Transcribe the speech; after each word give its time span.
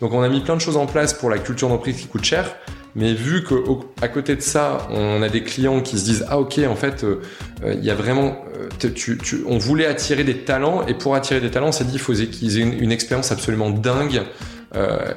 Donc 0.00 0.12
on 0.12 0.22
a 0.22 0.28
mis 0.28 0.40
plein 0.40 0.56
de 0.56 0.60
choses 0.60 0.76
en 0.76 0.86
place 0.86 1.12
pour 1.12 1.30
la 1.30 1.38
culture 1.38 1.68
d'entreprise 1.68 1.96
qui 1.96 2.06
coûte 2.06 2.24
cher. 2.24 2.56
Mais 2.96 3.14
vu 3.14 3.44
qu'à 3.44 4.08
côté 4.08 4.34
de 4.34 4.40
ça, 4.40 4.88
on 4.90 5.22
a 5.22 5.28
des 5.28 5.44
clients 5.44 5.80
qui 5.80 5.98
se 5.98 6.04
disent 6.04 6.26
ah 6.28 6.40
ok 6.40 6.58
en 6.68 6.74
fait 6.74 7.04
euh, 7.04 7.20
euh, 7.62 7.74
il 7.74 7.84
y 7.84 7.90
a 7.90 7.94
vraiment 7.94 8.36
tu, 8.78 9.18
tu, 9.18 9.42
on 9.46 9.58
voulait 9.58 9.86
attirer 9.86 10.24
des 10.24 10.38
talents 10.38 10.86
et 10.86 10.94
pour 10.94 11.14
attirer 11.14 11.40
des 11.40 11.50
talents 11.50 11.68
on 11.68 11.72
s'est 11.72 11.84
dit 11.84 11.94
il 11.94 11.98
faut 11.98 12.12
qu'ils 12.12 12.58
aient 12.58 12.62
une, 12.62 12.92
expérience 12.92 13.32
absolument 13.32 13.70
dingue 13.70 14.22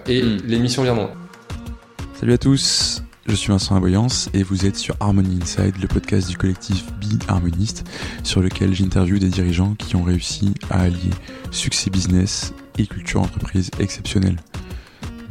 et 0.08 0.22
les 0.22 0.60
missions 0.60 0.84
viendront. 0.84 1.10
Salut 2.20 2.34
à 2.34 2.38
tous, 2.38 3.04
je 3.26 3.36
suis 3.36 3.50
Vincent 3.50 3.76
Aboyance 3.76 4.30
et 4.34 4.44
vous 4.44 4.66
êtes 4.66 4.76
sur 4.76 4.96
Harmony 5.00 5.40
Inside, 5.42 5.76
le 5.82 5.88
podcast 5.88 6.30
du 6.30 6.38
collectif 6.38 6.86
Be 7.02 7.22
Harmoniste, 7.28 7.86
sur 8.24 8.42
lequel 8.42 8.74
j'interviewe 8.74 9.20
des 9.20 9.30
dirigeants 9.30 9.76
qui 9.76 9.96
ont 9.96 10.04
réussi 10.04 10.54
à 10.70 10.82
allier 10.82 11.12
succès 11.52 11.90
business 11.90 12.54
et 12.78 12.86
culture 12.86 13.22
entreprise 13.22 13.72
exceptionnelle. 13.80 14.38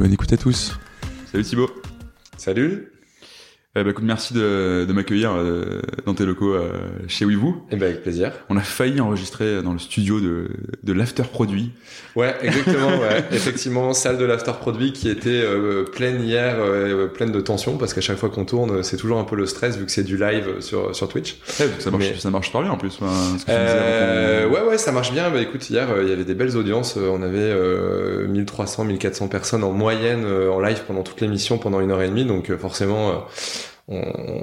Bonne 0.03 0.14
écoute 0.14 0.32
à 0.32 0.37
tous. 0.37 0.77
Salut 1.30 1.45
Thibaut. 1.45 1.70
Salut. 2.37 2.91
Eh 3.74 3.84
ben, 3.84 3.88
écoute, 3.88 4.04
merci 4.04 4.34
de, 4.34 4.84
de 4.86 4.92
m'accueillir 4.92 5.32
euh, 5.34 5.80
dans 6.04 6.12
tes 6.12 6.26
locaux 6.26 6.52
euh, 6.52 6.72
chez 7.08 7.24
WeVoo. 7.24 7.56
Eh 7.70 7.76
ben, 7.76 7.86
avec 7.86 8.02
plaisir. 8.02 8.32
On 8.50 8.58
a 8.58 8.60
failli 8.60 9.00
enregistrer 9.00 9.62
dans 9.62 9.72
le 9.72 9.78
studio 9.78 10.20
de, 10.20 10.50
de 10.82 10.92
l'after 10.92 11.22
produit. 11.22 11.70
Ouais, 12.14 12.34
exactement. 12.42 12.88
ouais. 12.88 13.24
Effectivement, 13.32 13.95
salle 13.95 14.18
de 14.18 14.26
l'after 14.26 14.52
produit 14.60 14.92
qui 14.92 15.08
était 15.08 15.30
euh, 15.30 15.84
pleine 15.84 16.22
hier, 16.22 16.56
pleine 17.14 17.32
de 17.32 17.40
tension 17.40 17.78
parce 17.78 17.95
qu'à 17.95 18.02
chaque 18.02 18.18
fois 18.18 18.28
qu'on 18.28 18.45
tourne, 18.45 18.82
c'est 18.82 18.98
toujours 18.98 19.18
un 19.18 19.24
peu 19.24 19.36
le 19.36 19.46
stress 19.46 19.78
vu 19.78 19.86
que 19.86 19.90
c'est 19.90 20.04
du 20.04 20.18
live 20.18 20.60
sur 20.60 20.95
sur 20.95 21.09
Twitch. 21.09 21.38
Ouais, 21.59 21.70
ça 21.78 21.90
marche, 21.90 22.18
ça 22.18 22.30
marche 22.30 22.52
pas 22.52 22.60
bien 22.60 22.73
en 22.73 22.76
plus. 22.76 23.00
ouais, 23.48 24.60
ouais, 24.68 24.76
ça 24.76 24.92
marche 24.92 25.12
bien. 25.12 25.30
Bah 25.30 25.40
écoute, 25.40 25.70
hier 25.70 25.88
il 26.02 26.10
y 26.10 26.12
avait 26.12 26.24
des 26.24 26.34
belles 26.34 26.59
audiences. 26.59 26.98
On 26.98 27.23
avait 27.23 27.54
1300, 28.28 28.84
1400 28.84 29.28
personnes 29.28 29.64
en 29.64 29.73
moyenne 29.73 30.26
en 30.26 30.60
live 30.60 30.82
pendant 30.86 31.02
toute 31.02 31.23
l'émission 31.23 31.56
pendant 31.56 31.80
une 31.80 31.90
heure 31.90 32.02
et 32.02 32.09
demie. 32.09 32.26
Donc 32.26 32.54
forcément 32.56 33.24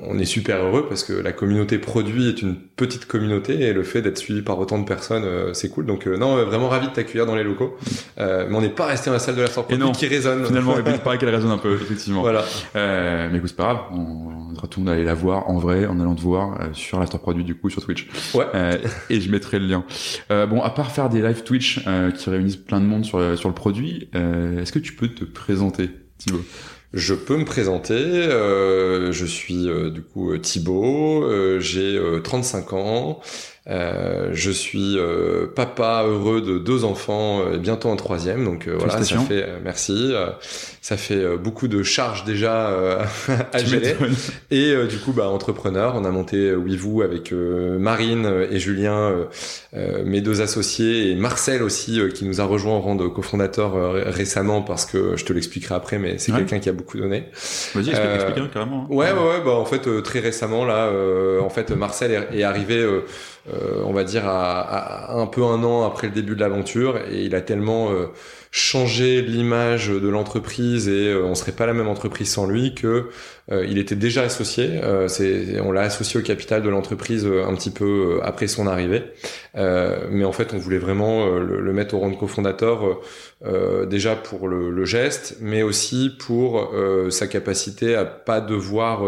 on, 0.07 0.19
est 0.19 0.25
super 0.25 0.63
heureux 0.63 0.85
parce 0.87 1.03
que 1.03 1.13
la 1.13 1.31
communauté 1.31 1.77
produit 1.77 2.27
est 2.27 2.41
une 2.41 2.55
petite 2.55 3.05
communauté 3.05 3.61
et 3.61 3.73
le 3.73 3.83
fait 3.83 4.01
d'être 4.01 4.17
suivi 4.17 4.41
par 4.41 4.59
autant 4.59 4.77
de 4.77 4.85
personnes, 4.85 5.23
euh, 5.23 5.53
c'est 5.53 5.69
cool. 5.69 5.85
Donc 5.85 6.07
euh, 6.07 6.17
non, 6.17 6.37
euh, 6.37 6.45
vraiment 6.45 6.69
ravi 6.69 6.87
de 6.87 6.93
t'accueillir 6.93 7.25
dans 7.25 7.35
les 7.35 7.43
locaux. 7.43 7.77
mais 8.17 8.53
on 8.53 8.61
n'est 8.61 8.69
pas 8.69 8.85
resté 8.85 9.09
dans 9.09 9.13
la 9.13 9.19
salle 9.19 9.35
de 9.35 9.41
la 9.41 9.47
sortie 9.47 9.77
qui 9.93 10.07
résonne. 10.07 10.45
Finalement, 10.45 10.75
il 10.77 10.99
paraît 10.99 11.17
qu'elle 11.17 11.33
résonne 11.33 11.51
un 11.51 11.57
peu, 11.57 11.73
effectivement. 11.73 12.21
Voilà. 12.21 12.43
mais 12.75 13.37
écoute, 13.37 13.49
c'est 13.49 13.55
pas 13.55 13.73
grave. 13.73 13.79
On, 13.93 14.39
retourne 14.59 14.89
aller 14.89 15.05
la 15.05 15.13
voir 15.13 15.49
en 15.49 15.57
vrai 15.57 15.85
en 15.85 16.01
allant 16.01 16.15
te 16.15 16.21
voir 16.21 16.59
sur 16.73 16.99
l'after 16.99 17.17
produit 17.17 17.45
du 17.45 17.55
coup 17.55 17.69
sur 17.69 17.81
Twitch. 17.81 18.09
Ouais. 18.33 18.45
et 19.09 19.21
je 19.21 19.31
mettrai 19.31 19.57
le 19.57 19.67
lien. 19.67 19.85
bon, 20.29 20.61
à 20.61 20.69
part 20.69 20.91
faire 20.91 21.07
des 21.07 21.21
live 21.21 21.43
Twitch 21.43 21.85
qui 22.17 22.29
réunissent 22.29 22.57
plein 22.57 22.81
de 22.81 22.85
monde 22.85 23.05
sur 23.05 23.37
sur 23.37 23.47
le 23.47 23.55
produit, 23.55 24.09
est-ce 24.13 24.71
que 24.73 24.79
tu 24.79 24.93
peux 24.93 25.07
te 25.07 25.23
présenter, 25.23 25.91
Thibaut? 26.17 26.41
Je 26.93 27.13
peux 27.13 27.37
me 27.37 27.45
présenter. 27.45 27.93
Euh, 27.93 29.11
je 29.11 29.25
suis 29.25 29.69
euh, 29.69 29.89
du 29.91 30.01
coup 30.01 30.31
euh, 30.31 30.39
Thibaut. 30.39 31.29
j'ai 31.59 31.99
35 32.23 32.73
ans. 32.73 33.19
Je 33.69 34.51
suis 34.51 34.97
papa 35.55 36.03
heureux 36.05 36.41
de 36.41 36.57
deux 36.57 36.83
enfants 36.83 37.51
et 37.53 37.57
bientôt 37.57 37.89
un 37.89 37.95
troisième. 37.95 38.43
Donc 38.45 38.67
voilà, 38.67 39.03
ça 39.03 39.17
fait 39.19 39.47
merci 39.63 40.13
ça 40.89 40.97
fait 40.97 41.15
euh, 41.15 41.37
beaucoup 41.37 41.67
de 41.67 41.83
charges 41.83 42.23
déjà 42.23 42.69
euh, 42.69 43.03
à 43.53 43.63
gérer. 43.63 43.95
Et 44.49 44.71
euh, 44.71 44.87
du 44.87 44.97
coup, 44.97 45.11
bah, 45.11 45.27
entrepreneur, 45.27 45.93
on 45.95 46.03
a 46.03 46.09
monté 46.09 46.51
WeVoo 46.51 47.03
avec 47.03 47.31
Marine 47.31 48.27
et 48.49 48.59
Julien, 48.59 49.27
mes 49.73 50.21
deux 50.21 50.41
associés, 50.41 51.11
et 51.11 51.15
Marcel 51.15 51.61
aussi, 51.61 51.99
qui 52.13 52.25
nous 52.25 52.41
a 52.41 52.45
rejoint 52.45 52.73
en 52.73 52.81
rang 52.81 52.95
de 52.95 53.07
cofondateur 53.07 53.93
récemment, 54.07 54.61
parce 54.61 54.85
que 54.85 55.15
je 55.15 55.25
te 55.25 55.33
l'expliquerai 55.33 55.75
après, 55.75 55.99
mais 55.99 56.17
c'est 56.17 56.31
quelqu'un 56.31 56.59
qui 56.59 56.69
a 56.69 56.73
beaucoup 56.73 56.97
donné. 56.97 57.25
Vas-y, 57.75 57.89
explique, 57.89 58.37
hein, 58.37 58.49
carrément. 58.51 58.87
Hein. 58.89 58.93
Ouais, 58.93 59.11
ouais, 59.11 59.19
ouais, 59.19 59.41
bah, 59.45 59.51
en 59.51 59.65
fait, 59.65 60.01
très 60.03 60.19
récemment, 60.19 60.65
là, 60.65 60.91
en 61.41 61.49
fait, 61.49 61.71
Marcel 61.71 62.27
est, 62.33 62.43
arrivé... 62.43 62.85
on 63.47 63.93
va 63.93 64.03
dire 64.03 64.23
à, 64.27 65.13
un 65.13 65.25
peu 65.25 65.43
un 65.43 65.63
an 65.63 65.85
après 65.85 66.07
le 66.07 66.13
début 66.13 66.35
de 66.35 66.39
l'aventure 66.39 66.97
et 67.11 67.23
il 67.23 67.35
a 67.35 67.41
tellement 67.41 67.89
changer 68.51 69.21
l'image 69.21 69.89
de 69.89 70.07
l'entreprise 70.07 70.87
et 70.87 71.09
euh, 71.09 71.23
on 71.23 71.35
serait 71.35 71.51
pas 71.51 71.67
la 71.67 71.73
même 71.73 71.87
entreprise 71.87 72.31
sans 72.31 72.47
lui 72.47 72.73
que 72.73 73.09
euh, 73.51 73.65
il 73.69 73.77
était 73.77 73.95
déjà 73.95 74.23
associé. 74.23 74.81
Euh, 74.83 75.07
c'est, 75.07 75.59
on 75.59 75.71
l'a 75.71 75.81
associé 75.81 76.19
au 76.19 76.23
capital 76.23 76.63
de 76.63 76.69
l'entreprise 76.69 77.25
un 77.25 77.53
petit 77.53 77.69
peu 77.69 78.19
après 78.23 78.47
son 78.47 78.65
arrivée. 78.65 79.03
mais 79.55 80.25
en 80.25 80.31
fait, 80.31 80.53
on 80.53 80.57
voulait 80.57 80.79
vraiment 80.79 81.27
le, 81.27 81.73
mettre 81.73 81.95
au 81.95 81.99
rang 81.99 82.09
de 82.09 82.15
cofondateur 82.15 82.99
déjà 83.89 84.15
pour 84.15 84.47
le, 84.49 84.69
le, 84.69 84.85
geste, 84.85 85.37
mais 85.39 85.63
aussi 85.63 86.11
pour 86.19 86.73
sa 87.09 87.27
capacité 87.27 87.95
à 87.95 88.03
pas 88.03 88.41
devoir 88.41 89.01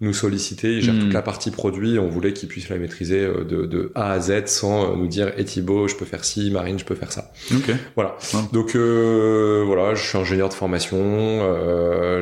nous 0.00 0.14
solliciter. 0.14 0.76
Il 0.76 0.82
gère 0.82 0.94
toute 0.94 1.10
hmm. 1.10 1.12
la 1.12 1.22
partie 1.22 1.50
produit. 1.50 1.98
On 1.98 2.08
voulait 2.08 2.32
qu'il 2.32 2.48
puisse 2.48 2.70
la 2.70 2.78
maîtriser 2.78 3.26
de, 3.26 3.66
de, 3.66 3.92
A 3.94 4.12
à 4.12 4.20
Z 4.20 4.46
sans 4.46 4.96
nous 4.96 5.06
dire 5.06 5.32
"Et 5.36 5.44
Thibaut, 5.44 5.86
je 5.86 5.96
peux 5.96 6.06
faire 6.06 6.24
ci, 6.24 6.50
Marine, 6.50 6.78
je 6.78 6.84
peux 6.84 6.94
faire 6.94 7.12
ça." 7.12 7.30
Okay. 7.54 7.74
Voilà. 7.94 8.16
Donc 8.52 8.74
voilà, 8.74 9.94
je 9.94 10.02
suis 10.02 10.18
ingénieur 10.18 10.48
de 10.48 10.54
formation. 10.54 10.98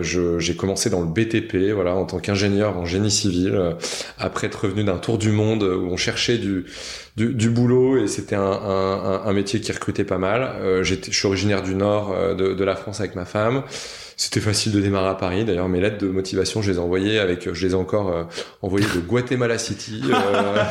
Euh, 0.02 0.38
j'ai 0.38 0.56
commencé 0.56 0.90
dans 0.90 1.00
le 1.00 1.06
BTP, 1.06 1.72
voilà, 1.72 1.94
en 1.94 2.04
tant 2.04 2.18
qu'ingénieur 2.18 2.76
en 2.76 2.84
génie 2.84 3.10
civil. 3.10 3.54
Euh, 3.54 3.72
après 4.18 4.46
être 4.46 4.64
revenu 4.64 4.84
d'un 4.84 4.98
tour 4.98 5.18
du 5.18 5.30
monde 5.30 5.62
où 5.62 5.86
on 5.90 5.96
cherchait 5.96 6.38
du 6.38 6.66
du, 7.16 7.34
du 7.34 7.50
boulot 7.50 7.98
et 7.98 8.08
c'était 8.08 8.36
un, 8.36 8.42
un, 8.42 9.32
métier 9.32 9.60
qui 9.60 9.70
recrutait 9.72 10.04
pas 10.04 10.18
mal. 10.18 10.42
Euh, 10.60 10.82
je 10.82 10.94
suis 10.94 11.26
originaire 11.26 11.62
du 11.62 11.74
nord 11.74 12.12
euh, 12.12 12.34
de 12.34 12.64
la 12.64 12.76
France 12.76 13.00
avec 13.00 13.14
ma 13.14 13.24
femme. 13.24 13.62
C'était 14.22 14.38
facile 14.38 14.70
de 14.70 14.80
démarrer 14.80 15.08
à 15.08 15.14
Paris. 15.16 15.44
D'ailleurs, 15.44 15.68
mes 15.68 15.80
lettres 15.80 15.98
de 15.98 16.06
motivation, 16.06 16.62
je 16.62 16.70
les 16.70 16.76
ai 16.76 16.80
envoyées 16.80 17.18
avec, 17.18 17.52
je 17.52 17.66
les 17.66 17.72
ai 17.72 17.74
encore 17.74 18.08
euh, 18.08 18.22
envoyées 18.62 18.86
de 18.94 19.00
Guatemala 19.00 19.58
City. 19.58 20.00
Euh, 20.08 20.62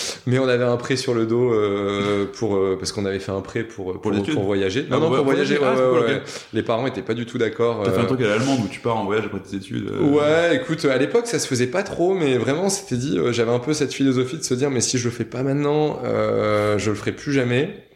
mais 0.28 0.38
on 0.38 0.46
avait 0.46 0.62
un 0.62 0.76
prêt 0.76 0.94
sur 0.94 1.12
le 1.12 1.26
dos 1.26 1.52
euh, 1.52 2.26
pour 2.32 2.56
parce 2.78 2.92
qu'on 2.92 3.04
avait 3.06 3.18
fait 3.18 3.32
un 3.32 3.40
prêt 3.40 3.64
pour 3.64 4.00
pour, 4.00 4.12
pour, 4.12 4.44
voyager. 4.44 4.86
Non, 4.88 5.00
non, 5.00 5.10
pour 5.10 5.24
voyager. 5.24 5.58
Ah, 5.60 5.74
ouais, 5.74 6.22
Les 6.52 6.62
parents 6.62 6.86
étaient 6.86 7.02
pas 7.02 7.14
du 7.14 7.26
tout 7.26 7.36
d'accord. 7.36 7.82
T'as 7.84 7.90
fait 7.90 8.00
un 8.00 8.04
truc 8.04 8.20
à 8.20 8.28
l'allemande 8.28 8.60
où 8.64 8.68
tu 8.68 8.78
pars 8.78 8.96
en 8.96 9.06
voyage 9.06 9.24
après 9.26 9.40
tes 9.40 9.56
études. 9.56 9.90
Ouais, 9.90 10.54
écoute, 10.54 10.84
à 10.84 10.96
l'époque, 10.96 11.26
ça 11.26 11.40
se 11.40 11.48
faisait 11.48 11.66
pas 11.66 11.82
trop, 11.82 12.14
mais 12.14 12.38
vraiment, 12.38 12.68
c'était 12.68 12.96
dit. 12.96 13.18
J'avais 13.32 13.52
un 13.52 13.58
peu 13.58 13.72
cette 13.72 13.92
philosophie 13.92 14.36
de 14.36 14.44
se 14.44 14.54
dire, 14.54 14.70
mais 14.70 14.80
si 14.80 14.98
je 14.98 15.06
le 15.06 15.10
fais 15.10 15.24
pas 15.24 15.42
maintenant, 15.42 15.98
je 16.04 16.88
le 16.88 16.94
ferai 16.94 17.10
plus 17.10 17.32
jamais. 17.32 17.89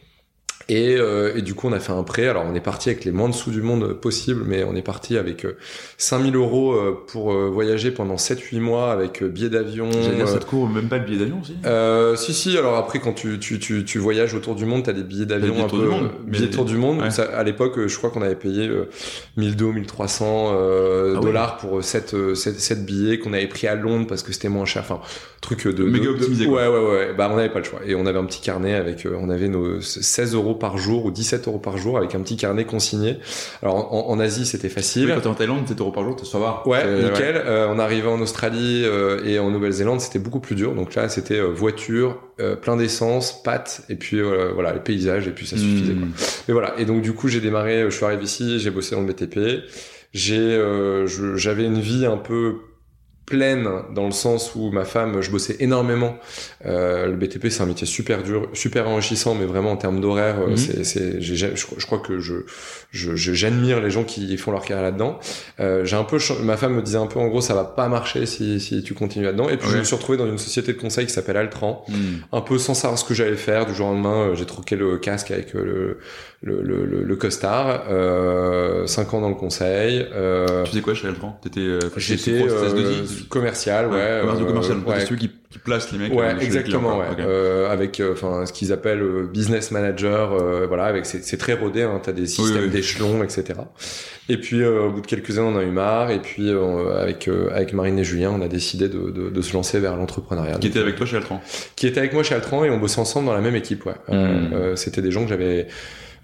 Et, 0.67 0.95
euh, 0.97 1.35
et, 1.35 1.43
du 1.43 1.53
coup, 1.53 1.67
on 1.67 1.73
a 1.73 1.79
fait 1.79 1.91
un 1.91 2.01
prêt. 2.01 2.27
Alors, 2.27 2.43
on 2.49 2.55
est 2.55 2.59
parti 2.59 2.89
avec 2.89 3.05
les 3.05 3.11
moins 3.11 3.29
de 3.29 3.35
sous 3.35 3.51
du 3.51 3.61
monde 3.61 3.93
possible, 3.93 4.43
mais 4.47 4.63
on 4.63 4.75
est 4.75 4.81
parti 4.81 5.15
avec 5.15 5.45
5000 5.97 6.35
euh, 6.35 6.39
euros 6.39 6.73
euh, 6.73 7.03
pour 7.07 7.31
voyager 7.33 7.91
pendant 7.91 8.15
7-8 8.15 8.59
mois 8.59 8.91
avec 8.91 9.23
billet 9.23 9.49
d'avion. 9.49 9.91
J'allais 9.91 10.15
dire, 10.15 10.27
ça 10.27 10.39
te 10.39 10.45
couvre 10.45 10.67
même 10.67 10.89
pas 10.89 10.97
le 10.97 11.05
billet 11.05 11.19
d'avion 11.19 11.41
aussi 11.41 11.55
Si, 12.17 12.33
si. 12.33 12.57
Alors 12.57 12.77
après, 12.77 12.99
quand 12.99 13.13
tu, 13.13 13.37
tu, 13.37 13.59
tu, 13.59 13.85
tu 13.85 13.99
voyages 13.99 14.33
autour 14.33 14.55
du 14.55 14.65
monde, 14.65 14.83
tu 14.83 14.89
as 14.89 14.93
des 14.93 15.03
billets 15.03 15.27
d'avion 15.27 15.63
un 15.63 15.67
peu... 15.67 15.77
Du 15.77 15.85
monde, 15.85 16.09
billets 16.25 16.49
tour 16.49 16.65
du 16.65 16.77
monde. 16.77 17.11
Ça, 17.11 17.23
à 17.23 17.43
l'époque, 17.43 17.85
je 17.85 17.97
crois 17.97 18.09
qu'on 18.09 18.23
avait 18.23 18.35
payé 18.35 18.67
1200, 19.37 19.73
1300 19.73 20.51
ah 20.51 21.19
dollars 21.19 21.57
pour 21.57 21.83
7, 21.83 22.33
7, 22.35 22.59
7, 22.59 22.85
billets 22.85 23.19
qu'on 23.19 23.33
avait 23.33 23.47
pris 23.47 23.67
à 23.67 23.75
Londres 23.75 24.07
parce 24.07 24.23
que 24.23 24.33
c'était 24.33 24.49
moins 24.49 24.65
cher. 24.65 24.81
Enfin, 24.81 24.99
truc 25.41 25.67
de... 25.67 25.83
Méga 25.83 26.09
optimisé. 26.09 26.47
Ouais, 26.47 26.67
ouais, 26.67 26.89
ouais. 26.89 27.13
Bah, 27.15 27.29
on 27.31 27.35
n'avait 27.35 27.49
pas 27.49 27.59
le 27.59 27.65
choix. 27.65 27.81
Et 27.85 27.93
on 27.93 28.07
avait 28.07 28.17
un 28.17 28.25
petit 28.25 28.41
carnet 28.41 28.73
avec... 28.73 29.07
on 29.07 29.29
avait 29.29 29.47
nos 29.47 29.79
16 29.79 30.33
euros 30.33 30.54
par 30.55 30.77
jour 30.77 31.05
ou 31.05 31.11
17 31.11 31.47
euros 31.47 31.59
par 31.59 31.77
jour 31.77 31.97
avec 31.97 32.15
un 32.15 32.21
petit 32.21 32.37
carnet 32.37 32.65
consigné. 32.65 33.17
Alors 33.61 33.93
en, 33.93 34.19
Asie 34.19 34.45
c'était 34.45 34.69
facile. 34.69 35.11
quand 35.13 35.21
t'es 35.21 35.27
en 35.27 35.33
Thaïlande 35.33 35.63
17 35.63 35.81
euros 35.81 35.91
par 35.91 36.03
jour 36.03 36.15
ça 36.25 36.39
va. 36.39 36.63
Ouais 36.65 36.83
nickel. 37.03 37.35
Euh, 37.37 37.67
on 37.69 37.79
arrivait 37.79 38.07
en 38.07 38.19
Australie 38.21 38.83
euh, 38.85 39.23
et 39.25 39.39
en 39.39 39.51
Nouvelle-Zélande 39.51 40.01
c'était 40.01 40.19
beaucoup 40.19 40.39
plus 40.39 40.55
dur. 40.55 40.73
Donc 40.73 40.95
là 40.95 41.09
c'était 41.09 41.39
euh, 41.39 41.47
voiture, 41.47 42.17
plein 42.61 42.75
d'essence, 42.75 43.41
pâtes 43.43 43.83
et 43.89 43.95
puis 43.95 44.19
voilà 44.21 44.73
les 44.73 44.79
paysages 44.79 45.27
et 45.27 45.31
puis 45.31 45.47
ça 45.47 45.57
suffisait. 45.57 45.93
Quoi. 45.93 46.07
Mais 46.47 46.53
voilà 46.53 46.73
et 46.77 46.85
donc 46.85 47.01
du 47.01 47.13
coup 47.13 47.27
j'ai 47.27 47.41
démarré, 47.41 47.83
je 47.85 47.95
suis 47.95 48.05
arrivé 48.05 48.23
ici, 48.23 48.59
j'ai 48.59 48.71
bossé 48.71 48.95
dans 48.95 49.01
le 49.01 49.07
BTP. 49.07 49.63
J'ai 50.13 50.61
j'avais 51.35 51.65
une 51.65 51.79
vie 51.79 52.05
un 52.05 52.17
peu 52.17 52.55
pleine 53.25 53.67
dans 53.93 54.05
le 54.05 54.11
sens 54.11 54.53
où 54.55 54.71
ma 54.71 54.85
femme, 54.85 55.21
je 55.21 55.31
bossais 55.31 55.57
énormément. 55.59 56.17
Euh, 56.65 57.07
le 57.07 57.13
BTP, 57.13 57.49
c'est 57.49 57.61
un 57.61 57.65
métier 57.65 57.87
super 57.87 58.23
dur, 58.23 58.49
super 58.53 58.87
enrichissant, 58.87 59.35
mais 59.35 59.45
vraiment 59.45 59.71
en 59.71 59.77
termes 59.77 59.99
d'horaire, 59.99 60.39
euh, 60.41 60.51
mhm. 60.51 60.57
c'est, 60.57 60.83
c'est, 60.83 61.21
je, 61.21 61.33
je, 61.35 61.85
crois 61.85 61.99
que 61.99 62.19
je, 62.19 62.35
je, 62.91 63.15
j'admire 63.15 63.81
les 63.81 63.89
gens 63.89 64.03
qui 64.03 64.37
font 64.37 64.51
leur 64.51 64.63
carrière 64.63 64.83
là-dedans. 64.83 65.19
Euh, 65.59 65.85
j'ai 65.85 65.95
un 65.95 66.03
peu, 66.03 66.17
ma 66.43 66.57
femme 66.57 66.75
me 66.75 66.81
disait 66.81 66.97
un 66.97 67.07
peu, 67.07 67.19
en 67.19 67.27
gros, 67.27 67.41
ça 67.41 67.53
va 67.53 67.63
pas 67.63 67.87
marcher 67.87 68.25
si, 68.25 68.59
si 68.59 68.83
tu 68.83 68.93
continues 68.93 69.25
là-dedans. 69.25 69.49
Et 69.49 69.57
puis 69.57 69.69
je 69.69 69.77
me 69.77 69.83
suis 69.83 69.95
retrouvé 69.95 70.17
dans 70.17 70.27
une 70.27 70.37
société 70.37 70.73
de 70.73 70.79
conseil 70.79 71.05
qui 71.05 71.13
s'appelle 71.13 71.37
Altran, 71.37 71.83
mhm. 71.87 72.21
un 72.31 72.41
peu 72.41 72.57
sans 72.57 72.73
savoir 72.73 72.99
ce 72.99 73.05
que 73.05 73.13
j'allais 73.13 73.35
faire. 73.35 73.65
Du 73.65 73.73
jour 73.73 73.87
au 73.87 73.93
lendemain, 73.93 74.29
euh, 74.29 74.35
j'ai 74.35 74.45
troqué 74.45 74.75
le 74.75 74.97
casque 74.97 75.31
avec 75.31 75.53
le, 75.53 75.99
le, 76.41 76.61
le, 76.61 76.85
le, 76.85 77.15
costard. 77.15 77.85
Euh, 77.89 78.85
cinq 78.87 79.13
ans 79.13 79.21
dans 79.21 79.29
le 79.29 79.35
conseil. 79.35 80.05
Euh, 80.13 80.63
tu 80.63 80.73
sais 80.73 80.81
quoi 80.81 80.93
chez 80.93 81.07
Altran? 81.07 81.39
T'étais, 81.41 81.79
j'étais 81.97 82.45
commercial, 83.23 83.87
ouais. 83.87 84.19
Commerce 84.21 84.39
commercial, 84.45 84.77
ouais, 84.85 85.05
celui 85.05 85.19
qui, 85.19 85.31
qui 85.49 85.59
places 85.59 85.91
les 85.91 85.97
mecs. 85.97 86.13
Ouais, 86.13 86.33
euh, 86.33 86.39
exactement. 86.39 86.99
Ouais. 86.99 87.05
Euh, 87.19 87.69
avec 87.71 87.99
euh, 87.99 88.13
enfin 88.13 88.45
ce 88.45 88.53
qu'ils 88.53 88.71
appellent 88.73 89.01
euh, 89.01 89.23
business 89.31 89.71
manager. 89.71 90.33
euh, 90.33 90.65
voilà, 90.67 90.85
avec 90.85 91.05
c'est 91.05 91.23
c'est 91.23 91.37
très 91.37 91.53
rodé. 91.53 91.83
Hein, 91.83 91.99
T'as 92.03 92.11
des 92.11 92.27
systèmes 92.27 92.63
oui. 92.65 92.69
d'échelons, 92.69 93.23
etc. 93.23 93.59
Et 94.27 94.37
puis 94.37 94.61
euh, 94.61 94.87
au 94.87 94.91
bout 94.91 95.01
de 95.01 95.07
quelques 95.07 95.37
années, 95.37 95.47
on 95.47 95.55
en 95.55 95.59
a 95.59 95.63
eu 95.63 95.71
marre. 95.71 96.11
Et 96.11 96.19
puis 96.19 96.49
euh, 96.49 96.97
avec 97.01 97.27
euh, 97.27 97.49
avec 97.53 97.73
Marine 97.73 97.97
et 97.99 98.03
Julien, 98.03 98.31
on 98.31 98.41
a 98.41 98.47
décidé 98.47 98.89
de, 98.89 99.11
de, 99.11 99.29
de 99.29 99.41
se 99.41 99.53
lancer 99.53 99.79
vers 99.79 99.95
l'entrepreneuriat. 99.95 100.57
Qui 100.59 100.67
était 100.67 100.79
avec 100.79 100.95
toi 100.95 101.05
chez 101.05 101.17
Altran 101.17 101.41
qui 101.75 101.87
était 101.87 101.99
avec 101.99 102.13
moi 102.13 102.23
chez 102.23 102.35
Altran 102.35 102.63
et 102.63 102.69
on 102.69 102.77
bossait 102.77 102.99
ensemble 102.99 103.27
dans 103.27 103.33
la 103.33 103.41
même 103.41 103.55
équipe. 103.55 103.85
Ouais. 103.85 103.93
Euh, 104.09 104.25
Mm. 104.49 104.53
euh, 104.53 104.75
C'était 104.75 105.01
des 105.01 105.11
gens 105.11 105.23
que 105.23 105.29
j'avais 105.29 105.67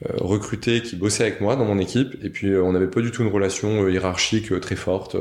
euh, 0.09 0.13
recrutés 0.17 0.81
qui 0.81 0.95
bossaient 0.95 1.23
avec 1.23 1.41
moi 1.41 1.55
dans 1.55 1.65
mon 1.65 1.77
équipe. 1.77 2.15
Et 2.23 2.29
puis 2.29 2.47
euh, 2.47 2.63
on 2.63 2.71
n'avait 2.71 2.87
pas 2.87 3.01
du 3.01 3.11
tout 3.11 3.21
une 3.21 3.29
relation 3.29 3.83
euh, 3.83 3.91
hiérarchique 3.91 4.59
très 4.59 4.75
forte, 4.75 5.15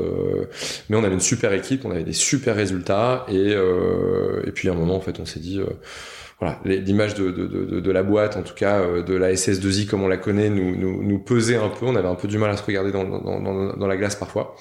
mais 0.89 0.95
on 0.95 1.03
avait 1.03 1.13
une 1.13 1.19
super 1.19 1.53
équipe, 1.53 1.85
on 1.85 1.91
avait 1.91 2.03
des 2.03 2.13
super 2.13 2.55
résultats. 2.55 3.25
Et 3.29 3.51
et 3.51 4.51
puis 4.51 4.69
à 4.69 4.71
un 4.71 4.75
moment 4.75 4.95
en 4.95 5.01
fait 5.01 5.19
on 5.19 5.25
s'est 5.25 5.39
dit 5.39 5.59
voilà, 6.41 6.59
l'image 6.65 7.13
de, 7.13 7.29
de, 7.29 7.45
de, 7.45 7.79
de 7.79 7.91
la 7.91 8.01
boîte, 8.01 8.35
en 8.35 8.41
tout 8.41 8.55
cas 8.55 8.79
euh, 8.79 9.03
de 9.03 9.13
la 9.13 9.31
SS2I 9.31 9.85
comme 9.85 10.01
on 10.01 10.07
la 10.07 10.17
connaît, 10.17 10.49
nous, 10.49 10.75
nous, 10.75 11.03
nous 11.03 11.19
pesait 11.19 11.55
un 11.55 11.69
peu. 11.69 11.85
On 11.85 11.95
avait 11.95 12.07
un 12.07 12.15
peu 12.15 12.27
du 12.27 12.39
mal 12.39 12.49
à 12.49 12.57
se 12.57 12.63
regarder 12.63 12.91
dans, 12.91 13.03
dans, 13.03 13.39
dans, 13.39 13.73
dans 13.77 13.87
la 13.87 13.95
glace 13.95 14.15
parfois. 14.15 14.55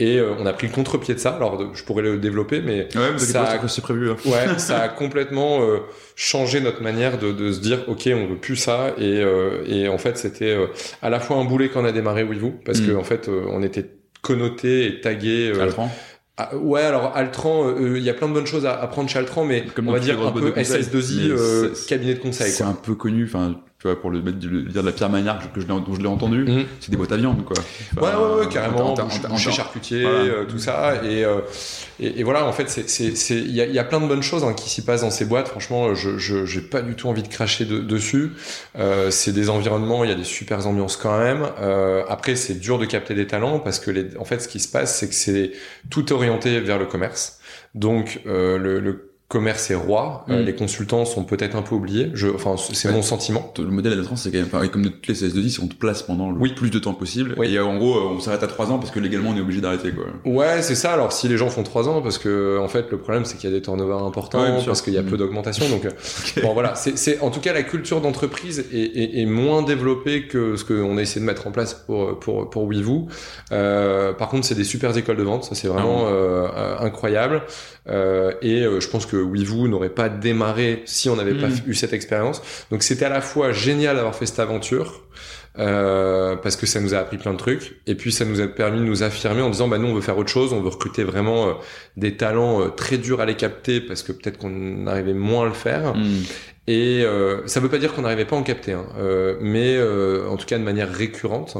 Et 0.00 0.18
euh, 0.18 0.30
on 0.38 0.46
a 0.46 0.52
pris 0.54 0.66
le 0.66 0.72
contre-pied 0.72 1.12
de 1.14 1.18
ça. 1.20 1.30
Alors 1.36 1.74
je 1.74 1.84
pourrais 1.84 2.02
le 2.02 2.16
développer, 2.16 2.62
mais 2.62 2.88
Ouais, 2.96 3.18
Ça- 3.18 3.60
c'est 3.68 3.82
prévu. 3.82 4.10
hein. 4.10 4.16
Ouais, 4.24 4.46
ça 4.58 4.80
a 4.80 4.88
complètement 4.88 5.60
euh, 5.62 5.80
changé 6.14 6.60
notre 6.60 6.82
manière 6.82 7.18
de, 7.18 7.32
de 7.32 7.52
se 7.52 7.60
dire, 7.60 7.80
ok, 7.86 8.08
on 8.14 8.26
veut 8.26 8.36
plus 8.40 8.56
ça. 8.56 8.94
Et, 8.96 9.20
euh, 9.22 9.62
et 9.66 9.88
en 9.88 9.98
fait, 9.98 10.16
c'était 10.16 10.52
euh, 10.56 10.68
à 11.02 11.10
la 11.10 11.20
fois 11.20 11.36
un 11.36 11.44
boulet 11.44 11.68
quand 11.68 11.82
on 11.82 11.84
a 11.84 11.92
démarré 11.92 12.24
WeVoo, 12.24 12.54
parce 12.64 12.80
Mm. 12.80 12.86
que 12.86 12.92
en 12.96 13.04
fait, 13.04 13.28
euh, 13.28 13.42
on 13.50 13.62
était 13.62 13.84
connoté 14.22 14.86
et 14.86 15.00
tagué. 15.02 15.52
Euh, 16.38 16.44
ah, 16.44 16.56
ouais, 16.56 16.82
alors 16.82 17.16
Altran, 17.16 17.66
euh, 17.68 17.96
il 17.98 18.04
y 18.04 18.10
a 18.10 18.14
plein 18.14 18.28
de 18.28 18.34
bonnes 18.34 18.46
choses 18.46 18.66
à 18.66 18.74
apprendre 18.74 19.08
chez 19.08 19.18
Altran, 19.18 19.44
mais 19.44 19.64
Comme 19.74 19.88
on 19.88 19.92
va 19.92 20.00
dire 20.00 20.20
un 20.20 20.32
peu 20.32 20.40
boîtes 20.40 20.54
de 20.56 20.60
conseil. 20.60 20.82
SS2I, 20.82 21.28
Mais 21.28 21.30
euh, 21.30 21.74
cabinet 21.88 22.14
de 22.14 22.18
conseil. 22.18 22.50
C'est 22.50 22.64
un 22.64 22.74
peu 22.74 22.94
connu, 22.94 23.24
enfin, 23.24 23.58
tu 23.86 23.92
vois, 23.92 24.00
pour 24.00 24.10
le 24.10 24.20
le- 24.20 24.32
dire 24.62 24.82
de 24.82 24.86
la 24.86 24.92
pierre 24.92 25.08
manière 25.10 25.38
que, 25.52 25.60
je 25.60 25.66
l'ai, 25.66 25.72
dont 25.72 25.94
je 25.94 26.00
l'ai 26.00 26.06
entendu, 26.08 26.44
Mhm. 26.44 26.64
c'est 26.80 26.90
des 26.90 26.96
boîtes 26.96 27.12
à 27.12 27.16
viande, 27.16 27.44
quoi. 27.44 27.56
Ouais, 27.56 28.02
Enfin, 28.02 28.18
ouais, 28.18 28.40
ouais, 28.40 28.48
carrément, 28.48 28.94
boucher, 29.28 29.52
charcutier, 29.52 30.02
Voilà. 30.02 30.18
euh, 30.18 30.44
tout 30.44 30.58
ça. 30.58 30.94
Et, 31.04 31.24
euh, 31.24 31.40
et, 32.00 32.20
et 32.20 32.22
voilà, 32.24 32.46
en 32.46 32.52
fait, 32.52 32.76
il 33.00 33.52
y 33.54 33.60
a, 33.60 33.66
il 33.66 33.72
y 33.74 33.78
a 33.78 33.84
plein 33.84 34.00
de 34.00 34.06
bonnes 34.06 34.22
choses 34.22 34.42
hein, 34.44 34.54
qui 34.54 34.68
s'y 34.68 34.82
passent 34.84 35.02
dans 35.02 35.10
ces 35.10 35.24
boîtes. 35.24 35.48
Franchement, 35.48 35.94
je, 35.94 36.18
j'ai 36.18 36.60
pas 36.60 36.82
du 36.82 36.94
tout 36.94 37.08
envie 37.08 37.22
de 37.22 37.28
cracher 37.28 37.64
de- 37.64 37.78
dessus. 37.80 38.32
Euh, 38.78 39.10
c'est 39.10 39.32
des 39.32 39.48
environnements, 39.50 40.02
il 40.04 40.10
y 40.10 40.12
a 40.12 40.16
des 40.16 40.24
super 40.24 40.66
ambiances 40.66 40.96
quand 40.96 41.18
même. 41.18 41.46
Euh, 41.60 42.02
après, 42.08 42.34
c'est 42.36 42.54
dur 42.54 42.78
de 42.78 42.84
capter 42.86 43.14
des 43.14 43.26
talents 43.26 43.60
parce 43.60 43.78
que 43.78 43.90
les, 43.92 44.16
en 44.18 44.24
fait, 44.24 44.40
ce 44.40 44.48
qui 44.48 44.58
se 44.60 44.68
passe, 44.68 44.98
c'est 44.98 45.08
que 45.08 45.14
c'est 45.14 45.52
tout 45.90 46.12
orienté 46.12 46.58
vers 46.60 46.78
le 46.78 46.86
commerce. 46.86 47.38
Donc, 47.74 48.20
euh, 48.26 48.58
le, 48.58 48.80
le 48.80 49.12
commerce 49.28 49.70
est 49.70 49.74
roi. 49.74 50.24
Euh, 50.28 50.42
Mm. 50.42 50.46
les 50.46 50.54
consultants 50.54 51.04
sont 51.04 51.24
peut-être 51.24 51.56
un 51.56 51.62
peu 51.62 51.74
oubliés. 51.74 52.10
Je, 52.14 52.28
enfin, 52.28 52.54
c'est 52.56 52.88
Ouais. 52.88 52.94
mon 52.94 53.02
sentiment. 53.02 53.52
Le 53.58 53.64
modèle 53.64 53.92
à 53.92 53.96
la 53.96 54.04
trans, 54.04 54.14
c'est 54.14 54.30
quand 54.30 54.38
même, 54.38 54.46
enfin, 54.52 54.66
comme 54.68 54.84
toutes 54.84 55.08
les 55.08 55.14
CS2I, 55.14 55.50
c'est 55.50 55.62
on 55.62 55.66
te 55.66 55.74
place 55.74 56.02
pendant 56.02 56.30
le 56.30 56.36
Oui. 56.38 56.52
plus 56.54 56.70
de 56.70 56.78
temps 56.78 56.94
possible. 56.94 57.34
Oui. 57.36 57.52
Et 57.52 57.58
euh, 57.58 57.64
en 57.64 57.76
gros, 57.76 57.96
euh, 57.96 58.14
on 58.16 58.20
s'arrête 58.20 58.44
à 58.44 58.46
3 58.46 58.70
ans 58.70 58.78
parce 58.78 58.92
que 58.92 59.00
légalement, 59.00 59.30
on 59.30 59.36
est 59.36 59.40
obligé 59.40 59.60
d'arrêter, 59.60 59.90
quoi. 59.90 60.04
Ouais, 60.24 60.62
c'est 60.62 60.76
ça. 60.76 60.92
Alors 60.92 61.12
si 61.12 61.26
les 61.28 61.36
gens 61.36 61.48
font 61.48 61.64
trois 61.64 61.88
ans, 61.88 62.02
parce 62.02 62.18
que 62.18 62.58
en 62.60 62.68
fait 62.68 62.90
le 62.92 62.98
problème 62.98 63.24
c'est 63.24 63.36
qu'il 63.36 63.50
y 63.50 63.52
a 63.52 63.56
des 63.56 63.62
turnovers 63.62 64.02
importants, 64.04 64.42
Ouais, 64.42 64.62
parce 64.64 64.80
qu'il 64.82 64.92
y 64.94 64.98
a 64.98 65.02
peu 65.02 65.16
Mm. 65.16 65.18
d'augmentation. 65.18 65.68
Donc 65.68 65.86
euh, 65.86 65.90
bon 66.42 66.52
voilà, 66.54 66.74
c'est, 66.76 67.20
en 67.20 67.30
tout 67.30 67.40
cas 67.40 67.52
la 67.52 67.62
culture 67.64 68.00
d'entreprise 68.00 68.64
est, 68.72 68.76
est, 68.76 69.20
est 69.22 69.26
moins 69.26 69.62
développée 69.62 70.28
que 70.28 70.56
ce 70.56 70.64
qu'on 70.64 70.98
a 70.98 71.02
essayé 71.02 71.20
de 71.20 71.26
mettre 71.26 71.46
en 71.46 71.50
place 71.50 71.74
pour 71.74 72.18
pour 72.20 72.48
pour 72.48 72.66
WeVoo. 72.68 73.08
Euh, 73.52 74.12
par 74.12 74.28
contre, 74.28 74.46
c'est 74.46 74.54
des 74.54 74.64
super 74.64 74.96
écoles 74.96 75.16
de 75.16 75.22
vente, 75.24 75.44
ça 75.44 75.54
c'est 75.56 75.68
vraiment 75.68 76.04
Ah 76.06 76.10
euh, 76.10 76.48
euh, 76.56 76.76
incroyable. 76.80 77.42
Euh, 77.88 78.32
et 78.42 78.62
je 78.80 78.88
pense 78.88 79.06
que 79.06 79.15
WeVoo 79.18 79.68
n'aurait 79.68 79.88
pas 79.90 80.08
démarré 80.08 80.82
si 80.86 81.08
on 81.08 81.16
n'avait 81.16 81.34
pas 81.34 81.48
Mm. 81.48 81.60
eu 81.66 81.74
cette 81.74 81.92
expérience. 81.92 82.42
Donc 82.70 82.82
c'était 82.82 83.04
à 83.04 83.08
la 83.10 83.20
fois 83.20 83.52
génial 83.52 83.96
d'avoir 83.96 84.14
fait 84.14 84.26
cette 84.26 84.38
aventure. 84.40 85.02
Euh, 85.58 86.36
parce 86.36 86.56
que 86.56 86.66
ça 86.66 86.80
nous 86.80 86.94
a 86.94 86.98
appris 86.98 87.16
plein 87.16 87.32
de 87.32 87.38
trucs. 87.38 87.80
Et 87.86 87.94
puis 87.94 88.12
ça 88.12 88.24
nous 88.24 88.40
a 88.40 88.46
permis 88.46 88.78
de 88.78 88.84
nous 88.84 89.02
affirmer 89.02 89.42
en 89.42 89.50
disant 89.50 89.68
bah 89.68 89.78
nous 89.78 89.88
on 89.88 89.94
veut 89.94 90.00
faire 90.00 90.18
autre 90.18 90.30
chose. 90.30 90.52
On 90.52 90.60
veut 90.60 90.68
recruter 90.68 91.04
vraiment 91.04 91.48
euh, 91.48 91.52
des 91.96 92.16
talents 92.16 92.60
euh, 92.60 92.68
très 92.68 92.98
durs 92.98 93.20
à 93.20 93.26
les 93.26 93.36
capter 93.36 93.80
parce 93.80 94.02
que 94.02 94.12
peut-être 94.12 94.38
qu'on 94.38 94.86
arrivait 94.86 95.14
moins 95.14 95.44
à 95.44 95.46
le 95.46 95.54
faire. 95.54 95.94
Mm. 95.94 96.22
et 96.68 97.04
euh, 97.04 97.46
ça 97.46 97.60
veut 97.60 97.68
pas 97.68 97.78
dire 97.78 97.94
qu'on 97.94 98.02
n'arrivait 98.02 98.24
pas 98.24 98.36
à 98.36 98.40
en 98.40 98.42
capter 98.42 98.72
hein, 98.72 98.86
euh, 98.98 99.36
mais 99.40 99.76
euh, 99.76 100.28
en 100.28 100.36
tout 100.36 100.46
cas 100.46 100.58
de 100.58 100.64
manière 100.64 100.92
récurrente. 100.92 101.56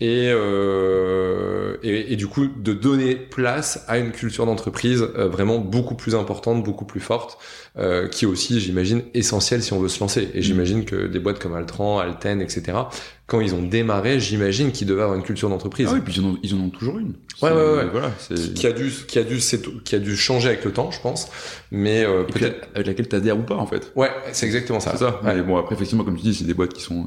Et, 0.00 0.30
euh, 0.32 1.76
et 1.82 2.12
et 2.12 2.16
du 2.16 2.26
coup 2.26 2.46
de 2.46 2.72
donner 2.72 3.14
place 3.14 3.84
à 3.88 3.98
une 3.98 4.12
culture 4.12 4.46
d'entreprise 4.46 5.02
vraiment 5.02 5.58
beaucoup 5.58 5.94
plus 5.96 6.14
importante 6.14 6.62
beaucoup 6.62 6.84
plus 6.84 7.00
forte 7.00 7.38
euh, 7.76 8.08
qui 8.08 8.24
est 8.24 8.28
aussi 8.28 8.60
j'imagine 8.60 9.02
essentielle 9.14 9.62
si 9.62 9.72
on 9.72 9.80
veut 9.80 9.88
se 9.88 10.00
lancer. 10.00 10.28
Et 10.34 10.42
j'imagine 10.42 10.84
que 10.84 11.06
des 11.08 11.18
boîtes 11.18 11.40
comme 11.40 11.54
Altran 11.54 11.98
Alten 11.98 12.40
etc 12.40 12.78
quand 13.26 13.40
ils 13.40 13.54
ont 13.54 13.62
démarré 13.62 14.20
j'imagine 14.20 14.70
qu'ils 14.70 14.86
devaient 14.86 15.02
avoir 15.02 15.16
une 15.16 15.24
culture 15.24 15.48
d'entreprise 15.48 15.88
Ah 15.90 15.94
oui, 15.94 16.00
puis 16.04 16.14
ils 16.16 16.20
en 16.24 16.30
ont, 16.30 16.38
ils 16.42 16.54
en 16.54 16.58
ont 16.58 16.68
toujours 16.70 16.98
une. 16.98 17.14
Ouais, 17.42 17.50
ouais, 17.50 17.74
ouais. 17.76 17.86
Voilà, 17.90 18.10
qui 18.54 18.66
a 18.66 18.72
dû 18.72 18.90
qui 19.08 19.18
a 19.18 19.24
dû 19.24 19.38
qui 19.84 19.94
a 19.94 19.98
dû 19.98 20.16
changer 20.16 20.48
avec 20.48 20.64
le 20.64 20.72
temps 20.72 20.90
je 20.90 21.00
pense 21.00 21.28
mais 21.70 22.04
euh, 22.04 22.24
Et 22.28 22.32
peut-être 22.32 22.68
avec 22.74 22.86
laquelle 22.86 23.08
t'adhères 23.08 23.38
ou 23.38 23.42
pas, 23.42 23.56
en 23.56 23.66
fait. 23.66 23.92
ouais 23.96 24.10
c'est 24.32 24.46
exactement 24.46 24.80
ça 24.80 24.92
C'est 24.92 24.98
ça. 24.98 25.20
Ouais. 25.24 25.34
Mais 25.36 25.42
bon, 25.42 25.56
après, 25.56 25.74
effectivement, 25.74 26.04
comme 26.04 26.16
tu 26.16 26.22
dis, 26.22 26.34
c'est 26.34 26.44
des 26.44 26.54
boîtes 26.54 26.72
qui 26.74 26.82
sont 26.82 27.00
euh, 27.00 27.06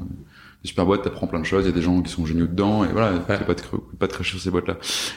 des 0.62 0.68
super 0.68 0.86
boîtes, 0.86 1.02
t'apprends 1.02 1.26
plein 1.28 1.38
de 1.40 1.44
choses, 1.46 1.64
il 1.64 1.68
y 1.68 1.72
a 1.72 1.74
des 1.74 1.82
gens 1.82 2.00
qui 2.02 2.10
sont 2.10 2.26
géniaux 2.26 2.46
dedans, 2.46 2.84
et 2.84 2.88
voilà, 2.88 3.12
Ouais. 3.12 3.20
pas 3.20 3.36
faut 3.38 3.78
pas 3.98 4.08
te 4.08 4.12
cracher 4.14 4.30
sur 4.32 4.40
ces 4.40 4.50
boîtes-là. 4.50 4.76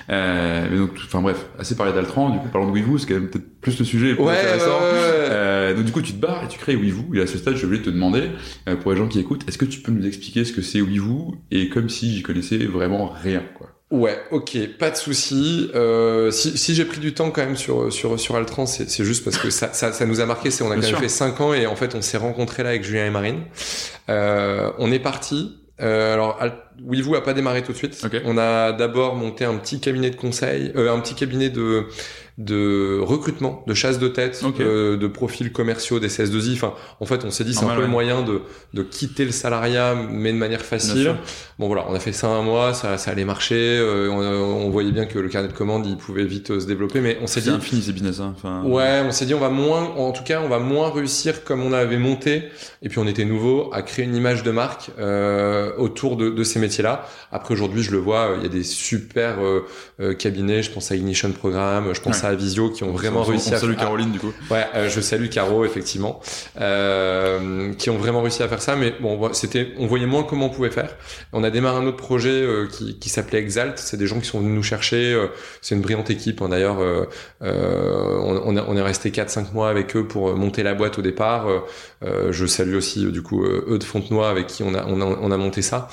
Euh, 0.09 0.67
mais 0.71 0.77
donc, 0.77 0.91
enfin 1.03 1.21
bref, 1.21 1.47
assez 1.57 1.75
parlé 1.75 1.93
d'Altran, 1.93 2.29
du 2.29 2.37
coup, 2.39 2.47
parlons 2.51 2.69
de 2.71 2.77
WeVoo, 2.79 2.97
c'est 2.99 3.07
quand 3.07 3.15
même 3.15 3.29
peut-être 3.29 3.59
plus 3.59 3.79
le 3.79 3.85
sujet, 3.85 4.13
plus 4.13 4.21
ouais, 4.23 4.27
ouais, 4.31 4.37
intéressant. 4.39 4.79
ouais, 4.79 4.91
ouais. 4.91 5.27
Euh, 5.31 5.73
donc 5.75 5.85
du 5.85 5.91
coup 5.91 6.01
tu 6.01 6.13
te 6.13 6.17
barres 6.19 6.43
et 6.43 6.47
tu 6.47 6.57
crées 6.59 6.75
WeVoo 6.75 7.13
et 7.15 7.21
à 7.21 7.27
ce 7.27 7.37
stade 7.37 7.55
je 7.55 7.65
voulais 7.65 7.81
te 7.81 7.89
demander 7.89 8.31
euh, 8.67 8.75
pour 8.75 8.91
les 8.91 8.97
gens 8.97 9.07
qui 9.07 9.19
écoutent 9.19 9.47
est-ce 9.47 9.57
que 9.57 9.65
tu 9.65 9.79
peux 9.79 9.91
nous 9.91 10.05
expliquer 10.05 10.43
ce 10.43 10.51
que 10.51 10.61
c'est 10.61 10.81
WeVoo 10.81 11.35
et 11.51 11.69
comme 11.69 11.87
si 11.87 12.11
j'y 12.13 12.23
connaissais 12.23 12.57
vraiment 12.65 13.07
rien 13.07 13.41
quoi. 13.57 13.70
Ouais, 13.91 14.17
ok, 14.31 14.57
pas 14.79 14.89
de 14.89 14.95
souci. 14.95 15.69
Euh, 15.75 16.31
si 16.31 16.57
si 16.57 16.73
j'ai 16.75 16.85
pris 16.85 17.01
du 17.01 17.13
temps 17.13 17.29
quand 17.29 17.43
même 17.43 17.57
sur 17.57 17.91
sur 17.91 18.17
sur 18.17 18.37
Altran, 18.37 18.65
c'est 18.65 18.89
c'est 18.89 19.03
juste 19.03 19.25
parce 19.25 19.37
que 19.37 19.49
ça, 19.49 19.73
ça 19.73 19.91
ça 19.91 20.05
nous 20.05 20.21
a 20.21 20.25
marqué. 20.25 20.49
C'est 20.49 20.63
on 20.63 20.71
a 20.71 20.77
Bien 20.77 20.85
quand 20.87 20.93
même 20.93 21.01
fait 21.01 21.09
cinq 21.09 21.41
ans 21.41 21.53
et 21.53 21.67
en 21.67 21.75
fait 21.75 21.93
on 21.93 22.01
s'est 22.01 22.17
rencontrés 22.17 22.63
là 22.63 22.69
avec 22.69 22.85
Julien 22.85 23.05
et 23.05 23.09
Marine. 23.09 23.41
Euh, 24.09 24.71
on 24.79 24.91
est 24.93 24.99
parti. 24.99 25.57
Euh, 25.81 26.13
alors 26.13 26.37
Al- 26.39 26.53
WeVoo 26.83 27.15
a 27.15 27.23
pas 27.23 27.33
démarré 27.33 27.63
tout 27.63 27.73
de 27.73 27.77
suite. 27.77 28.01
On 28.23 28.37
a 28.37 28.71
d'abord 28.71 29.15
monté 29.15 29.43
un 29.45 29.55
petit 29.57 29.79
cabinet 29.81 30.09
de 30.09 30.15
conseil, 30.15 30.71
euh, 30.75 30.93
un 30.93 30.99
petit 30.99 31.13
cabinet 31.15 31.49
de 31.49 31.85
de 32.37 32.99
recrutement, 33.01 33.63
de 33.67 33.73
chasse 33.73 33.99
de 33.99 34.07
tête, 34.07 34.41
euh, 34.59 34.97
de 34.97 35.07
profils 35.07 35.51
commerciaux 35.51 35.99
des 35.99 36.07
CS2I. 36.07 36.53
Enfin, 36.53 36.73
en 36.99 37.05
fait, 37.05 37.23
on 37.25 37.31
s'est 37.31 37.43
dit 37.43 37.53
c'est 37.53 37.65
un 37.65 37.75
peu 37.75 37.81
le 37.81 37.87
moyen 37.87 38.21
de 38.21 38.41
de 38.73 38.83
quitter 38.83 39.25
le 39.25 39.31
salariat, 39.31 39.95
mais 40.09 40.31
de 40.31 40.37
manière 40.37 40.61
facile. 40.61 41.15
Bon 41.59 41.67
voilà, 41.67 41.85
on 41.89 41.93
a 41.93 41.99
fait 41.99 42.13
ça 42.13 42.27
un 42.27 42.41
mois, 42.41 42.73
ça, 42.73 42.97
ça 42.97 43.11
allait 43.11 43.25
marcher, 43.25 43.55
euh, 43.79 44.09
on, 44.09 44.65
on 44.65 44.69
voyait 44.71 44.91
bien 44.91 45.05
que 45.05 45.19
le 45.19 45.29
carnet 45.29 45.47
de 45.47 45.53
commandes 45.53 45.85
il 45.85 45.97
pouvait 45.97 46.25
vite 46.25 46.51
euh, 46.51 46.59
se 46.59 46.65
développer, 46.65 47.01
mais 47.01 47.19
on 47.21 47.27
s'est 47.27 47.41
dit 47.41 47.49
infini 47.51 47.81
ces 47.83 47.91
business 47.93 48.19
hein. 48.19 48.33
Enfin, 48.35 48.63
ouais, 48.63 49.03
on 49.05 49.11
s'est 49.11 49.25
dit 49.25 49.33
on 49.35 49.39
va 49.39 49.49
moins, 49.49 49.83
en 49.95 50.11
tout 50.11 50.23
cas 50.23 50.41
on 50.41 50.47
va 50.49 50.57
moins 50.57 50.89
réussir 50.91 51.43
comme 51.43 51.61
on 51.61 51.73
avait 51.73 51.97
monté, 51.99 52.45
et 52.81 52.89
puis 52.89 52.97
on 52.97 53.05
était 53.05 53.25
nouveau 53.25 53.69
à 53.73 53.83
créer 53.83 54.05
une 54.05 54.15
image 54.15 54.41
de 54.41 54.49
marque 54.51 54.89
euh, 54.97 55.71
autour 55.77 56.17
de, 56.17 56.29
de 56.29 56.43
ces 56.43 56.57
métiers-là. 56.59 57.05
Après 57.31 57.53
aujourd'hui 57.53 57.83
je 57.83 57.91
le 57.91 57.97
vois, 57.99 58.31
euh, 58.31 58.35
il 58.37 58.43
y 58.43 58.45
a 58.47 58.49
des 58.49 58.63
super 58.63 59.39
euh, 59.43 59.65
euh, 59.99 60.13
cabinets, 60.15 60.63
je 60.63 60.71
pense 60.71 60.91
à 60.91 60.95
Ignition 60.95 61.31
Programme, 61.31 61.93
je 61.93 62.01
pense 62.01 62.20
Ouais. 62.20 62.20
À 62.25 62.29
Avisio 62.29 62.69
qui 62.69 62.83
ont 62.83 62.91
vraiment 62.91 63.21
on, 63.21 63.23
réussi 63.23 63.49
on 63.51 63.55
à 63.55 63.59
salue 63.59 63.73
à- 63.73 63.75
Caroline 63.75 64.11
du 64.11 64.19
coup. 64.19 64.33
Ouais, 64.49 64.65
euh, 64.75 64.89
je 64.89 65.01
salue 65.01 65.27
Caro 65.29 65.65
effectivement, 65.65 66.19
euh, 66.59 67.73
qui 67.73 67.89
ont 67.89 67.97
vraiment 67.97 68.21
réussi 68.21 68.43
à 68.43 68.47
faire 68.47 68.61
ça. 68.61 68.75
Mais 68.75 68.93
bon, 68.99 69.33
c'était, 69.33 69.69
on 69.77 69.87
voyait 69.87 70.05
moins 70.05 70.23
comment 70.23 70.47
on 70.47 70.49
pouvait 70.49 70.69
faire. 70.71 70.95
On 71.33 71.43
a 71.43 71.49
démarré 71.49 71.77
un 71.83 71.87
autre 71.87 71.97
projet 71.97 72.29
euh, 72.29 72.67
qui, 72.67 72.97
qui 72.99 73.09
s'appelait 73.09 73.39
Exalt. 73.39 73.77
C'est 73.77 73.97
des 73.97 74.07
gens 74.07 74.19
qui 74.19 74.27
sont 74.27 74.39
venus 74.39 74.53
nous 74.55 74.63
chercher. 74.63 75.17
c'est 75.61 75.75
une 75.75 75.81
brillante 75.81 76.09
équipe. 76.09 76.41
hein, 76.41 76.49
D'ailleurs, 76.49 76.77
on, 77.41 78.41
on, 78.45 78.57
on 78.57 78.77
est 78.77 78.81
resté 78.81 79.09
4-5 79.09 79.53
mois 79.53 79.69
avec 79.69 79.95
eux 79.95 80.05
pour 80.07 80.35
monter 80.35 80.63
la 80.63 80.73
boîte 80.73 80.99
au 80.99 81.01
départ. 81.01 81.47
Je 82.03 82.45
salue 82.45 82.75
aussi 82.75 83.05
du 83.11 83.21
coup 83.21 83.43
eux 83.45 83.77
de 83.77 83.83
Fontenoy 83.83 84.27
avec 84.29 84.47
qui 84.47 84.63
on 84.63 84.73
a, 84.73 84.85
on 84.87 85.01
a, 85.01 85.05
on 85.05 85.31
a 85.31 85.37
monté 85.37 85.61
ça. 85.61 85.89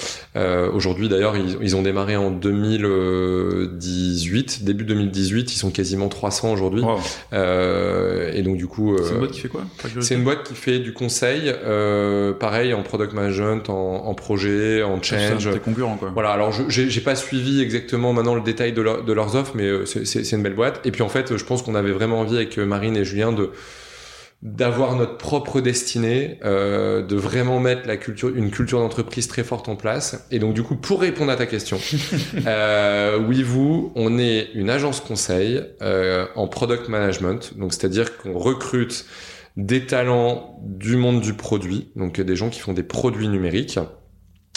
Aujourd'hui, 0.72 1.08
d'ailleurs, 1.08 1.36
ils, 1.36 1.56
ils 1.62 1.76
ont 1.76 1.82
démarré 1.82 2.16
en 2.16 2.30
2018, 2.30 4.64
début 4.64 4.84
2018. 4.84 5.52
Ils 5.52 5.56
sont 5.58 5.70
quasiment 5.70 6.08
300 6.18 6.52
aujourd'hui. 6.52 6.82
Wow. 6.82 6.98
Euh, 7.32 8.32
et 8.34 8.42
donc 8.42 8.56
du 8.56 8.66
coup, 8.66 8.96
C'est 8.98 9.10
une 9.10 9.16
euh, 9.16 9.18
boîte 9.20 9.30
qui 9.32 9.40
fait 9.40 9.48
quoi 9.48 9.62
c'est 10.00 10.14
une 10.14 10.24
boîte 10.24 10.42
qui 10.44 10.54
fait 10.54 10.78
du 10.80 10.92
conseil, 10.92 11.42
euh, 11.64 12.32
pareil 12.32 12.74
en 12.74 12.82
product 12.82 13.12
management, 13.12 13.70
en, 13.70 14.06
en 14.06 14.14
projet, 14.14 14.82
en 14.82 15.00
change. 15.02 15.48
Concurrent 15.64 15.96
quoi. 15.96 16.10
Voilà, 16.12 16.30
alors 16.30 16.52
j'ai 16.68 17.00
pas 17.00 17.14
suivi 17.14 17.60
exactement 17.62 18.12
maintenant 18.12 18.34
le 18.34 18.40
détail 18.40 18.72
de, 18.72 18.82
leur- 18.82 19.04
de 19.04 19.12
leurs 19.12 19.36
offres, 19.36 19.52
mais 19.54 19.68
c'est 19.86 20.32
une 20.32 20.42
belle 20.42 20.54
boîte. 20.54 20.80
Et 20.84 20.90
puis 20.90 21.02
en 21.02 21.08
fait, 21.08 21.36
je 21.36 21.44
pense 21.44 21.62
qu'on 21.62 21.74
avait 21.74 21.92
vraiment 21.92 22.20
envie 22.20 22.36
avec 22.36 22.58
Marine 22.58 22.96
et 22.96 23.04
Julien 23.04 23.32
de 23.32 23.50
d'avoir 24.40 24.94
notre 24.94 25.16
propre 25.16 25.60
destinée, 25.60 26.38
euh, 26.44 27.02
de 27.02 27.16
vraiment 27.16 27.58
mettre 27.58 27.88
la 27.88 27.96
culture, 27.96 28.28
une 28.34 28.50
culture 28.50 28.78
d'entreprise 28.78 29.26
très 29.26 29.42
forte 29.42 29.68
en 29.68 29.74
place. 29.74 30.26
Et 30.30 30.38
donc 30.38 30.54
du 30.54 30.62
coup, 30.62 30.76
pour 30.76 31.00
répondre 31.00 31.32
à 31.32 31.36
ta 31.36 31.46
question, 31.46 31.78
euh, 32.46 33.18
oui 33.18 33.42
vous, 33.42 33.92
on 33.96 34.16
est 34.18 34.50
une 34.54 34.70
agence 34.70 35.00
conseil 35.00 35.60
euh, 35.82 36.26
en 36.36 36.46
product 36.46 36.88
management, 36.88 37.58
donc 37.58 37.72
c'est-à-dire 37.72 38.16
qu'on 38.16 38.38
recrute 38.38 39.06
des 39.56 39.86
talents 39.86 40.60
du 40.62 40.96
monde 40.96 41.20
du 41.20 41.34
produit, 41.34 41.90
donc 41.96 42.20
des 42.20 42.36
gens 42.36 42.48
qui 42.48 42.60
font 42.60 42.74
des 42.74 42.84
produits 42.84 43.26
numériques 43.26 43.80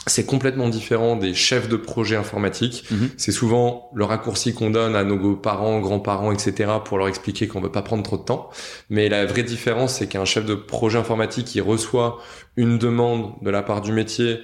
c'est 0.07 0.25
complètement 0.25 0.67
différent 0.67 1.15
des 1.15 1.33
chefs 1.33 1.69
de 1.69 1.75
projet 1.75 2.15
informatique. 2.15 2.85
Mhm. 2.89 3.09
C'est 3.17 3.31
souvent 3.31 3.89
le 3.93 4.03
raccourci 4.03 4.53
qu'on 4.53 4.71
donne 4.71 4.95
à 4.95 5.03
nos 5.03 5.35
parents, 5.35 5.79
grands-parents, 5.79 6.31
etc. 6.31 6.71
pour 6.83 6.97
leur 6.97 7.07
expliquer 7.07 7.47
qu'on 7.47 7.61
veut 7.61 7.71
pas 7.71 7.83
prendre 7.83 8.03
trop 8.03 8.17
de 8.17 8.23
temps. 8.23 8.49
Mais 8.89 9.09
la 9.09 9.25
vraie 9.25 9.43
différence, 9.43 9.95
c'est 9.95 10.07
qu'un 10.07 10.25
chef 10.25 10.45
de 10.45 10.55
projet 10.55 10.97
informatique, 10.97 11.53
il 11.53 11.61
reçoit 11.61 12.17
une 12.55 12.79
demande 12.79 13.33
de 13.43 13.49
la 13.51 13.61
part 13.61 13.81
du 13.81 13.91
métier 13.91 14.39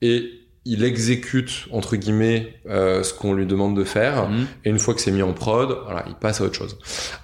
et 0.00 0.30
il 0.66 0.84
exécute 0.84 1.66
entre 1.72 1.96
guillemets 1.96 2.54
euh, 2.68 3.02
ce 3.02 3.14
qu'on 3.14 3.32
lui 3.32 3.46
demande 3.46 3.74
de 3.74 3.82
faire 3.82 4.28
Mhm. 4.28 4.46
et 4.66 4.70
une 4.70 4.78
fois 4.78 4.92
que 4.92 5.00
c'est 5.00 5.10
mis 5.10 5.22
en 5.22 5.32
prod 5.32 5.78
voilà 5.86 6.04
il 6.06 6.14
passe 6.14 6.42
à 6.42 6.44
autre 6.44 6.54
chose 6.54 6.76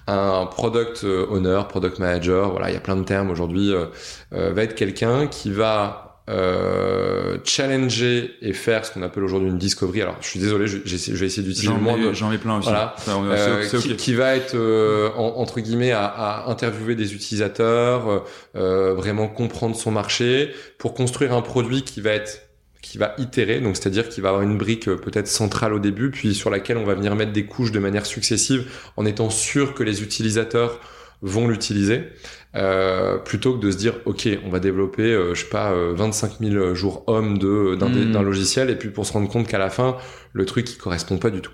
un 0.07 0.47
product 0.47 1.05
owner 1.05 1.61
product 1.69 1.99
manager 1.99 2.51
voilà 2.51 2.71
il 2.71 2.73
y 2.73 2.77
a 2.79 2.81
plein 2.81 2.97
de 2.97 3.05
termes 3.05 3.31
aujourd'hui 3.31 3.75
euh, 3.75 3.87
euh, 4.33 4.55
va 4.55 4.63
être 4.63 4.75
quelqu'un 4.75 5.27
qui 5.27 5.51
va 5.51 6.06
euh, 6.29 7.39
challenger 7.45 8.33
et 8.43 8.53
faire 8.53 8.85
ce 8.85 8.91
qu'on 8.93 9.03
appelle 9.03 9.23
aujourd'hui 9.23 9.49
une 9.49 9.59
discovery. 9.59 10.03
Alors, 10.03 10.17
je 10.21 10.27
suis 10.27 10.41
désolé, 10.41 10.67
je, 10.67 10.79
vais 10.79 11.27
essayer 11.27 11.47
d'utiliser 11.47 11.73
le 11.73 11.79
moins 11.79 12.13
j'en 12.13 12.33
ai 12.33 12.39
plein 12.39 12.59
aussi. 12.59 12.69
Voilà. 12.69 12.97
Euh, 13.09 13.65
qui, 13.97 14.15
va 14.15 14.35
être 14.35 14.55
euh, 14.55 15.11
en- 15.17 15.37
entre 15.37 15.61
guillemets 15.61 15.93
à, 15.93 16.05
à 16.05 16.51
interviewer 16.51 16.97
des 16.97 17.15
utilisateurs, 17.15 18.09
euh, 18.09 18.19
euh, 18.57 18.95
vraiment 18.95 19.29
comprendre 19.29 19.77
son 19.77 19.93
marché 19.93 20.51
pour 20.79 20.95
construire 20.95 21.33
un 21.33 21.43
produit 21.43 21.83
qui 21.83 22.01
va 22.01 22.11
être 22.11 22.43
qui 22.83 22.99
va 22.99 23.15
itérer, 23.19 23.59
donc 23.59 23.77
c'est-à-dire 23.77 24.09
qu'il 24.09 24.23
va 24.23 24.29
avoir 24.29 24.43
une 24.45 24.57
brique 24.57 24.85
peut-être 24.85 25.27
centrale 25.27 25.73
au 25.73 25.81
début, 25.81 26.13
puis 26.13 26.37
sur 26.37 26.51
laquelle 26.51 26.77
on 26.77 26.85
va 26.85 26.95
venir 26.95 27.17
mettre 27.17 27.33
des 27.33 27.45
couches 27.45 27.73
de 27.73 27.81
manière 27.81 28.07
successive 28.07 28.71
en 28.97 29.05
étant 29.05 29.29
sûr 29.29 29.75
que 29.75 29.83
les 29.83 30.05
utilisateurs 30.05 30.79
vont 31.21 31.49
l'utiliser, 31.49 32.05
euh, 32.57 33.19
plutôt 33.19 33.55
que 33.55 33.61
de 33.65 33.71
se 33.71 33.77
dire 33.77 33.95
ok 34.07 34.29
on 34.45 34.49
va 34.49 34.59
développer 34.61 35.03
euh, 35.03 35.35
je 35.35 35.43
sais 35.43 35.49
pas 35.51 35.73
euh, 35.73 35.93
25 35.95 36.39
000 36.41 36.75
jours 36.75 37.05
hommes 37.07 37.39
de 37.39 37.75
d'un 37.77 37.89
Mm. 37.89 38.13
d'un 38.13 38.23
logiciel 38.23 38.71
et 38.71 38.77
puis 38.77 38.89
pour 38.89 39.05
se 39.07 39.13
rendre 39.13 39.29
compte 39.29 39.47
qu'à 39.47 39.59
la 39.59 39.71
fin 39.71 39.97
le 40.33 40.45
truc 40.47 40.71
il 40.73 40.77
correspond 40.79 41.19
pas 41.19 41.31
du 41.31 41.41
tout. 41.41 41.53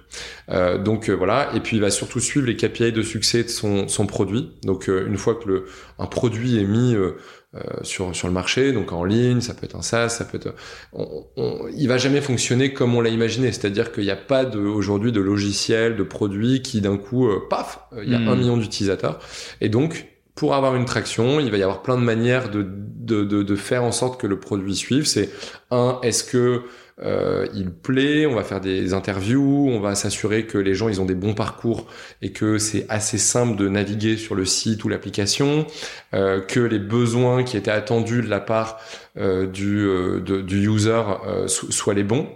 Euh, 0.51 0.79
donc 0.79 1.09
euh, 1.09 1.15
voilà 1.15 1.51
et 1.55 1.61
puis 1.61 1.77
il 1.77 1.81
va 1.81 1.91
surtout 1.91 2.21
suivre 2.21 2.47
les 2.47 2.57
KPI 2.57 2.93
de 2.93 3.03
succès 3.03 3.43
de 3.45 3.49
son 3.49 3.89
son 3.89 4.07
produit. 4.07 4.53
Donc 4.65 4.89
euh, 4.89 5.07
une 5.07 5.17
fois 5.19 5.35
que 5.35 5.49
le 5.49 5.65
un 5.99 6.07
produit 6.07 6.59
est 6.59 6.65
mis 6.65 6.95
euh, 6.95 7.13
euh, 7.55 7.61
sur 7.83 8.15
sur 8.17 8.29
le 8.29 8.33
marché, 8.35 8.73
donc 8.73 8.93
en 8.93 9.05
ligne, 9.05 9.41
ça 9.43 9.53
peut 9.55 9.67
être 9.67 9.77
un 9.77 9.83
SaaS, 9.83 10.09
ça 10.09 10.25
peut 10.25 10.39
être, 10.39 10.55
on, 10.95 11.27
on- 11.37 11.69
il 11.77 11.87
va 11.87 11.99
jamais 11.99 12.21
fonctionner 12.23 12.73
comme 12.73 12.95
on 12.95 13.01
l'a 13.03 13.11
imaginé. 13.11 13.53
C'est-à-dire 13.53 13.93
qu'il 13.93 14.05
n'y 14.05 14.11
a 14.11 14.17
pas 14.17 14.45
de 14.47 14.59
aujourd'hui 14.59 15.13
de 15.13 15.21
logiciel, 15.21 15.97
de 15.97 16.03
produit 16.03 16.63
qui 16.63 16.81
d'un 16.81 16.97
coup, 16.97 17.29
euh, 17.29 17.41
paf, 17.51 17.81
euh, 17.93 18.03
il 18.05 18.11
y 18.11 18.15
a 18.15 18.19
Mm. 18.19 18.29
un 18.29 18.37
million 18.37 18.57
d'utilisateurs. 18.57 19.19
Et 19.61 19.69
donc 19.69 20.07
pour 20.35 20.55
avoir 20.55 20.75
une 20.77 20.85
traction, 20.87 21.41
il 21.41 21.51
va 21.51 21.59
y 21.59 21.63
avoir 21.63 21.83
plein 21.83 21.97
de 21.97 22.03
manières 22.03 22.51
de, 22.51 22.67
de, 22.67 23.25
de, 23.25 23.57
faire 23.57 23.85
en 23.85 23.93
sorte 23.93 24.21
que 24.21 24.27
le 24.27 24.41
produit 24.41 24.75
suive. 24.75 25.05
C'est 25.05 25.31
un, 25.71 25.99
est-ce 26.03 26.25
que 26.25 26.63
euh, 27.03 27.47
il 27.55 27.71
plaît? 27.71 28.27
On 28.27 28.35
va 28.35 28.43
faire 28.43 28.61
des 28.61 28.95
interviews, 28.95 29.69
on 29.69 29.81
va 29.81 29.95
s'assurer 29.95 30.47
que 30.47 30.57
les 30.57 30.75
gens 30.75 30.89
ils 30.89 31.01
ont 31.01 31.05
des 31.05 31.15
bons 31.15 31.35
parcours 31.35 31.87
et 32.23 32.33
que 32.33 32.59
c'est 32.59 32.87
assez 32.89 33.19
simple 33.19 33.57
de 33.57 33.69
naviguer 33.69 34.17
sur 34.17 34.35
le 34.35 34.45
site 34.47 34.85
ou 34.85 34.89
l'application, 34.89 35.67
euh, 36.15 36.41
que 36.41 36.61
les 36.61 36.79
besoins 36.79 37.45
qui 37.45 37.57
étaient 37.57 37.71
attendus 37.71 38.23
de 38.23 38.29
la 38.29 38.41
part 38.41 38.79
euh, 39.19 39.47
du, 39.47 39.87
du 40.23 40.69
user 40.69 41.03
so- 41.47 41.71
soient 41.71 41.95
les 41.95 42.05
bons 42.05 42.29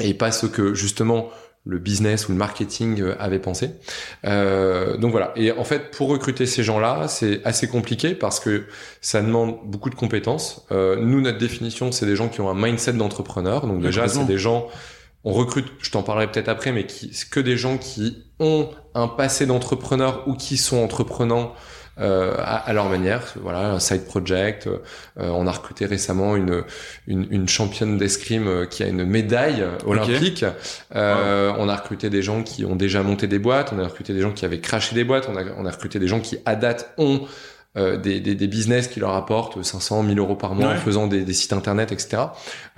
et 0.00 0.12
pas 0.14 0.32
ce 0.32 0.46
que 0.46 0.74
justement 0.74 1.30
le 1.66 1.78
business 1.78 2.28
ou 2.28 2.32
le 2.32 2.38
marketing 2.38 3.00
euh, 3.00 3.16
avait 3.18 3.38
pensé. 3.38 3.70
Euh, 4.24 4.96
donc 4.96 5.12
voilà. 5.12 5.32
Et 5.36 5.50
en 5.52 5.64
fait, 5.64 5.90
pour 5.90 6.08
recruter 6.08 6.46
ces 6.46 6.62
gens-là, 6.62 7.08
c'est 7.08 7.40
assez 7.44 7.68
compliqué 7.68 8.14
parce 8.14 8.38
que 8.38 8.64
ça 9.00 9.22
demande 9.22 9.56
beaucoup 9.64 9.90
de 9.90 9.94
compétences. 9.94 10.66
Euh, 10.72 10.96
nous, 10.96 11.20
notre 11.20 11.38
définition, 11.38 11.90
c'est 11.92 12.06
des 12.06 12.16
gens 12.16 12.28
qui 12.28 12.40
ont 12.40 12.50
un 12.50 12.54
mindset 12.54 12.92
d'entrepreneur. 12.94 13.66
Donc 13.66 13.80
déjà, 13.80 14.08
c'est 14.08 14.26
des 14.26 14.38
gens 14.38 14.68
on 15.26 15.32
recrute, 15.32 15.66
je 15.80 15.90
t'en 15.90 16.02
parlerai 16.02 16.30
peut-être 16.30 16.48
après, 16.48 16.70
mais 16.70 16.84
qui, 16.84 17.10
que 17.30 17.40
des 17.40 17.56
gens 17.56 17.78
qui 17.78 18.24
ont 18.40 18.68
un 18.94 19.08
passé 19.08 19.46
d'entrepreneur 19.46 20.28
ou 20.28 20.34
qui 20.34 20.58
sont 20.58 20.76
entreprenants 20.76 21.54
euh, 22.00 22.34
à, 22.38 22.56
à 22.56 22.72
leur 22.72 22.88
manière. 22.88 23.22
Voilà, 23.40 23.70
un 23.70 23.78
side 23.78 24.04
project. 24.06 24.66
Euh, 24.66 24.78
on 25.16 25.46
a 25.46 25.52
recruté 25.52 25.86
récemment 25.86 26.36
une, 26.36 26.64
une, 27.06 27.26
une 27.30 27.48
championne 27.48 27.98
d'escrime 27.98 28.48
euh, 28.48 28.66
qui 28.66 28.82
a 28.82 28.86
une 28.86 29.04
médaille 29.04 29.64
olympique. 29.86 30.44
Euh, 30.94 31.52
On 31.58 31.68
a 31.68 31.76
recruté 31.76 32.10
des 32.10 32.22
gens 32.22 32.42
qui 32.42 32.64
ont 32.64 32.76
déjà 32.76 33.02
monté 33.02 33.26
des 33.26 33.38
boîtes. 33.38 33.72
On 33.72 33.78
a 33.78 33.84
recruté 33.84 34.12
des 34.12 34.20
gens 34.20 34.32
qui 34.32 34.44
avaient 34.44 34.60
craché 34.60 34.94
des 34.94 35.04
boîtes. 35.04 35.28
On 35.28 35.36
a, 35.36 35.42
on 35.56 35.66
a 35.66 35.70
recruté 35.70 35.98
des 35.98 36.08
gens 36.08 36.20
qui, 36.20 36.38
à 36.44 36.56
date, 36.56 36.92
ont 36.98 37.22
euh, 37.76 37.96
des, 37.96 38.20
des, 38.20 38.34
des 38.34 38.46
business 38.46 38.88
qui 38.88 39.00
leur 39.00 39.14
apportent 39.14 39.62
500, 39.62 40.02
1000 40.04 40.18
euros 40.18 40.36
par 40.36 40.54
mois 40.54 40.68
Ouais. 40.68 40.74
en 40.74 40.76
faisant 40.78 41.06
des, 41.06 41.24
des 41.24 41.32
sites 41.32 41.52
internet, 41.52 41.90
etc. 41.92 42.22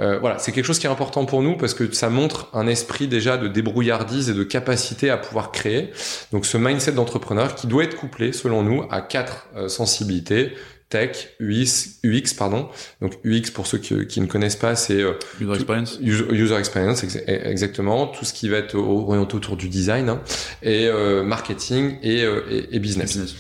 Euh, 0.01 0.19
voilà, 0.19 0.39
c'est 0.39 0.53
quelque 0.53 0.65
chose 0.65 0.79
qui 0.79 0.87
est 0.87 0.91
important 0.91 1.25
pour 1.27 1.43
nous 1.43 1.57
parce 1.57 1.75
que 1.75 1.93
ça 1.93 2.09
montre 2.09 2.49
un 2.55 2.67
esprit 2.67 3.07
déjà 3.09 3.37
de 3.37 3.49
débrouillardise 3.49 4.31
et 4.31 4.35
de 4.35 4.43
capacité 4.45 5.11
à 5.11 5.17
pouvoir 5.19 5.53
créer. 5.53 5.91
Donc 6.33 6.47
ce 6.47 6.57
mindset 6.57 6.93
d'entrepreneur 6.93 7.55
qui 7.55 7.67
doit 7.67 7.85
être 7.85 7.97
couplé, 7.97 8.33
selon 8.33 8.63
nous, 8.63 8.85
à 8.91 9.01
quatre 9.03 9.49
euh, 9.57 9.69
sensibilités 9.69 10.55
tech, 10.89 11.31
UX, 11.41 11.99
UX 12.05 12.35
pardon. 12.39 12.69
Donc 13.01 13.15
UX 13.25 13.51
pour 13.53 13.67
ceux 13.67 13.79
qui, 13.79 14.07
qui 14.07 14.21
ne 14.21 14.27
connaissent 14.27 14.57
pas, 14.57 14.77
c'est 14.77 15.03
euh, 15.03 15.13
User 15.41 15.55
experience. 15.55 15.99
user, 16.01 16.25
user 16.33 16.55
experience 16.57 17.03
exa- 17.05 17.25
exactement, 17.27 18.07
tout 18.07 18.25
ce 18.25 18.33
qui 18.33 18.49
va 18.49 18.59
être 18.59 18.77
orienté 18.77 19.35
autour 19.37 19.57
du 19.57 19.69
design 19.69 20.09
hein, 20.09 20.21
et 20.63 20.87
euh, 20.87 21.23
marketing 21.25 21.97
et, 22.03 22.23
euh, 22.23 22.43
et, 22.51 22.77
et 22.77 22.79
business. 22.79 23.17
Business. 23.17 23.35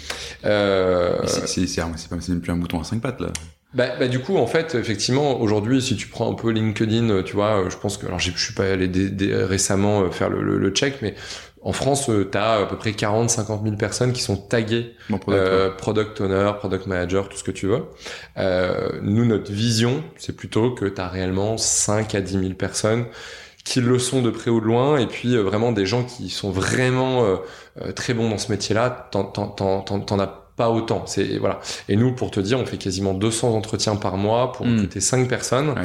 Euh, 0.44 1.16
C'est 1.26 1.80
pas 1.80 2.16
c'est 2.20 2.28
même 2.30 2.40
plus 2.40 2.52
un 2.52 2.56
bouton 2.56 2.80
à 2.80 2.84
cinq 2.84 3.00
pattes 3.00 3.20
là. 3.20 3.28
bah, 3.74 3.90
bah, 3.98 4.08
du 4.08 4.20
coup, 4.20 4.36
en 4.36 4.46
fait, 4.46 4.74
effectivement, 4.74 5.40
aujourd'hui, 5.40 5.82
si 5.82 5.96
tu 5.96 6.06
prends 6.08 6.30
un 6.30 6.34
peu 6.34 6.50
LinkedIn, 6.50 7.22
tu 7.24 7.34
vois, 7.34 7.64
je 7.68 7.76
pense 7.76 7.96
que, 7.98 8.06
alors, 8.06 8.18
je 8.18 8.30
suis 8.32 8.54
pas 8.54 8.64
allé 8.64 8.90
récemment 9.44 10.10
faire 10.10 10.30
le, 10.30 10.42
le, 10.42 10.58
le 10.58 10.70
check, 10.70 10.98
mais 11.02 11.14
en 11.68 11.72
France, 11.72 12.06
tu 12.30 12.38
as 12.38 12.52
à 12.60 12.66
peu 12.66 12.76
près 12.76 12.92
40, 12.92 13.28
50 13.28 13.62
000 13.64 13.76
personnes 13.76 14.12
qui 14.12 14.22
sont 14.22 14.36
taguées 14.36 14.94
Bon 15.10 15.18
product. 15.18 15.42
euh, 15.46 15.70
product 15.70 16.20
owner, 16.20 16.52
product 16.58 16.86
manager, 16.86 17.28
tout 17.28 17.36
ce 17.36 17.42
que 17.44 17.50
tu 17.50 17.66
veux. 17.66 17.82
Euh, 18.38 18.90
nous, 19.02 19.24
notre 19.24 19.50
vision, 19.52 20.02
c'est 20.16 20.34
plutôt 20.36 20.70
que 20.72 20.84
tu 20.86 21.00
as 21.00 21.08
réellement 21.08 21.56
5 21.56 22.14
à 22.14 22.20
10 22.20 22.38
000 22.38 22.54
personnes 22.54 23.04
qui 23.64 23.80
le 23.80 23.98
sont 23.98 24.22
de 24.22 24.30
près 24.30 24.50
ou 24.50 24.60
de 24.60 24.66
loin, 24.66 24.96
et 24.98 25.06
puis 25.06 25.34
euh, 25.34 25.42
vraiment 25.42 25.72
des 25.72 25.86
gens 25.86 26.04
qui 26.04 26.30
sont 26.30 26.50
vraiment 26.52 27.24
euh, 27.24 27.36
euh, 27.82 27.90
très 27.90 28.14
bons 28.14 28.30
dans 28.30 28.38
ce 28.38 28.52
métier-là, 28.52 29.08
t'en- 29.10 29.24
t'en- 29.24 29.48
t'en 29.48 29.80
t'en- 29.80 29.98
t'en 30.00 30.20
as 30.20 30.45
pas 30.56 30.70
autant. 30.70 31.02
C'est 31.06 31.36
voilà. 31.38 31.60
Et 31.88 31.96
nous, 31.96 32.12
pour 32.12 32.30
te 32.30 32.40
dire, 32.40 32.58
on 32.58 32.64
fait 32.66 32.78
quasiment 32.78 33.12
200 33.14 33.54
entretiens 33.54 33.96
par 33.96 34.16
mois 34.16 34.52
pour 34.52 34.64
Mm. 34.66 34.72
recruter 34.74 35.00
5 35.00 35.28
personnes. 35.28 35.68
Ouais. 35.70 35.84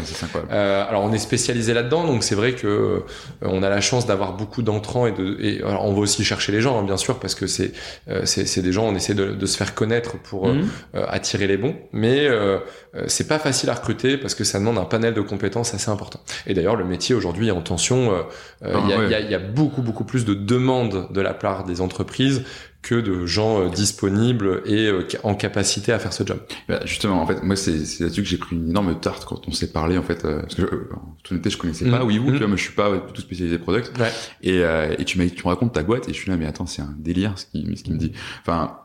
Euh, 0.51 0.87
alors 0.87 1.03
on 1.03 1.11
est 1.11 1.17
spécialisé 1.19 1.73
là-dedans, 1.73 2.05
donc 2.05 2.23
c'est 2.23 2.35
vrai 2.35 2.53
que 2.53 2.67
euh, 2.67 2.99
on 3.41 3.63
a 3.63 3.69
la 3.69 3.81
chance 3.81 4.05
d'avoir 4.05 4.33
beaucoup 4.33 4.61
d'entrants 4.61 5.07
et 5.07 5.11
de. 5.11 5.37
Et, 5.41 5.61
alors 5.61 5.85
on 5.85 5.93
va 5.93 5.99
aussi 5.99 6.23
chercher 6.23 6.51
les 6.51 6.61
gens, 6.61 6.79
hein, 6.79 6.83
bien 6.83 6.97
sûr, 6.97 7.19
parce 7.19 7.35
que 7.35 7.47
c'est 7.47 7.73
euh, 8.09 8.21
c'est 8.25 8.61
des 8.61 8.71
gens, 8.71 8.85
on 8.85 8.95
essaie 8.95 9.13
de, 9.13 9.31
de 9.31 9.45
se 9.45 9.57
faire 9.57 9.75
connaître 9.75 10.17
pour 10.17 10.47
euh, 10.47 10.61
attirer 10.93 11.47
les 11.47 11.57
bons, 11.57 11.75
mais 11.91 12.25
euh, 12.27 12.59
c'est 13.07 13.27
pas 13.27 13.39
facile 13.39 13.69
à 13.69 13.73
recruter 13.73 14.17
parce 14.17 14.35
que 14.35 14.43
ça 14.43 14.59
demande 14.59 14.77
un 14.77 14.85
panel 14.85 15.13
de 15.13 15.21
compétences 15.21 15.73
assez 15.73 15.89
important. 15.91 16.19
Et 16.47 16.53
d'ailleurs, 16.53 16.75
le 16.75 16.85
métier 16.85 17.13
aujourd'hui 17.15 17.47
est 17.49 17.51
en 17.51 17.61
tension. 17.61 18.11
y, 18.13 18.65
Ah, 18.65 18.67
ouais. 18.79 18.81
il 19.05 19.09
y 19.11 19.13
a- 19.15 19.19
il 19.19 19.29
y 19.31 19.35
a 19.35 19.39
beaucoup 19.39 19.81
beaucoup 19.81 20.03
plus 20.05 20.23
de 20.25 20.33
demandes 20.33 21.07
de 21.11 21.21
la 21.21 21.33
part 21.33 21.63
des 21.65 21.81
entreprises 21.81 22.43
que 22.81 22.95
de 22.95 23.25
gens 23.27 23.61
euh, 23.61 23.69
disponibles 23.69 24.63
et 24.65 24.87
euh, 24.87 25.07
en 25.23 25.35
capacité 25.35 25.91
à 25.93 25.99
faire 25.99 26.13
ce 26.13 26.25
job. 26.25 26.39
Bah, 26.67 26.79
justement, 26.85 27.21
en 27.21 27.27
fait, 27.27 27.43
moi, 27.43 27.55
c'est 27.55 27.73
là-dessus 28.01 28.23
que 28.23 28.27
j'ai 28.27 28.37
pris 28.37 28.55
une 28.55 28.69
énorme 28.69 28.99
tarte 28.99 29.23
quand 29.25 29.47
on 29.47 29.51
s'est 29.51 29.71
parlé, 29.71 29.97
en 29.99 30.01
fait, 30.01 30.25
euh, 30.25 30.41
parce 30.41 30.55
que, 30.55 30.63
euh, 30.63 30.89
en 30.95 31.15
toute 31.21 31.31
honnêteté, 31.33 31.49
je 31.51 31.57
connaissais 31.57 31.89
pas. 31.89 32.03
Oui, 32.03 32.17
vous, 32.17 32.27
Mhm. 32.27 32.31
tu 32.33 32.37
vois, 32.39 32.47
moi, 32.47 32.57
je 32.57 32.63
suis 32.63 32.73
pas 32.73 32.91
du 32.91 33.13
tout 33.13 33.21
spécialisé 33.21 33.59
product. 33.59 33.95
Ouais. 33.99 34.11
Et, 34.41 34.59
euh, 34.63 34.95
et 34.97 35.05
tu 35.05 35.19
m'as, 35.19 35.29
tu 35.29 35.43
me 35.43 35.49
racontes 35.49 35.73
ta 35.73 35.83
boîte, 35.83 36.09
et 36.09 36.13
je 36.13 36.17
suis 36.17 36.31
là, 36.31 36.37
mais 36.37 36.47
attends, 36.47 36.65
c'est 36.65 36.81
un 36.81 36.95
délire, 36.97 37.33
ce 37.37 37.45
qui, 37.45 37.65
ce 37.77 37.83
qui 37.83 37.91
me 37.91 37.97
dit. 37.97 38.13
Enfin, 38.41 38.77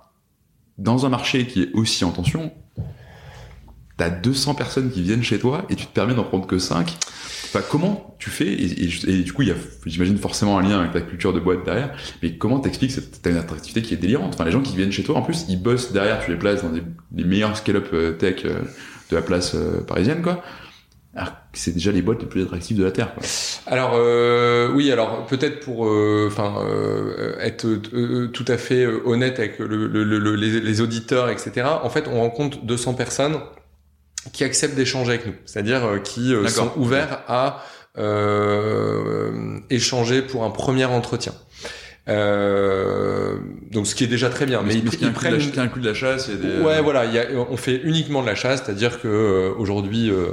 dans 0.76 1.06
un 1.06 1.08
marché 1.08 1.46
qui 1.46 1.62
est 1.62 1.70
aussi 1.72 2.04
en 2.04 2.10
tension, 2.10 2.52
t'as 3.96 4.10
200 4.10 4.54
personnes 4.54 4.90
qui 4.90 5.00
viennent 5.00 5.22
chez 5.22 5.38
toi, 5.38 5.64
et 5.70 5.74
tu 5.74 5.86
te 5.86 5.92
permets 5.94 6.14
d'en 6.14 6.24
prendre 6.24 6.46
que 6.46 6.58
5. 6.58 6.98
Comment 7.62 8.16
tu 8.18 8.30
fais 8.30 8.46
et, 8.52 9.22
du 9.22 9.32
coup, 9.32 9.42
il 9.42 9.48
y 9.48 9.52
a, 9.52 9.56
j'imagine 9.84 10.16
forcément 10.18 10.58
un 10.58 10.62
lien 10.62 10.80
avec 10.80 10.92
ta 10.92 11.00
culture 11.00 11.32
de 11.32 11.40
boîte 11.40 11.64
derrière. 11.64 11.94
Mais 12.22 12.36
comment 12.36 12.60
t'expliques 12.60 12.92
cette 12.92 13.22
t'as 13.22 13.30
une 13.30 13.36
attractivité 13.36 13.82
qui 13.82 13.94
est 13.94 13.98
délirante? 13.98 14.34
Enfin, 14.34 14.44
les 14.44 14.52
gens 14.52 14.62
qui 14.62 14.76
viennent 14.76 14.92
chez 14.92 15.02
toi, 15.02 15.16
en 15.16 15.22
plus, 15.22 15.46
ils 15.48 15.60
bossent 15.60 15.92
derrière. 15.92 16.25
Tu 16.25 16.30
les 16.30 16.38
places 16.38 16.62
dans 16.62 16.70
des, 16.70 16.82
les 17.14 17.25
meilleurs 17.25 17.56
scale-up 17.56 17.88
euh, 17.92 18.12
tech 18.12 18.44
euh, 18.44 18.60
de 19.10 19.16
la 19.16 19.22
place 19.22 19.54
euh, 19.54 19.80
parisienne, 19.80 20.22
quoi. 20.22 20.42
Alors, 21.14 21.32
c'est 21.54 21.72
déjà 21.72 21.92
les 21.92 22.02
boîtes 22.02 22.20
les 22.20 22.28
plus 22.28 22.42
attractives 22.42 22.76
de 22.76 22.84
la 22.84 22.90
terre. 22.90 23.14
Quoi. 23.14 23.22
Alors 23.66 23.92
euh, 23.94 24.70
oui, 24.75 24.92
alors 24.92 25.25
peut-être 25.25 25.60
pour 25.60 25.86
enfin 26.26 26.56
euh, 26.58 27.38
être 27.40 27.66
tout 28.32 28.44
à 28.46 28.58
fait 28.58 28.84
honnête 28.84 29.38
avec 29.38 29.58
le, 29.58 29.86
le, 29.86 30.04
le, 30.04 30.34
les, 30.36 30.60
les, 30.60 30.80
auditeurs, 30.82 31.30
etc. 31.30 31.66
En 31.82 31.88
fait, 31.88 32.06
on 32.06 32.20
rencontre 32.20 32.62
200 32.66 32.94
personnes 32.94 33.38
qui 34.33 34.45
acceptent 34.45 34.75
d'échanger 34.75 35.14
avec 35.14 35.26
nous, 35.26 35.35
c'est-à-dire 35.45 36.00
qui 36.04 36.35
sont 36.49 36.73
ouverts 36.76 37.23
à 37.28 37.62
échanger 39.71 40.23
pour 40.23 40.45
un 40.45 40.50
premier 40.50 40.85
entretien. 40.85 41.33
Euh, 42.09 43.37
donc 43.73 43.87
ce 43.87 43.97
qui 43.97 44.04
est 44.04 44.09
déjà 44.09 44.30
très 44.30 44.47
bien. 44.47 44.62
Mais, 44.62 44.75
mais 44.75 44.80
ils, 44.80 45.02
ils 45.02 45.12
prennent 45.12 45.40
un 45.56 45.68
coup 45.68 45.80
de 45.80 45.88
la 45.88 45.95
chasse. 45.95 46.28
Et 46.28 46.37
des... 46.37 46.61
Ouais, 46.61 46.80
voilà. 46.80 47.04
Y 47.04 47.18
a, 47.18 47.26
on 47.50 47.56
fait 47.56 47.80
uniquement 47.83 48.23
de 48.23 48.26
la 48.26 48.35
chasse, 48.35 48.62
c'est-à-dire 48.64 49.00
que 49.00 49.09
euh, 49.09 49.54
aujourd'hui 49.59 50.11
euh, 50.11 50.14
euh 50.14 50.33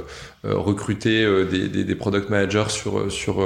recruter 0.52 1.24
euh, 1.24 1.44
des, 1.44 1.68
des, 1.68 1.84
des, 1.84 1.94
product 1.94 2.30
managers 2.30 2.68
sur 2.68 3.10
sur 3.10 3.42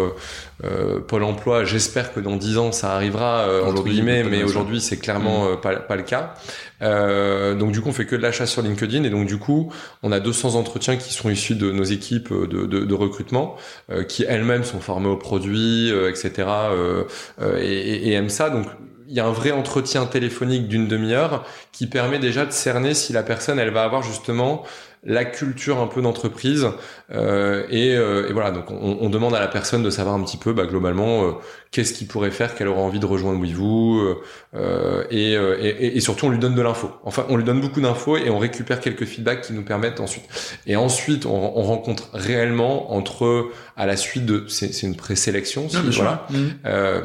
Pôle 1.07 1.23
Emploi, 1.23 1.65
j'espère 1.65 2.13
que 2.13 2.21
dans 2.21 2.37
dix 2.37 2.59
ans 2.59 2.73
ça 2.73 2.95
arrivera 2.95 3.47
entre 3.65 3.85
guillemets, 3.85 4.25
mais 4.25 4.43
aujourd'hui 4.43 4.81
c'est 4.81 4.99
clairement 4.99 5.53
mmh. 5.53 5.61
pas 5.61 5.77
pas 5.77 5.97
le 5.97 6.03
cas. 6.03 6.35
Euh, 6.83 7.55
donc 7.55 7.73
du 7.73 7.81
coup, 7.81 7.89
on 7.89 7.93
fait 7.93 8.07
que 8.07 8.17
de 8.17 8.23
l'achat 8.23 8.47
sur 8.47 8.63
LinkedIn 8.63 9.05
et 9.05 9.11
donc 9.11 9.27
du 9.27 9.39
coup, 9.39 9.73
on 10.03 10.13
a 10.13 10.21
200 10.21 10.55
entretiens 10.55 10.97
qui 10.97 11.13
sont 11.13 11.31
issus 11.31 11.55
de 11.55 11.71
nos 11.71 11.85
équipes 11.85 12.33
de, 12.33 12.67
de, 12.67 12.81
de 12.81 12.95
recrutement, 12.95 13.57
euh, 13.91 14.05
qui 14.05 14.25
elles-mêmes 14.25 14.65
sont 14.65 14.81
formées 14.81 15.09
aux 15.09 15.17
produits, 15.17 15.91
euh, 15.91 16.11
etc. 16.11 16.33
Euh, 16.49 17.05
euh, 17.41 17.59
et, 17.61 18.09
et, 18.09 18.13
aiment 18.13 18.29
ça. 18.29 18.51
Donc 18.51 18.67
il 19.09 19.15
y 19.15 19.21
a 19.21 19.27
un 19.27 19.33
vrai 19.33 19.53
entretien 19.53 20.05
téléphonique 20.07 20.69
d'une 20.69 20.87
demi-heure 20.87 21.45
qui 21.73 21.87
permet 21.87 22.19
déjà 22.19 22.45
de 22.45 22.53
cerner 22.53 22.93
si 22.93 23.13
la 23.13 23.23
personne 23.23 23.59
elle 23.59 23.71
va 23.71 23.83
avoir 23.83 24.03
justement 24.03 24.65
la 25.05 25.25
culture 25.25 25.81
un 25.81 25.87
peu 25.87 26.03
d'entreprise 26.03 26.67
euh, 27.11 27.65
et, 27.71 27.95
euh, 27.97 28.29
et, 28.29 28.33
voilà 28.33 28.51
donc 28.51 28.71
on, 28.71 28.99
on, 29.01 29.09
demande 29.09 29.35
à 29.35 29.41
la 29.41 29.49
personne 29.49 29.83
de 29.83 29.91
savoir 29.91 30.15
un 30.15 30.23
petit 30.23 30.37
peu 30.37 30.53
bah, 30.53 30.67
globalement 30.67 31.25
euh, 31.25 31.33
qu'est-ce 31.71 31.93
qu'il 31.93 32.07
pourrait 32.07 32.31
faire 32.31 32.55
qu'elle 32.55 32.69
aura 32.69 32.81
envie 32.81 32.99
de 32.99 33.07
rejoindre 33.07 33.41
WeVoo 33.41 33.99
euh, 33.99 34.17
euh, 34.55 35.05
et, 35.11 35.33
et, 35.33 35.97
et, 35.97 36.01
surtout 36.01 36.27
on 36.27 36.31
lui 36.31 36.39
donne 36.39 36.55
de 36.55 36.63
l'info. 36.63 36.91
Enfin 37.05 37.27
on 37.29 37.37
lui 37.37 37.45
donne 37.45 37.61
beaucoup 37.61 37.81
d'infos 37.81 38.17
et 38.17 38.31
on 38.31 38.39
récupère 38.39 38.81
quelques 38.81 39.05
feedbacks 39.05 39.43
qui 39.43 39.53
nous 39.53 39.63
permettent 39.63 40.01
ensuite. 40.01 40.25
Et 40.67 40.77
ensuite 40.77 41.27
on, 41.27 41.59
on 41.59 41.63
rencontre 41.63 42.09
réellement 42.13 42.93
entre 42.93 43.51
à 43.77 43.87
la 43.87 43.97
suite 43.97 44.27
de 44.27 44.45
c'est 44.49 44.83
une 44.83 44.97
présélection 44.97 45.69
si, 45.69 45.77
voilà. 45.93 46.27
Mmh. 46.31 46.37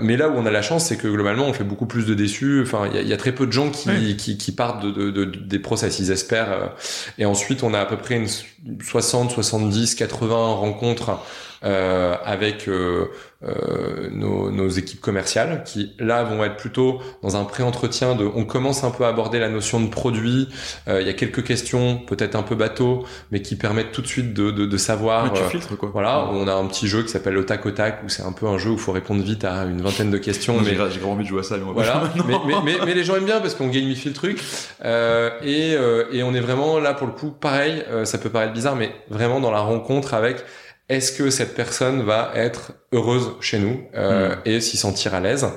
mais 0.01 0.17
là 0.17 0.29
où 0.29 0.33
on 0.35 0.45
a 0.45 0.51
la 0.51 0.61
chance 0.61 0.85
c'est 0.85 0.97
que 0.97 1.07
globalement 1.07 1.45
on 1.45 1.53
fait 1.53 1.63
beaucoup 1.63 1.85
plus 1.85 2.05
de 2.05 2.13
déçus. 2.13 2.61
Enfin 2.61 2.89
il 2.93 3.01
y, 3.01 3.09
y, 3.09 3.13
a 3.13 3.17
très 3.17 3.33
peu 3.33 3.45
de 3.45 3.51
gens 3.51 3.69
qui, 3.69 4.17
qui, 4.17 4.37
qui, 4.37 4.51
partent 4.51 4.83
de, 4.83 4.91
de, 4.91 5.11
de, 5.11 5.25
des 5.25 5.59
process 5.59 5.99
ils 5.99 6.11
espèrent 6.11 6.71
et 7.17 7.25
ensuite 7.25 7.63
on 7.63 7.73
a 7.73 7.79
peu 7.95 8.01
près 8.01 8.15
une 8.15 8.27
60, 8.81 9.31
70, 9.31 9.95
80 9.95 10.35
rencontres 10.53 11.19
euh, 11.63 12.15
avec 12.25 12.67
euh, 12.67 13.11
euh, 13.45 14.09
nos, 14.11 14.51
nos, 14.51 14.69
équipes 14.69 15.01
commerciales 15.01 15.63
qui 15.65 15.91
là 15.99 16.23
vont 16.23 16.43
être 16.45 16.55
plutôt 16.55 17.01
dans 17.21 17.35
un 17.35 17.43
pré-entretien 17.43 18.15
de 18.15 18.23
on 18.23 18.45
commence 18.45 18.85
un 18.85 18.91
peu 18.91 19.03
à 19.03 19.09
aborder 19.09 19.37
la 19.37 19.49
notion 19.49 19.81
de 19.81 19.89
produit. 19.89 20.47
Euh, 20.87 21.01
il 21.01 21.07
y 21.07 21.09
a 21.09 21.13
quelques 21.13 21.43
questions 21.43 21.97
peut-être 21.97 22.35
un 22.35 22.43
peu 22.43 22.55
bateau 22.55 23.05
mais 23.31 23.41
qui 23.41 23.57
permettent 23.57 23.91
tout 23.91 24.01
de 24.01 24.07
suite 24.07 24.33
de, 24.33 24.51
de, 24.51 24.65
de 24.65 24.77
savoir 24.77 25.33
tu 25.33 25.43
filtres, 25.43 25.77
quoi. 25.77 25.89
voilà 25.91 26.29
on 26.31 26.47
a 26.47 26.53
un 26.53 26.65
petit 26.67 26.87
jeu 26.87 27.03
qui 27.03 27.09
s'appelle 27.09 27.33
le 27.33 27.45
tac 27.45 27.65
au 27.65 27.71
tac 27.71 28.01
où 28.05 28.09
c'est 28.09 28.23
un 28.23 28.31
peu 28.31 28.47
un 28.47 28.57
jeu 28.57 28.69
où 28.69 28.73
il 28.73 28.79
faut 28.79 28.93
répondre 28.93 29.21
vite 29.21 29.43
à 29.43 29.63
une 29.63 29.81
vingtaine 29.81 30.09
de 30.09 30.17
questions 30.17 30.61
mais 30.61 30.69
j'ai 30.71 30.75
vraiment 30.75 31.11
envie 31.11 31.23
de 31.23 31.29
jouer 31.29 31.41
à 31.41 31.43
ça 31.43 31.57
mais 31.57 31.63
voilà. 31.73 32.03
mais, 32.15 32.35
mais, 32.45 32.55
mais, 32.63 32.85
mais, 32.85 32.93
les 32.93 33.03
gens 33.03 33.15
aiment 33.15 33.25
bien 33.25 33.41
parce 33.41 33.55
qu'on 33.55 33.67
gamifie 33.67 34.07
le 34.07 34.13
truc 34.13 34.41
euh, 34.85 35.29
et, 35.43 35.75
et 36.17 36.23
on 36.23 36.33
est 36.33 36.41
vraiment 36.41 36.79
là 36.79 36.93
pour 36.93 37.07
le 37.07 37.13
coup 37.13 37.31
pareil 37.31 37.83
ça 38.05 38.17
peut 38.17 38.29
paraître 38.29 38.53
bizarre 38.53 38.77
mais 38.77 38.91
vraiment 39.09 39.41
dans 39.41 39.51
la 39.51 39.59
rencontre 39.59 40.13
avec 40.13 40.37
est-ce 40.89 41.13
que 41.13 41.29
cette 41.29 41.55
personne 41.55 42.03
va 42.03 42.31
être 42.35 42.73
heureuse 42.91 43.31
chez 43.39 43.57
nous 43.57 43.81
euh, 43.95 44.35
mm. 44.35 44.39
et 44.45 44.61
s'y 44.61 44.77
sentir 44.77 45.13
à 45.13 45.21
l'aise? 45.21 45.47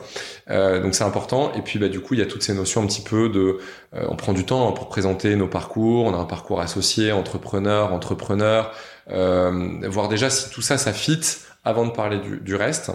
Euh, 0.49 0.81
donc 0.81 0.95
c'est 0.95 1.05
important. 1.05 1.53
Et 1.55 1.63
puis 1.63 1.79
bah 1.79 1.89
du 1.89 2.01
coup 2.01 2.15
il 2.15 2.21
y 2.21 2.23
a 2.23 2.27
toutes 2.27 2.45
ces 2.45 2.55
notions 2.55 2.83
un 2.83 2.87
petit 2.87 3.03
peu 3.03 3.29
de 3.29 3.59
euh, 3.95 4.07
on 4.09 4.15
prend 4.15 4.33
du 4.33 4.45
temps 4.45 4.71
pour 4.73 4.89
présenter 4.89 5.35
nos 5.35 5.49
parcours. 5.49 6.05
On 6.05 6.15
a 6.15 6.17
un 6.17 6.25
parcours 6.25 6.61
associé 6.61 7.11
entrepreneur 7.11 7.93
entrepreneur. 7.93 8.73
Euh, 9.11 9.81
voir 9.89 10.09
déjà 10.09 10.31
si 10.31 10.51
tout 10.51 10.63
ça 10.63 10.79
ça 10.79 10.93
fit 10.93 11.21
avant 11.65 11.87
de 11.87 11.91
parler 11.91 12.19
du, 12.21 12.39
du 12.39 12.55
reste. 12.55 12.93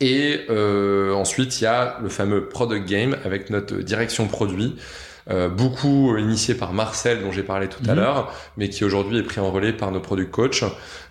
Et 0.00 0.40
euh, 0.50 1.14
ensuite 1.14 1.60
il 1.60 1.64
y 1.64 1.68
a 1.68 1.98
le 2.02 2.08
fameux 2.08 2.48
product 2.48 2.88
game 2.88 3.16
avec 3.24 3.50
notre 3.50 3.76
direction 3.76 4.26
produit 4.26 4.76
euh, 5.28 5.48
beaucoup 5.48 6.16
initié 6.16 6.54
par 6.54 6.72
Marcel 6.72 7.22
dont 7.22 7.32
j'ai 7.32 7.42
parlé 7.42 7.68
tout 7.68 7.82
à 7.88 7.92
mhm. 7.92 8.00
l'heure, 8.00 8.32
mais 8.56 8.68
qui 8.68 8.84
aujourd'hui 8.84 9.18
est 9.18 9.22
pris 9.22 9.40
en 9.40 9.50
relais 9.50 9.72
par 9.72 9.90
nos 9.90 10.00
product 10.00 10.30
coach. 10.30 10.64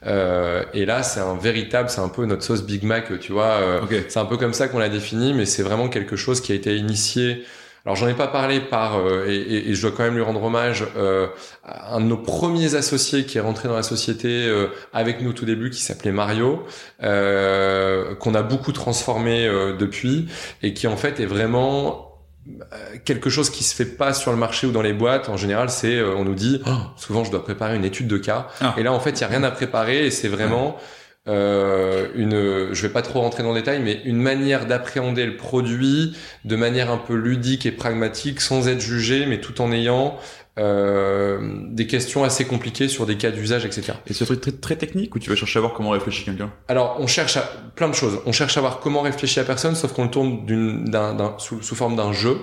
Euh, 0.05 0.63
et 0.74 0.86
là, 0.86 1.03
c'est 1.03 1.19
un 1.19 1.36
véritable, 1.36 1.89
c'est 1.89 2.01
un 2.01 2.10
peu 2.10 2.25
notre 2.25 2.43
sauce 2.43 2.63
Big 2.63 2.84
Mac, 2.84 3.19
tu 3.19 3.31
vois. 3.31 3.45
Euh, 3.62 3.81
c'est 4.07 4.19
un 4.19 4.25
peu 4.25 4.38
comme 4.38 4.53
ça 4.53 4.67
qu'on 4.67 4.79
l'a 4.79 4.89
défini, 4.89 5.34
mais 5.34 5.45
c'est 5.45 5.63
vraiment 5.63 5.89
quelque 5.89 6.15
chose 6.15 6.41
qui 6.41 6.51
a 6.51 6.55
été 6.55 6.75
initié. 6.75 7.45
Alors 7.86 7.95
j'en 7.95 8.08
ai 8.08 8.15
pas 8.15 8.28
parlé 8.28 8.62
par 8.62 8.97
euh, 8.97 9.28
et, 9.28 9.36
et, 9.36 9.69
et, 9.69 9.75
je 9.75 9.82
dois 9.84 9.91
quand 9.91 10.04
même 10.04 10.15
lui 10.15 10.23
rendre 10.23 10.43
hommage 10.43 10.86
euh, 10.97 11.28
à 11.63 11.95
un 11.95 12.01
de 12.01 12.06
nos 12.06 12.17
premiers 12.17 12.73
associés 12.73 13.25
qui 13.25 13.38
est 13.38 13.41
rentré 13.41 13.67
dans 13.67 13.75
la 13.75 13.84
société 13.84 14.47
euh, 14.47 14.69
avec 14.91 15.21
nous 15.21 15.34
tout 15.34 15.45
début 15.45 15.69
qui 15.69 15.82
s'appelait 15.82 16.12
Mario 16.12 16.63
qu'on 16.99 18.34
a 18.34 18.41
beaucoup 18.41 18.71
transformé 18.71 19.47
depuis 19.78 20.28
et 20.63 20.73
qui 20.73 20.88
en 20.88 20.97
fait 20.97 21.19
est 21.19 21.28
vraiment 21.28 22.05
euh, 22.05 22.05
quelque 23.05 23.29
chose 23.29 23.49
qui 23.49 23.63
se 23.63 23.75
fait 23.75 23.86
pas 23.86 24.13
sur 24.13 24.31
le 24.31 24.38
marché 24.38 24.67
ou 24.67 24.71
dans 24.71 24.84
les 24.84 24.93
boîtes 24.93 25.29
en 25.29 25.38
général 25.38 25.69
c'est 25.69 25.95
euh, 25.95 26.15
on 26.15 26.25
nous 26.25 26.36
dit 26.36 26.62
oh, 26.67 26.71
souvent 26.95 27.23
je 27.23 27.31
dois 27.31 27.43
préparer 27.43 27.75
une 27.75 27.86
étude 27.86 28.08
de 28.08 28.17
cas 28.17 28.47
ah. 28.62 28.75
et 28.77 28.84
là 28.84 28.93
en 28.93 28.99
fait 28.99 29.12
il 29.12 29.21
y 29.21 29.23
a 29.23 29.27
rien 29.27 29.43
à 29.43 29.51
préparer 29.51 30.05
et 30.05 30.12
c'est 30.12 30.27
vraiment 30.27 30.77
euh, 31.27 32.08
une 32.13 32.71
je 32.71 32.81
vais 32.84 32.93
pas 32.93 33.01
trop 33.01 33.21
rentrer 33.21 33.41
dans 33.41 33.51
le 33.51 33.60
détail 33.60 33.81
mais 33.81 33.99
une 34.05 34.21
manière 34.21 34.67
d'appréhender 34.67 35.25
le 35.25 35.38
produit 35.38 36.15
de 36.43 36.55
manière 36.55 36.91
un 36.91 36.97
peu 36.97 37.15
ludique 37.15 37.65
et 37.65 37.71
pragmatique 37.71 38.41
sans 38.41 38.67
être 38.67 38.81
jugé 38.81 39.25
mais 39.25 39.39
tout 39.39 39.60
en 39.60 39.71
ayant 39.71 40.19
euh, 40.58 41.39
des 41.68 41.86
questions 41.86 42.24
assez 42.24 42.46
compliquées 42.46 42.88
sur 42.88 43.06
des 43.06 43.18
cas 43.18 43.30
d'usage, 43.30 43.65
etc. 43.65 43.94
Et 44.08 44.13
c'est 44.13 44.24
un 44.24 44.28
truc 44.28 44.39
très, 44.39 44.52
très 44.54 44.76
technique 44.78 45.13
ou 45.13 45.20
tu 45.20 45.30
vas 45.30 45.36
chercher 45.36 45.60
à 45.60 45.62
voir 45.62 45.74
comment 45.74 45.89
réfléchit 45.89 46.24
quelqu'un? 46.24 46.50
Alors, 46.70 46.96
on 47.00 47.08
cherche 47.08 47.36
à 47.36 47.41
plein 47.76 47.89
de 47.89 47.94
choses. 47.94 48.20
On 48.26 48.32
cherche 48.32 48.58
à 48.58 48.62
voir 48.62 48.80
comment 48.80 49.02
réfléchit 49.02 49.39
la 49.39 49.46
personne, 49.46 49.76
sauf 49.76 49.91
qu'on 49.91 50.06
le 50.06 50.12
tourne 50.12 50.46
d'une, 50.46 50.86
d'un, 50.86 51.36
sous, 51.39 51.62
sous, 51.62 51.76
forme 51.76 51.98
d'un 51.98 52.13
jeu 52.13 52.38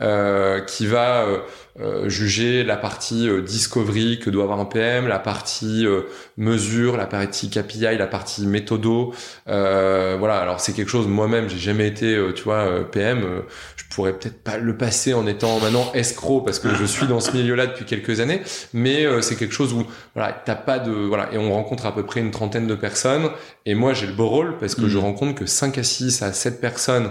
euh, 0.00 0.60
qui 0.60 0.86
va 0.86 1.24
euh, 1.24 1.38
euh, 1.80 2.08
juger 2.08 2.64
la 2.64 2.76
partie 2.76 3.28
euh, 3.28 3.40
discovery 3.40 4.18
que 4.18 4.30
doit 4.30 4.42
avoir 4.42 4.58
un 4.58 4.64
PM, 4.64 5.06
la 5.06 5.20
partie 5.20 5.86
euh, 5.86 6.02
mesure, 6.36 6.96
la 6.96 7.06
partie 7.06 7.50
KPI, 7.50 7.96
la 7.96 8.08
partie 8.08 8.48
méthodo. 8.48 9.14
voilà, 9.46 10.38
alors 10.38 10.58
c'est 10.58 10.72
quelque 10.72 10.90
chose 10.90 11.06
moi-même, 11.06 11.48
j'ai 11.48 11.58
jamais 11.58 11.86
été, 11.86 12.18
tu 12.34 12.42
vois, 12.42 12.90
PM. 12.90 13.42
je 13.76 13.84
pourrais 13.94 14.12
peut-être 14.12 14.42
pas 14.42 14.56
le 14.58 14.76
passer 14.76 15.14
en 15.14 15.26
étant 15.26 15.60
maintenant 15.60 15.90
escroc 15.94 16.42
parce 16.44 16.58
que 16.58 16.74
je 16.74 16.84
suis 16.84 17.06
dans 17.06 17.20
ce 17.20 17.36
milieu-là 17.36 17.66
depuis 17.66 17.84
quelques 17.84 18.20
années, 18.20 18.42
mais 18.72 19.06
c'est 19.22 19.36
quelque 19.36 19.54
chose 19.54 19.72
où 19.72 19.84
voilà, 20.14 20.32
t'as 20.32 20.56
pas 20.56 20.78
de 20.78 20.90
voilà 20.90 21.32
et 21.32 21.38
on 21.38 21.52
rencontre 21.52 21.86
à 21.86 21.94
peu 21.94 22.04
près 22.04 22.20
une 22.20 22.30
trentaine 22.30 22.66
de 22.66 22.74
personnes 22.74 23.30
et 23.66 23.74
moi 23.74 23.94
j'ai 23.94 24.06
le 24.06 24.14
beau 24.14 24.28
rôle 24.28 24.58
parce 24.58 24.74
que 24.74 24.82
mmh. 24.82 24.88
je 24.88 24.98
rencontre 24.98 25.34
que 25.38 25.46
5 25.46 25.78
à 25.78 25.82
6 25.82 26.22
à 26.22 26.32
7 26.32 26.60
personnes 26.60 27.10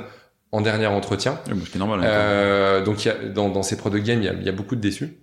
en 0.52 0.62
dernier 0.62 0.88
entretien. 0.88 1.40
c'est 1.72 1.80
normal. 1.80 2.02
Hein, 2.02 2.06
euh, 2.06 2.84
donc 2.84 3.04
y 3.06 3.10
a, 3.10 3.16
dans, 3.16 3.50
dans 3.50 3.64
ces 3.64 3.78
product 3.78 4.06
games, 4.06 4.22
il 4.22 4.26
y 4.26 4.30
a, 4.30 4.34
y 4.34 4.50
a, 4.50 4.54
beaucoup 4.54 4.76
de 4.76 4.82
déçus. 4.82 5.18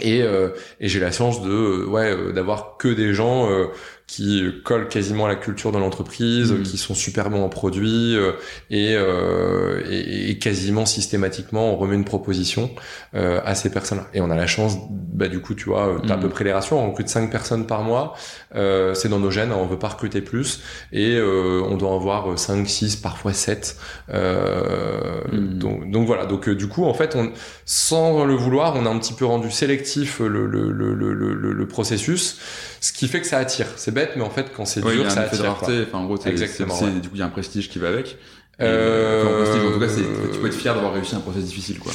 Et, 0.00 0.22
euh, 0.22 0.50
et 0.80 0.88
j'ai 0.88 0.98
la 0.98 1.12
chance 1.12 1.42
de 1.42 1.84
ouais 1.84 2.10
euh, 2.10 2.32
d'avoir 2.32 2.76
que 2.78 2.88
des 2.88 3.14
gens 3.14 3.48
euh, 3.48 3.66
qui 4.06 4.44
collent 4.64 4.88
quasiment 4.88 5.24
à 5.24 5.28
la 5.28 5.34
culture 5.34 5.72
de 5.72 5.78
l'entreprise, 5.78 6.52
mmh. 6.52 6.62
qui 6.62 6.76
sont 6.76 6.94
super 6.94 7.30
bons 7.30 7.42
en 7.42 7.48
produits 7.48 8.14
euh, 8.14 8.32
et, 8.68 8.94
euh, 8.94 9.82
et, 9.88 10.30
et, 10.30 10.38
quasiment 10.38 10.84
systématiquement 10.84 11.72
on 11.72 11.76
remet 11.76 11.94
une 11.94 12.04
proposition 12.04 12.70
euh, 13.14 13.40
à 13.44 13.54
ces 13.54 13.70
personnes-là. 13.70 14.06
Et 14.12 14.20
on 14.20 14.30
a 14.30 14.36
la 14.36 14.46
chance, 14.46 14.76
bah 14.90 15.28
du 15.28 15.40
coup 15.40 15.54
tu 15.54 15.70
vois, 15.70 15.96
t'as 16.06 16.16
mmh. 16.16 16.18
à 16.18 16.20
peu 16.20 16.28
près 16.28 16.44
les 16.44 16.52
ratios, 16.52 16.78
on 16.78 16.90
recrute 16.90 17.08
5 17.08 17.30
personnes 17.30 17.66
par 17.66 17.82
mois, 17.82 18.14
euh, 18.54 18.92
c'est 18.92 19.08
dans 19.08 19.20
nos 19.20 19.30
gènes, 19.30 19.52
on 19.52 19.66
veut 19.66 19.78
pas 19.78 19.88
recruter 19.88 20.20
plus 20.20 20.60
et 20.92 21.16
euh, 21.16 21.62
on 21.66 21.76
doit 21.76 21.88
en 21.88 21.96
avoir 21.96 22.38
5, 22.38 22.68
6, 22.68 22.96
parfois 22.96 23.32
7. 23.32 23.78
Mmh. 24.12 25.58
donc, 25.58 25.90
donc 25.90 26.06
voilà, 26.06 26.26
donc 26.26 26.50
du 26.50 26.68
coup 26.68 26.84
en 26.84 26.94
fait 26.94 27.16
on, 27.16 27.32
sans 27.64 28.26
le 28.26 28.34
vouloir, 28.34 28.76
on 28.76 28.84
a 28.84 28.90
un 28.90 28.98
petit 28.98 29.14
peu 29.14 29.24
rendu 29.24 29.50
sélectif 29.50 30.20
le, 30.20 30.46
le, 30.46 30.70
le, 30.70 30.92
le, 30.92 31.34
le 31.52 31.68
processus, 31.68 32.38
ce 32.84 32.92
qui 32.92 33.08
fait 33.08 33.22
que 33.22 33.26
ça 33.26 33.38
attire. 33.38 33.66
C'est 33.76 33.94
bête, 33.94 34.10
mais 34.14 34.22
en 34.22 34.28
fait, 34.28 34.52
quand 34.54 34.66
c'est 34.66 34.82
dur, 34.82 35.10
ça 35.10 35.22
attire. 35.22 35.42
Rareté, 35.42 35.84
enfin, 35.86 35.98
en 36.00 36.04
gros, 36.04 36.18
Exactement, 36.18 36.78
ouais. 36.78 36.90
du 37.00 37.08
coup, 37.08 37.14
il 37.14 37.20
y 37.20 37.22
a 37.22 37.24
un 37.24 37.30
prestige 37.30 37.70
qui 37.70 37.78
va 37.78 37.88
avec. 37.88 38.18
Euh... 38.60 39.24
en, 39.24 39.42
prestige, 39.42 39.64
en 39.64 39.72
tout 39.72 39.80
cas, 39.80 39.86
tu 40.34 40.38
peux 40.38 40.46
être 40.48 40.54
fier 40.54 40.74
d'avoir 40.74 40.92
réussi 40.92 41.14
un 41.14 41.20
process 41.20 41.44
difficile, 41.44 41.78
quoi. 41.78 41.92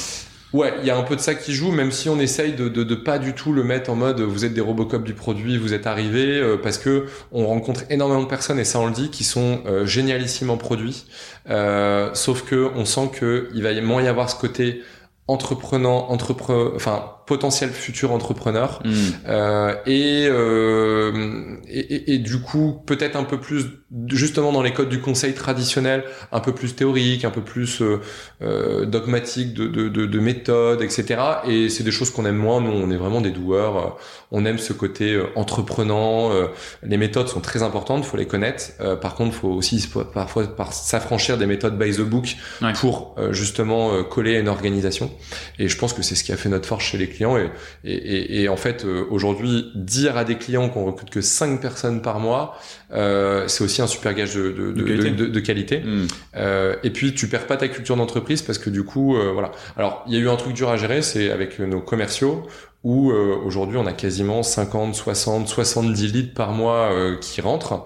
Ouais, 0.52 0.74
il 0.82 0.88
y 0.88 0.90
a 0.90 0.98
un 0.98 1.04
peu 1.04 1.16
de 1.16 1.22
ça 1.22 1.36
qui 1.36 1.54
joue, 1.54 1.70
même 1.70 1.92
si 1.92 2.10
on 2.10 2.20
essaye 2.20 2.54
de, 2.54 2.70
de, 2.70 2.84
de, 2.84 2.96
pas 2.96 3.20
du 3.20 3.36
tout 3.36 3.54
le 3.54 3.64
mettre 3.64 3.92
en 3.92 3.96
mode 3.96 4.20
vous 4.20 4.46
êtes 4.46 4.56
des 4.56 4.62
Robocop 4.62 5.04
du 5.04 5.14
produit, 5.14 5.60
vous 5.60 5.76
êtes 5.76 5.86
arrivés, 5.86 6.40
euh, 6.40 6.58
parce 6.58 6.80
que 6.80 7.06
on 7.32 7.46
rencontre 7.46 7.84
énormément 7.92 8.24
de 8.24 8.28
personnes 8.28 8.58
et 8.58 8.64
ça 8.64 8.80
on 8.80 8.88
le 8.88 8.92
dit 8.92 9.12
qui 9.12 9.24
sont 9.24 9.62
euh, 9.68 9.86
génialissimement 9.86 10.58
produits, 10.58 11.06
euh, 11.52 12.10
sauf 12.16 12.46
que 12.46 12.72
on 12.76 12.86
sent 12.86 13.12
que 13.14 13.50
il 13.54 13.62
va 13.62 13.80
moins 13.82 14.02
y 14.02 14.08
avoir 14.08 14.28
ce 14.28 14.36
côté 14.36 14.82
entreprenant, 15.28 16.10
entrepreneur, 16.10 16.74
enfin 16.76 17.12
potentiel 17.30 17.70
futur 17.70 18.12
entrepreneur. 18.12 18.82
Hmm. 18.84 18.92
euh, 19.28 19.74
et, 19.86 20.28
euh, 20.30 21.56
et, 21.68 21.80
et- 21.96 22.14
et 22.14 22.18
du 22.18 22.40
coup 22.42 22.82
peut-être 22.86 23.16
un 23.16 23.24
peu 23.24 23.40
plus 23.40 23.64
justement 24.08 24.52
dans 24.52 24.62
les 24.62 24.74
codes 24.74 24.90
du 24.90 25.00
conseil 25.00 25.34
traditionnel 25.34 26.04
un 26.32 26.40
peu 26.42 26.54
plus 26.54 26.76
théorique 26.76 27.26
un 27.26 27.32
peu 27.32 27.42
plus 27.42 27.82
euh, 27.82 28.00
euh, 28.42 28.86
dogmatique 28.86 29.54
de, 29.54 29.66
de, 29.68 29.90
de, 29.90 30.06
de 30.06 30.20
méthode 30.20 30.82
etc 30.82 31.00
et 31.48 31.70
c'est 31.70 31.84
des 31.84 31.92
choses 31.92 32.10
qu'on 32.12 32.26
aime 32.26 32.38
moins. 32.48 32.62
Nous 32.62 32.72
on 32.72 32.90
est 32.92 32.98
vraiment 32.98 33.22
des 33.22 33.32
doueurs. 33.32 33.98
On 34.32 34.46
aime 34.46 34.58
ce 34.60 34.74
côté 34.74 35.20
entreprenant. 35.36 36.32
Les 36.84 36.98
méthodes 36.98 37.28
sont 37.28 37.42
très 37.50 37.62
importantes 37.64 38.06
faut 38.06 38.18
les 38.18 38.28
connaître. 38.28 38.64
Par 39.02 39.14
contre 39.16 39.34
faut 39.36 39.50
aussi 39.50 39.88
parfois 40.14 40.44
par 40.62 40.74
s'affranchir 40.74 41.38
des 41.38 41.46
méthodes 41.54 41.78
by 41.78 41.92
the 41.92 42.02
book 42.02 42.28
Ouais. 42.62 42.74
pour 42.74 43.16
justement 43.32 44.04
coller 44.04 44.36
à 44.38 44.40
une 44.40 44.48
organisation. 44.58 45.12
Et 45.60 45.68
je 45.68 45.78
pense 45.78 45.94
que 45.94 46.02
c'est 46.02 46.16
ce 46.16 46.24
qui 46.24 46.32
a 46.32 46.38
fait 46.38 46.50
notre 46.50 46.68
force 46.68 46.84
chez 46.90 46.98
les 46.98 47.08
clients 47.08 47.19
et, 47.38 47.50
et, 47.84 47.94
et, 47.94 48.42
et 48.44 48.50
en 48.50 48.56
fait 48.58 48.86
euh, 48.86 49.06
aujourd'hui 49.10 49.72
dire 49.76 50.18
à 50.18 50.24
des 50.24 50.36
clients 50.38 50.70
qu'on 50.70 50.86
recrute 50.86 51.10
que 51.10 51.22
5 51.22 51.60
personnes 51.62 52.02
par 52.02 52.20
mois 52.20 52.58
euh, 52.94 53.48
c'est 53.48 53.64
aussi 53.64 53.82
un 53.82 53.88
super 53.88 54.14
gage 54.14 54.36
de, 54.36 54.50
de, 54.52 54.72
de, 54.72 54.82
De 54.82 54.84
qualité. 54.84 55.12
de- 55.12 55.26
de 55.28 55.40
qualité. 55.40 55.80
Hmm. 55.82 56.08
Euh, 56.38 56.76
et 56.84 56.90
puis 56.92 57.14
tu 57.14 57.28
perds 57.28 57.48
pas 57.48 57.58
ta 57.58 57.68
culture 57.68 57.96
d'entreprise 57.96 58.42
parce 58.42 58.58
que 58.58 58.70
du 58.70 58.84
coup 58.84 59.16
euh, 59.18 59.32
voilà 59.34 59.52
alors 59.78 60.04
il 60.08 60.14
y 60.14 60.18
a 60.18 60.20
eu 60.20 60.30
un 60.30 60.36
truc 60.36 60.54
dur 60.54 60.70
à 60.70 60.78
gérer 60.78 61.02
c'est 61.02 61.30
avec 61.32 61.60
nos 61.60 61.82
commerciaux 61.82 62.48
où 62.84 63.12
euh, 63.12 63.36
aujourd'hui 63.46 63.78
on 63.78 63.86
a 63.86 63.92
quasiment 63.92 64.42
50 64.42 64.96
60 64.96 65.48
70 65.50 66.14
leads 66.14 66.34
par 66.34 66.54
mois 66.54 66.92
euh, 66.94 67.18
qui 67.18 67.42
rentrent. 67.42 67.86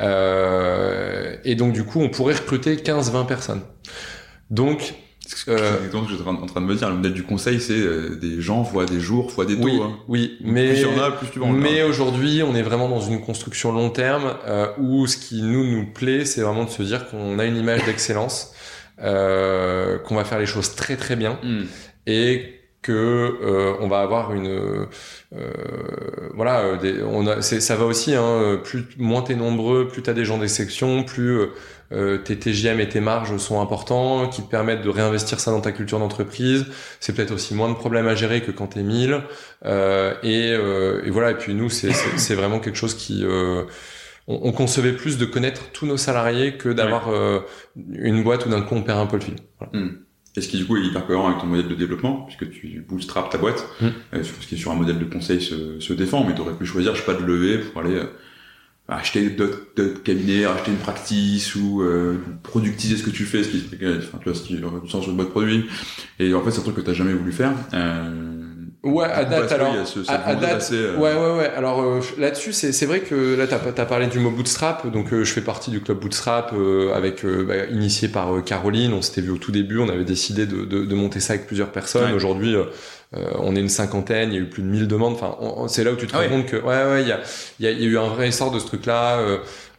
Euh, 0.00 1.36
et 1.44 1.54
donc 1.54 1.72
du 1.72 1.84
coup 1.84 2.00
on 2.00 2.08
pourrait 2.08 2.34
recruter 2.34 2.76
15 2.76 3.12
20 3.12 3.24
personnes 3.24 3.60
donc 4.50 4.94
Euh, 5.48 5.88
ce 5.90 5.90
que 5.90 6.08
j'étais 6.10 6.28
en 6.28 6.46
train 6.46 6.60
de 6.60 6.66
me 6.66 6.74
dire. 6.74 6.88
Le 6.88 6.96
modèle 6.96 7.12
du 7.12 7.22
conseil, 7.22 7.60
c'est 7.60 7.72
euh, 7.78 8.16
des 8.20 8.40
gens 8.40 8.64
fois 8.64 8.84
des 8.86 9.00
jours 9.00 9.32
fois 9.32 9.44
des 9.44 9.56
taux. 9.56 9.64
oui 9.64 9.80
hein. 9.82 9.96
oui 10.08 10.36
mais 10.42 10.68
Plus 10.68 10.76
il 10.78 10.82
y 10.82 11.00
en 11.00 11.02
a, 11.02 11.10
plus 11.12 11.28
tu 11.28 11.38
vends. 11.38 11.48
Mais 11.50 11.82
aujourd'hui, 11.82 12.42
on 12.42 12.54
est 12.54 12.62
vraiment 12.62 12.88
dans 12.88 13.00
une 13.00 13.20
construction 13.20 13.72
long 13.72 13.90
terme 13.90 14.34
euh, 14.46 14.68
où 14.78 15.06
ce 15.06 15.16
qui 15.16 15.42
nous 15.42 15.64
nous 15.64 15.86
plaît, 15.86 16.24
c'est 16.24 16.42
vraiment 16.42 16.64
de 16.64 16.70
se 16.70 16.82
dire 16.82 17.08
qu'on 17.08 17.38
a 17.38 17.44
une 17.44 17.56
image 17.56 17.84
d'excellence, 17.84 18.52
euh, 19.02 19.98
qu'on 19.98 20.14
va 20.14 20.24
faire 20.24 20.38
les 20.38 20.46
choses 20.46 20.74
très 20.74 20.96
très 20.96 21.16
bien 21.16 21.38
Hmm. 21.42 21.62
et 22.06 22.61
que 22.82 22.92
euh, 22.92 23.74
on 23.80 23.88
va 23.88 24.00
avoir 24.00 24.32
une 24.34 24.48
euh, 24.48 24.86
voilà 26.34 26.60
euh, 26.60 26.76
des, 26.76 27.02
on 27.02 27.26
a 27.26 27.40
c'est 27.40 27.60
ça 27.60 27.76
va 27.76 27.84
aussi 27.84 28.14
hein, 28.14 28.60
plus 28.62 28.86
moins 28.98 29.22
t'es 29.22 29.36
nombreux 29.36 29.88
plus 29.88 30.02
t'as 30.02 30.12
des 30.12 30.24
gens 30.24 30.38
des 30.38 30.48
sections 30.48 31.04
plus 31.04 31.38
euh, 31.38 31.46
euh, 31.92 32.18
tes 32.18 32.38
TGM 32.38 32.80
et 32.80 32.88
tes 32.88 33.00
marges 33.00 33.36
sont 33.36 33.60
importants 33.60 34.26
qui 34.28 34.42
te 34.42 34.48
permettent 34.48 34.82
de 34.82 34.88
réinvestir 34.88 35.40
ça 35.40 35.50
dans 35.50 35.60
ta 35.60 35.72
culture 35.72 35.98
d'entreprise. 35.98 36.66
C'est 37.00 37.14
peut-être 37.14 37.32
aussi 37.32 37.54
moins 37.54 37.68
de 37.68 37.74
problèmes 37.74 38.06
à 38.08 38.14
gérer 38.14 38.40
que 38.42 38.50
quand 38.50 38.68
t'es 38.68 38.82
1000 38.82 39.20
euh, 39.64 40.14
et, 40.22 40.52
euh, 40.52 41.02
et 41.04 41.10
voilà 41.10 41.32
et 41.32 41.34
puis 41.34 41.54
nous 41.54 41.68
c'est 41.68 42.34
vraiment 42.34 42.60
quelque 42.60 42.76
chose 42.76 42.94
qui 42.94 43.24
euh, 43.24 43.64
on, 44.26 44.40
on 44.44 44.52
concevait 44.52 44.92
plus 44.92 45.18
de 45.18 45.26
connaître 45.26 45.70
tous 45.72 45.86
nos 45.86 45.98
salariés 45.98 46.56
que 46.56 46.70
d'avoir 46.70 47.08
euh, 47.10 47.40
une 47.76 48.22
boîte 48.22 48.46
où 48.46 48.48
d'un 48.48 48.62
coup 48.62 48.74
on 48.74 48.82
perd 48.82 48.98
un 48.98 49.06
peu 49.06 49.16
le 49.16 49.22
fil. 49.22 49.36
Voilà. 49.58 49.86
Et 50.36 50.40
ce 50.40 50.48
qui 50.48 50.56
du 50.56 50.64
coup 50.64 50.76
est 50.78 50.82
hyper 50.82 51.06
cohérent 51.06 51.28
avec 51.28 51.40
ton 51.40 51.46
modèle 51.46 51.68
de 51.68 51.74
développement, 51.74 52.22
puisque 52.22 52.50
tu 52.50 52.84
bootstrap 52.88 53.28
ta 53.30 53.38
boîte, 53.38 53.66
Mm. 53.80 53.86
euh, 54.14 54.22
ce 54.22 54.46
qui 54.46 54.54
est 54.54 54.58
sur 54.58 54.70
un 54.70 54.76
modèle 54.76 54.98
de 54.98 55.04
conseil 55.04 55.40
se, 55.42 55.78
se 55.78 55.92
défend, 55.92 56.24
mais 56.24 56.34
tu 56.34 56.40
aurais 56.40 56.54
pu 56.54 56.64
choisir, 56.64 56.94
je 56.94 57.00
sais 57.00 57.06
pas, 57.06 57.14
de 57.14 57.24
lever 57.24 57.58
pour 57.58 57.82
aller 57.82 57.96
euh, 57.96 58.06
acheter 58.88 59.28
d'autres 59.30 60.02
cabinets, 60.02 60.44
acheter 60.46 60.70
une 60.70 60.78
practice 60.78 61.54
ou 61.54 61.82
euh, 61.82 62.16
productiser 62.42 62.96
ce 62.96 63.02
que 63.02 63.10
tu 63.10 63.24
fais, 63.24 63.42
ce 63.42 63.48
qui, 63.50 63.64
enfin, 63.98 64.18
tu 64.18 64.24
vois, 64.30 64.34
ce 64.34 64.42
qui 64.42 64.62
aurait 64.64 64.80
du 64.80 64.88
sens 64.88 65.02
sur 65.02 65.10
le 65.12 65.16
mode 65.18 65.30
produit. 65.30 65.66
Et 66.18 66.32
en 66.34 66.42
fait, 66.42 66.50
c'est 66.50 66.60
un 66.60 66.62
truc 66.62 66.76
que 66.76 66.80
t'as 66.80 66.92
jamais 66.94 67.12
voulu 67.14 67.32
faire. 67.32 67.52
Euh, 67.74 68.41
ouais 68.82 69.04
à 69.04 69.24
date 69.24 69.52
alors 69.52 69.86
ce- 69.86 70.00
à, 70.10 70.34
date, 70.34 70.68
euh, 70.72 70.96
ouais, 70.96 71.14
ouais, 71.14 71.38
ouais. 71.38 71.50
Alors 71.56 71.82
euh, 71.82 72.00
là-dessus, 72.18 72.52
c'est 72.52 72.72
c'est 72.72 72.86
vrai 72.86 73.00
que 73.00 73.36
là, 73.36 73.46
t'as 73.46 73.56
as 73.82 73.86
parlé 73.86 74.06
du 74.08 74.18
mot 74.18 74.30
bootstrap, 74.30 74.90
donc 74.90 75.12
euh, 75.12 75.24
je 75.24 75.32
fais 75.32 75.40
partie 75.40 75.70
du 75.70 75.80
club 75.80 75.98
bootstrap 76.00 76.52
euh, 76.54 76.92
avec 76.94 77.24
euh, 77.24 77.44
bah, 77.44 77.66
initié 77.70 78.08
par 78.08 78.42
Caroline. 78.44 78.92
On 78.92 79.02
s'était 79.02 79.20
vu 79.20 79.30
au 79.30 79.38
tout 79.38 79.52
début, 79.52 79.78
on 79.78 79.88
avait 79.88 80.04
décidé 80.04 80.46
de, 80.46 80.64
de, 80.64 80.84
de 80.84 80.94
monter 80.94 81.20
ça 81.20 81.34
avec 81.34 81.46
plusieurs 81.46 81.70
personnes. 81.70 82.10
Ouais. 82.10 82.16
Aujourd'hui, 82.16 82.54
on 83.38 83.54
est 83.54 83.60
une 83.60 83.68
cinquantaine, 83.68 84.30
il 84.32 84.34
y 84.34 84.38
a 84.38 84.40
eu 84.40 84.48
plus 84.48 84.62
de 84.62 84.68
1000 84.68 84.88
demandes. 84.88 85.14
Enfin, 85.20 85.36
c'est 85.68 85.84
là 85.84 85.92
où 85.92 85.96
tu 85.96 86.06
te 86.06 86.12
Ah 86.14 86.18
rends 86.18 86.24
ouais. 86.24 86.30
compte 86.30 86.46
que 86.46 86.56
ouais, 86.56 86.64
ouais, 86.92 87.02
il 87.02 87.08
y 87.08 87.12
a, 87.12 87.20
il 87.60 87.66
y, 87.66 87.68
a, 87.68 87.72
y 87.72 87.84
a 87.84 87.86
eu 87.86 87.98
un 87.98 88.08
vrai 88.08 88.28
essor 88.28 88.50
de 88.50 88.58
ce 88.58 88.64
truc-là. 88.66 89.18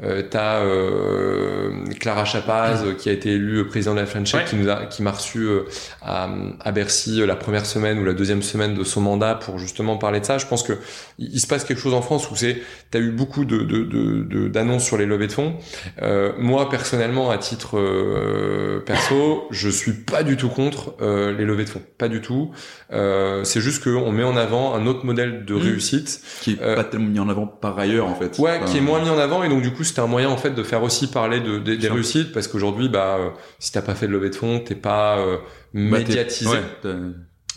Euh, 0.01 0.23
T'as 0.29 0.61
euh, 0.61 1.71
Clara 1.99 2.25
Chapaz 2.25 2.83
euh, 2.83 2.93
qui 2.93 3.09
a 3.09 3.11
été 3.11 3.31
élue 3.31 3.65
présidente 3.67 3.95
de 3.95 4.01
la 4.01 4.05
French 4.05 4.33
Ouais. 4.33 4.43
qui 4.45 4.55
nous 4.55 4.69
a, 4.69 4.85
qui 4.85 5.03
m'a 5.03 5.11
reçu 5.11 5.39
euh, 5.39 5.61
à, 6.01 6.29
à 6.61 6.71
Bercy 6.71 7.21
euh, 7.21 7.25
la 7.25 7.35
première 7.35 7.65
semaine 7.65 7.99
ou 7.99 8.03
la 8.05 8.13
deuxième 8.13 8.41
semaine 8.41 8.73
de 8.73 8.83
son 8.83 9.01
mandat 9.01 9.35
pour 9.35 9.59
justement 9.59 9.97
parler 9.97 10.19
de 10.19 10.25
ça. 10.25 10.37
Je 10.37 10.47
pense 10.47 10.63
que 10.63 10.73
il, 11.19 11.33
il 11.35 11.39
se 11.39 11.47
passe 11.47 11.63
quelque 11.63 11.79
chose 11.79 11.93
en 11.93 12.01
France 12.01 12.29
où 12.31 12.35
c'est, 12.35 12.57
t'as 12.91 12.99
eu 12.99 13.11
beaucoup 13.11 13.45
de, 13.45 13.57
de, 13.59 13.83
de, 13.83 14.23
de- 14.23 14.47
d'annonces 14.47 14.83
sur 14.83 14.97
les 14.97 15.05
levées 15.05 15.27
de 15.27 15.31
fonds. 15.31 15.53
Euh, 16.01 16.31
moi 16.39 16.69
personnellement, 16.69 17.29
à 17.29 17.37
titre 17.37 17.77
euh, 17.77 18.79
perso, 18.79 19.47
je 19.51 19.69
suis 19.69 19.93
pas 19.93 20.23
du 20.23 20.37
tout 20.37 20.49
contre 20.49 20.95
euh, 21.01 21.31
les 21.37 21.45
levées 21.45 21.65
de 21.65 21.69
fonds, 21.69 21.81
pas 21.97 22.07
du 22.07 22.21
tout. 22.21 22.51
Euh, 22.91 23.43
c'est 23.43 23.61
juste 23.61 23.83
qu'on 23.83 24.11
met 24.11 24.23
en 24.23 24.35
avant 24.37 24.73
un 24.75 24.85
autre 24.87 25.05
modèle 25.05 25.45
de 25.45 25.53
Mmh. 25.53 25.57
réussite 25.57 26.21
qui 26.41 26.53
est 26.53 26.61
euh, 26.61 26.75
pas 26.75 26.83
tellement 26.83 27.09
mis 27.09 27.19
en 27.19 27.29
avant 27.29 27.45
par 27.45 27.77
ailleurs, 27.77 28.07
en 28.07 28.15
fait. 28.15 28.39
Ouais, 28.39 28.57
Enfin, 28.61 28.71
qui 28.71 28.77
est 28.77 28.81
moins 28.81 28.99
mis 29.01 29.09
en 29.09 29.19
avant 29.19 29.43
et 29.43 29.49
donc 29.49 29.61
du 29.61 29.71
coup 29.71 29.82
c'était 29.83 29.99
un 30.01 30.07
moyen 30.07 30.29
en 30.29 30.37
fait 30.37 30.51
de 30.51 30.63
faire 30.63 30.83
aussi 30.83 31.07
parler 31.09 31.39
de, 31.39 31.59
des- 31.59 31.77
réussites 31.87 32.31
parce 32.33 32.47
qu'aujourd'hui 32.47 32.89
bah 32.89 33.17
euh, 33.19 33.29
si 33.59 33.71
t'as 33.71 33.81
pas 33.81 33.95
fait 33.95 34.07
de 34.07 34.11
levée 34.13 34.29
de 34.29 34.35
fonds 34.35 34.59
t'es 34.59 34.75
pas 34.75 35.17
euh, 35.19 35.37
bah, 35.73 35.99
médiatisé 35.99 36.49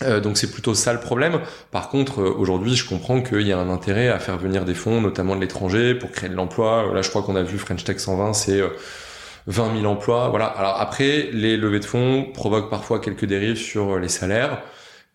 Euh, 0.02 0.20
donc 0.20 0.36
c'est 0.36 0.50
plutôt 0.50 0.74
ça 0.74 0.92
le 0.92 1.00
problème. 1.00 1.40
Par 1.70 1.88
contre 1.88 2.20
euh, 2.20 2.30
aujourd'hui 2.36 2.74
je 2.76 2.86
comprends 2.86 3.22
qu'il 3.22 3.46
y 3.46 3.52
a 3.52 3.58
un 3.58 3.70
intérêt 3.70 4.08
à 4.08 4.18
faire 4.18 4.36
venir 4.36 4.66
des 4.66 4.74
fonds 4.74 5.00
notamment 5.00 5.34
de 5.36 5.40
l'étranger 5.40 5.94
pour 5.94 6.10
créer 6.10 6.28
de 6.28 6.34
l'emploi. 6.34 6.90
Là 6.92 7.00
je 7.00 7.08
crois 7.08 7.22
qu'on 7.22 7.34
a 7.36 7.42
vu 7.42 7.56
French 7.56 7.82
Tech 7.84 7.98
120 7.98 8.34
c'est 8.34 8.60
euh, 8.60 8.68
20 9.46 9.80
000 9.80 9.86
emplois. 9.90 10.28
Voilà. 10.28 10.46
Alors 10.46 10.78
après 10.80 11.30
les 11.32 11.56
levées 11.56 11.80
de 11.80 11.84
fonds 11.86 12.26
provoquent 12.34 12.68
parfois 12.68 13.00
quelques 13.00 13.24
dérives 13.24 13.56
sur 13.56 13.98
les 13.98 14.08
salaires. 14.08 14.62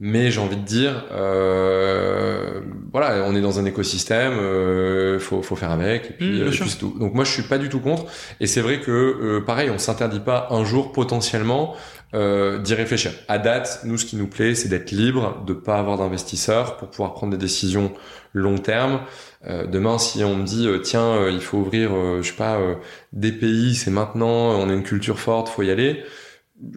Mais 0.03 0.31
j'ai 0.31 0.39
envie 0.41 0.57
de 0.57 0.63
dire, 0.65 1.05
euh, 1.11 2.59
voilà, 2.91 3.23
on 3.27 3.35
est 3.35 3.41
dans 3.41 3.59
un 3.59 3.65
écosystème, 3.65 4.33
euh, 4.33 5.19
faut, 5.19 5.43
faut 5.43 5.55
faire 5.55 5.69
avec, 5.69 6.09
et 6.09 6.13
puis, 6.13 6.25
Mmh, 6.25 6.31
bien 6.31 6.45
euh, 6.45 6.51
et 6.51 6.57
puis 6.57 6.69
c'est 6.69 6.79
tout. 6.79 6.95
Donc 6.99 7.13
moi, 7.13 7.23
je 7.23 7.31
suis 7.31 7.43
pas 7.43 7.59
du 7.59 7.69
tout 7.69 7.79
contre. 7.79 8.05
Et 8.39 8.47
c'est 8.47 8.61
vrai 8.61 8.79
que, 8.81 8.89
euh, 8.91 9.41
pareil, 9.45 9.69
on 9.69 9.77
s'interdit 9.77 10.19
pas 10.19 10.47
un 10.49 10.63
jour 10.65 10.91
potentiellement 10.91 11.75
euh, 12.15 12.57
d'y 12.57 12.73
réfléchir. 12.73 13.11
À 13.27 13.37
date, 13.37 13.81
nous, 13.83 13.95
ce 13.95 14.05
qui 14.05 14.15
nous 14.15 14.25
plaît, 14.27 14.55
c'est 14.55 14.69
d'être 14.69 14.89
libre, 14.89 15.43
de 15.45 15.53
pas 15.53 15.77
avoir 15.77 15.99
d'investisseurs 15.99 16.77
pour 16.77 16.89
pouvoir 16.89 17.13
prendre 17.13 17.31
des 17.33 17.37
décisions 17.37 17.93
long 18.33 18.57
terme. 18.57 19.01
Euh, 19.47 19.67
demain, 19.67 19.99
si 19.99 20.23
on 20.23 20.35
me 20.35 20.43
dit, 20.43 20.67
euh, 20.67 20.79
tiens, 20.79 21.13
euh, 21.13 21.31
il 21.31 21.41
faut 21.41 21.59
ouvrir, 21.59 21.91
euh, 21.93 22.23
je 22.23 22.29
sais 22.29 22.35
pas, 22.35 22.55
euh, 22.57 22.73
des 23.13 23.31
pays, 23.31 23.75
c'est 23.75 23.91
maintenant, 23.91 24.59
on 24.59 24.67
a 24.67 24.73
une 24.73 24.83
culture 24.83 25.19
forte, 25.19 25.47
faut 25.47 25.61
y 25.61 25.69
aller 25.69 26.03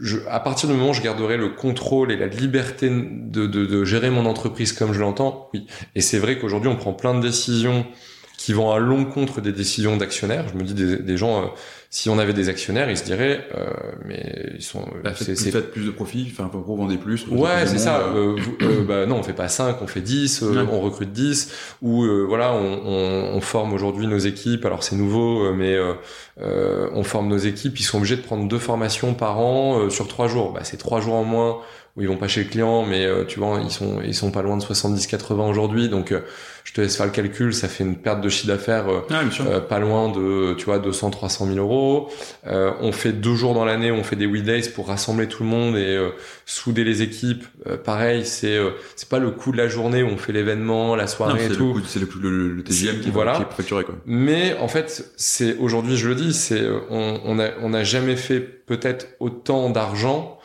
je, 0.00 0.18
à 0.28 0.40
partir 0.40 0.68
du 0.68 0.74
moment 0.74 0.90
où 0.90 0.94
je 0.94 1.02
garderai 1.02 1.36
le 1.36 1.50
contrôle 1.50 2.10
et 2.10 2.16
la 2.16 2.26
liberté 2.26 2.88
de, 2.90 3.46
de, 3.46 3.66
de 3.66 3.84
gérer 3.84 4.10
mon 4.10 4.26
entreprise 4.26 4.72
comme 4.72 4.92
je 4.92 5.00
l'entends, 5.00 5.50
oui. 5.52 5.66
Et 5.94 6.00
c'est 6.00 6.18
vrai 6.18 6.38
qu'aujourd'hui, 6.38 6.70
on 6.70 6.76
prend 6.76 6.92
plein 6.92 7.14
de 7.14 7.20
décisions 7.20 7.86
qui 8.44 8.52
vont 8.52 8.70
à 8.72 8.78
l'encontre 8.78 9.40
des 9.40 9.52
décisions 9.52 9.96
d'actionnaires. 9.96 10.44
Je 10.52 10.58
me 10.58 10.64
dis 10.64 10.74
des, 10.74 10.96
des 10.98 11.16
gens, 11.16 11.42
euh, 11.42 11.46
si 11.88 12.10
on 12.10 12.18
avait 12.18 12.34
des 12.34 12.50
actionnaires, 12.50 12.90
ils 12.90 12.98
se 12.98 13.04
diraient, 13.04 13.40
euh, 13.56 13.64
mais 14.04 14.50
ils 14.54 14.62
sont, 14.62 14.84
bah, 15.02 15.14
faites, 15.14 15.34
c'est 15.38 15.50
faites 15.50 15.70
plus 15.72 15.86
de 15.86 15.90
profit, 15.90 16.28
enfin, 16.30 16.48
pour 16.48 16.76
vendre 16.76 16.94
plus. 16.98 17.26
Ouais, 17.30 17.64
c'est 17.66 17.78
ça. 17.78 18.00
Euh, 18.00 18.34
Euh, 18.34 18.36
vous- 18.38 18.56
euh, 18.60 18.84
bah, 18.84 19.06
non, 19.06 19.16
on 19.16 19.22
fait 19.22 19.32
pas 19.32 19.48
5, 19.48 19.80
on 19.80 19.86
fait 19.86 20.02
10, 20.02 20.42
euh, 20.42 20.62
Ouais. 20.62 20.68
on 20.70 20.80
recrute 20.80 21.10
10, 21.12 21.50
ou 21.80 22.04
euh, 22.04 22.26
voilà, 22.28 22.52
on, 22.52 22.82
on, 22.84 23.36
on 23.36 23.40
forme 23.40 23.72
aujourd'hui 23.72 24.06
nos 24.06 24.18
équipes. 24.18 24.66
Alors 24.66 24.82
c'est 24.82 24.96
nouveau, 24.96 25.50
mais 25.54 25.78
on 26.38 27.02
forme 27.04 27.28
nos 27.28 27.38
équipes. 27.38 27.78
Ils 27.80 27.84
sont 27.84 27.96
obligés 27.98 28.16
de 28.16 28.22
prendre 28.22 28.46
deux 28.46 28.58
formations 28.58 29.14
par 29.14 29.38
an 29.38 29.78
euh, 29.78 29.90
sur 29.90 30.06
trois 30.08 30.28
jours. 30.28 30.52
Bah, 30.52 30.60
c'est 30.64 30.76
trois 30.76 31.00
jours 31.00 31.14
en 31.14 31.24
moins 31.24 31.58
où 31.96 32.02
ils 32.02 32.08
vont 32.08 32.16
pas 32.16 32.26
chez 32.26 32.42
le 32.42 32.48
client, 32.50 32.84
mais 32.84 33.04
euh, 33.04 33.24
tu 33.24 33.38
vois, 33.38 33.60
ils 33.62 33.70
sont 33.70 34.00
ils 34.04 34.14
sont 34.16 34.32
pas 34.32 34.42
loin 34.42 34.56
de 34.56 34.64
70-80 34.64 35.48
aujourd'hui. 35.48 35.88
Donc 35.88 36.10
euh, 36.10 36.22
je 36.64 36.72
te 36.72 36.80
laisse 36.80 36.96
faire 36.96 37.06
le 37.06 37.12
calcul, 37.12 37.54
ça 37.54 37.68
fait 37.68 37.84
une 37.84 37.94
perte 37.96 38.20
de 38.20 38.28
chiffre 38.28 38.48
d'affaires. 38.48 38.88
euh, 38.88 39.00
Ah, 39.10 39.22
euh, 39.46 39.60
pas 39.60 39.78
loin 39.78 40.08
de 40.10 40.54
tu 40.58 40.64
vois 40.64 40.80
200 40.80 41.10
300 41.10 41.46
000 41.46 41.58
euros 41.58 42.08
Euh, 42.48 42.72
on 42.80 42.90
fait 42.90 43.12
deux 43.12 43.36
jours 43.36 43.54
dans 43.54 43.64
l'année 43.64 43.92
on 43.92 44.02
fait 44.02 44.16
des 44.16 44.26
weekdays 44.26 44.68
pour 44.74 44.88
rassembler 44.88 45.28
tout 45.28 45.44
le 45.44 45.48
monde 45.48 45.76
et 45.76 45.94
euh, 45.96 46.10
souder 46.46 46.82
les 46.82 47.02
équipes 47.02 47.44
Euh, 47.68 47.76
pareil 47.76 48.24
c'est 48.26 48.56
euh, 48.56 48.70
c'est 48.96 49.08
pas 49.08 49.20
le 49.20 49.30
coût 49.30 49.52
de 49.52 49.56
la 49.56 49.68
journée 49.68 50.02
où 50.02 50.08
on 50.08 50.16
fait 50.16 50.32
l'événement 50.32 50.96
la 50.96 51.06
soirée 51.06 51.44
et 51.46 51.48
tout 51.50 51.80
c'est 51.86 52.00
le, 52.00 52.08
le, 52.20 52.48
le 52.54 52.64
TGM 52.64 53.00
qui, 53.02 53.08
est- 53.08 53.12
Voilà. 53.12 53.36
qui 53.36 53.42
est 53.42 53.54
facturé, 53.56 53.84
quoi. 53.84 53.94
mais 54.04 54.56
en 54.58 54.66
fait 54.68 55.12
c'est 55.16 55.56
aujourd'hui 55.58 55.96
je 55.96 56.08
le 56.08 56.16
dis 56.16 56.34
c'est 56.34 56.62
on 56.90 57.20
on 57.24 57.38
a 57.38 57.50
on 57.62 57.68
n'a 57.68 57.84
jamais 57.84 58.16
fait 58.16 58.40
peut-être 58.40 59.06
autant 59.20 59.70
d'argent 59.70 60.38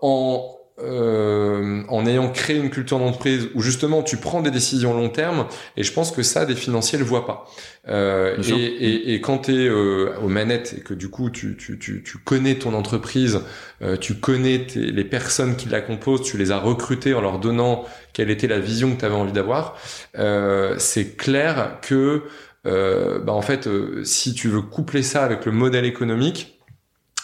en 0.00 0.51
euh, 0.80 1.82
en 1.88 2.06
ayant 2.06 2.30
créé 2.30 2.56
une 2.56 2.70
culture 2.70 2.98
d'entreprise 2.98 3.48
où 3.54 3.60
justement 3.60 4.02
tu 4.02 4.16
prends 4.16 4.40
des 4.40 4.50
décisions 4.50 4.94
long 4.94 5.10
terme 5.10 5.46
et 5.76 5.82
je 5.82 5.92
pense 5.92 6.10
que 6.10 6.22
ça 6.22 6.46
des 6.46 6.54
financiers 6.54 6.98
le 6.98 7.04
voient 7.04 7.26
pas. 7.26 7.46
Euh, 7.88 8.36
et, 8.48 8.52
et, 8.52 9.14
et, 9.14 9.20
quand 9.20 9.38
tu 9.38 9.52
es 9.52 9.68
euh, 9.68 10.14
aux 10.22 10.28
manettes 10.28 10.76
et 10.78 10.80
que 10.80 10.94
du 10.94 11.10
coup 11.10 11.30
tu, 11.30 11.56
tu, 11.56 11.78
tu, 11.78 12.02
tu 12.02 12.18
connais 12.18 12.54
ton 12.54 12.74
entreprise 12.74 13.40
euh, 13.82 13.96
tu 13.96 14.14
connais 14.14 14.66
les 14.74 15.04
personnes 15.04 15.56
qui 15.56 15.68
la 15.68 15.80
composent 15.80 16.22
tu 16.22 16.38
les 16.38 16.52
as 16.52 16.58
recrutées 16.58 17.12
en 17.12 17.20
leur 17.20 17.38
donnant 17.38 17.84
quelle 18.12 18.30
était 18.30 18.46
la 18.46 18.60
vision 18.60 18.94
que 18.94 19.00
tu 19.00 19.04
avais 19.04 19.14
envie 19.14 19.32
d'avoir 19.32 19.76
euh, 20.16 20.76
c'est 20.78 21.16
clair 21.16 21.78
que 21.82 22.22
bah 22.64 23.32
en 23.32 23.42
fait 23.42 23.68
si 24.04 24.32
tu 24.32 24.48
veux 24.48 24.62
coupler 24.62 25.02
ça 25.02 25.24
avec 25.24 25.44
le 25.44 25.50
modèle 25.50 25.84
économique 25.84 26.61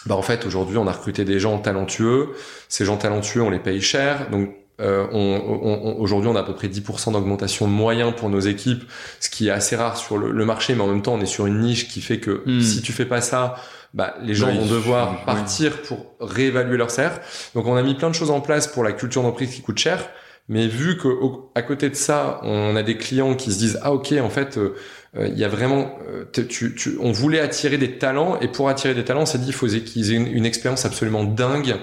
bah 0.05 0.15
en 0.15 0.21
fait 0.21 0.45
aujourd'hui 0.45 0.77
on 0.77 0.87
a 0.87 0.91
recruté 0.91 1.25
des 1.25 1.39
gens 1.39 1.57
talentueux. 1.59 2.29
Ces 2.67 2.85
gens 2.85 2.97
talentueux 2.97 3.41
on 3.41 3.49
les 3.49 3.59
paye 3.59 3.81
cher, 3.81 4.29
donc 4.29 4.49
euh, 4.79 5.05
on, 5.11 5.41
on, 5.73 5.99
aujourd'hui, 5.99 6.29
on 6.29 6.35
a 6.35 6.39
à 6.39 6.43
peu 6.43 6.53
près 6.53 6.67
10% 6.67 7.11
d'augmentation 7.11 7.67
de 7.67 7.71
moyens 7.71 8.13
pour 8.15 8.29
nos 8.29 8.39
équipes, 8.39 8.83
ce 9.19 9.29
qui 9.29 9.49
est 9.49 9.51
assez 9.51 9.75
rare 9.75 9.97
sur 9.97 10.17
le, 10.17 10.45
marché, 10.45 10.73
mais 10.75 10.81
en 10.81 10.87
même 10.87 11.01
temps, 11.01 11.15
on 11.15 11.21
est 11.21 11.25
sur 11.25 11.45
une 11.45 11.59
niche 11.59 11.89
qui 11.89 12.01
fait 12.01 12.19
que 12.19 12.43
hmm. 12.45 12.61
si 12.61 12.81
tu 12.81 12.93
fais 12.93 13.05
pas 13.05 13.21
ça, 13.21 13.55
bah, 13.93 14.15
les 14.21 14.35
gens 14.35 14.53
vont 14.53 14.65
devoir 14.65 15.25
partir 15.25 15.81
pour 15.81 16.13
réévaluer 16.21 16.77
leur 16.77 16.91
salaire. 16.91 17.19
Donc, 17.55 17.67
on 17.67 17.75
a 17.75 17.83
mis 17.83 17.95
plein 17.95 18.09
de 18.09 18.15
choses 18.15 18.31
en 18.31 18.41
place 18.41 18.67
pour 18.67 18.83
la 18.83 18.93
culture 18.93 19.21
d'entreprise 19.21 19.53
qui 19.53 19.61
coûte 19.61 19.79
cher. 19.79 20.09
Mais 20.51 20.67
vu 20.67 20.97
que 20.97 21.07
à 21.53 21.61
côté 21.61 21.89
de 21.89 21.95
ça, 21.95 22.39
on 22.41 22.75
a 22.75 22.81
des 22.81 22.97
clients 22.97 23.35
qui 23.35 23.53
se 23.53 23.59
disent 23.59 23.79
ah 23.83 23.93
ok 23.93 24.15
en 24.19 24.31
fait 24.31 24.57
euh, 24.57 24.73
il 25.17 25.37
y 25.37 25.43
a 25.43 25.47
vraiment, 25.47 25.97
euh, 26.07 26.25
tu, 26.31 26.75
tu, 26.75 26.97
on 27.01 27.11
voulait 27.11 27.39
attirer 27.39 27.77
des 27.77 27.97
talents 27.97 28.39
et 28.39 28.47
pour 28.47 28.69
attirer 28.69 28.93
des 28.93 29.03
talents, 29.03 29.21
on 29.21 29.25
s'est 29.25 29.39
dit 29.39 29.47
il 29.47 29.53
faut 29.53 29.65
qu'ils 29.65 30.11
aient 30.11 30.15
une, 30.15 30.27
une, 30.27 30.45
expérience 30.45 30.85
absolument 30.85 31.23
dingue 31.23 31.77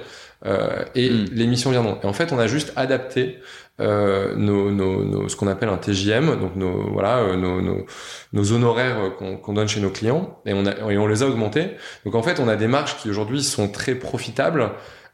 euh, 0.44 0.84
et 0.94 1.10
mm. 1.10 1.24
les 1.32 1.46
missions 1.46 1.70
viendront. 1.70 1.98
Et 2.02 2.06
en 2.06 2.12
fait, 2.12 2.32
on 2.32 2.38
a 2.38 2.46
juste 2.46 2.72
adapté 2.76 3.38
euh, 3.80 4.34
nos, 4.36 4.70
nos, 4.70 5.04
nos, 5.04 5.28
ce 5.28 5.34
qu'on 5.34 5.48
appelle 5.48 5.68
un 5.68 5.76
TJM, 5.76 6.38
donc 6.38 6.54
nos 6.54 6.92
voilà 6.92 7.36
nos, 7.36 7.60
nos, 7.60 7.84
nos 8.32 8.52
honoraires 8.52 9.12
qu'on 9.18 9.52
donne 9.52 9.68
chez 9.68 9.80
nos 9.80 9.90
clients 9.90 10.38
et 10.46 10.54
on 10.54 10.64
a 10.64 10.92
et 10.92 10.96
on 10.96 11.06
les 11.08 11.22
a 11.22 11.26
augmentés. 11.26 11.72
Donc 12.04 12.14
en 12.14 12.22
fait, 12.22 12.38
on 12.38 12.48
a 12.48 12.56
des 12.56 12.68
marges 12.68 12.96
qui 12.96 13.10
aujourd'hui 13.10 13.42
sont 13.42 13.68
très 13.68 13.96
profitables 13.96 14.70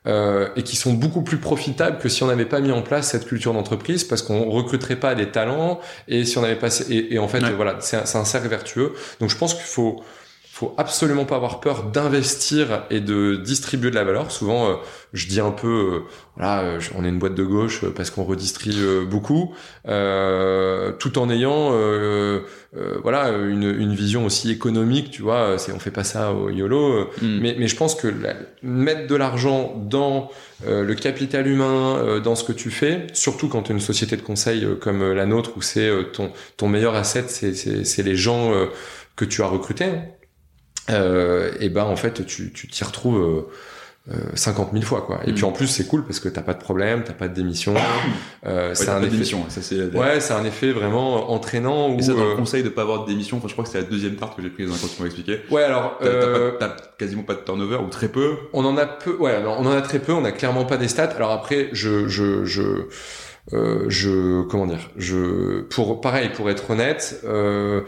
euh, 0.07 0.49
et 0.57 0.63
qui 0.63 0.75
sont 0.75 0.95
beaucoup 0.95 1.23
plus 1.23 1.39
profitables 1.39 1.99
que 1.99 2.09
si 2.09 2.25
on 2.25 2.27
n'avait 2.27 2.45
pas 2.45 2.61
mis 2.61 2.73
en 2.73 2.83
place 2.83 3.11
cette 3.11 3.27
culture 3.27 3.53
d'entreprise 3.53 4.03
parce 4.03 4.23
qu'on 4.23 4.51
recruterait 4.51 4.97
pas 4.97 5.15
des 5.15 5.31
talents 5.31 5.81
et 6.09 6.25
si 6.25 6.39
on 6.39 6.45
avait 6.45 6.57
pas 6.57 6.77
et, 6.91 7.15
et 7.15 7.19
en 7.21 7.29
fait 7.29 7.39
voilà 7.39 7.77
c'est 7.79 7.97
un, 7.97 8.21
un, 8.21 8.25
cercle 8.25 8.49
vertueux. 8.49 8.95
Donc 9.21 9.31
je 9.31 9.37
pense 9.37 9.55
qu'il 9.55 9.63
faut 9.63 10.03
faut 10.53 10.75
absolument 10.77 11.25
pas 11.25 11.37
avoir 11.37 11.61
peur 11.61 11.85
d'investir 11.85 12.85
et 12.91 13.01
de 13.01 13.37
distribuer 13.37 13.89
de 13.89 13.95
la 13.95 14.05
valeur. 14.05 14.31
Souvent, 14.31 14.69
euh, 14.69 14.75
je 15.15 15.27
dis 15.27 15.41
un 15.41 15.51
peu, 15.51 15.67
euh, 15.67 16.01
voilà, 16.37 16.61
euh, 16.61 16.81
on 16.95 17.07
est 17.07 17.09
une 17.09 17.19
boîte 17.19 17.35
de 17.35 17.43
gauche 17.43 17.83
parce 17.97 18.11
qu'on 18.11 18.25
redistribue 18.25 19.07
beaucoup, 19.07 19.55
tout 19.87 21.19
en 21.19 21.31
ayant, 21.31 21.71
voilà, 23.03 23.31
une, 23.31 23.65
une, 23.65 23.95
vision 23.95 24.27
aussi 24.27 24.51
économique. 24.51 25.11
Tu 25.11 25.23
vois, 25.23 25.57
c'est 25.57 25.73
on 25.73 25.79
fait 25.79 25.91
pas 25.91 26.05
ça 26.05 26.33
au 26.33 26.51
yolo, 26.51 27.09
mm. 27.23 27.39
mais, 27.41 27.57
mais 27.59 27.67
je 27.67 27.77
pense 27.77 27.95
que 27.95 28.13
mettre 28.63 29.07
de 29.07 29.17
l'argent 29.17 29.75
dans 29.89 30.31
le 30.67 30.95
capital 30.95 31.47
humain, 31.47 32.21
dans 32.23 32.35
ce 32.35 32.45
que 32.45 32.53
tu 32.53 32.71
fais, 32.71 33.07
surtout 33.15 33.49
quand 33.49 33.63
tu 33.63 33.73
es 33.73 33.75
une 33.75 33.81
société 33.81 34.19
de 34.19 34.23
conseil 34.23 34.67
comme 34.83 35.13
la 35.13 35.25
nôtre 35.25 35.53
où 35.57 35.63
c'est 35.63 35.91
ton 36.13 36.31
ton 36.59 36.69
meilleur 36.69 36.95
asset, 36.95 37.25
c'est 37.29 38.03
les 38.03 38.17
gens 38.17 38.53
que 39.17 39.25
tu 39.25 39.43
as 39.43 39.47
recrutés 39.47 39.93
euh, 39.93 40.22
et 40.89 41.69
ben 41.69 41.85
en 41.85 41.97
fait 41.97 42.27
tu 42.27 42.53
tu 42.53 42.69
t'y 42.69 42.85
retrouves 42.85 43.47
euh, 44.11 44.15
50 44.35 44.69
euh, 44.69 44.73
000 44.73 44.85
fois 44.85 45.03
quoi. 45.03 45.21
Et 45.27 45.33
puis 45.33 45.43
mm. 45.43 45.47
en 45.47 45.53
plus 45.53 45.69
c'est 45.69 45.87
cool 45.87 46.05
parce 46.05 46.19
que 46.19 46.29
t'as 46.29 46.43
pas 46.43 46.55
de 46.55 46.61
problème, 46.61 47.05
t'as 47.05 47.13
pas 47.13 47.29
de 47.29 47.35
démission. 47.35 47.75
Euh, 48.45 48.75
c'est 48.75 48.89
un 48.89 49.01
effet. 49.01 49.11
Démission, 49.11 49.45
ça 49.49 49.63
c'est. 49.63 49.81
Ouais, 49.95 50.19
c'est 50.19 50.33
un 50.33 50.45
effet 50.45 50.73
vraiment 50.73 51.31
entraînant. 51.31 51.97
Et 51.97 52.03
ça 52.03 52.13
dans 52.13 52.25
le 52.25 52.33
euh, 52.33 52.37
conseil 52.37 52.65
de 52.65 52.71
pas 52.71 52.83
avoir 52.83 53.05
de 53.05 53.07
démission. 53.07 53.37
Enfin, 53.37 53.47
je 53.47 53.53
crois 53.53 53.65
que 53.65 53.71
c'est 53.71 53.79
la 53.79 53.85
deuxième 53.85 54.17
tarte 54.17 54.35
que 54.35 54.43
j'ai 54.43 54.51
prise 54.51 54.69
quand 54.69 54.89
tu 54.89 55.01
m'as 55.01 55.07
expliqué. 55.07 55.39
Ouais, 55.53 55.63
alors. 55.63 55.99
T'as 56.59 56.75
quasiment 56.99 57.23
pas 57.23 57.35
de 57.35 57.41
turnover 57.41 57.77
ou 57.77 57.89
très 57.89 58.09
peu. 58.09 58.35
On 58.53 58.65
en 58.65 58.77
a 58.77 58.87
peu. 58.87 59.15
Ouais, 59.15 59.31
alors, 59.31 59.61
on 59.61 59.67
en 59.67 59.71
a 59.71 59.81
très 59.81 60.01
peu. 60.01 60.13
On 60.13 60.25
a 60.25 60.33
clairement 60.33 60.65
pas 60.65 60.77
des 60.77 60.89
stats. 60.89 61.13
Alors 61.15 61.31
après, 61.31 61.69
je 61.73 62.09
je 62.09 62.45
je. 62.45 62.89
Euh, 63.53 63.87
je 63.89 64.43
comment 64.43 64.67
dire 64.67 64.89
je 64.97 65.63
pour 65.63 66.01
pareil 66.01 66.31
pour 66.33 66.49
être 66.49 66.71
honnête 66.71 67.21
euh, 67.25 67.81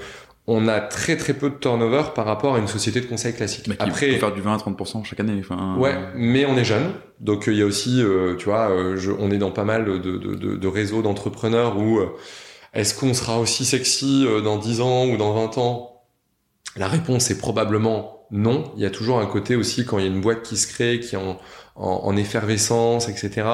on 0.46 0.68
a 0.68 0.80
très 0.80 1.16
très 1.16 1.32
peu 1.32 1.48
de 1.48 1.54
turnover 1.54 2.02
par 2.14 2.26
rapport 2.26 2.56
à 2.56 2.58
une 2.58 2.68
société 2.68 3.00
de 3.00 3.06
conseil 3.06 3.32
classique. 3.32 3.66
Mais 3.66 3.76
Après, 3.78 4.08
peut 4.08 4.18
faire 4.18 4.34
du 4.34 4.42
20 4.42 4.54
à 4.54 4.56
30% 4.58 5.04
chaque 5.04 5.20
année. 5.20 5.40
Enfin, 5.40 5.76
ouais, 5.78 5.96
mais 6.14 6.44
on 6.44 6.56
est 6.56 6.64
jeune, 6.64 6.92
donc 7.20 7.44
il 7.46 7.54
y 7.54 7.62
a 7.62 7.66
aussi, 7.66 8.02
euh, 8.02 8.36
tu 8.36 8.46
vois, 8.46 8.70
euh, 8.70 8.96
je, 8.96 9.10
on 9.10 9.30
est 9.30 9.38
dans 9.38 9.50
pas 9.50 9.64
mal 9.64 9.86
de, 9.86 9.96
de, 9.96 10.18
de, 10.18 10.56
de 10.56 10.68
réseaux 10.68 11.00
d'entrepreneurs 11.00 11.78
où 11.78 11.98
euh, 11.98 12.10
est-ce 12.74 12.94
qu'on 12.94 13.14
sera 13.14 13.38
aussi 13.38 13.64
sexy 13.64 14.26
dans 14.42 14.58
10 14.58 14.80
ans 14.80 15.06
ou 15.06 15.16
dans 15.16 15.32
20 15.32 15.58
ans? 15.58 16.02
La 16.76 16.88
réponse 16.88 17.30
est 17.30 17.38
probablement 17.38 18.26
non. 18.30 18.72
Il 18.76 18.82
y 18.82 18.86
a 18.86 18.90
toujours 18.90 19.20
un 19.20 19.26
côté 19.26 19.54
aussi 19.54 19.86
quand 19.86 19.98
il 19.98 20.04
y 20.04 20.08
a 20.08 20.10
une 20.10 20.20
boîte 20.20 20.42
qui 20.42 20.56
se 20.56 20.66
crée, 20.66 20.98
qui 20.98 21.14
est 21.14 21.18
en, 21.18 21.38
en, 21.76 22.16
effervescence, 22.16 23.08
etc. 23.08 23.46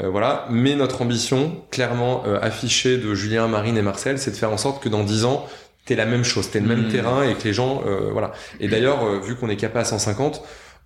voilà. 0.00 0.46
Mais 0.48 0.76
notre 0.76 1.02
ambition, 1.02 1.60
clairement 1.72 2.22
affichée 2.40 2.98
de 2.98 3.14
Julien, 3.16 3.48
Marine 3.48 3.76
et 3.76 3.82
Marcel, 3.82 4.20
c'est 4.20 4.30
de 4.30 4.36
faire 4.36 4.52
en 4.52 4.58
sorte 4.58 4.80
que 4.80 4.88
dans 4.88 5.02
10 5.02 5.24
ans, 5.24 5.48
t'es 5.84 5.96
la 5.96 6.06
même 6.06 6.24
chose, 6.24 6.50
t'es 6.50 6.60
le 6.60 6.66
même 6.66 6.86
hmm. 6.86 6.92
terrain 6.92 7.22
et 7.22 7.34
que 7.34 7.44
les 7.44 7.52
gens, 7.52 7.82
euh, 7.86 8.10
voilà. 8.12 8.32
Et 8.60 8.68
d'ailleurs, 8.68 9.04
euh, 9.04 9.20
vu 9.20 9.36
qu'on 9.36 9.48
est 9.48 9.56
capé 9.56 9.78
à 9.78 9.84
150, 9.84 10.42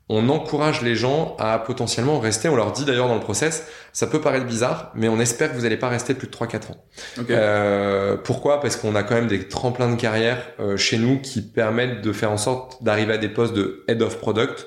on 0.08 0.28
encourage 0.28 0.82
les 0.82 0.94
gens 0.94 1.34
à 1.38 1.58
potentiellement 1.58 2.20
rester. 2.20 2.48
On 2.48 2.54
leur 2.54 2.70
dit 2.70 2.84
d'ailleurs 2.84 3.08
dans 3.08 3.16
le 3.16 3.20
process, 3.20 3.66
ça 3.92 4.06
peut 4.06 4.20
paraître 4.20 4.46
bizarre, 4.46 4.92
mais 4.94 5.08
on 5.08 5.18
espère 5.18 5.50
que 5.50 5.56
vous 5.56 5.62
n'allez 5.62 5.76
pas 5.76 5.88
rester 5.88 6.14
plus 6.14 6.28
de 6.28 6.32
3-4 6.32 6.70
ans. 6.70 6.84
Euh, 7.30 8.16
pourquoi? 8.16 8.60
Parce 8.60 8.76
qu'on 8.76 8.94
a 8.94 9.02
quand 9.02 9.16
même 9.16 9.26
des 9.26 9.48
tremplins 9.48 9.90
de 9.90 10.00
carrière 10.00 10.38
chez 10.76 10.96
nous 10.96 11.20
qui 11.20 11.42
permettent 11.42 12.02
de 12.02 12.12
faire 12.12 12.30
en 12.30 12.36
sorte 12.36 12.84
d'arriver 12.84 13.14
à 13.14 13.18
des 13.18 13.28
postes 13.28 13.54
de 13.54 13.84
head 13.88 14.00
of 14.00 14.18
product 14.18 14.66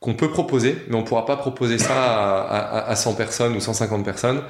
qu'on 0.00 0.14
peut 0.14 0.30
proposer, 0.30 0.76
mais 0.88 0.94
on 0.96 1.02
pourra 1.02 1.26
pas 1.26 1.36
proposer 1.36 1.76
ça 1.76 1.92
à, 1.92 2.40
à, 2.40 2.90
à 2.90 2.94
100 2.96 3.14
personnes 3.14 3.56
ou 3.56 3.60
150 3.60 4.04
personnes. 4.04 4.42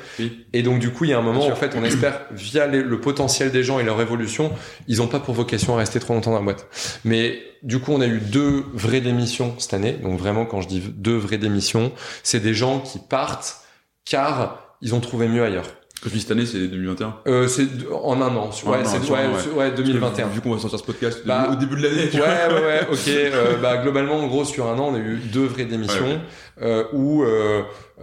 Et 0.53 0.63
donc 0.63 0.79
du 0.79 0.93
coup, 0.93 1.05
il 1.05 1.11
y 1.11 1.15
a 1.15 1.19
un 1.19 1.23
moment, 1.23 1.47
en 1.47 1.57
fait, 1.57 1.75
on 1.75 1.85
espère 1.85 2.21
via 2.33 2.67
le 2.67 3.01
potentiel 3.01 3.51
des 3.51 3.63
gens 3.63 3.79
et 3.79 3.83
leur 3.83 4.01
évolution, 4.01 4.53
ils 4.89 5.01
ont 5.01 5.09
pas 5.09 5.21
pour 5.21 5.35
vocation 5.35 5.75
à 5.75 5.79
rester 5.79 6.01
trop 6.01 6.13
longtemps 6.13 6.33
dans 6.33 6.39
la 6.39 6.45
boîte. 6.45 6.67
Mais 7.05 7.41
du 7.63 7.79
coup, 7.81 7.93
on 7.93 8.01
a 8.01 8.07
eu 8.07 8.21
deux 8.21 8.65
vraies 8.75 9.01
démissions 9.01 9.55
cette 9.59 9.73
année. 9.73 9.93
Donc 9.93 10.19
vraiment, 10.19 10.45
quand 10.45 10.61
je 10.61 10.69
dis 10.69 10.81
deux 10.81 11.17
vraies 11.17 11.39
démissions, 11.39 11.93
c'est 12.23 12.41
des 12.41 12.55
gens 12.55 12.81
qui 12.81 12.99
partent 12.99 13.63
car 14.05 14.77
ils 14.83 14.95
ont 14.95 15.01
trouvé 15.01 15.29
mieux 15.29 15.45
ailleurs. 15.45 15.78
Quand 16.03 16.11
tu 16.11 16.21
cette 16.21 16.31
année, 16.31 16.47
c'est 16.47 16.69
2021 16.69 17.17
euh, 17.27 17.49
C'est 17.49 17.67
en 17.93 18.21
un 18.23 18.37
an. 18.37 18.51
Ouais, 18.67 18.79
c'est 18.85 19.11
ouais, 19.11 19.55
ouais, 19.57 19.71
2021. 19.73 20.29
vu 20.29 20.41
qu'on 20.41 20.55
va 20.55 20.61
sortir 20.61 20.79
ce 20.79 20.85
podcast 20.85 21.23
bah, 21.27 21.49
au 21.53 21.57
début 21.57 21.77
de 21.77 21.83
l'année. 21.83 22.09
Ouais, 22.15 22.55
ouais, 22.55 22.67
ouais, 22.67 22.81
ok. 22.93 23.09
Euh, 23.09 23.57
bah, 23.57 23.79
globalement, 23.79 24.17
en 24.17 24.29
gros, 24.29 24.45
sur 24.45 24.69
un 24.69 24.79
an, 24.79 24.91
on 24.93 24.95
a 24.95 24.99
eu 24.99 25.17
deux 25.17 25.47
vraies 25.47 25.65
démissions 25.65 26.21
euh, 26.63 26.85
où 26.93 27.25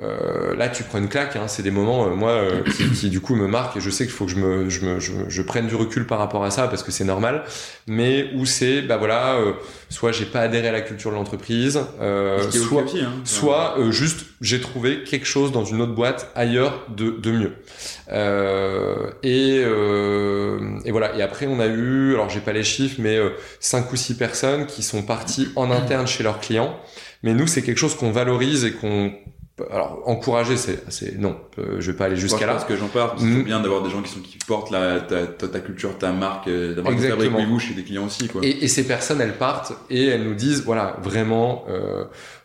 euh, 0.02 0.36
euh, 0.46 0.56
là, 0.56 0.70
tu 0.70 0.84
prends 0.84 0.98
une 0.98 1.10
claque. 1.10 1.36
Hein, 1.36 1.48
c'est 1.48 1.64
des 1.64 1.72
moments, 1.72 2.08
euh, 2.08 2.16
moi, 2.16 2.32
euh, 2.32 2.64
qui, 2.64 2.90
qui, 2.92 3.10
du 3.10 3.22
coup 3.22 3.36
me 3.36 3.48
marquent 3.48 3.78
et 3.78 3.82
je 3.82 3.90
sais 3.90 4.06
qu'il 4.06 4.14
faut 4.14 4.26
que 4.26 4.32
je 4.32 4.38
me, 4.38 4.70
je 4.70 4.86
me, 4.86 5.00
je, 5.00 5.12
je, 5.28 5.42
prenne 5.42 5.68
du 5.68 5.76
recul 5.76 6.06
par 6.06 6.20
rapport 6.20 6.44
à 6.44 6.52
ça 6.52 6.68
parce 6.68 6.84
que 6.84 6.92
c'est 6.92 7.04
normal. 7.04 7.44
Mais 7.88 8.30
où 8.36 8.46
c'est, 8.46 8.82
bah 8.82 8.98
voilà, 8.98 9.38
soit 9.90 10.12
j'ai 10.12 10.26
pas 10.26 10.42
adhéré 10.42 10.68
à 10.68 10.72
la 10.72 10.82
culture 10.82 11.12
de 11.12 11.16
l'entreprise, 11.16 11.80
soit, 12.52 12.86
hein. 13.02 13.12
soit 13.24 13.76
juste 13.92 14.26
j'ai 14.42 14.60
trouvé 14.60 15.04
quelque 15.04 15.26
chose 15.26 15.52
dans 15.52 15.66
une 15.66 15.82
autre 15.82 15.94
boîte 15.94 16.32
ailleurs 16.36 16.86
de, 16.90 17.12
de 17.12 17.32
mieux. 17.32 17.54
et, 19.24 19.58
et 20.86 20.92
voilà. 20.92 21.16
Et 21.16 21.22
après, 21.22 21.46
on 21.48 21.60
a 21.60 21.68
eu, 21.68 22.14
alors 22.14 22.30
j'ai 22.30 22.40
pas 22.40 22.54
les 22.54 22.64
chiffres, 22.64 22.98
mais 23.00 23.20
cinq 23.60 23.92
ou 23.94 23.96
six 23.96 24.18
personnes 24.18 24.66
qui 24.66 24.82
sont 24.82 25.04
parties 25.04 25.50
en 25.56 25.70
interne 25.70 26.08
chez 26.08 26.24
leurs 26.24 26.40
clients. 26.40 26.76
Mais 27.22 27.34
nous, 27.34 27.48
c'est 27.48 27.62
quelque 27.62 27.78
chose 27.78 27.96
qu'on 27.96 28.12
valorise 28.12 28.66
et 28.66 28.72
qu'on 28.72 29.12
alors 29.72 30.04
encourager 30.06 30.58
c'est 30.58 30.84
c'est 30.90 31.18
non 31.18 31.38
euh, 31.60 31.78
je 31.80 31.92
vais 31.92 31.98
pas 31.98 32.06
aller 32.06 32.18
jusqu'à 32.18 32.46
là. 32.46 32.54
parce 32.54 32.66
que 32.66 32.76
j'en 32.76 32.90
parle 32.90 33.12
c'est 33.18 33.26
mm. 33.26 33.44
bien 33.44 33.62
d'avoir 33.62 33.84
des 33.84 33.90
gens 33.90 34.02
qui 34.02 34.12
sont 34.12 34.20
qui 34.20 34.38
portent 34.46 34.70
la 34.70 35.00
ta, 35.00 35.26
ta, 35.28 35.60
culture 35.62 35.98
ta 35.98 36.12
marque 36.12 36.50
euh, 36.50 36.76
d'avoir 36.76 36.94
des 36.94 37.46
vous 37.46 37.60
chez 37.60 37.74
des 37.74 37.84
clients 37.84 38.06
aussi 38.06 38.28
quoi. 38.28 38.42
Et, 38.44 38.66
et, 38.66 38.68
ces 38.68 38.86
personnes 38.86 39.22
elles 39.22 39.38
partent 39.38 39.72
et 39.90 40.08
elles 40.08 40.24
nous 40.24 40.34
disent 40.34 40.64
voilà 40.66 40.98
vraiment 41.02 41.64
euh, 41.70 42.04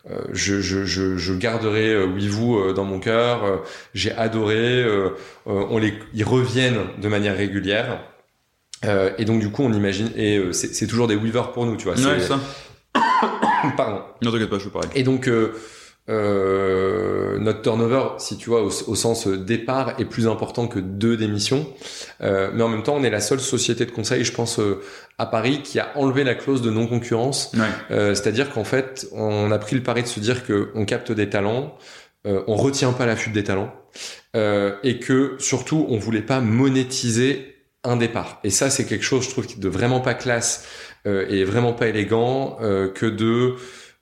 euh 0.09 0.19
je, 0.31 0.61
je, 0.61 0.85
je, 0.85 1.17
je 1.17 1.33
garderai 1.33 1.89
euh, 1.89 2.05
vous 2.29 2.71
dans 2.71 2.85
mon 2.85 2.99
cœur 2.99 3.61
j'ai 3.93 4.13
adoré 4.13 4.85
on 5.45 5.77
les 5.79 5.93
ils 6.13 6.23
reviennent 6.23 6.79
de 7.01 7.07
manière 7.09 7.35
régulière. 7.35 7.99
Et 9.17 9.25
donc 9.25 9.41
du 9.41 9.51
coup 9.51 9.63
on 9.63 9.73
imagine 9.73 10.09
et 10.15 10.41
c'est 10.53 10.87
toujours 10.87 11.07
des 11.07 11.15
weavers 11.15 11.51
pour 11.51 11.65
nous 11.65 11.75
tu 11.75 11.85
vois 11.85 11.95
ouais, 11.95 12.19
ça. 12.21 12.39
Pardon. 13.77 14.01
Non 14.21 14.31
t'inquiète 14.31 14.49
pas 14.49 14.57
je 14.57 14.61
suis 14.61 14.69
pareil. 14.69 14.89
Et 14.95 15.03
donc 15.03 15.29
euh, 16.09 17.37
notre 17.39 17.61
turnover, 17.61 18.15
si 18.17 18.37
tu 18.37 18.49
vois, 18.49 18.63
au, 18.63 18.95
sens 18.95 19.27
départ, 19.27 19.99
est 19.99 20.05
plus 20.05 20.27
important 20.27 20.67
que 20.67 20.79
deux 20.79 21.15
démissions. 21.17 21.67
Euh, 22.21 22.49
mais 22.53 22.63
en 22.63 22.69
même 22.69 22.83
temps, 22.83 22.95
on 22.95 23.03
est 23.03 23.09
la 23.09 23.21
seule 23.21 23.39
société 23.39 23.85
de 23.85 23.91
conseil, 23.91 24.23
je 24.23 24.33
pense, 24.33 24.59
euh, 24.59 24.81
à 25.17 25.25
Paris, 25.25 25.61
qui 25.63 25.79
a 25.79 25.91
enlevé 25.95 26.23
la 26.23 26.35
clause 26.35 26.61
de 26.61 26.69
non-concurrence. 26.69 27.51
Euh, 27.91 28.15
c'est-à-dire 28.15 28.51
qu'en 28.51 28.63
fait, 28.63 29.07
on 29.13 29.51
a 29.51 29.59
pris 29.59 29.75
le 29.75 29.83
pari 29.83 30.03
de 30.03 30.07
se 30.07 30.19
dire 30.19 30.45
que 30.45 30.71
on 30.75 30.85
capte 30.85 31.11
des 31.11 31.29
talents. 31.29 31.75
euh, 32.27 32.43
on 32.47 32.55
retient 32.55 32.93
pas 32.93 33.05
la 33.05 33.15
fuite 33.15 33.33
des 33.33 33.43
talents 33.43 33.73
euh, 34.35 34.75
et 34.83 34.99
que 34.99 35.35
surtout 35.39 35.85
on 35.89 35.97
voulait 35.97 36.21
pas 36.21 36.39
monétiser 36.39 37.55
un 37.83 37.97
départ. 37.97 38.39
Et 38.43 38.49
ça 38.49 38.69
c'est 38.69 38.85
quelque 38.85 39.03
chose 39.03 39.23
je 39.25 39.29
trouve 39.29 39.59
de 39.59 39.69
vraiment 39.69 40.01
pas 40.01 40.13
classe 40.13 40.65
euh, 41.07 41.25
et 41.29 41.43
vraiment 41.43 41.73
pas 41.73 41.87
élégant 41.87 42.57
euh, 42.61 42.89
que 42.91 43.07
de 43.07 43.55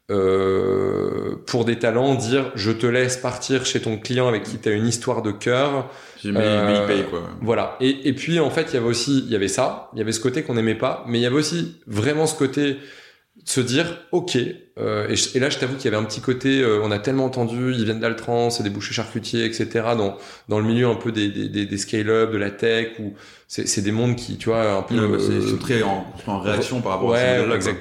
euh, 0.10 1.36
pour 1.46 1.66
des 1.66 1.78
talents 1.80 2.16
dire 2.16 2.52
je 2.56 2.72
te 2.72 2.86
laisse 2.86 3.18
partir 3.18 3.66
chez 3.66 3.80
ton 3.82 3.98
client 3.98 4.28
avec 4.28 4.44
qui 4.44 4.58
tu 4.58 4.70
as 4.70 4.74
une 4.74 4.88
histoire 4.88 5.22
de 5.22 5.32
cœur 5.32 5.90
Mais, 6.24 6.32
mais 6.32 6.40
Euh, 6.42 6.80
il 6.82 6.88
paye 6.96 7.06
quoi. 7.10 7.22
voilà. 7.42 7.78
Et, 7.80 8.08
et 8.10 8.14
puis 8.14 8.40
en 8.40 8.50
fait, 8.50 8.68
il 8.70 8.74
y 8.74 8.78
avait 8.78 8.88
aussi, 8.88 9.20
il 9.26 9.32
y 9.32 9.36
avait 9.36 9.48
ça, 9.48 9.90
il 9.94 10.00
y 10.00 10.02
avait 10.02 10.12
ce 10.12 10.20
côté 10.20 10.44
qu'on 10.44 10.56
n'aimait 10.56 10.76
pas, 10.76 11.04
mais 11.08 11.20
il 11.20 11.22
y 11.22 11.26
avait 11.26 11.36
aussi 11.36 11.78
vraiment 11.88 12.26
ce 12.28 12.36
côté 12.36 12.74
de 12.74 13.50
se 13.50 13.62
dire, 13.62 13.86
ok. 14.12 14.38
euh, 14.80 15.08
et, 15.08 15.16
je- 15.16 15.30
et 15.36 15.40
là, 15.40 15.50
je 15.50 15.58
t'avoue 15.58 15.76
qu'il 15.76 15.86
y 15.86 15.88
avait 15.88 15.98
un 16.04 16.04
petit 16.06 16.20
côté, 16.20 16.62
euh, 16.62 16.82
on 16.84 16.92
a 16.92 17.00
tellement 17.00 17.24
entendu, 17.26 17.74
ils 17.74 17.86
viennent 17.86 18.02
d'Altran, 18.02 18.50
c'est 18.50 18.64
des 18.64 18.70
bouchers 18.70 18.94
charcutiers, 18.94 19.46
etc. 19.46 19.68
Dans 19.98 20.18
dans 20.50 20.60
le 20.60 20.66
milieu 20.66 20.88
un 20.88 20.96
peu 20.96 21.12
des 21.14 21.30
des, 21.30 21.48
des, 21.48 21.66
des 21.66 21.78
scale-up, 21.78 22.32
de 22.34 22.38
la 22.38 22.52
tech, 22.52 23.00
ou 23.00 23.14
c'est 23.48 23.66
c'est 23.68 23.82
des 23.82 23.94
mondes 23.94 24.18
qui, 24.18 24.38
tu 24.38 24.50
vois, 24.50 24.74
un 24.74 24.82
peu. 24.82 24.96
Ouais, 25.00 25.08
bah, 25.08 25.18
c'est- 25.20 25.32
euh, 25.32 25.48
c'est 25.52 25.60
très 25.60 25.82
en, 25.84 26.06
en 26.28 26.40
réaction 26.40 26.82
par 26.82 26.94
rapport 26.94 27.14
à 27.14 27.18
ce 27.18 27.24
ouais, 27.24 27.32
modèle-là, 27.40 27.56
quoi. 27.60 27.72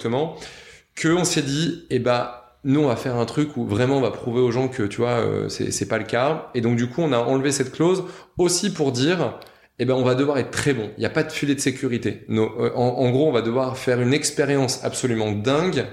Exactement. 0.99 1.17
Que 1.17 1.21
on 1.21 1.25
s'est 1.25 1.43
dit, 1.43 1.87
eh 1.91 1.99
ben, 1.99 2.31
nous, 2.65 2.81
on 2.81 2.89
va 2.89 2.97
faire 2.97 3.17
un 3.17 3.25
truc 3.25 3.57
où 3.57 3.65
vraiment 3.67 3.99
on 3.99 4.01
va 4.01 4.11
prouver 4.11 4.41
aux 4.41 4.51
gens 4.51 4.69
que, 4.69 4.83
tu 4.83 4.99
vois, 4.99 5.21
euh, 5.21 5.49
c'est 5.49 5.71
c'est 5.71 5.87
pas 5.87 5.99
le 5.99 6.05
cas. 6.05 6.51
Et 6.55 6.61
donc, 6.61 6.77
du 6.77 6.89
coup, 6.89 7.03
on 7.03 7.13
a 7.13 7.19
enlevé 7.19 7.53
cette 7.53 7.73
clause 7.73 8.05
aussi 8.37 8.73
pour 8.73 8.93
dire, 8.93 9.39
eh 9.79 9.85
ben, 9.85 9.95
on 9.95 10.03
va 10.03 10.15
devoir 10.15 10.39
être 10.39 10.51
très 10.51 10.75
bon. 10.75 10.91
Il 10.97 11.01
n'y 11.01 11.07
a 11.07 11.11
pas 11.11 11.23
de 11.23 11.31
filet 11.33 11.55
de 11.55 11.61
sécurité. 11.61 12.25
Nos- 12.29 12.51
euh, 12.61 12.73
en, 12.75 12.83
en 12.89 13.11
gros, 13.11 13.29
on 13.29 13.33
va 13.33 13.43
devoir 13.43 13.77
faire 13.79 14.01
une 14.01 14.13
expérience 14.13 14.85
absolument 14.85 15.31
dingue 15.33 15.87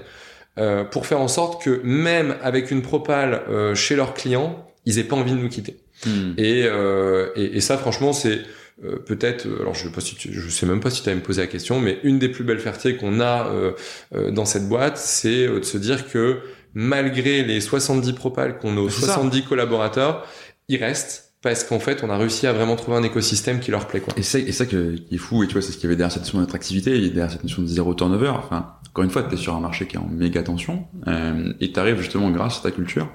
euh, 0.58 0.84
pour 0.84 1.06
faire 1.06 1.20
en 1.20 1.28
sorte 1.28 1.62
que 1.62 1.80
même 1.84 2.34
avec 2.42 2.70
une 2.70 2.82
propale 2.82 3.42
euh, 3.48 3.74
chez 3.74 3.94
leurs 3.94 4.14
clients, 4.14 4.66
ils 4.86 4.98
aient 4.98 5.04
pas 5.04 5.16
envie 5.16 5.32
de 5.32 5.38
nous 5.38 5.48
quitter. 5.48 5.76
Hmm. 6.04 6.32
Et, 6.36 6.64
euh, 6.66 7.30
et, 7.36 7.56
et 7.56 7.60
ça, 7.60 7.76
franchement, 7.78 8.12
c'est 8.12 8.40
euh, 8.84 8.96
peut-être, 8.96 9.46
euh, 9.46 9.62
alors 9.62 9.74
je 9.74 9.88
je 9.88 10.48
sais 10.50 10.66
même 10.66 10.80
pas 10.80 10.90
si 10.90 11.02
tu 11.02 11.08
as 11.08 11.14
me 11.14 11.22
posé 11.22 11.40
la 11.40 11.46
question, 11.46 11.80
mais 11.80 11.98
une 12.02 12.18
des 12.18 12.28
plus 12.28 12.44
belles 12.44 12.60
fiertés 12.60 12.96
qu'on 12.96 13.20
a 13.20 13.46
euh, 13.48 13.72
euh, 14.14 14.30
dans 14.30 14.44
cette 14.44 14.68
boîte, 14.68 14.98
c'est 14.98 15.46
de 15.46 15.62
se 15.62 15.78
dire 15.78 16.10
que 16.10 16.40
malgré 16.74 17.42
les 17.42 17.60
70 17.60 18.12
propales 18.12 18.58
qu'on 18.58 18.76
a 18.76 18.80
aux 18.80 18.90
C'est 18.90 19.06
ça. 19.06 19.14
70 19.14 19.44
collaborateurs, 19.44 20.26
ils 20.68 20.76
restent 20.76 21.26
parce 21.42 21.64
qu'en 21.64 21.78
fait, 21.78 22.02
on 22.02 22.10
a 22.10 22.18
réussi 22.18 22.46
à 22.46 22.52
vraiment 22.52 22.76
trouver 22.76 22.96
un 22.96 23.02
écosystème 23.02 23.60
qui 23.60 23.70
leur 23.70 23.86
plaît, 23.86 24.00
quoi. 24.00 24.12
Et 24.16 24.22
c'est 24.22 24.50
ça 24.52 24.66
qui 24.66 24.76
est 24.76 25.16
fou, 25.16 25.44
et 25.44 25.46
tu 25.46 25.52
vois, 25.52 25.62
c'est 25.62 25.70
ce 25.70 25.76
qu'il 25.76 25.84
y 25.84 25.86
avait 25.86 25.96
derrière 25.96 26.12
cette 26.12 26.22
notion 26.22 26.40
d'attractivité, 26.40 26.96
et 26.96 27.08
derrière 27.10 27.30
cette 27.30 27.44
notion 27.44 27.62
de 27.62 27.68
zéro 27.68 27.94
turnover. 27.94 28.30
Enfin, 28.30 28.74
encore 28.88 29.04
une 29.04 29.10
fois, 29.10 29.22
tu 29.22 29.34
es 29.34 29.36
sur 29.36 29.54
un 29.54 29.60
marché 29.60 29.86
qui 29.86 29.94
est 29.96 30.00
en 30.00 30.08
méga 30.08 30.42
tension, 30.42 30.86
euh, 31.06 31.52
et 31.60 31.70
tu 31.70 31.78
arrives 31.78 31.98
justement, 31.98 32.30
grâce 32.30 32.58
à 32.58 32.62
ta 32.62 32.70
culture, 32.72 33.12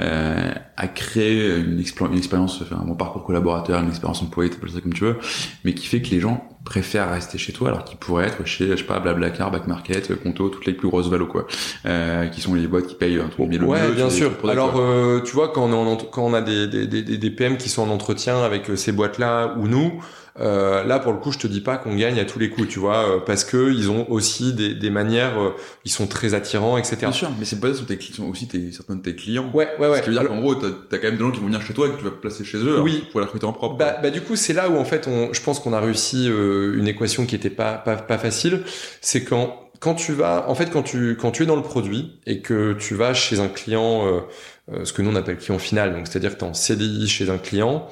euh, 0.00 0.52
à 0.76 0.88
créer 0.88 1.56
une, 1.58 1.78
expérience, 1.78 2.60
enfin, 2.62 2.80
un 2.82 2.84
bon 2.84 2.94
parcours 2.94 3.22
collaborateur, 3.24 3.80
une 3.80 3.88
expérience 3.88 4.22
employée, 4.22 4.50
t'appelles 4.50 4.70
ça 4.70 4.80
comme 4.80 4.92
tu 4.92 5.04
veux, 5.04 5.16
mais 5.64 5.72
qui 5.74 5.86
fait 5.86 6.02
que 6.02 6.10
les 6.10 6.20
gens 6.20 6.48
préfèrent 6.64 7.10
rester 7.10 7.38
chez 7.38 7.52
toi 7.52 7.68
alors 7.68 7.84
qu'ils 7.84 7.98
pourraient 7.98 8.26
être 8.26 8.44
chez, 8.44 8.68
je 8.70 8.76
sais 8.76 8.84
pas, 8.84 8.98
Blablacar, 8.98 9.50
Back 9.50 9.66
Market, 9.66 10.20
Conto, 10.22 10.48
toutes 10.48 10.66
les 10.66 10.72
plus 10.72 10.88
grosses 10.88 11.08
valos, 11.08 11.26
quoi, 11.26 11.46
euh, 11.86 12.26
qui 12.26 12.40
sont 12.40 12.54
les 12.54 12.66
boîtes 12.66 12.86
qui 12.86 12.94
payent 12.94 13.20
un 13.20 13.28
truc 13.28 13.48
bien 13.48 13.60
le 13.60 13.66
Ouais, 13.66 13.92
bien 13.92 14.10
sûr. 14.10 14.32
Alors, 14.48 14.74
euh, 14.78 15.20
tu 15.20 15.32
vois, 15.32 15.48
quand 15.48 15.70
on, 15.70 15.86
ent- 15.92 15.96
quand 15.96 16.24
on 16.24 16.34
a 16.34 16.40
des, 16.40 16.66
des, 16.66 16.86
des, 16.86 17.02
des 17.02 17.30
PM 17.30 17.56
qui 17.56 17.68
sont 17.68 17.82
en 17.82 17.90
entretien 17.90 18.42
avec 18.42 18.70
euh, 18.70 18.76
ces 18.76 18.92
boîtes-là 18.92 19.54
ou 19.58 19.68
nous, 19.68 20.02
euh, 20.40 20.82
là, 20.82 20.98
pour 20.98 21.12
le 21.12 21.18
coup, 21.18 21.30
je 21.30 21.38
te 21.38 21.46
dis 21.46 21.60
pas 21.60 21.76
qu'on 21.76 21.94
gagne 21.94 22.18
à 22.18 22.24
tous 22.24 22.40
les 22.40 22.50
coups, 22.50 22.68
tu 22.68 22.80
vois, 22.80 23.08
euh, 23.08 23.20
parce 23.20 23.44
que 23.44 23.70
ils 23.72 23.88
ont 23.88 24.10
aussi 24.10 24.52
des, 24.52 24.74
des 24.74 24.90
manières, 24.90 25.40
euh, 25.40 25.50
ils 25.84 25.90
sont 25.92 26.08
très 26.08 26.34
attirants, 26.34 26.76
etc. 26.76 26.96
Bien 27.00 27.12
sûr, 27.12 27.30
mais 27.38 27.44
c'est 27.44 27.60
pas 27.60 27.72
sont, 27.72 27.84
tes, 27.84 27.96
cli- 27.96 28.12
sont 28.14 28.28
aussi 28.28 28.48
tes, 28.48 28.72
certains 28.72 28.96
de 28.96 29.02
tes 29.02 29.14
clients. 29.14 29.48
Ouais, 29.54 29.68
ouais, 29.78 29.88
ouais. 29.88 29.98
Ce 29.98 30.02
qui 30.02 30.08
veut 30.08 30.18
dire 30.18 30.26
qu'en 30.26 30.40
gros, 30.40 30.56
t'as 30.56 30.66
as 30.66 30.98
quand 30.98 31.04
même 31.04 31.16
des 31.16 31.22
gens 31.22 31.30
qui 31.30 31.38
vont 31.38 31.46
venir 31.46 31.62
chez 31.62 31.72
toi 31.72 31.86
et 31.86 31.90
que 31.90 31.98
tu 31.98 32.04
vas 32.04 32.10
placer 32.10 32.44
chez 32.44 32.58
eux. 32.58 32.80
Oui. 32.80 33.04
Pour 33.12 33.20
les 33.20 33.26
recruter 33.26 33.46
en 33.46 33.52
propre. 33.52 33.76
Bah, 33.76 33.98
bah 34.02 34.10
du 34.10 34.20
coup 34.22 34.34
c'est 34.34 34.52
là 34.54 34.68
où 34.68 34.76
en 34.76 34.84
fait 34.84 35.06
on, 35.06 35.32
je 35.32 35.40
pense 35.40 35.60
qu'on 35.60 35.72
a 35.72 35.80
réussi 35.80 36.28
euh, 36.28 36.76
une 36.76 36.88
équation 36.88 37.26
qui 37.26 37.36
était 37.36 37.50
pas 37.50 37.74
pas, 37.74 37.94
pas 37.96 38.18
facile. 38.18 38.62
C'est 39.00 39.22
quand 39.22 39.60
quand 39.78 39.94
tu 39.94 40.12
vas 40.14 40.46
en 40.48 40.54
fait 40.54 40.70
quand 40.70 40.82
tu 40.82 41.16
quand 41.20 41.30
tu 41.30 41.42
es 41.42 41.46
dans 41.46 41.56
le 41.56 41.62
produit 41.62 42.18
et 42.26 42.40
que 42.40 42.72
tu 42.72 42.94
vas 42.94 43.12
chez 43.14 43.38
un 43.38 43.48
client 43.48 44.06
euh, 44.06 44.84
ce 44.84 44.92
que 44.92 45.02
nous 45.02 45.10
on 45.10 45.16
appelle 45.16 45.36
client 45.36 45.58
final 45.58 45.92
donc 45.94 46.06
c'est 46.08 46.16
à 46.16 46.20
dire 46.20 46.32
que 46.32 46.38
tu 46.38 46.44
es 46.44 46.48
en 46.48 46.54
CDI 46.54 47.06
chez 47.06 47.28
un 47.28 47.36
client 47.36 47.86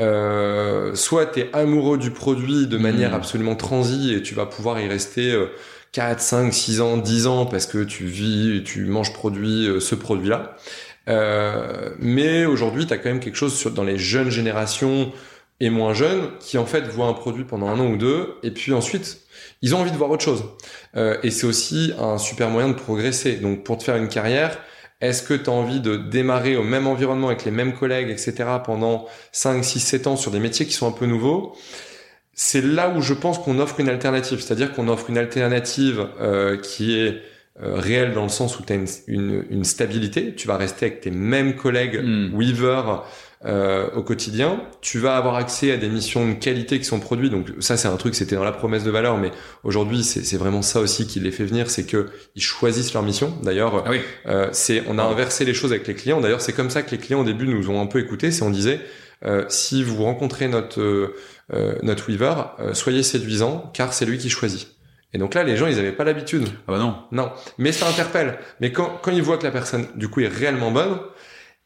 euh, 0.00 0.94
soit 0.94 1.26
tu 1.26 1.40
es 1.40 1.50
amoureux 1.54 1.98
du 1.98 2.10
produit 2.10 2.66
de 2.66 2.78
manière 2.78 3.10
Mhm. 3.10 3.16
absolument 3.16 3.56
transie 3.56 4.14
et 4.14 4.22
tu 4.22 4.34
vas 4.34 4.46
pouvoir 4.46 4.80
y 4.80 4.88
rester 4.88 5.32
euh, 5.32 5.46
4, 5.92 6.20
5, 6.20 6.52
6 6.54 6.80
ans, 6.80 6.96
10 6.96 7.26
ans 7.26 7.46
parce 7.46 7.66
que 7.66 7.84
tu 7.84 8.04
vis, 8.06 8.62
tu 8.64 8.86
manges 8.86 9.12
produit, 9.12 9.66
euh, 9.68 9.80
ce 9.80 9.94
produit-là. 9.94 10.56
Euh, 11.08 11.90
mais 11.98 12.44
aujourd'hui, 12.46 12.86
tu 12.86 12.92
as 12.92 12.98
quand 12.98 13.08
même 13.08 13.20
quelque 13.20 13.36
chose 13.36 13.54
sur, 13.56 13.70
dans 13.72 13.84
les 13.84 13.98
jeunes 13.98 14.30
générations 14.30 15.12
et 15.60 15.70
moins 15.70 15.92
jeunes 15.94 16.30
qui 16.40 16.58
en 16.58 16.66
fait 16.66 16.82
voient 16.88 17.06
un 17.06 17.12
produit 17.12 17.44
pendant 17.44 17.68
un 17.68 17.78
an 17.80 17.86
ou 17.86 17.96
deux 17.96 18.36
et 18.42 18.50
puis 18.50 18.72
ensuite 18.72 19.20
ils 19.62 19.74
ont 19.74 19.80
envie 19.80 19.90
de 19.92 19.96
voir 19.96 20.10
autre 20.10 20.24
chose. 20.24 20.44
Euh, 20.96 21.18
et 21.22 21.30
c'est 21.30 21.46
aussi 21.46 21.92
un 21.98 22.18
super 22.18 22.48
moyen 22.50 22.68
de 22.68 22.74
progresser. 22.74 23.36
Donc 23.36 23.64
pour 23.64 23.78
te 23.78 23.84
faire 23.84 23.96
une 23.96 24.08
carrière, 24.08 24.58
est-ce 25.00 25.22
que 25.22 25.34
tu 25.34 25.48
as 25.48 25.52
envie 25.52 25.80
de 25.80 25.96
démarrer 25.96 26.56
au 26.56 26.62
même 26.62 26.86
environnement 26.86 27.28
avec 27.28 27.44
les 27.44 27.50
mêmes 27.50 27.74
collègues, 27.74 28.10
etc. 28.10 28.44
pendant 28.64 29.06
5, 29.32 29.64
6, 29.64 29.80
7 29.80 30.06
ans 30.06 30.16
sur 30.16 30.30
des 30.30 30.40
métiers 30.40 30.66
qui 30.66 30.72
sont 30.72 30.86
un 30.86 30.92
peu 30.92 31.06
nouveaux? 31.06 31.56
C'est 32.34 32.62
là 32.62 32.90
où 32.96 33.00
je 33.00 33.14
pense 33.14 33.38
qu'on 33.38 33.58
offre 33.58 33.80
une 33.80 33.88
alternative. 33.88 34.40
C'est-à-dire 34.40 34.72
qu'on 34.72 34.88
offre 34.88 35.10
une 35.10 35.18
alternative 35.18 36.06
euh, 36.20 36.56
qui 36.56 36.98
est 36.98 37.22
euh, 37.62 37.74
réelle 37.74 38.14
dans 38.14 38.22
le 38.22 38.28
sens 38.28 38.58
où 38.58 38.62
tu 38.62 38.72
as 38.72 38.76
une, 38.76 38.86
une, 39.08 39.44
une 39.50 39.64
stabilité. 39.64 40.34
Tu 40.34 40.46
vas 40.46 40.56
rester 40.56 40.86
avec 40.86 41.00
tes 41.00 41.10
mêmes 41.10 41.56
collègues 41.56 42.00
Mm. 42.02 42.34
Weaver 42.34 42.82
euh, 43.46 43.88
au 43.94 44.02
quotidien. 44.02 44.60
Tu 44.82 44.98
vas 44.98 45.16
avoir 45.16 45.36
accès 45.36 45.72
à 45.72 45.76
des 45.76 45.88
missions 45.88 46.28
de 46.28 46.34
qualité 46.34 46.78
qui 46.78 46.84
sont 46.84 47.00
produites. 47.00 47.32
Donc 47.32 47.48
ça, 47.60 47.76
c'est 47.76 47.88
un 47.88 47.96
truc, 47.96 48.14
c'était 48.14 48.36
dans 48.36 48.44
la 48.44 48.52
promesse 48.52 48.84
de 48.84 48.90
valeur, 48.90 49.16
mais 49.16 49.30
aujourd'hui, 49.64 50.04
c'est 50.04 50.36
vraiment 50.36 50.62
ça 50.62 50.80
aussi 50.80 51.06
qui 51.06 51.20
les 51.20 51.30
fait 51.30 51.44
venir, 51.44 51.70
c'est 51.70 51.84
que 51.84 52.08
ils 52.36 52.42
choisissent 52.42 52.92
leur 52.92 53.02
mission. 53.02 53.32
D'ailleurs, 53.42 53.82
Ah 53.86 53.90
oui. 53.90 54.00
euh, 54.26 54.48
c'est 54.52 54.82
on 54.88 54.98
a 54.98 55.02
inversé 55.02 55.44
les 55.44 55.54
choses 55.54 55.72
avec 55.72 55.86
les 55.86 55.94
clients. 55.94 56.20
D'ailleurs, 56.20 56.42
c'est 56.42 56.52
comme 56.52 56.70
ça 56.70 56.82
que 56.82 56.90
les 56.90 56.98
clients 56.98 57.20
au 57.20 57.24
début 57.24 57.46
nous 57.48 57.70
ont 57.70 57.80
un 57.80 57.86
peu 57.86 57.98
écoutés. 57.98 58.30
C'est 58.30 58.42
on 58.42 58.50
disait 58.50 58.80
euh, 59.24 59.44
si 59.48 59.82
vous 59.82 60.02
rencontrez 60.04 60.48
notre 60.48 60.80
euh, 60.80 61.14
euh, 61.52 61.74
notre 61.82 62.08
Weaver, 62.08 62.34
euh, 62.60 62.74
soyez 62.74 63.02
séduisant 63.02 63.70
car 63.74 63.92
c'est 63.92 64.04
lui 64.04 64.18
qui 64.18 64.28
choisit. 64.30 64.68
Et 65.12 65.18
donc 65.18 65.34
là, 65.34 65.42
les 65.42 65.56
gens, 65.56 65.66
ils 65.66 65.78
avaient 65.80 65.90
pas 65.90 66.04
l'habitude. 66.04 66.46
Ah 66.68 66.72
bah 66.72 66.78
non. 66.78 66.94
Non, 67.10 67.32
mais 67.58 67.72
ça 67.72 67.88
interpelle. 67.88 68.38
Mais 68.60 68.70
quand, 68.70 69.00
quand 69.02 69.10
ils 69.10 69.22
voient 69.22 69.38
que 69.38 69.42
la 69.44 69.50
personne, 69.50 69.86
du 69.96 70.06
coup, 70.06 70.20
est 70.20 70.28
réellement 70.28 70.70
bonne, 70.70 71.00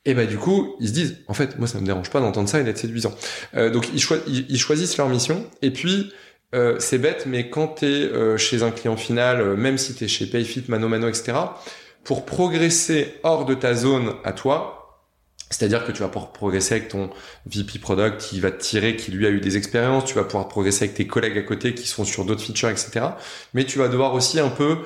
et 0.05 0.14
ben 0.14 0.27
du 0.27 0.37
coup, 0.37 0.77
ils 0.81 0.88
se 0.88 0.93
disent, 0.93 1.17
en 1.29 1.35
fait, 1.35 1.59
moi, 1.59 1.67
ça 1.67 1.81
me 1.81 1.87
dérange 1.87 2.11
pas 2.11 2.21
d'entendre 2.21 2.49
ça 2.49 2.61
et 2.61 2.64
d'être 2.64 2.79
séduisant. 2.79 3.14
Euh, 3.55 3.71
donc, 3.71 3.88
ils, 3.95 4.01
choi- 4.01 4.19
ils, 4.27 4.47
ils 4.51 4.59
choisissent 4.59 4.97
leur 4.99 5.09
mission. 5.09 5.47
Et 5.62 5.71
puis, 5.71 6.12
euh, 6.55 6.77
c'est 6.79 6.99
bête, 6.99 7.25
mais 7.27 7.49
quand 7.51 7.77
tu 7.81 7.87
es 7.87 8.38
chez 8.38 8.62
un 8.62 8.71
client 8.71 8.97
final, 8.97 9.40
euh, 9.40 9.57
même 9.57 9.79
si 9.79 9.95
tu 9.95 10.05
es 10.05 10.09
chez 10.09 10.27
Payfit, 10.27 10.64
Mano 10.69 10.88
Mano, 10.88 11.09
etc., 11.09 11.33
pour 12.05 12.27
progresser 12.27 13.14
hors 13.23 13.47
de 13.47 13.55
ta 13.55 13.75
zone 13.75 14.12
à 14.25 14.33
toi, 14.33 14.81
c'est-à-dire 15.51 15.85
que 15.87 15.93
tu 15.93 16.01
vas 16.01 16.09
pouvoir 16.09 16.33
progresser 16.33 16.75
avec 16.75 16.88
ton 16.88 17.11
VP 17.47 17.79
Product 17.79 18.19
qui 18.19 18.40
va 18.40 18.51
te 18.51 18.61
tirer, 18.61 18.97
qui 18.97 19.11
lui 19.12 19.27
a 19.27 19.31
eu 19.31 19.40
des 19.40 19.57
expériences, 19.57 20.05
tu 20.05 20.14
vas 20.14 20.25
pouvoir 20.25 20.49
progresser 20.49 20.85
avec 20.85 20.97
tes 20.97 21.07
collègues 21.07 21.38
à 21.38 21.43
côté 21.43 21.75
qui 21.75 21.87
sont 21.87 22.05
sur 22.05 22.25
d'autres 22.25 22.43
features, 22.43 22.71
etc. 22.71 23.07
Mais 23.55 23.64
tu 23.64 23.79
vas 23.79 23.88
devoir 23.88 24.14
aussi 24.14 24.40
un 24.40 24.49
peu 24.49 24.79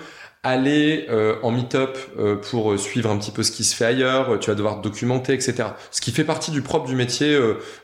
aller 0.42 1.06
euh, 1.10 1.36
en 1.42 1.50
meet-up 1.50 1.98
euh, 2.18 2.36
pour 2.36 2.72
euh, 2.72 2.78
suivre 2.78 3.10
un 3.10 3.18
petit 3.18 3.30
peu 3.30 3.42
ce 3.42 3.50
qui 3.50 3.64
se 3.64 3.74
fait 3.74 3.84
ailleurs, 3.84 4.38
tu 4.38 4.50
vas 4.50 4.54
devoir 4.54 4.80
documenter, 4.80 5.34
etc. 5.34 5.70
Ce 5.90 6.00
qui 6.00 6.12
fait 6.12 6.24
partie 6.24 6.50
du 6.50 6.62
propre 6.62 6.86
du 6.86 6.94
métier 6.94 7.38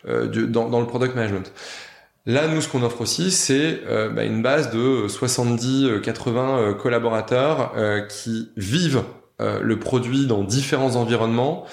dans, 0.05 0.81
le 0.81 0.87
product 0.87 1.14
management. 1.14 1.53
Là, 2.27 2.49
nous, 2.49 2.61
ce 2.61 2.69
qu'on 2.69 2.83
offre 2.83 3.03
aussi, 3.03 3.31
c'est 3.31 3.83
bah, 4.14 4.25
une 4.25 4.43
base 4.43 4.71
de 4.71 5.07
70-80 5.09 6.77
collaborateurs 6.77 7.73
qui 8.09 8.51
vivent 8.57 9.03
le 9.40 9.79
produit 9.79 10.27
dans 10.27 10.43
différents 10.43 10.97
environnements, 10.97 11.67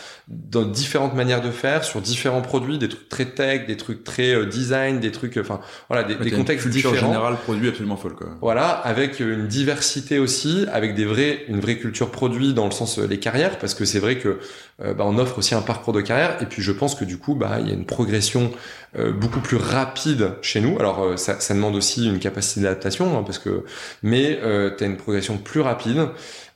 dans 0.49 0.63
différentes 0.63 1.13
manières 1.13 1.41
de 1.41 1.51
faire, 1.51 1.83
sur 1.83 1.99
différents 1.99 2.41
produits, 2.41 2.77
des 2.77 2.87
trucs 2.87 3.09
très 3.09 3.25
tech, 3.25 3.67
des 3.67 3.75
trucs 3.75 4.03
très 4.05 4.33
euh, 4.33 4.45
design, 4.45 4.99
des 5.01 5.11
trucs, 5.11 5.35
enfin 5.37 5.59
voilà, 5.89 6.03
des, 6.03 6.13
Ouais, 6.13 6.19
des 6.23 6.29
t'as 6.29 6.35
une 6.37 6.41
contextes 6.43 6.69
culture 6.71 6.91
différents. 6.91 7.11
générale 7.13 7.35
produit 7.43 7.67
absolument 7.67 7.97
folle, 7.97 8.15
quoi. 8.15 8.27
Voilà, 8.41 8.69
avec 8.69 9.19
une 9.19 9.47
diversité 9.47 10.19
aussi, 10.19 10.65
avec 10.71 10.95
des 10.95 11.05
vrais, 11.05 11.43
une 11.49 11.59
vraie 11.59 11.75
culture 11.77 12.11
produit 12.11 12.53
dans 12.53 12.65
le 12.65 12.71
sens 12.71 12.97
euh, 12.99 13.07
les 13.07 13.19
carrières, 13.19 13.57
parce 13.59 13.73
que 13.73 13.83
c'est 13.83 13.99
vrai 13.99 14.17
que 14.17 14.39
euh, 14.83 14.93
bah, 14.93 15.03
on 15.05 15.17
offre 15.17 15.37
aussi 15.39 15.53
un 15.53 15.61
parcours 15.61 15.93
de 15.93 16.01
carrière, 16.01 16.41
et 16.41 16.45
puis 16.45 16.61
je 16.61 16.71
pense 16.71 16.95
que 16.95 17.03
du 17.05 17.17
coup, 17.17 17.35
bah 17.35 17.57
il 17.59 17.67
y 17.67 17.71
a 17.71 17.73
une 17.73 17.85
progression 17.85 18.51
euh, 18.97 19.11
beaucoup 19.11 19.39
plus 19.41 19.57
rapide 19.57 20.33
chez 20.41 20.61
nous. 20.61 20.77
Alors 20.79 21.03
euh, 21.03 21.17
ça, 21.17 21.39
ça 21.39 21.53
demande 21.53 21.75
aussi 21.75 22.07
une 22.07 22.19
capacité 22.19 22.61
d'adaptation, 22.61 23.17
hein, 23.17 23.23
parce 23.23 23.37
que, 23.39 23.63
mais 24.01 24.39
euh, 24.43 24.71
tu 24.77 24.83
as 24.83 24.87
une 24.87 24.97
progression 24.97 25.37
plus 25.37 25.59
rapide. 25.61 26.07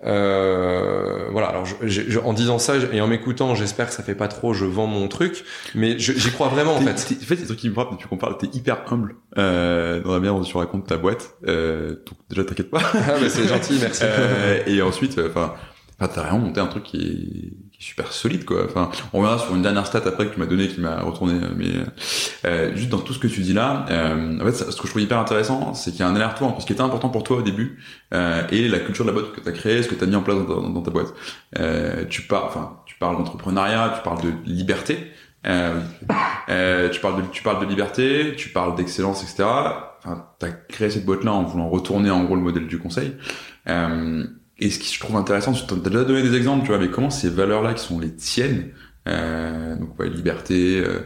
Euh, 0.05 1.27
voilà. 1.31 1.47
Alors 1.47 1.65
je- 1.65 1.75
je- 1.87 2.01
je- 2.07 2.19
en 2.19 2.33
disant 2.33 2.59
ça 2.59 2.73
et 2.91 3.01
en 3.01 3.07
m'écoutant, 3.07 3.55
j'espère 3.65 3.87
que 3.87 3.93
ça 3.93 4.03
fait 4.03 4.15
pas 4.15 4.27
trop, 4.27 4.53
je 4.53 4.65
vends 4.65 4.87
mon 4.87 5.07
truc, 5.07 5.43
mais 5.73 5.97
j'y 5.99 6.31
crois 6.31 6.47
vraiment 6.47 6.75
en 6.75 6.81
fait. 6.81 6.91
En 6.91 7.25
fait, 7.25 7.35
c'est 7.35 7.45
truc 7.45 7.59
qui 7.59 7.69
me 7.69 7.73
frappe 7.73 7.91
depuis 7.91 8.07
qu'on 8.07 8.17
parle, 8.17 8.37
t'es 8.37 8.47
hyper 8.53 8.81
humble 8.91 9.15
euh, 9.37 10.01
dans 10.01 10.13
la 10.13 10.19
manière 10.19 10.35
dont 10.35 10.43
tu 10.43 10.55
racontes 10.57 10.87
ta 10.87 10.97
boîte. 10.97 11.35
Euh, 11.47 11.95
donc 12.05 12.17
déjà, 12.29 12.43
t'inquiète 12.43 12.69
pas. 12.69 12.81
Ah, 12.93 13.17
c'est 13.27 13.47
gentil, 13.47 13.77
merci. 13.79 14.03
Euh, 14.05 14.63
et 14.67 14.81
ensuite, 14.81 15.17
euh, 15.17 15.29
enfin, 15.29 15.53
t'as 15.99 16.07
vraiment 16.07 16.39
monté 16.39 16.59
un 16.59 16.67
truc 16.67 16.83
qui 16.83 16.97
est 16.97 17.64
super 17.85 18.11
solide 18.11 18.45
quoi. 18.45 18.65
Enfin, 18.65 18.89
on 19.13 19.21
verra 19.21 19.37
sur 19.37 19.55
une 19.55 19.61
dernière 19.61 19.85
stat 19.85 20.01
après 20.05 20.27
que 20.27 20.33
tu 20.33 20.39
m'as 20.39 20.47
donné 20.47 20.67
qui 20.67 20.81
m'a 20.81 21.01
retourné, 21.01 21.39
mais 21.55 21.67
euh, 22.45 22.75
juste 22.75 22.89
dans 22.89 22.97
tout 22.97 23.13
ce 23.13 23.19
que 23.19 23.27
tu 23.27 23.41
dis 23.41 23.53
là, 23.53 23.85
euh, 23.91 24.39
en 24.39 24.45
fait, 24.45 24.71
ce 24.71 24.75
que 24.75 24.87
je 24.87 24.89
trouve 24.89 25.01
hyper 25.01 25.19
intéressant, 25.19 25.75
c'est 25.75 25.91
qu'il 25.91 25.99
y 25.99 26.03
a 26.03 26.07
un 26.07 26.15
aller-retour 26.15 26.47
entre 26.47 26.61
ce 26.61 26.65
qui 26.65 26.73
était 26.73 26.81
important 26.81 27.09
pour 27.09 27.23
toi 27.23 27.37
au 27.37 27.41
début 27.43 27.77
euh, 28.13 28.41
et 28.49 28.67
la 28.67 28.79
culture 28.79 29.05
de 29.05 29.11
la 29.11 29.13
boîte 29.13 29.33
que 29.33 29.39
tu 29.39 29.47
as 29.47 29.51
créée, 29.51 29.83
ce 29.83 29.87
que 29.87 29.93
tu 29.95 30.03
as 30.03 30.07
mis 30.07 30.15
en 30.15 30.23
place 30.23 30.37
dans, 30.47 30.81
ta 30.81 30.89
boîte. 30.89 31.13
Euh, 31.59 32.05
tu 32.09 32.23
parles, 32.23 32.45
enfin, 32.47 32.79
tu 32.87 32.95
parles 32.95 33.17
d'entrepreneuriat, 33.17 33.93
tu 33.97 34.03
parles 34.03 34.21
de 34.21 34.33
liberté. 34.45 35.11
Euh, 35.45 35.79
euh, 36.49 36.89
tu 36.89 36.99
parles 36.99 37.21
de 37.21 37.27
tu 37.27 37.43
parles 37.43 37.63
de 37.63 37.69
liberté, 37.69 38.33
tu 38.35 38.49
parles 38.49 38.75
d'excellence, 38.75 39.21
etc. 39.21 39.43
Enfin, 39.99 40.27
t'as 40.39 40.49
créé 40.49 40.89
cette 40.89 41.05
boîte 41.05 41.23
là 41.23 41.33
en 41.33 41.43
voulant 41.43 41.69
retourner 41.69 42.09
en 42.09 42.23
gros 42.23 42.35
le 42.35 42.41
modèle 42.41 42.67
du 42.67 42.79
conseil. 42.79 43.15
Euh, 43.67 44.25
et 44.59 44.69
ce 44.69 44.79
qui 44.79 44.93
je 44.93 44.99
trouve 44.99 45.15
intéressant, 45.17 45.51
tu 45.53 45.73
as 45.73 45.77
déjà 45.77 46.03
donné 46.03 46.21
des 46.23 46.35
exemples, 46.35 46.63
tu 46.63 46.69
vois, 46.69 46.77
mais 46.79 46.89
comment 46.89 47.09
ces 47.09 47.29
valeurs-là 47.29 47.73
qui 47.73 47.83
sont 47.83 47.99
les 47.99 48.13
tiennes, 48.13 48.69
euh, 49.07 49.75
donc 49.75 49.99
ouais, 49.99 50.09
liberté, 50.09 50.79
euh, 50.79 50.99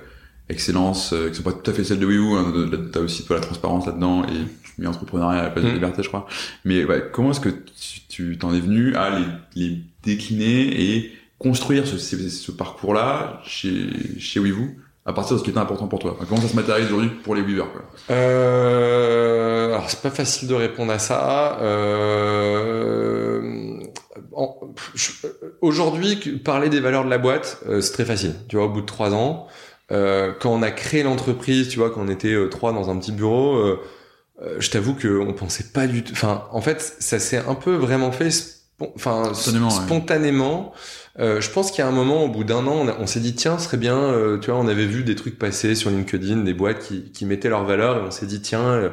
excellence, 0.50 1.14
euh, 1.14 1.30
qui 1.30 1.36
sont 1.36 1.44
pas 1.44 1.54
tout 1.54 1.70
à 1.70 1.74
fait 1.74 1.84
celles 1.84 2.00
de 2.00 2.06
WeWoo, 2.06 2.36
hein, 2.36 2.54
t'as 2.92 3.00
aussi 3.02 3.26
toi 3.26 3.36
la 3.38 3.42
transparence 3.42 3.86
là-dedans 3.88 4.24
et 4.26 4.34
tu 4.64 4.72
mets 4.82 4.88
entrepreneuriat 4.88 5.40
à 5.40 5.44
la 5.44 5.50
place 5.50 5.66
de 5.66 5.70
Mm. 5.72 5.74
liberté, 5.76 6.04
je 6.04 6.08
crois. 6.08 6.28
Mais 6.66 6.86
ouais, 6.86 7.04
comment 7.12 7.32
est-ce 7.32 7.40
que 7.40 7.50
tu- 8.10 8.38
t'en 8.38 8.54
es 8.54 8.60
venu 8.60 8.96
à 8.96 9.20
les, 9.20 9.26
les 9.56 9.78
décliner 10.04 10.96
et 10.96 11.12
construire 11.38 11.86
ce, 11.88 11.98
ce, 11.98 12.18
ce 12.30 12.52
parcours-là 12.52 13.42
chez 13.46 13.88
chez 14.20 14.40
WeWoo 14.40 14.70
à 15.06 15.14
partir 15.14 15.36
de 15.36 15.40
ce 15.40 15.44
qui 15.44 15.50
était 15.52 15.60
important 15.60 15.88
pour 15.88 16.00
toi? 16.00 16.16
Enfin, 16.18 16.26
Comment 16.28 16.42
ça 16.42 16.48
se 16.50 16.56
matérialise 16.56 16.88
aujourd'hui 16.92 17.10
pour 17.24 17.34
les 17.36 17.42
Weavers 17.42 17.72
quoi? 17.72 17.84
Euh, 18.10 19.70
alors 19.74 19.90
c'est 19.90 20.02
pas 20.02 20.10
facile 20.12 20.48
de 20.50 20.54
répondre 20.56 20.92
à 20.92 21.00
ça. 21.00 21.58
Euh, 21.62 23.39
Aujourd'hui, 25.62 26.16
parler 26.44 26.70
des 26.70 26.80
valeurs 26.80 27.06
de 27.06 27.10
la 27.10 27.18
boîte, 27.18 27.60
euh, 27.68 27.82
c'est 27.82 27.92
très 27.94 28.06
facile. 28.06 28.34
Tu 28.48 28.56
vois, 28.56 28.66
au 28.66 28.70
bout 28.70 28.82
de 28.82 28.86
trois 28.86 29.14
ans, 29.14 29.48
euh, 29.92 30.32
quand 30.40 30.52
on 30.54 30.62
a 30.62 30.72
créé 30.72 31.04
l'entreprise, 31.04 31.68
tu 31.70 31.80
vois, 31.80 31.90
quand 31.90 32.02
on 32.02 32.08
était 32.08 32.34
euh, 32.34 32.48
trois 32.50 32.72
dans 32.74 32.90
un 32.90 32.98
petit 32.98 33.12
bureau, 33.12 33.78
je 34.60 34.70
t'avoue 34.70 34.94
que 34.96 35.20
on 35.20 35.34
pensait 35.34 35.66
pas 35.74 35.86
du 35.88 36.04
tout. 36.04 36.14
Enfin, 36.14 36.46
en 36.52 36.62
fait, 36.62 36.80
ça 37.00 37.20
s'est 37.20 37.44
un 37.46 37.56
peu 37.56 37.76
vraiment 37.76 38.12
fait, 38.14 38.30
spon- 38.30 38.92
enfin, 38.96 39.34
Spontanément, 39.86 40.72
je 41.18 41.50
pense 41.50 41.72
qu'il 41.72 41.80
y 41.80 41.82
a 41.86 41.88
un 41.90 41.92
moment, 41.94 42.24
au 42.24 42.30
bout 42.30 42.46
d'un 42.46 42.66
an, 42.66 42.72
on, 42.84 42.88
a- 42.88 42.96
on 43.00 43.06
s'est 43.08 43.20
dit 43.20 43.36
tiens, 43.36 43.58
ce 43.58 43.66
serait 43.66 43.76
bien. 43.78 44.14
tu 44.42 44.50
vois, 44.50 44.60
on 44.60 44.68
avait 44.70 44.86
vu 44.86 45.04
des 45.04 45.16
trucs 45.16 45.38
passer 45.38 45.76
sur 45.76 45.90
LinkedIn, 45.90 46.38
des 46.44 46.54
boîtes 46.54 46.80
qui, 46.80 47.12
qui 47.12 47.26
mettaient 47.26 47.50
leurs 47.50 47.66
valeurs, 47.66 47.98
et 47.98 48.02
on 48.08 48.12
s'est 48.12 48.28
dit 48.28 48.40
tiens, 48.42 48.92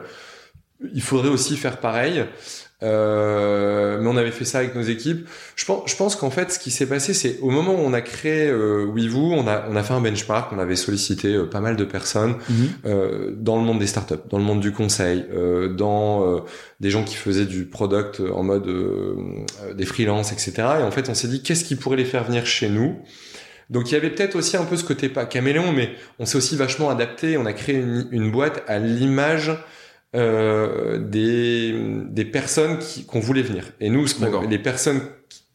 il 0.92 1.02
faudrait 1.02 1.28
aussi 1.30 1.56
faire 1.56 1.78
pareil. 1.78 2.24
Euh, 2.82 3.98
mais 4.00 4.08
on 4.08 4.16
avait 4.18 4.30
fait 4.30 4.44
ça 4.44 4.58
avec 4.58 4.74
nos 4.74 4.82
équipes. 4.82 5.26
Je 5.54 5.64
pense, 5.64 5.90
je 5.90 5.96
pense 5.96 6.14
qu'en 6.14 6.30
fait, 6.30 6.52
ce 6.52 6.58
qui 6.58 6.70
s'est 6.70 6.86
passé, 6.86 7.14
c'est 7.14 7.38
au 7.40 7.50
moment 7.50 7.74
où 7.74 7.78
on 7.78 7.94
a 7.94 8.02
créé 8.02 8.48
euh, 8.48 8.84
WeVoo, 8.86 9.32
on 9.32 9.46
a, 9.48 9.64
on 9.70 9.76
a 9.76 9.82
fait 9.82 9.94
un 9.94 10.00
benchmark, 10.00 10.52
on 10.52 10.58
avait 10.58 10.76
sollicité 10.76 11.34
euh, 11.34 11.46
pas 11.46 11.60
mal 11.60 11.76
de 11.76 11.84
personnes 11.84 12.36
euh, 12.84 13.32
dans 13.34 13.56
le 13.56 13.62
monde 13.62 13.78
des 13.78 13.86
startups, 13.86 14.14
dans 14.28 14.38
le 14.38 14.44
monde 14.44 14.60
du 14.60 14.72
conseil, 14.72 15.24
euh, 15.32 15.68
dans 15.68 16.26
euh, 16.26 16.40
des 16.80 16.90
gens 16.90 17.02
qui 17.02 17.16
faisaient 17.16 17.46
du 17.46 17.64
product 17.64 18.20
en 18.20 18.42
mode 18.42 18.68
des 19.74 19.86
freelances, 19.86 20.32
etc. 20.32 20.52
Et 20.80 20.82
en 20.82 20.90
fait, 20.90 21.08
on 21.08 21.14
s'est 21.14 21.28
dit 21.28 21.42
qu'est-ce 21.42 21.64
qui 21.64 21.76
pourrait 21.76 21.96
les 21.96 22.04
faire 22.04 22.24
venir 22.24 22.44
chez 22.44 22.68
nous? 22.68 22.96
Donc 23.70 23.90
il 23.90 23.94
y 23.94 23.96
avait 23.96 24.10
peut-être 24.10 24.36
aussi 24.36 24.56
un 24.56 24.64
peu 24.64 24.76
ce 24.76 24.84
côté 24.84 25.08
pas 25.08 25.24
caméléon, 25.24 25.72
mais 25.72 25.90
on 26.18 26.26
s'est 26.26 26.36
aussi 26.36 26.56
vachement 26.56 26.90
adapté. 26.90 27.36
On 27.36 27.46
a 27.46 27.52
créé 27.52 27.76
une, 27.76 28.06
une 28.12 28.30
boîte 28.30 28.62
à 28.68 28.78
l'image 28.78 29.50
euh, 30.14 30.98
des, 30.98 31.74
des 32.08 32.24
personnes 32.24 32.78
qui- 32.78 33.04
qu'on 33.04 33.20
voulait 33.20 33.42
venir. 33.42 33.64
Et 33.80 33.90
nous, 33.90 34.06
les 34.48 34.58
personnes 34.58 35.00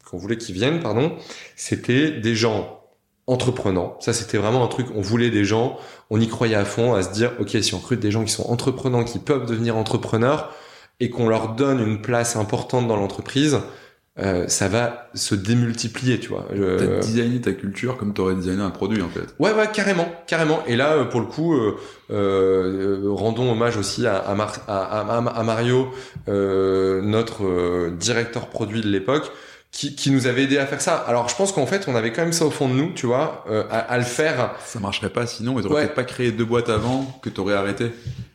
qu'on 0.10 0.18
voulait 0.18 0.38
qu'ils 0.38 0.56
viennent, 0.56 0.82
pardon, 0.82 1.16
c'était 1.56 2.12
des 2.12 2.36
gens 2.36 2.80
entreprenants. 3.28 3.98
Ça, 4.02 4.14
c'était 4.14 4.38
vraiment 4.38 4.64
un 4.64 4.68
truc. 4.68 4.88
On 4.96 5.02
voulait 5.02 5.30
des 5.30 5.46
gens. 5.46 5.78
On 6.10 6.20
y 6.20 6.28
croyait 6.28 6.56
à 6.56 6.66
fond, 6.66 6.94
à 6.94 7.02
se 7.04 7.12
dire, 7.12 7.32
ok, 7.40 7.58
si 7.62 7.74
on 7.74 7.78
recrute 7.78 8.00
des 8.00 8.12
gens 8.12 8.24
qui 8.26 8.32
sont 8.32 8.44
entreprenants, 8.50 9.04
qui 9.04 9.20
peuvent 9.20 9.46
devenir 9.46 9.78
entrepreneurs, 9.78 10.54
et 11.00 11.10
qu'on 11.10 11.30
leur 11.30 11.56
donne 11.56 11.80
une 11.80 12.02
place 12.02 12.36
importante 12.36 12.88
dans 12.88 12.98
l'entreprise, 12.98 13.60
euh, 14.22 14.48
ça 14.48 14.68
va 14.68 15.10
se 15.14 15.36
démultiplier, 15.36 16.20
tu 16.20 16.30
vois. 16.30 16.46
Je- 16.54 16.78
T'as 16.78 17.00
designé 17.00 17.42
ta 17.42 17.54
culture 17.54 17.98
comme 17.98 18.14
t'aurais 18.14 18.36
designé 18.36 18.62
un 18.62 18.70
produit 18.70 19.02
en 19.02 19.10
fait. 19.10 19.34
Ouais, 19.40 19.52
ouais, 19.54 19.70
carrément, 19.74 20.08
carrément. 20.28 20.60
Et 20.68 20.76
là, 20.76 20.94
euh, 20.94 21.06
pour 21.06 21.20
le 21.22 21.26
coup, 21.26 21.56
euh, 21.56 21.76
euh, 22.12 23.02
rendons 23.12 23.52
hommage 23.52 23.78
aussi 23.78 24.06
à, 24.08 24.18
à, 24.18 24.36
Mar- 24.36 24.60
à, 24.68 25.00
à- 25.18 25.18
à 25.18 25.44
Mario, 25.44 25.90
euh, 26.28 27.02
notre 27.02 27.46
euh, 27.46 27.92
directeur 27.92 28.48
produit 28.48 28.82
de 28.82 28.88
l'époque, 28.90 29.32
qui, 29.72 29.96
qui 29.96 30.12
nous 30.12 30.28
avait 30.28 30.44
aidé 30.44 30.58
à 30.58 30.66
faire 30.66 30.82
ça. 30.82 30.96
Alors, 30.96 31.30
je 31.30 31.36
pense 31.36 31.54
qu'en 31.54 31.66
fait, 31.66 31.86
on 31.88 31.96
avait 31.96 32.12
quand 32.12 32.24
même 32.24 32.34
ça 32.34 32.46
au 32.46 32.52
fond 32.52 32.68
de 32.68 32.74
nous, 32.74 32.92
tu 32.94 33.06
vois, 33.06 33.46
euh, 33.50 33.64
à, 33.72 33.80
à 33.80 33.98
le 33.98 34.04
faire. 34.04 34.52
Ça 34.66 34.80
marcherait 34.82 35.10
pas 35.10 35.26
sinon, 35.26 35.58
ils 35.60 35.66
auraient 35.66 35.76
Ouais. 35.76 35.82
peut-être 35.84 35.96
pas 35.96 36.04
créé 36.04 36.32
deux 36.34 36.44
boîtes 36.44 36.68
avant 36.70 37.06
que 37.24 37.30
t'aurais 37.30 37.54
arrêté. 37.54 37.92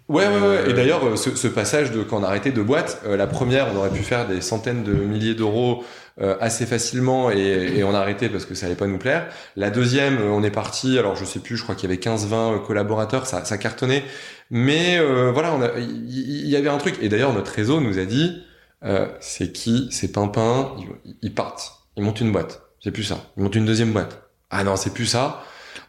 Ouais, 0.09 0.26
ouais, 0.28 0.34
ouais. 0.34 0.40
Euh, 0.40 0.70
Et 0.70 0.72
d'ailleurs, 0.72 1.04
euh, 1.04 1.16
ce, 1.16 1.34
ce 1.34 1.48
passage 1.48 1.90
de 1.90 2.02
quand 2.04 2.18
on 2.20 2.22
a 2.24 2.28
arrêté 2.28 2.52
deux 2.52 2.62
boîtes, 2.62 3.00
euh, 3.07 3.16
la 3.16 3.26
première, 3.26 3.68
on 3.74 3.76
aurait 3.78 3.90
pu 3.90 4.02
faire 4.04 4.26
des 4.28 4.40
centaines 4.40 4.84
de 4.84 4.92
milliers 4.92 5.34
d'euros 5.34 5.82
euh, 6.20 6.36
assez 6.40 6.64
facilement 6.64 7.30
et, 7.30 7.38
et 7.76 7.84
on 7.84 7.92
a 7.94 7.98
arrêté 7.98 8.28
parce 8.28 8.44
que 8.46 8.54
ça 8.54 8.66
allait 8.66 8.76
pas 8.76 8.86
nous 8.86 8.98
plaire. 8.98 9.26
La 9.57 9.70
deuxième, 9.70 10.18
euh, 10.18 10.30
on 10.30 10.42
est 10.44 10.50
parti, 10.52 10.96
alors 10.98 11.16
je 11.16 11.24
sais 11.24 11.40
plus, 11.40 11.57
je 11.57 11.62
crois 11.64 11.74
qu'il 11.74 11.90
y 11.90 11.92
avait 11.92 12.00
15-20 12.00 12.64
collaborateurs, 12.64 13.26
ça, 13.26 13.44
ça 13.44 13.59
cartonnait. 13.59 14.04
Mais 14.50 14.96
euh, 14.98 15.32
voilà, 15.32 15.59
il 15.78 16.48
y, 16.48 16.54
avait 16.54 16.68
un 16.68 16.78
truc. 16.78 16.96
Et 17.02 17.09
d'ailleurs, 17.09 17.32
notre 17.32 17.50
réseau 17.52 17.80
nous 17.80 17.98
a 17.98 18.04
dit, 18.04 18.44
euh, 18.84 19.09
c'est 19.18 19.50
qui? 19.50 19.88
C'est 19.90 20.12
Pimpin, 20.12 20.70
ils, 21.04 21.16
ils 21.22 21.34
partent, 21.34 21.72
ils 21.96 22.04
montent 22.04 22.20
une 22.20 22.30
boîte. 22.30 22.62
C'est 22.82 22.92
plus 22.92 23.02
ça. 23.02 23.18
Ils 23.36 23.42
montent 23.42 23.57
une 23.57 23.66
deuxième 23.66 23.90
boîte. 23.92 24.22
Ah 24.50 24.62
non, 24.62 24.76
c'est 24.76 24.94
plus 24.94 25.07
ça. 25.07 25.42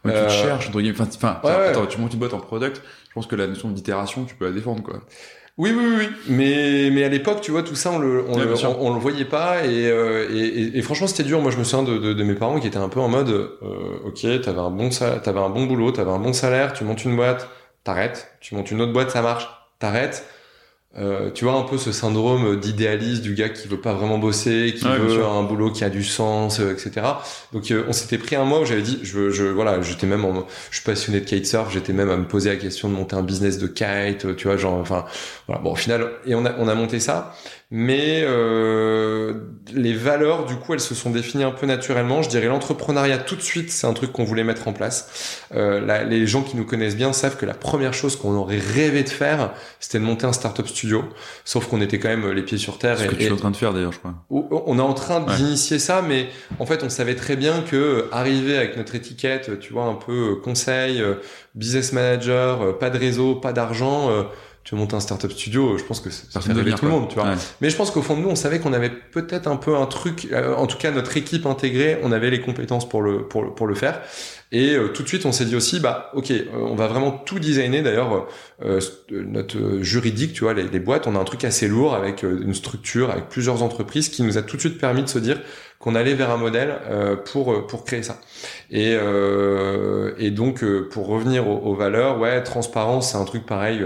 Ouais, 0.04 0.12
tu 0.12 0.18
Euh, 0.18 0.26
te 0.26 0.32
cherches, 0.32 0.70
guillemets. 0.72 0.90
Enfin, 1.00 1.08
enfin, 1.14 1.40
Ouais, 1.44 1.50
ouais. 1.56 1.68
attends, 1.68 1.86
tu 1.86 1.98
montes 2.00 2.12
une 2.12 2.18
boîte 2.18 2.34
en 2.34 2.40
product, 2.40 2.82
pense 3.18 3.26
que 3.26 3.36
la 3.36 3.46
notion 3.46 3.70
d'itération, 3.70 4.24
tu 4.24 4.34
peux 4.34 4.46
la 4.46 4.52
défendre, 4.52 4.82
quoi. 4.82 5.00
Oui, 5.58 5.72
oui, 5.76 5.84
oui. 5.98 6.08
Mais, 6.28 6.88
mais 6.92 7.02
à 7.02 7.08
l'époque, 7.08 7.40
tu 7.40 7.50
vois, 7.50 7.64
tout 7.64 7.74
ça, 7.74 7.90
on 7.90 7.98
le, 7.98 8.24
on, 8.28 8.34
Ouais, 8.34 8.42
le, 8.42 8.46
bien 8.46 8.56
sûr. 8.56 8.80
on, 8.80 8.90
on 8.90 8.94
le 8.94 9.00
voyait 9.00 9.24
pas. 9.24 9.64
Et, 9.64 9.90
euh, 9.90 10.28
et, 10.32 10.38
et- 10.46 10.78
et 10.78 10.82
franchement, 10.82 11.08
c'était 11.08 11.24
dur. 11.24 11.40
Moi, 11.40 11.50
je 11.50 11.56
me 11.58 11.64
souviens 11.64 11.82
de, 11.84 11.98
de, 11.98 12.12
de 12.12 12.22
mes 12.22 12.34
parents 12.34 12.60
qui 12.60 12.68
étaient 12.68 12.76
un 12.78 12.88
peu 12.88 13.00
en 13.00 13.08
mode, 13.08 13.28
euh, 13.30 13.48
ok, 14.06 14.20
t'avais 14.42 14.60
un 14.60 14.70
bon, 14.70 14.88
t'avais 14.90 15.40
un 15.40 15.48
bon 15.50 15.66
boulot, 15.66 15.90
t'avais 15.90 16.12
un 16.12 16.20
bon 16.20 16.32
salaire, 16.32 16.72
tu 16.74 16.84
montes 16.84 17.04
une 17.04 17.16
boîte, 17.16 17.48
t'arrêtes. 17.82 18.30
Tu 18.40 18.54
montes 18.54 18.70
une 18.70 18.80
autre 18.80 18.92
boîte, 18.92 19.10
ça 19.10 19.20
marche, 19.22 19.48
t'arrêtes. 19.80 20.24
Euh, 20.96 21.30
tu 21.30 21.44
vois 21.44 21.52
un 21.54 21.62
peu 21.62 21.76
ce 21.76 21.92
syndrome 21.92 22.58
d'idéaliste 22.58 23.20
du 23.20 23.34
gars 23.34 23.50
qui 23.50 23.68
veut 23.68 23.80
pas 23.80 23.92
vraiment 23.92 24.18
bosser, 24.18 24.74
qui 24.76 24.84
veut 24.84 25.22
un 25.24 25.42
boulot 25.42 25.70
qui 25.70 25.84
a 25.84 25.90
du 25.90 26.02
sens, 26.02 26.60
euh, 26.60 26.72
etc. 26.72 27.06
Donc 27.52 27.70
euh, 27.70 27.84
on 27.88 27.92
s'était 27.92 28.16
pris 28.16 28.36
un 28.36 28.44
mois 28.44 28.60
où 28.60 28.64
j'avais 28.64 28.80
dit, 28.82 28.98
je, 29.02 29.28
je 29.28 29.44
voilà, 29.44 29.82
j'étais 29.82 30.06
même, 30.06 30.24
en, 30.24 30.46
je 30.70 30.76
suis 30.76 30.84
passionné 30.84 31.20
de 31.20 31.26
kitesurf, 31.26 31.70
j'étais 31.70 31.92
même 31.92 32.08
à 32.08 32.16
me 32.16 32.26
poser 32.26 32.48
la 32.48 32.56
question 32.56 32.88
de 32.88 32.94
monter 32.94 33.16
un 33.16 33.22
business 33.22 33.58
de 33.58 33.66
kite, 33.66 34.34
tu 34.36 34.46
vois, 34.48 34.56
genre, 34.56 34.74
enfin, 34.74 35.04
voilà. 35.46 35.60
Bon, 35.62 35.72
au 35.72 35.76
final, 35.76 36.10
et 36.24 36.34
on 36.34 36.46
a, 36.46 36.54
on 36.58 36.66
a 36.68 36.74
monté 36.74 37.00
ça, 37.00 37.34
mais 37.70 38.22
euh, 38.22 39.34
les 39.74 39.92
valeurs, 39.92 40.46
du 40.46 40.56
coup, 40.56 40.72
elles 40.72 40.80
se 40.80 40.94
sont 40.94 41.10
définies 41.10 41.44
un 41.44 41.50
peu 41.50 41.66
naturellement. 41.66 42.22
Je 42.22 42.30
dirais 42.30 42.46
l'entrepreneuriat 42.46 43.18
tout 43.18 43.36
de 43.36 43.42
suite, 43.42 43.70
c'est 43.70 43.86
un 43.86 43.92
truc 43.92 44.10
qu'on 44.12 44.24
voulait 44.24 44.44
mettre 44.44 44.68
en 44.68 44.72
place. 44.72 45.44
Euh, 45.54 46.04
les 46.04 46.26
gens 46.26 46.42
qui 46.42 46.56
nous 46.56 46.64
connaissent 46.64 46.96
bien 46.96 47.12
savent 47.12 47.36
que 47.36 47.44
la 47.44 47.52
première 47.54 47.92
chose 47.92 48.16
qu'on 48.16 48.34
aurait 48.34 48.58
rêvé 48.58 49.02
de 49.02 49.08
faire, 49.10 49.52
c'était 49.80 49.98
de 49.98 50.04
monter 50.04 50.24
un 50.26 50.32
startup 50.32 50.66
studio. 50.66 51.04
Sauf 51.44 51.66
qu'on 51.66 51.82
était 51.82 51.98
quand 51.98 52.08
même 52.08 52.30
les 52.30 52.42
pieds 52.42 52.56
sur 52.58 52.78
terre. 52.78 52.96
C'est 52.98 53.04
ce 53.04 53.08
et- 53.10 53.12
que 53.12 53.16
tu 53.16 53.24
es 53.26 53.30
en 53.30 53.36
train 53.36 53.50
de 53.50 53.56
faire, 53.56 53.74
d'ailleurs, 53.74 53.92
je 53.92 53.98
crois. 53.98 54.14
on 54.30 54.78
est 54.78 54.82
en 54.82 54.94
train 54.94 55.22
Ouais. 55.22 55.36
d'initier 55.36 55.78
ça, 55.78 56.00
mais 56.00 56.28
en 56.58 56.64
fait, 56.66 56.82
on 56.82 56.88
savait 56.88 57.16
très 57.16 57.36
bien 57.36 57.60
que 57.60 57.76
euh, 57.76 58.08
arriver 58.12 58.56
avec 58.56 58.76
notre 58.78 58.94
étiquette, 58.94 59.58
tu 59.60 59.74
vois, 59.74 59.84
un 59.84 59.94
peu 59.94 60.12
euh, 60.12 60.34
conseil, 60.42 61.02
euh, 61.02 61.16
business 61.54 61.92
manager, 61.92 62.78
pas 62.78 62.88
de 62.88 62.98
réseau, 62.98 63.34
pas 63.34 63.52
d'argent, 63.52 64.10
euh, 64.10 64.22
tu 64.68 64.74
veux 64.74 64.80
monter 64.82 64.96
un 64.96 65.00
startup 65.00 65.32
studio, 65.32 65.78
je 65.78 65.84
pense 65.84 65.98
que 66.00 66.10
ça 66.10 66.42
fait 66.42 66.52
rêver 66.52 66.72
tout 66.74 66.84
le 66.84 66.90
quoi. 66.90 67.00
monde, 67.00 67.08
tu 67.08 67.14
vois. 67.14 67.24
Ouais. 67.30 67.36
Mais 67.62 67.70
je 67.70 67.76
pense 67.76 67.90
qu'au 67.90 68.02
fond 68.02 68.18
de 68.18 68.20
nous, 68.20 68.28
on 68.28 68.36
savait 68.36 68.58
qu'on 68.58 68.74
avait 68.74 68.90
peut-être 68.90 69.46
un 69.46 69.56
peu 69.56 69.74
un 69.74 69.86
truc, 69.86 70.28
euh, 70.30 70.54
en 70.56 70.66
tout 70.66 70.76
cas 70.76 70.90
notre 70.90 71.16
équipe 71.16 71.46
intégrée, 71.46 71.98
on 72.02 72.12
avait 72.12 72.28
les 72.28 72.42
compétences 72.42 72.86
pour 72.86 73.00
le 73.00 73.26
pour 73.26 73.44
le, 73.44 73.54
pour 73.54 73.66
le 73.66 73.74
faire. 73.74 74.02
Et 74.52 74.74
euh, 74.74 74.88
tout 74.88 75.02
de 75.02 75.08
suite, 75.08 75.24
on 75.24 75.32
s'est 75.32 75.46
dit 75.46 75.56
aussi, 75.56 75.80
bah 75.80 76.10
ok, 76.12 76.30
euh, 76.30 76.44
on 76.54 76.74
va 76.74 76.86
vraiment 76.86 77.12
tout 77.12 77.38
designer. 77.38 77.82
D'ailleurs, 77.82 78.28
euh, 78.62 78.78
euh, 79.10 79.24
notre 79.26 79.56
euh, 79.58 79.82
juridique, 79.82 80.34
tu 80.34 80.44
vois, 80.44 80.52
les, 80.52 80.64
les 80.68 80.80
boîtes, 80.80 81.06
on 81.06 81.16
a 81.16 81.18
un 81.18 81.24
truc 81.24 81.44
assez 81.44 81.66
lourd 81.66 81.94
avec 81.94 82.22
une 82.22 82.52
structure, 82.52 83.10
avec 83.10 83.30
plusieurs 83.30 83.62
entreprises, 83.62 84.10
qui 84.10 84.22
nous 84.22 84.36
a 84.36 84.42
tout 84.42 84.56
de 84.56 84.60
suite 84.60 84.78
permis 84.78 85.02
de 85.02 85.08
se 85.08 85.18
dire 85.18 85.40
qu'on 85.78 85.94
allait 85.94 86.14
vers 86.14 86.30
un 86.30 86.36
modèle 86.36 86.74
pour 87.24 87.66
pour 87.68 87.84
créer 87.84 88.02
ça. 88.02 88.20
Et 88.70 88.96
et 90.18 90.30
donc 90.32 90.64
pour 90.90 91.06
revenir 91.06 91.46
aux, 91.48 91.58
aux 91.58 91.74
valeurs, 91.74 92.18
ouais, 92.18 92.42
transparence, 92.42 93.12
c'est 93.12 93.16
un 93.16 93.24
truc 93.24 93.46
pareil. 93.46 93.84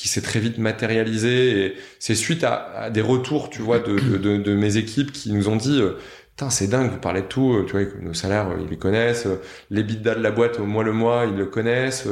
Qui 0.00 0.08
s'est 0.08 0.22
très 0.22 0.40
vite 0.40 0.56
matérialisé 0.56 1.66
et 1.66 1.76
c'est 1.98 2.14
suite 2.14 2.42
à, 2.42 2.88
des 2.88 3.02
retours 3.02 3.50
tu 3.50 3.60
vois 3.60 3.80
de 3.80 4.54
mes 4.54 4.78
équipes 4.78 5.12
qui 5.12 5.30
nous 5.30 5.50
ont 5.50 5.56
dit 5.56 5.78
euh, 5.78 5.98
c'est 6.48 6.68
dingue, 6.68 6.90
vous 6.90 6.98
parlez 6.98 7.20
de 7.22 7.26
tout, 7.26 7.52
euh, 7.52 7.64
tu 7.66 7.72
vois, 7.72 7.82
nos 8.00 8.14
salaires, 8.14 8.48
euh, 8.48 8.60
ils 8.62 8.68
les 8.70 8.78
connaissent, 8.78 9.26
euh, 9.26 9.42
les 9.70 9.82
bidas 9.82 10.14
de 10.14 10.22
la 10.22 10.30
boîte 10.30 10.58
au 10.58 10.64
mois 10.64 10.82
le 10.82 10.92
mois, 10.92 11.24
ils 11.26 11.36
le 11.36 11.44
connaissent, 11.44 12.08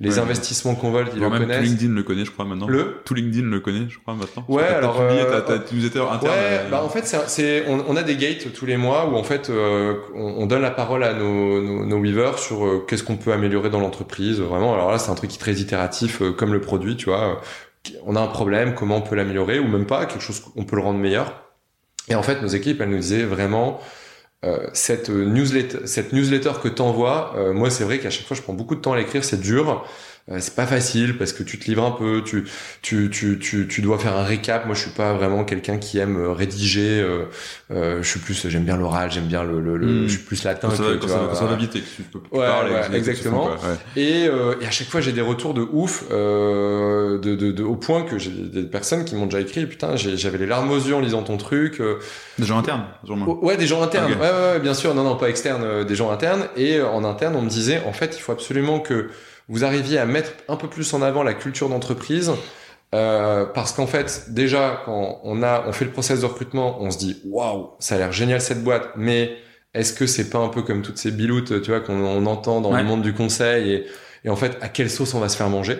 les 0.00 0.18
investissements 0.18 0.74
qu'on 0.74 0.90
vole, 0.90 1.06
ils 1.14 1.20
le 1.20 1.30
connaissent. 1.30 1.58
Tout 1.58 1.64
LinkedIn 1.64 1.94
le 1.94 2.02
connaît, 2.02 2.24
je 2.24 2.30
crois, 2.30 2.44
maintenant. 2.44 2.66
Le 2.68 2.96
Tout 3.04 3.14
LinkedIn 3.14 3.48
le 3.48 3.60
connaît, 3.60 3.86
je 3.88 3.98
crois, 3.98 4.14
maintenant. 4.14 4.44
Ouais, 4.48 4.64
alors. 4.64 4.98
Publié, 5.00 5.24
t'as, 5.30 5.40
t'as 5.40 5.58
newsletter 5.72 6.02
interne. 6.10 6.34
Ouais, 6.34 6.70
bah, 6.70 6.82
en 6.84 6.88
fait, 6.88 7.06
c'est, 7.26 7.64
on, 7.68 7.84
on, 7.88 7.96
a 7.96 8.02
des 8.02 8.16
gates 8.16 8.52
tous 8.52 8.66
les 8.66 8.76
mois 8.76 9.08
où, 9.08 9.16
en 9.16 9.22
fait, 9.22 9.50
on, 9.50 9.96
on, 10.14 10.46
donne 10.46 10.62
la 10.62 10.70
parole 10.70 11.04
à 11.04 11.14
nos, 11.14 11.62
nos, 11.62 11.86
nos 11.86 12.00
weavers 12.02 12.38
sur 12.38 12.84
qu'est-ce 12.86 13.04
qu'on 13.04 13.16
peut 13.16 13.32
améliorer 13.32 13.70
dans 13.70 13.80
l'entreprise. 13.80 14.40
Vraiment, 14.40 14.74
alors 14.74 14.90
là, 14.90 14.98
c'est 14.98 15.10
un 15.10 15.14
truc 15.14 15.30
qui 15.30 15.36
est 15.36 15.40
très 15.40 15.54
itératif, 15.54 16.22
comme 16.36 16.52
le 16.52 16.60
produit, 16.60 16.96
tu 16.96 17.06
vois. 17.06 17.40
On 18.04 18.16
a 18.16 18.20
un 18.20 18.26
problème, 18.26 18.74
comment 18.74 18.96
on 18.96 19.00
peut 19.00 19.16
l'améliorer, 19.16 19.58
ou 19.58 19.68
même 19.68 19.86
pas, 19.86 20.04
quelque 20.06 20.22
chose 20.22 20.40
qu'on 20.40 20.64
peut 20.64 20.76
le 20.76 20.82
rendre 20.82 20.98
meilleur. 20.98 21.49
Et 22.10 22.14
en 22.14 22.22
fait, 22.22 22.42
nos 22.42 22.48
équipes, 22.48 22.80
elles 22.80 22.90
nous 22.90 22.98
disaient 22.98 23.24
vraiment, 23.24 23.80
euh, 24.44 24.68
cette 24.72 25.08
newsletter, 25.10 26.52
que 26.62 26.68
t'envoies, 26.68 27.34
euh, 27.36 27.52
moi 27.52 27.68
c'est 27.68 27.84
vrai 27.84 27.98
qu'à 27.98 28.08
chaque 28.08 28.26
fois 28.26 28.34
je 28.34 28.40
prends 28.40 28.54
beaucoup 28.54 28.74
de 28.74 28.80
temps 28.80 28.94
à 28.94 28.96
l'écrire, 28.96 29.22
c'est 29.22 29.40
dur. 29.40 29.84
Euh, 30.30 30.36
c'est 30.40 30.54
pas 30.54 30.66
facile 30.66 31.18
parce 31.18 31.32
que 31.32 31.42
tu 31.42 31.58
te 31.58 31.66
livres 31.66 31.84
un 31.84 31.90
peu, 31.90 32.22
tu, 32.24 32.44
tu, 32.82 33.10
tu, 33.10 33.38
tu, 33.38 33.66
tu 33.68 33.82
dois 33.82 33.98
faire 33.98 34.16
un 34.16 34.22
récap. 34.22 34.66
Moi, 34.66 34.74
je 34.74 34.80
suis 34.82 34.90
pas 34.90 35.12
vraiment 35.14 35.44
quelqu'un 35.44 35.78
qui 35.78 35.98
aime 35.98 36.16
euh, 36.18 36.32
rédiger. 36.32 37.00
Euh, 37.00 37.24
euh, 37.72 38.02
je 38.02 38.08
suis 38.08 38.20
plus, 38.20 38.48
j'aime 38.48 38.64
bien 38.64 38.76
l'oral, 38.76 39.10
j'aime 39.10 39.26
bien 39.26 39.42
le, 39.42 39.60
le, 39.60 39.76
le 39.76 39.86
Hmm. 39.86 40.02
je 40.04 40.08
suis 40.08 40.18
plus 40.24 40.44
latin. 40.44 40.68
Quand 40.68 40.76
que, 40.76 40.94
tu 40.98 41.06
vois, 41.06 41.16
quand 41.32 41.46
voilà. 41.46 41.56
que 41.56 41.72
tu 41.78 42.02
peux 42.12 42.18
Ouais, 42.30 42.46
parles 42.46 42.68
et 42.70 42.72
ouais, 42.74 42.96
exactement. 42.98 43.46
quoi, 43.46 43.54
ouais. 43.56 43.76
Et, 44.02 44.26
euh, 44.28 44.54
et 44.60 44.66
à 44.66 44.70
chaque 44.70 44.88
fois, 44.88 45.00
j'ai 45.00 45.12
des 45.12 45.20
retours 45.20 45.52
de 45.54 45.62
ouf, 45.72 46.04
euh, 46.10 47.18
de, 47.18 47.34
de, 47.34 47.50
de, 47.52 47.62
au 47.62 47.76
point 47.76 48.02
que 48.02 48.18
j'ai 48.18 48.30
des 48.30 48.62
personnes 48.62 49.04
qui 49.04 49.14
m'ont 49.16 49.26
déjà 49.26 49.40
écrit, 49.40 49.66
putain, 49.66 49.96
j'avais 49.96 50.38
les 50.38 50.46
larmes 50.46 50.70
aux 50.70 50.78
yeux 50.78 50.94
en 50.94 51.00
lisant 51.00 51.22
ton 51.22 51.36
truc. 51.36 51.82
Des 52.38 52.46
gens 52.46 52.58
internes, 52.58 52.84
sûrement. 53.04 53.26
Oh, 53.28 53.38
Ouais, 53.44 53.56
des 53.56 53.66
gens 53.66 53.82
internes. 53.82 54.12
Ouais, 54.12 54.18
ouais, 54.20 54.60
bien 54.60 54.74
sûr. 54.74 54.94
Non, 54.94 55.02
non, 55.02 55.16
pas 55.16 55.28
externes, 55.28 55.84
des 55.84 55.94
gens 55.94 56.10
internes. 56.10 56.46
Et 56.56 56.76
euh, 56.76 56.86
en 56.88 57.04
interne, 57.04 57.34
on 57.36 57.42
me 57.42 57.48
disait, 57.50 57.82
en 57.86 57.92
fait, 57.92 58.16
il 58.16 58.20
faut 58.20 58.32
absolument 58.32 58.80
que 58.80 59.08
vous 59.50 59.64
arriviez 59.64 59.98
à 59.98 60.06
mettre 60.06 60.30
un 60.48 60.56
peu 60.56 60.68
plus 60.68 60.94
en 60.94 61.02
avant 61.02 61.22
la 61.22 61.34
culture 61.34 61.68
d'entreprise. 61.68 62.32
Euh, 62.94 63.44
parce 63.46 63.72
qu'en 63.72 63.86
fait, 63.86 64.26
déjà, 64.30 64.82
quand 64.84 65.20
on 65.22 65.42
a, 65.44 65.64
on 65.68 65.72
fait 65.72 65.84
le 65.84 65.92
process 65.92 66.20
de 66.22 66.26
recrutement, 66.26 66.80
on 66.82 66.90
se 66.90 66.98
dit, 66.98 67.20
waouh, 67.24 67.70
ça 67.78 67.94
a 67.94 67.98
l'air 67.98 68.10
génial 68.12 68.40
cette 68.40 68.64
boîte, 68.64 68.88
mais 68.96 69.36
est-ce 69.74 69.92
que 69.92 70.06
c'est 70.06 70.28
pas 70.30 70.38
un 70.38 70.48
peu 70.48 70.62
comme 70.62 70.82
toutes 70.82 70.98
ces 70.98 71.12
biloutes, 71.12 71.62
tu 71.62 71.70
vois, 71.70 71.80
qu'on 71.80 71.94
on 72.02 72.26
entend 72.26 72.60
dans 72.60 72.72
Ouais. 72.72 72.82
le 72.82 72.88
monde 72.88 73.02
du 73.02 73.12
conseil 73.14 73.70
et, 73.72 73.86
et 74.24 74.28
en 74.30 74.34
fait, 74.34 74.58
à 74.60 74.68
quelle 74.68 74.90
sauce 74.90 75.14
on 75.14 75.20
va 75.20 75.28
se 75.28 75.36
faire 75.36 75.48
manger? 75.50 75.78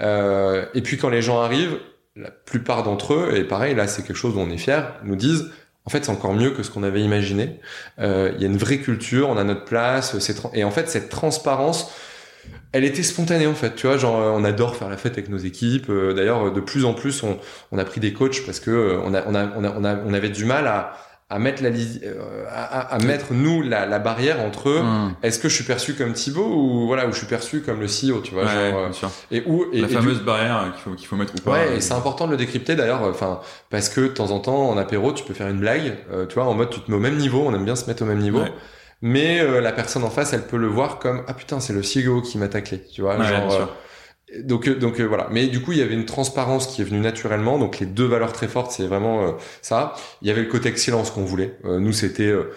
Euh, 0.00 0.64
Et 0.74 0.82
puis 0.82 0.96
quand 0.98 1.08
les 1.10 1.22
gens 1.22 1.40
arrivent, 1.40 1.78
la 2.16 2.30
plupart 2.30 2.82
d'entre 2.82 3.14
eux, 3.14 3.32
et 3.36 3.44
pareil, 3.44 3.74
là, 3.76 3.86
c'est 3.86 4.02
quelque 4.02 4.16
chose 4.16 4.34
dont 4.34 4.42
on 4.42 4.50
est 4.50 4.58
fier, 4.58 4.94
nous 5.04 5.16
disent, 5.16 5.50
en 5.84 5.90
fait, 5.90 6.04
c'est 6.04 6.10
encore 6.10 6.34
mieux 6.34 6.50
que 6.50 6.62
ce 6.64 6.70
qu'on 6.70 6.82
avait 6.82 7.02
imaginé. 7.02 7.60
Euh, 8.00 8.32
Il 8.36 8.42
y 8.42 8.44
a 8.44 8.48
une 8.48 8.56
vraie 8.58 8.78
culture, 8.78 9.28
on 9.28 9.36
a 9.36 9.44
notre 9.44 9.64
place, 9.64 10.18
c'est 10.18 10.36
et 10.54 10.64
en 10.64 10.70
fait, 10.70 10.88
cette 10.88 11.08
transparence, 11.08 11.90
elle 12.72 12.84
était 12.84 13.02
spontanée 13.02 13.46
en 13.46 13.54
fait. 13.54 13.74
Tu 13.74 13.86
vois, 13.86 13.98
genre, 13.98 14.20
euh, 14.20 14.30
on 14.34 14.44
adore 14.44 14.76
faire 14.76 14.88
la 14.88 14.96
fête 14.96 15.12
avec 15.12 15.28
nos 15.28 15.38
équipes. 15.38 15.86
Euh, 15.90 16.14
D'ailleurs, 16.14 16.52
de 16.52 16.60
plus 16.60 16.84
en 16.84 16.94
plus, 16.94 17.22
on, 17.22 17.38
on 17.70 17.78
a 17.78 17.84
pris 17.84 18.00
des 18.00 18.12
coachs 18.12 18.44
parce 18.46 18.60
que 18.60 18.70
euh, 18.70 18.98
on, 19.04 19.14
a, 19.14 19.22
on, 19.26 19.34
a, 19.34 19.46
on, 19.56 19.84
a, 19.84 19.96
on, 20.06 20.12
avait 20.14 20.28
du 20.30 20.44
mal 20.44 20.66
à, 20.66 20.92
à 21.30 21.38
mettre 21.38 21.62
la, 21.62 21.70
euh, 21.70 22.44
à, 22.50 22.94
à- 22.94 22.98
mettre 22.98 23.32
nous 23.32 23.62
la, 23.62 23.86
la 23.86 23.98
barrière 23.98 24.40
entre 24.40 24.70
Hum. 24.80 25.14
est-ce 25.22 25.38
que 25.38 25.48
je 25.48 25.54
suis 25.54 25.64
perçu 25.64 25.94
comme 25.94 26.12
Thibaut 26.12 26.44
ou 26.46 26.86
voilà 26.86 27.06
ou 27.06 27.12
je 27.12 27.16
suis 27.18 27.26
perçu 27.26 27.62
comme 27.62 27.80
le 27.80 27.86
CEO, 27.86 28.20
tu 28.22 28.34
vois, 28.34 28.44
Ouais, 28.44 28.50
genre, 28.70 28.78
euh, 28.80 28.84
bien 28.84 28.92
sûr. 28.92 29.10
et 29.30 29.42
où 29.46 29.64
et, 29.72 29.80
La 29.80 29.86
et 29.86 29.90
du- 29.90 29.94
fameuse 29.96 30.20
barrière 30.20 30.70
qu'il 30.74 30.82
faut, 30.82 30.90
qu'il 30.96 31.06
faut 31.06 31.16
mettre 31.16 31.32
ou 31.34 31.40
pas. 31.42 31.52
Ouais, 31.52 31.66
euh, 31.70 31.76
et 31.76 31.80
c'est 31.80 31.94
important 31.94 32.26
de 32.26 32.32
le 32.32 32.36
décrypter 32.36 32.74
d'ailleurs, 32.74 33.02
enfin, 33.02 33.40
parce 33.70 33.88
que 33.88 34.02
de 34.02 34.08
temps 34.08 34.30
en 34.30 34.40
temps, 34.40 34.68
en 34.68 34.76
apéro, 34.76 35.12
tu 35.12 35.24
peux 35.24 35.32
faire 35.34 35.48
une 35.48 35.60
blague, 35.60 35.94
euh, 36.12 36.26
tu 36.26 36.34
vois, 36.34 36.44
en 36.44 36.52
mode 36.54 36.68
tu 36.70 36.80
te 36.80 36.90
mets 36.90 36.96
au 36.98 37.00
même 37.00 37.16
niveau, 37.16 37.42
on 37.46 37.54
aime 37.54 37.64
bien 37.64 37.76
se 37.76 37.86
mettre 37.86 38.02
au 38.02 38.06
même 38.06 38.18
niveau, 38.20 38.40
Ouais. 38.40 38.52
Mais 39.02 39.40
euh, 39.40 39.60
la 39.60 39.72
personne 39.72 40.04
en 40.04 40.10
face, 40.10 40.32
elle 40.32 40.46
peut 40.46 40.56
le 40.56 40.68
voir 40.68 40.98
comme 40.98 41.24
ah 41.26 41.34
putain, 41.34 41.60
c'est 41.60 41.72
le 41.72 41.82
CEO 41.82 42.22
qui 42.22 42.38
m'a 42.38 42.48
taclé, 42.48 42.82
tu 42.92 43.02
vois, 43.02 43.16
Ouais, 43.16 43.26
genre. 43.26 43.46
bien 43.48 43.50
sûr. 43.50 43.68
euh, 44.34 44.42
donc, 44.44 44.66
euh, 44.68 44.74
donc 44.76 45.00
euh, 45.00 45.04
voilà. 45.04 45.28
Mais 45.30 45.46
du 45.48 45.60
coup, 45.60 45.72
il 45.72 45.78
y 45.78 45.82
avait 45.82 45.94
une 45.94 46.06
transparence 46.06 46.66
qui 46.66 46.80
est 46.82 46.84
venue 46.84 47.00
naturellement. 47.00 47.58
Donc 47.58 47.80
les 47.80 47.86
deux 47.86 48.06
valeurs 48.06 48.32
très 48.32 48.48
fortes, 48.48 48.72
c'est 48.72 48.86
vraiment 48.86 49.26
euh, 49.26 49.32
ça. 49.60 49.94
Il 50.22 50.28
y 50.28 50.30
avait 50.30 50.42
le 50.42 50.48
côté 50.48 50.68
excellence 50.70 51.10
qu'on 51.10 51.24
voulait. 51.24 51.56
Euh, 51.66 51.80
nous, 51.80 51.92
c'était 51.92 52.28
euh, 52.28 52.50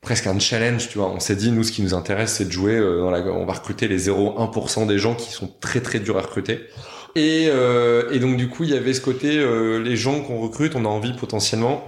presque 0.00 0.26
un 0.26 0.38
challenge, 0.40 0.88
tu 0.88 0.98
vois. 0.98 1.08
On 1.10 1.20
s'est 1.20 1.36
dit, 1.36 1.52
nous, 1.52 1.62
ce 1.62 1.72
qui 1.72 1.82
nous 1.82 1.94
intéresse, 1.94 2.32
c'est 2.34 2.46
de 2.46 2.50
jouer 2.52 2.76
euh, 2.76 2.98
dans 2.98 3.10
la. 3.12 3.20
On 3.20 3.44
va 3.46 3.52
recruter 3.52 3.86
les 3.88 4.08
0,1% 4.08 4.86
des 4.88 4.98
gens 4.98 5.14
qui 5.14 5.30
sont 5.30 5.48
très 5.60 5.80
très 5.80 6.00
durs 6.00 6.18
à 6.18 6.22
recruter. 6.22 6.60
Et, 7.16 7.46
euh, 7.48 8.10
et 8.12 8.18
donc 8.20 8.36
du 8.36 8.48
coup, 8.48 8.64
il 8.64 8.70
y 8.70 8.76
avait 8.76 8.94
ce 8.94 9.00
côté, 9.00 9.38
euh, 9.38 9.78
les 9.82 9.96
gens 9.96 10.20
qu'on 10.22 10.38
recrute, 10.40 10.74
on 10.76 10.84
a 10.84 10.88
envie 10.88 11.12
potentiellement 11.12 11.84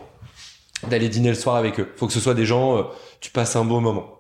d'aller 0.89 1.09
dîner 1.09 1.29
le 1.29 1.35
soir 1.37 1.57
avec 1.57 1.79
eux. 1.81 1.89
Faut 1.97 2.07
que 2.09 2.13
ce 2.13 2.19
soit 2.21 2.35
des 2.35 2.45
gens, 2.45 2.77
euh, 2.79 2.83
tu 3.23 3.31
passes 3.31 3.57
un 3.57 3.65
beau 3.65 3.81
moment. 3.81 4.19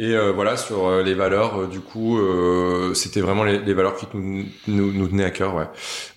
Et 0.00 0.14
euh, 0.14 0.30
voilà 0.30 0.56
sur 0.56 0.86
euh, 0.86 1.02
les 1.02 1.14
valeurs, 1.14 1.62
euh, 1.62 1.66
du 1.66 1.80
coup, 1.80 2.18
euh, 2.18 2.94
c'était 2.94 3.20
vraiment 3.20 3.42
les, 3.42 3.58
les 3.58 3.74
valeurs 3.74 3.96
qui 3.96 4.06
nous, 4.14 4.44
nous, 4.68 4.92
nous 4.92 5.08
tenaient 5.08 5.24
à 5.24 5.32
cœur. 5.32 5.56
Ouais. 5.56 5.66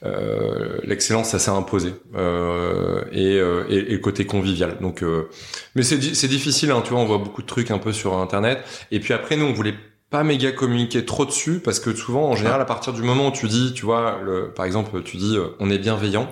Euh, 0.05 0.78
L'excellence, 0.84 1.30
ça 1.30 1.39
s'est 1.39 1.49
imposé 1.49 1.95
euh, 2.15 3.03
et, 3.11 3.38
et, 3.74 3.91
et 3.91 3.93
le 3.93 3.97
côté 3.97 4.28
convivial. 4.28 4.78
Donc, 4.82 5.03
mais 5.74 5.82
c'est 5.82 5.97
di- 5.97 6.13
c'est 6.13 6.28
difficile, 6.28 6.69
hein, 6.69 6.82
tu 6.84 6.91
vois. 6.91 6.99
On 6.99 7.05
voit 7.05 7.17
beaucoup 7.17 7.41
de 7.41 7.47
trucs 7.47 7.72
un 7.72 7.80
peu 7.80 7.91
sur 7.91 8.15
internet. 8.17 8.59
Et 8.91 8.99
puis 8.99 9.13
après, 9.13 9.36
nous, 9.36 9.45
on 9.47 9.53
voulait 9.53 9.74
pas 10.11 10.24
méga 10.24 10.51
communiquer 10.51 11.03
trop 11.03 11.26
dessus 11.26 11.59
parce 11.59 11.80
que 11.80 11.95
souvent, 11.95 12.30
en 12.30 12.36
général, 12.36 12.61
à 12.61 12.65
partir 12.65 12.93
du 12.93 13.01
moment 13.01 13.30
où 13.30 13.32
tu 13.32 13.47
dis, 13.47 13.74
tu 13.74 13.86
vois, 13.86 14.19
le, 14.24 14.51
par 14.53 14.65
exemple, 14.65 15.01
tu 15.01 15.17
dis, 15.17 15.39
on 15.59 15.72
est 15.72 15.80
bienveillant 15.80 16.30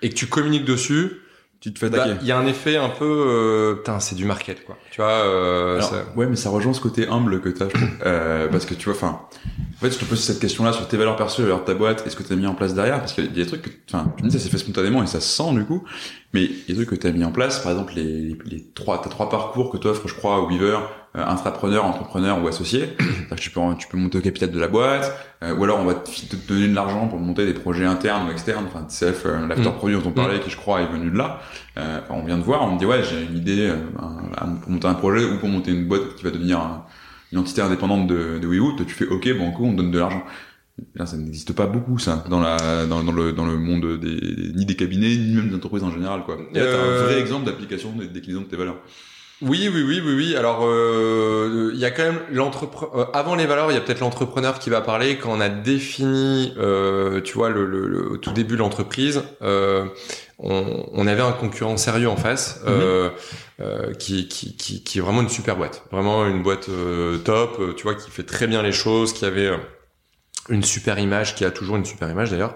et 0.00 0.08
que 0.08 0.14
tu 0.14 0.26
communiques 0.26 0.64
dessus, 0.64 1.20
Tu 1.62 1.72
te 1.72 1.78
fais 1.78 1.88
bah, 1.88 2.02
attaquer. 2.02 2.18
il 2.22 2.26
y 2.26 2.32
a 2.32 2.38
un 2.38 2.46
effet 2.46 2.76
un 2.76 2.88
peu, 2.88 3.04
euh, 3.04 3.74
putain, 3.76 4.00
c'est 4.00 4.16
du 4.16 4.24
market, 4.24 4.64
quoi. 4.64 4.76
Tu 4.90 5.00
vois. 5.00 5.10
Euh, 5.10 5.76
Alors, 5.76 5.88
ça- 5.90 6.04
ouais, 6.16 6.26
mais 6.26 6.34
ça 6.34 6.50
rejoint 6.50 6.72
ce 6.74 6.80
côté 6.80 7.06
humble 7.08 7.40
que 7.40 7.48
t'as. 7.48 7.68
Euh, 8.04 8.48
parce 8.48 8.66
que 8.66 8.74
tu 8.74 8.86
vois, 8.86 8.94
enfin, 8.94 9.20
en 9.76 9.80
fait, 9.80 9.92
je 9.92 9.98
te 9.98 10.04
pose 10.04 10.18
cette 10.20 10.40
question-là 10.40 10.72
sur 10.72 10.88
tes 10.88 10.96
valeurs 10.96 11.14
perso, 11.14 11.40
les 11.40 11.46
valeurs 11.48 11.60
de 11.60 11.66
ta 11.66 11.74
boîte, 11.74 12.04
et 12.04 12.10
ce 12.10 12.16
que 12.16 12.24
t'as 12.24 12.34
mis 12.34 12.48
en 12.48 12.54
place 12.54 12.74
derrière, 12.74 12.98
parce 12.98 13.12
qu'il 13.12 13.24
y 13.24 13.28
a 13.28 13.30
des 13.30 13.46
trucs 13.46 13.62
que, 13.62 13.70
enfin, 13.88 14.12
tu 14.16 14.24
me 14.24 14.28
dis, 14.28 14.36
ça 14.36 14.42
s'est 14.44 14.50
fait 14.50 14.58
spontanément 14.58 15.02
et 15.04 15.06
ça 15.06 15.20
se 15.20 15.28
sent, 15.36 15.52
du 15.54 15.64
coup, 15.64 15.84
mais 16.32 16.42
il 16.42 16.50
y 16.68 16.72
a 16.72 16.74
des 16.74 16.84
trucs 16.84 16.90
que 16.90 16.94
t'as 16.96 17.12
mis 17.12 17.24
en 17.24 17.30
place, 17.30 17.60
par 17.60 17.70
exemple, 17.70 17.92
les, 17.94 18.02
les, 18.04 18.36
les 18.44 18.64
trois, 18.74 19.00
t'as 19.00 19.08
trois 19.10 19.28
parcours 19.30 19.70
que 19.70 19.76
t'offres, 19.76 20.08
je 20.08 20.14
crois, 20.14 20.40
au 20.40 20.48
Weaver, 20.48 20.78
intrapreneur, 21.14 21.84
entrepreneur 21.84 22.42
ou 22.42 22.48
associé. 22.48 22.96
Que 23.32 23.36
tu 23.36 23.50
peux, 23.50 23.60
tu 23.78 23.88
peux 23.88 23.96
monter 23.96 24.18
au 24.18 24.20
capital 24.20 24.50
de 24.50 24.58
la 24.60 24.68
boîte, 24.68 25.10
euh, 25.42 25.54
ou 25.56 25.64
alors 25.64 25.80
on 25.80 25.84
va 25.86 25.94
te, 25.94 26.10
te 26.10 26.36
donner 26.48 26.68
de 26.68 26.74
l'argent 26.74 27.08
pour 27.08 27.18
monter 27.18 27.46
des 27.46 27.54
projets 27.54 27.86
internes 27.86 28.28
ou 28.28 28.30
externes, 28.30 28.66
enfin, 28.66 28.82
TCF, 28.84 29.24
euh, 29.24 29.46
l'after 29.46 29.70
Mm. 29.70 29.72
produit 29.72 29.96
dont 29.96 30.02
on 30.06 30.12
parlait, 30.12 30.38
qui 30.40 30.50
je 30.50 30.56
crois 30.56 30.82
est 30.82 30.86
venu 30.86 31.10
de 31.10 31.16
là. 31.16 31.40
Euh, 31.78 32.00
enfin, 32.02 32.20
on 32.22 32.26
vient 32.26 32.36
de 32.36 32.42
voir, 32.42 32.62
on 32.62 32.74
me 32.74 32.78
dit 32.78 32.84
ouais 32.84 33.02
j'ai 33.02 33.22
une 33.24 33.38
idée 33.38 33.68
euh, 33.70 33.76
un- 33.98 34.44
un- 34.46 34.54
pour 34.56 34.70
monter 34.70 34.86
un 34.88 34.94
projet 34.94 35.24
ou 35.24 35.38
pour 35.38 35.48
monter 35.48 35.70
une 35.70 35.86
boîte 35.88 36.14
qui 36.16 36.24
va 36.24 36.30
devenir 36.30 36.58
un- 36.60 36.84
une 37.32 37.38
entité 37.38 37.62
indépendante 37.62 38.06
de, 38.06 38.38
de 38.38 38.46
WeWoot, 38.46 38.84
tu 38.86 38.92
fais 38.94 39.06
ok 39.06 39.26
bon 39.38 39.52
coup 39.52 39.64
on 39.64 39.72
te 39.72 39.76
donne 39.78 39.90
de 39.92 39.98
l'argent. 39.98 40.22
Là, 40.94 41.06
ça 41.06 41.16
n'existe 41.16 41.54
pas 41.54 41.66
beaucoup 41.66 41.98
ça 41.98 42.24
dans 42.28 42.40
la 42.40 42.84
dans, 42.86 43.02
dans 43.02 43.12
le 43.12 43.32
dans 43.32 43.46
le 43.46 43.56
monde 43.56 43.98
des, 43.98 44.52
ni 44.54 44.66
des 44.66 44.76
cabinets 44.76 45.16
ni 45.16 45.34
même 45.36 45.48
des 45.48 45.54
entreprises 45.56 45.84
en 45.84 45.92
général 45.92 46.22
quoi. 46.24 46.36
Et 46.54 46.58
là 46.58 46.64
t'as 46.66 46.70
Euh, 46.76 47.00
un 47.00 47.04
vrai 47.06 47.20
exemple 47.20 47.46
d'application 47.46 47.92
des 47.92 48.08
déclinaison 48.08 48.42
de 48.42 48.46
tes 48.48 48.56
valeurs. 48.56 48.76
Oui, 49.42 49.68
oui, 49.74 49.82
oui, 49.82 50.00
oui, 50.04 50.14
oui. 50.14 50.36
Alors, 50.36 50.60
euh, 50.64 51.72
il 51.74 51.80
y 51.80 51.84
a 51.84 51.90
quand 51.90 52.04
même 52.04 52.20
l'entrepreneur. 52.30 53.10
avant 53.14 53.34
les 53.34 53.46
valeurs, 53.46 53.72
il 53.72 53.74
y 53.74 53.76
a 53.76 53.80
peut-être 53.80 53.98
l'entrepreneur 54.00 54.60
qui 54.60 54.70
va 54.70 54.80
parler 54.82 55.18
quand 55.18 55.32
on 55.32 55.40
a 55.40 55.48
défini, 55.48 56.54
euh, 56.58 57.20
tu 57.20 57.34
vois, 57.34 57.48
le, 57.50 57.66
le- 57.66 57.88
le- 57.88 58.12
au 58.12 58.16
tout 58.18 58.32
début 58.32 58.54
de 58.54 58.60
l'entreprise. 58.60 59.22
euh, 59.42 59.86
on, 60.38 60.86
on 60.92 61.06
avait 61.06 61.22
un 61.22 61.32
concurrent 61.32 61.76
sérieux 61.76 62.08
en 62.08 62.16
face, 62.16 62.60
euh, 62.66 63.10
euh, 63.60 63.92
qui, 63.94 64.28
qui, 64.28 64.56
qui, 64.56 64.82
qui 64.84 64.98
est 64.98 65.00
vraiment 65.00 65.22
une 65.22 65.28
super 65.28 65.56
boîte, 65.56 65.84
vraiment 65.92 66.26
une 66.26 66.42
boîte 66.42 66.68
euh, 66.68 67.18
top, 67.18 67.74
tu 67.76 67.82
vois, 67.84 67.94
qui 67.94 68.10
fait 68.10 68.24
très 68.24 68.46
bien 68.46 68.62
les 68.62 68.72
choses, 68.72 69.12
qui 69.12 69.24
avait 69.24 69.50
une 70.48 70.64
super 70.64 70.98
image, 70.98 71.34
qui 71.36 71.44
a 71.44 71.50
toujours 71.52 71.76
une 71.76 71.84
super 71.84 72.10
image 72.10 72.30
d'ailleurs. 72.30 72.54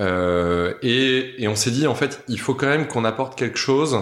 Euh, 0.00 0.74
et, 0.82 1.42
et 1.42 1.48
on 1.48 1.54
s'est 1.54 1.70
dit 1.70 1.86
en 1.86 1.94
fait, 1.94 2.22
il 2.28 2.40
faut 2.40 2.54
quand 2.54 2.66
même 2.66 2.88
qu'on 2.88 3.04
apporte 3.04 3.38
quelque 3.38 3.58
chose 3.58 3.96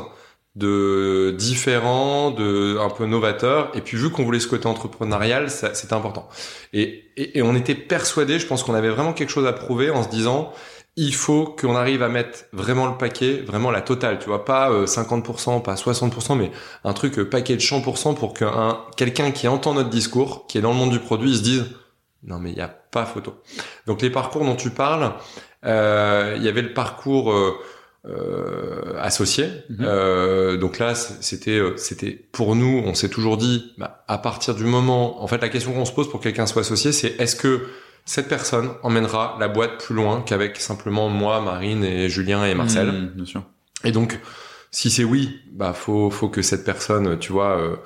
de 0.56 1.34
différent, 1.38 2.30
de 2.30 2.78
un 2.78 2.88
peu 2.88 3.06
novateur. 3.06 3.70
Et 3.74 3.82
puis 3.82 3.96
vu 3.96 4.10
qu'on 4.10 4.24
voulait 4.24 4.40
ce 4.40 4.48
côté 4.48 4.66
entrepreneurial, 4.66 5.50
c'était 5.50 5.94
important. 5.94 6.28
Et, 6.72 7.04
et, 7.16 7.38
et 7.38 7.42
on 7.42 7.54
était 7.54 7.74
persuadé, 7.74 8.38
je 8.38 8.46
pense 8.46 8.62
qu'on 8.62 8.74
avait 8.74 8.88
vraiment 8.88 9.12
quelque 9.12 9.30
chose 9.30 9.46
à 9.46 9.52
prouver 9.52 9.90
en 9.90 10.02
se 10.02 10.08
disant, 10.08 10.52
il 10.96 11.14
faut 11.14 11.44
qu'on 11.44 11.76
arrive 11.76 12.02
à 12.02 12.08
mettre 12.08 12.44
vraiment 12.54 12.86
le 12.86 12.96
paquet, 12.96 13.42
vraiment 13.46 13.70
la 13.70 13.82
totale, 13.82 14.18
tu 14.18 14.26
vois, 14.26 14.46
pas 14.46 14.70
euh, 14.70 14.86
50%, 14.86 15.62
pas 15.62 15.74
60%, 15.74 16.38
mais 16.38 16.50
un 16.84 16.94
truc 16.94 17.18
euh, 17.18 17.28
paquet 17.28 17.54
de 17.54 17.60
100% 17.60 18.14
pour 18.14 18.32
qu'un 18.32 18.78
quelqu'un 18.96 19.30
qui 19.30 19.46
entend 19.46 19.74
notre 19.74 19.90
discours, 19.90 20.46
qui 20.46 20.56
est 20.56 20.62
dans 20.62 20.72
le 20.72 20.78
monde 20.78 20.90
du 20.90 20.98
produit, 20.98 21.30
il 21.32 21.36
se 21.36 21.42
dise, 21.42 21.66
non 22.22 22.38
mais 22.38 22.50
il 22.50 22.56
n'y 22.56 22.62
a 22.62 22.68
pas 22.68 23.04
photo. 23.04 23.34
Donc 23.86 24.00
les 24.00 24.08
parcours 24.08 24.42
dont 24.42 24.56
tu 24.56 24.70
parles, 24.70 25.12
euh, 25.66 26.34
il 26.36 26.42
y 26.42 26.48
avait 26.48 26.62
le 26.62 26.72
parcours 26.72 27.30
euh, 27.30 27.58
euh, 28.08 28.92
associé. 29.00 29.46
Mhm. 29.68 29.78
Euh, 29.80 30.56
donc 30.56 30.78
là, 30.78 30.94
c'était, 30.94 31.58
euh, 31.58 31.76
c'était 31.76 32.12
pour 32.32 32.54
nous, 32.54 32.82
on 32.84 32.94
s'est 32.94 33.08
toujours 33.08 33.36
dit, 33.36 33.72
bah, 33.78 34.04
à 34.06 34.18
partir 34.18 34.54
du 34.54 34.64
moment, 34.64 35.22
en 35.22 35.26
fait, 35.26 35.40
la 35.42 35.48
question 35.48 35.72
qu'on 35.72 35.84
se 35.84 35.92
pose 35.92 36.08
pour 36.08 36.20
que 36.20 36.24
quelqu'un 36.24 36.46
soit 36.46 36.62
associé, 36.62 36.92
c'est 36.92 37.20
est-ce 37.20 37.36
que 37.36 37.62
cette 38.04 38.28
personne 38.28 38.70
emmènera 38.82 39.36
la 39.40 39.48
boîte 39.48 39.82
plus 39.84 39.94
loin 39.94 40.22
qu'avec 40.24 40.58
simplement 40.60 41.08
moi, 41.08 41.40
Marine 41.40 41.84
et 41.84 42.08
Julien 42.08 42.44
et 42.44 42.54
Marcel? 42.54 42.86
Mmh, 42.86 43.10
bien 43.16 43.24
sûr. 43.24 43.42
Et 43.82 43.90
donc, 43.90 44.20
Si 44.76 44.90
c'est 44.90 45.04
oui, 45.04 45.40
bah 45.52 45.72
faut 45.72 46.10
faut 46.10 46.28
que 46.28 46.42
cette 46.42 46.64
personne, 46.64 47.18
tu 47.18 47.32
vois, 47.32 47.58
euh, 47.58 47.76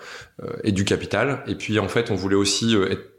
euh, 0.43 0.51
ait 0.65 0.73
du 0.73 0.85
capital. 0.85 1.45
Et 1.47 1.55
puis 1.55 1.79
en 1.79 1.87
fait, 1.87 2.11
on 2.11 2.17
voulait 2.17 2.35
aussi 2.35 2.75
euh, 2.75 2.91
être 2.91 3.10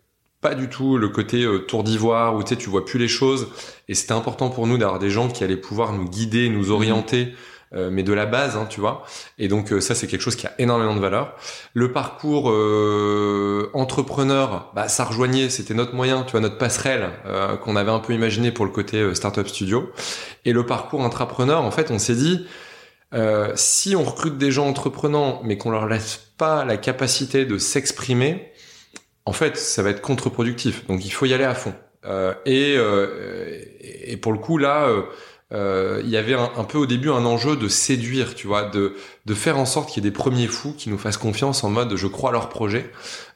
pas 0.42 0.56
du 0.56 0.68
tout 0.70 0.98
le 0.98 1.10
côté 1.10 1.46
tour 1.68 1.84
d'ivoire 1.84 2.36
où 2.36 2.44
tu 2.44 2.50
sais 2.50 2.56
tu 2.56 2.70
vois 2.70 2.84
plus 2.86 3.00
les 3.00 3.08
choses. 3.08 3.48
Et 3.88 3.94
c'était 3.96 4.14
important 4.14 4.50
pour 4.50 4.68
nous 4.68 4.78
d'avoir 4.78 5.00
des 5.00 5.10
gens 5.12 5.28
qui 5.30 5.44
allaient 5.44 5.56
pouvoir 5.58 5.94
nous 5.94 6.06
guider, 6.10 6.50
nous 6.50 6.66
Mhm. 6.66 6.72
orienter. 6.72 7.34
euh, 7.74 7.90
mais 7.90 8.04
de 8.04 8.12
la 8.12 8.26
base, 8.26 8.58
hein, 8.58 8.66
tu 8.70 8.82
vois. 8.82 9.06
Et 9.40 9.48
donc 9.48 9.72
euh, 9.72 9.80
ça, 9.80 9.96
c'est 9.96 10.06
quelque 10.06 10.20
chose 10.20 10.36
qui 10.36 10.46
a 10.46 10.52
énormément 10.60 10.94
de 10.94 11.00
valeur. 11.00 11.36
Le 11.74 11.94
parcours 11.94 12.52
euh, 12.52 13.70
entrepreneur, 13.74 14.70
bah, 14.76 14.90
ça 14.90 15.06
rejoignait, 15.06 15.50
c'était 15.50 15.74
notre 15.74 15.96
moyen, 15.96 16.24
tu 16.24 16.32
vois, 16.32 16.42
notre 16.42 16.58
passerelle 16.58 17.10
euh, 17.26 17.56
qu'on 17.56 17.78
avait 17.78 17.92
un 17.92 18.00
peu 18.00 18.12
imaginé 18.14 18.52
pour 18.52 18.66
le 18.66 18.72
côté 18.72 18.98
euh, 18.98 19.14
startup 19.14 19.48
studio. 19.48 19.90
Et 20.44 20.52
le 20.52 20.66
parcours 20.66 21.02
intrapreneur, 21.06 21.62
en 21.62 21.72
fait, 21.72 21.92
on 21.92 21.98
s'est 22.00 22.16
dit, 22.16 22.46
euh, 23.14 23.54
si 23.56 23.96
on 23.96 24.04
recrute 24.04 24.38
des 24.38 24.52
gens 24.52 24.68
entreprenants, 24.68 25.40
mais 25.46 25.58
qu'on 25.58 25.72
leur 25.72 25.88
laisse 25.88 26.20
pas 26.38 26.66
la 26.66 26.76
capacité 26.76 27.46
de 27.46 27.58
s'exprimer, 27.58 28.51
en 29.26 29.34
fait, 29.34 29.58
ça 29.58 29.84
va 29.84 29.90
être 29.92 30.02
contre-productif. 30.02 30.86
Donc, 30.88 31.06
il 31.06 31.12
faut 31.12 31.26
y 31.26 31.34
aller 31.34 31.44
à 31.44 31.56
fond. 31.56 31.74
Euh, 32.06 32.34
et, 32.46 32.76
euh, 32.78 33.60
et 34.04 34.18
pour 34.18 34.32
le 34.34 34.40
coup, 34.40 34.58
là, 34.58 34.88
euh, 34.88 35.04
euh, 35.54 36.02
il 36.04 36.10
y 36.10 36.18
avait 36.18 36.34
un, 36.34 36.50
un 36.58 36.64
peu 36.64 36.78
au 36.78 36.86
début 36.86 37.10
un 37.10 37.26
enjeu 37.26 37.56
de 37.58 37.68
séduire, 37.68 38.36
tu 38.36 38.48
vois, 38.48 38.64
de, 38.64 38.96
de 39.26 39.34
faire 39.34 39.58
en 39.60 39.66
sorte 39.66 39.90
qu'il 39.90 40.04
y 40.04 40.08
ait 40.08 40.10
des 40.10 40.16
premiers 40.16 40.48
fous 40.48 40.74
qui 40.78 40.90
nous 40.90 40.98
fassent 40.98 41.18
confiance 41.18 41.64
en 41.64 41.70
mode 41.70 41.96
je 41.98 42.08
crois 42.08 42.30
à 42.30 42.34
leur 42.34 42.48
projet 42.50 42.90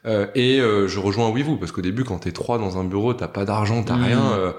euh, 0.06 0.26
et 0.34 0.58
euh, 0.60 0.88
je 0.88 0.98
rejoins 0.98 1.28
oui 1.28 1.42
vous 1.42 1.58
parce 1.58 1.72
qu'au 1.72 1.82
début 1.82 2.04
quand 2.04 2.18
t'es 2.20 2.32
trois 2.32 2.56
dans 2.58 2.78
un 2.78 2.84
bureau 2.84 3.12
t'as 3.12 3.28
pas 3.28 3.44
d'argent 3.44 3.82
t'as 3.82 3.96
Mhm. 3.96 4.04
rien 4.04 4.32
euh, 4.32 4.52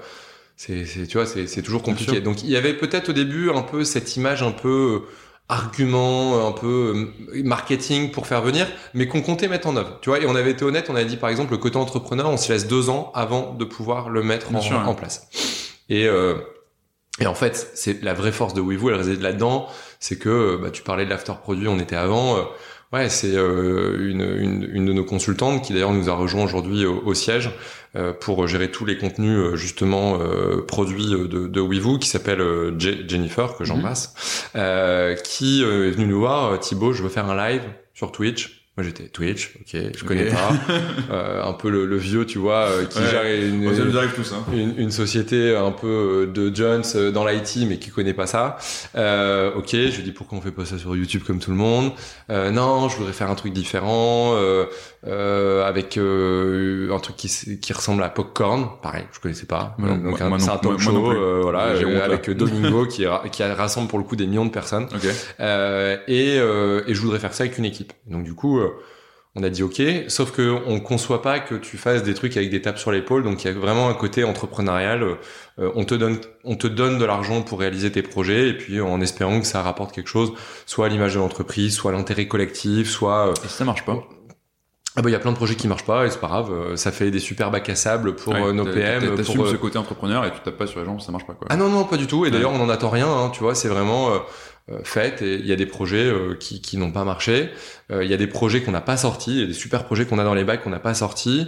c'est 0.56 0.84
c'est 0.86 1.06
tu 1.06 1.16
vois 1.18 1.26
c'est 1.26 1.46
c'est 1.48 1.62
toujours 1.62 1.82
compliqué 1.82 2.20
donc 2.20 2.42
il 2.44 2.50
y 2.50 2.56
avait 2.56 2.74
peut-être 2.74 3.10
au 3.10 3.12
début 3.12 3.50
un 3.50 3.62
peu 3.62 3.84
cette 3.84 4.16
image 4.16 4.42
un 4.42 4.52
peu 4.52 5.02
euh, 5.50 5.54
argument 5.54 6.46
un 6.48 6.52
peu 6.52 7.10
euh, 7.34 7.42
marketing 7.44 8.10
pour 8.10 8.26
faire 8.26 8.42
venir 8.42 8.66
mais 8.94 9.08
qu'on 9.08 9.22
comptait 9.22 9.48
mettre 9.48 9.66
en 9.68 9.76
œuvre 9.76 9.98
tu 10.02 10.10
vois 10.10 10.20
et 10.20 10.26
on 10.26 10.34
avait 10.36 10.50
été 10.52 10.64
honnête 10.64 10.88
on 10.90 10.94
avait 10.96 11.04
dit 11.04 11.16
par 11.16 11.30
exemple 11.30 11.52
le 11.52 11.58
côté 11.58 11.76
entrepreneur 11.76 12.28
on 12.28 12.36
se 12.36 12.52
laisse 12.52 12.66
deux 12.66 12.90
ans 12.90 13.10
avant 13.14 13.54
de 13.54 13.64
pouvoir 13.64 14.10
le 14.10 14.22
mettre 14.22 14.50
Bien 14.50 14.58
en, 14.58 14.62
sûr, 14.62 14.76
ouais. 14.76 14.84
en 14.84 14.94
place 14.94 15.28
et 15.88 16.06
euh, 16.06 16.34
et 17.20 17.26
en 17.26 17.34
fait, 17.34 17.72
c'est 17.74 18.00
la 18.04 18.14
vraie 18.14 18.30
force 18.30 18.54
de 18.54 18.60
Weevoo, 18.60 18.90
elle 18.90 18.94
réside 18.94 19.22
là-dedans. 19.22 19.66
C'est 19.98 20.20
que, 20.20 20.28
euh, 20.28 20.56
bah, 20.62 20.70
tu 20.70 20.82
parlais 20.84 21.04
de 21.04 21.10
l'after 21.10 21.32
produit, 21.42 21.66
on 21.66 21.80
était 21.80 21.96
avant. 21.96 22.36
euh, 22.36 22.42
ouais, 22.92 23.08
c'est 23.08 23.34
euh, 23.36 23.96
une, 24.10 24.20
une, 24.22 24.68
une 24.72 24.86
de 24.86 24.92
nos 24.92 25.04
consultantes 25.04 25.62
qui 25.64 25.72
d'ailleurs 25.72 25.92
nous 25.92 26.08
a 26.08 26.14
rejoint 26.14 26.44
aujourd'hui 26.44 26.86
au, 26.86 27.02
au 27.04 27.14
siège 27.14 27.50
euh, 27.96 28.12
pour 28.12 28.46
gérer 28.46 28.70
tous 28.70 28.84
les 28.84 28.98
contenus 28.98 29.38
euh, 29.38 29.56
justement 29.56 30.18
euh, 30.20 30.62
produits 30.66 31.06
de, 31.10 31.46
de 31.46 31.60
Weevoo, 31.60 31.98
qui 31.98 32.08
s'appelle 32.08 32.40
Je- 32.78 33.06
Jennifer 33.08 33.56
que 33.56 33.64
j'embrasse, 33.64 34.50
euh, 34.56 35.14
qui 35.16 35.62
est 35.62 35.90
venue 35.90 36.06
nous 36.06 36.18
voir. 36.20 36.58
Thibaut, 36.60 36.92
je 36.92 37.02
veux 37.02 37.08
faire 37.08 37.26
un 37.30 37.36
live 37.50 37.62
sur 37.94 38.12
Twitch. 38.12 38.57
Moi 38.78 38.84
j'étais 38.84 39.08
Twitch, 39.08 39.56
ok, 39.60 39.80
je 39.96 40.04
connais 40.04 40.26
pas. 40.26 40.50
Euh, 41.10 41.42
un 41.42 41.52
peu 41.54 41.70
le, 41.70 41.86
le 41.86 41.96
vieux, 41.96 42.26
tu 42.26 42.38
vois, 42.38 42.66
euh, 42.68 42.84
qui 42.84 42.98
Ouais. 42.98 43.06
gère 43.10 43.24
une, 43.24 43.64
tous, 44.14 44.32
hein. 44.34 44.44
une, 44.52 44.74
une 44.78 44.90
société 44.90 45.56
un 45.56 45.70
peu 45.72 45.86
euh, 45.86 46.26
de 46.26 46.54
Jones 46.54 46.82
euh, 46.96 47.10
dans 47.10 47.26
l'IT 47.26 47.64
mais 47.66 47.78
qui 47.78 47.90
connaît 47.90 48.12
pas 48.12 48.26
ça. 48.26 48.58
Euh, 48.94 49.52
ok, 49.54 49.70
je 49.72 49.96
lui 49.96 50.02
dis 50.02 50.12
pourquoi 50.12 50.36
on 50.38 50.40
fait 50.42 50.50
pas 50.52 50.64
ça 50.66 50.76
sur 50.78 50.94
YouTube 50.94 51.22
comme 51.26 51.38
tout 51.38 51.50
le 51.50 51.56
monde? 51.56 51.92
Euh, 52.30 52.50
non, 52.50 52.88
je 52.90 52.96
voudrais 52.98 53.14
faire 53.14 53.30
un 53.30 53.34
truc 53.36 53.52
différent 53.54 54.34
euh, 54.34 54.66
euh, 55.06 55.64
avec 55.66 55.96
euh, 55.96 56.92
un 56.94 56.98
truc 57.00 57.16
qui, 57.16 57.58
qui 57.58 57.72
ressemble 57.72 58.02
à 58.02 58.10
Popcorn. 58.10 58.68
Pareil, 58.82 59.04
je 59.12 59.18
connaissais 59.20 59.46
pas. 59.46 59.76
Donc 59.78 60.20
moi 60.20 60.38
c'est 60.38 60.50
un 60.50 60.58
talk 60.58 60.78
show, 60.78 61.40
voilà, 61.42 61.72
avec 62.04 62.30
Domingo 62.30 62.86
qui, 62.90 63.06
ra- 63.06 63.24
qui 63.30 63.42
rassemble 63.42 63.88
pour 63.88 63.98
le 63.98 64.04
coup 64.04 64.14
des 64.16 64.26
millions 64.26 64.44
de 64.46 64.50
personnes. 64.50 64.84
Ok. 64.94 65.06
Euh, 65.40 65.96
et, 66.06 66.36
euh, 66.38 66.82
et 66.86 66.94
je 66.94 67.00
voudrais 67.00 67.18
faire 67.18 67.32
ça 67.34 67.44
avec 67.44 67.56
une 67.58 67.64
équipe. 67.64 67.92
Donc 68.06 68.24
du 68.24 68.34
coup, 68.34 68.60
on 69.34 69.42
a 69.42 69.50
dit 69.50 69.62
ok, 69.62 69.80
sauf 70.08 70.32
que 70.32 70.58
on 70.66 70.80
conçoit 70.80 71.22
pas 71.22 71.38
que 71.38 71.54
tu 71.54 71.76
fasses 71.76 72.02
des 72.02 72.14
trucs 72.14 72.36
avec 72.36 72.50
des 72.50 72.60
tapes 72.60 72.78
sur 72.78 72.90
l'épaule. 72.90 73.22
Donc 73.22 73.44
il 73.44 73.46
y 73.46 73.50
a 73.50 73.52
vraiment 73.54 73.88
un 73.88 73.94
côté 73.94 74.24
entrepreneurial. 74.24 75.02
Euh, 75.58 75.70
on 75.74 75.84
te 75.84 75.94
donne, 75.94 76.18
on 76.44 76.56
te 76.56 76.66
donne 76.66 76.98
de 76.98 77.04
l'argent 77.04 77.42
pour 77.42 77.60
réaliser 77.60 77.92
tes 77.92 78.02
projets, 78.02 78.48
et 78.48 78.54
puis 78.54 78.80
en 78.80 79.00
espérant 79.00 79.40
que 79.40 79.46
ça 79.46 79.62
rapporte 79.62 79.94
quelque 79.94 80.08
chose, 80.08 80.32
soit 80.66 80.86
à 80.86 80.88
l'image 80.88 81.14
de 81.14 81.20
l'entreprise, 81.20 81.74
soit 81.74 81.92
à 81.92 81.94
l'intérêt 81.94 82.26
collectif, 82.26 82.88
soit 82.88 83.28
euh, 83.28 83.34
Et 83.44 83.48
ça 83.48 83.64
marche 83.64 83.84
pas 83.84 84.08
ah 84.98 85.02
bah 85.02 85.10
il 85.10 85.12
y 85.12 85.16
a 85.16 85.20
plein 85.20 85.30
de 85.30 85.36
projets 85.36 85.54
qui 85.54 85.68
marchent 85.68 85.84
pas 85.86 86.04
et 86.06 86.10
c'est 86.10 86.18
pas 86.20 86.26
grave. 86.26 86.50
euh, 86.52 86.76
Ça 86.76 86.90
fait 86.90 87.10
des 87.12 87.20
super 87.20 87.50
bacs 87.52 87.68
à 87.68 87.74
sable 87.76 88.16
pour 88.16 88.32
Ouais, 88.34 88.42
euh, 88.42 88.52
nos 88.52 88.64
PM. 88.64 89.00
t'as- 89.00 89.06
pour, 89.08 89.16
T'assumes 89.16 89.40
euh, 89.42 89.50
ce 89.52 89.56
côté 89.56 89.78
entrepreneur 89.78 90.24
et 90.26 90.32
tu 90.32 90.40
tapes 90.44 90.56
pas 90.58 90.66
sur 90.66 90.80
les 90.80 90.86
gens, 90.86 90.98
ça 90.98 91.12
marche 91.12 91.26
pas, 91.26 91.34
quoi. 91.34 91.46
ah 91.50 91.56
non, 91.56 91.68
non, 91.68 91.84
pas 91.84 91.96
du 91.96 92.06
tout. 92.08 92.26
Et 92.26 92.30
d'ailleurs, 92.32 92.52
on 92.52 92.58
n'en 92.58 92.68
attend 92.68 92.90
rien. 92.90 93.06
Hein, 93.08 93.30
tu 93.32 93.40
vois, 93.40 93.54
c'est 93.54 93.68
vraiment 93.68 94.10
euh, 94.10 94.78
fait. 94.82 95.22
Et 95.22 95.34
il 95.36 95.46
y 95.46 95.52
a 95.52 95.56
des 95.56 95.66
projets 95.66 96.06
euh, 96.06 96.34
qui, 96.34 96.60
qui 96.60 96.76
n'ont 96.76 96.90
pas 96.92 97.04
marché. 97.04 97.50
Euh, 97.92 98.02
Il 98.04 98.10
y 98.10 98.14
a 98.14 98.16
des 98.16 98.26
projets 98.26 98.60
qu'on 98.62 98.72
n'a 98.72 98.80
pas 98.80 98.96
sortis. 98.96 99.30
Il 99.36 99.40
y 99.40 99.44
a 99.44 99.46
des 99.46 99.52
super 99.54 99.84
projets 99.84 100.04
qu'on 100.04 100.18
a 100.18 100.24
dans 100.24 100.34
les 100.34 100.44
bacs 100.44 100.62
qu'on 100.64 100.70
n'a 100.70 100.80
pas 100.80 100.94
sortis. 100.94 101.46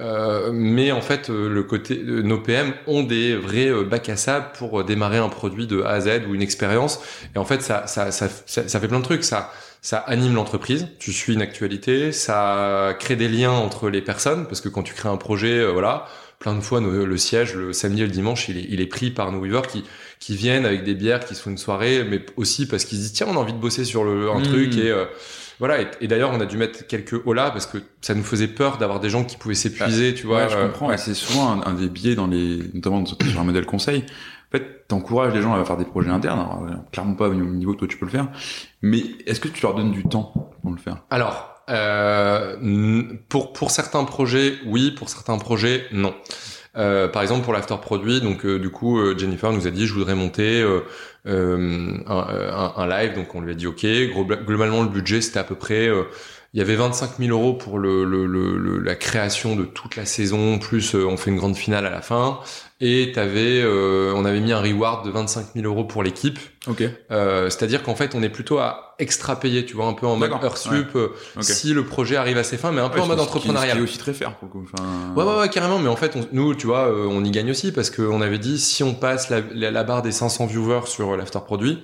Euh, 0.00 0.50
mais 0.52 0.92
en 0.92 1.00
fait, 1.00 1.28
euh, 1.28 1.48
le 1.48 1.62
côté, 1.64 2.00
euh, 2.06 2.22
nos 2.22 2.38
PM 2.38 2.72
ont 2.86 3.02
des 3.02 3.34
vrais 3.36 3.72
bacs 3.84 4.08
à 4.08 4.16
sable 4.16 4.46
pour 4.56 4.84
démarrer 4.84 5.18
un 5.18 5.28
produit 5.28 5.66
de 5.66 5.82
A 5.82 5.88
à 5.90 6.00
Z 6.00 6.08
ou 6.28 6.34
une 6.34 6.42
expérience. 6.42 7.00
Et 7.34 7.38
en 7.38 7.44
fait, 7.44 7.62
ça, 7.62 7.86
ça, 7.88 8.12
ça, 8.12 8.28
ça, 8.46 8.68
ça 8.68 8.80
fait 8.80 8.86
plein 8.88 9.00
de 9.00 9.04
trucs. 9.04 9.24
Ça, 9.24 9.50
ça 9.80 9.98
anime 9.98 10.34
l'entreprise. 10.34 10.88
Tu 10.98 11.12
suis 11.12 11.32
une 11.34 11.42
actualité. 11.42 12.12
Ça 12.12 12.94
crée 12.98 13.16
des 13.16 13.28
liens 13.28 13.52
entre 13.52 13.88
les 13.88 14.02
personnes 14.02 14.46
parce 14.46 14.60
que 14.60 14.68
quand 14.68 14.82
tu 14.82 14.94
crées 14.94 15.08
un 15.08 15.16
projet, 15.16 15.58
euh, 15.58 15.70
voilà, 15.72 16.06
plein 16.38 16.54
de 16.54 16.60
fois 16.60 16.80
nos- 16.80 17.04
le 17.06 17.16
siège 17.16 17.54
le 17.54 17.72
samedi 17.72 18.02
et 18.02 18.06
le 18.06 18.12
dimanche, 18.12 18.48
il 18.48 18.58
est, 18.58 18.66
il 18.68 18.80
est 18.80 18.86
pris 18.86 19.10
par 19.10 19.32
nos 19.32 19.40
weavers 19.40 19.66
qui 19.66 19.84
qui 20.20 20.34
viennent 20.36 20.66
avec 20.66 20.82
des 20.82 20.94
bières, 20.94 21.24
qui 21.24 21.34
se 21.36 21.42
font 21.42 21.50
une 21.50 21.58
soirée, 21.58 22.02
mais 22.08 22.20
aussi 22.36 22.66
parce 22.66 22.84
qu'ils 22.84 22.98
se 22.98 23.02
disent 23.02 23.12
tiens, 23.12 23.28
on 23.30 23.36
a 23.36 23.38
envie 23.38 23.52
de 23.52 23.58
bosser 23.58 23.84
sur 23.84 24.02
le, 24.02 24.30
un 24.30 24.40
Mm. 24.40 24.42
truc 24.42 24.76
et 24.76 24.90
euh, 24.90 25.04
voilà. 25.60 25.80
Et, 25.80 25.86
et 26.00 26.08
d'ailleurs, 26.08 26.30
on 26.32 26.40
a 26.40 26.46
dû 26.46 26.56
mettre 26.56 26.86
quelques 26.88 27.24
holas 27.24 27.50
parce 27.52 27.66
que 27.66 27.78
ça 28.00 28.14
nous 28.14 28.24
faisait 28.24 28.48
peur 28.48 28.78
d'avoir 28.78 28.98
des 29.00 29.10
gens 29.10 29.22
qui 29.24 29.36
pouvaient 29.36 29.54
s'épuiser, 29.54 30.14
tu 30.14 30.26
vois. 30.26 30.44
Ouais, 30.44 30.48
je 30.50 30.56
euh, 30.56 30.66
comprends. 30.66 30.92
Et 30.92 30.98
c'est 30.98 31.14
souvent 31.14 31.50
un, 31.52 31.62
un 31.70 31.74
des 31.74 31.88
biais 31.88 32.16
dans 32.16 32.26
les, 32.26 32.58
notamment 32.74 33.04
sur 33.06 33.16
un 33.40 33.44
modèle 33.44 33.64
conseil. 33.66 34.04
En 34.48 34.56
fait, 34.56 34.88
t'encourages 34.88 35.34
les 35.34 35.42
gens 35.42 35.54
à 35.54 35.62
faire 35.64 35.76
des 35.76 35.84
projets 35.84 36.10
internes. 36.10 36.40
Alors, 36.40 36.62
euh, 36.62 36.74
clairement 36.90 37.14
pas 37.14 37.28
au 37.28 37.34
niveau 37.34 37.74
que 37.74 37.80
toi 37.80 37.88
tu 37.88 37.98
peux 37.98 38.06
le 38.06 38.10
faire. 38.10 38.28
Mais 38.80 39.02
est-ce 39.26 39.40
que 39.40 39.48
tu 39.48 39.62
leur 39.62 39.74
donnes 39.74 39.92
du 39.92 40.04
temps 40.04 40.32
pour 40.62 40.70
le 40.70 40.78
faire? 40.78 41.04
Alors, 41.10 41.54
euh, 41.68 42.56
pour 43.28 43.52
pour 43.52 43.70
certains 43.70 44.04
projets, 44.04 44.54
oui. 44.66 44.90
Pour 44.90 45.10
certains 45.10 45.36
projets, 45.36 45.84
non. 45.92 46.14
Euh, 46.76 47.08
par 47.08 47.22
exemple 47.22 47.44
pour 47.44 47.52
l'after 47.52 47.74
produit, 47.82 48.20
donc 48.20 48.46
du 48.46 48.70
coup 48.70 49.00
Jennifer 49.18 49.52
nous 49.52 49.66
a 49.66 49.70
dit 49.70 49.86
je 49.86 49.92
voudrais 49.92 50.14
monter 50.14 50.62
un, 51.26 52.86
live, 52.88 53.14
donc 53.14 53.34
on 53.34 53.40
lui 53.40 53.52
a 53.52 53.54
dit 53.54 53.66
ok. 53.66 53.84
Globalement 54.46 54.82
le 54.82 54.88
budget 54.88 55.20
c'était 55.20 55.40
à 55.40 55.44
peu 55.44 55.56
près, 55.56 55.90
il 56.54 56.58
y 56.58 56.62
avait 56.62 56.76
25 56.76 57.18
000 57.18 57.36
euros 57.36 57.54
pour 57.54 57.78
le, 57.78 58.78
la 58.78 58.94
création 58.94 59.56
de 59.56 59.64
toute 59.64 59.96
la 59.96 60.06
saison, 60.06 60.58
plus 60.58 60.94
on 60.94 61.16
fait 61.16 61.30
une 61.30 61.36
grande 61.36 61.56
finale 61.56 61.84
à 61.84 61.90
la 61.90 62.00
fin, 62.00 62.38
et 62.80 63.10
t'avais, 63.12 63.60
euh, 63.62 64.12
on 64.14 64.24
avait 64.24 64.38
mis 64.40 64.52
un 64.52 64.60
reward 64.60 65.04
de 65.04 65.10
25 65.10 65.46
000 65.56 65.66
euros 65.66 65.84
pour 65.84 66.02
l'équipe. 66.02 66.38
Ok. 66.68 66.82
Euh, 67.10 67.50
C'est-à-dire 67.50 67.82
qu'en 67.82 67.94
fait 67.96 68.14
on 68.14 68.22
est 68.22 68.28
plutôt 68.28 68.58
à 68.58 68.94
extra 69.00 69.38
payer, 69.40 69.64
tu 69.66 69.74
vois, 69.74 69.86
un 69.86 69.94
peu 69.94 70.06
en 70.06 70.16
mode 70.16 70.30
heure 70.32 70.56
sup, 70.58 70.94
euh, 70.94 71.08
si 71.40 71.72
le 71.74 71.84
projet 71.84 72.16
arrive 72.16 72.38
à 72.38 72.44
ses 72.44 72.56
fins, 72.56 72.70
mais 72.72 72.80
un 72.80 72.88
peu 72.88 72.98
Ouais, 72.98 73.04
en 73.04 73.08
mode 73.08 73.18
qui- 73.18 73.24
Ce 73.24 73.28
entrepreneurial. 73.28 73.72
qui 73.76 73.78
est 73.78 73.82
aussi 73.82 73.98
très 73.98 74.12
fair 74.12 74.36
pour 74.36 74.46
le 74.48 74.52
coup. 74.52 74.66
Ouais, 75.16 75.24
ouais, 75.24 75.38
ouais, 75.40 75.48
carrément. 75.48 75.78
Mais 75.78 75.88
en 75.88 75.96
fait, 75.96 76.14
on- 76.16 76.26
nous, 76.32 76.54
tu 76.54 76.66
vois, 76.66 76.86
euh, 76.88 77.06
on 77.10 77.24
y 77.24 77.30
gagne 77.30 77.50
aussi 77.50 77.72
parce 77.72 77.90
qu'on 77.90 78.20
avait 78.20 78.38
dit 78.38 78.58
si 78.58 78.82
on 78.84 78.94
passe 78.94 79.28
la, 79.30 79.40
la, 79.54 79.70
la 79.70 79.84
barre 79.84 80.02
des 80.02 80.12
500 80.12 80.46
viewers 80.46 80.86
sur 80.86 81.16
l'after 81.16 81.40
produit, 81.44 81.82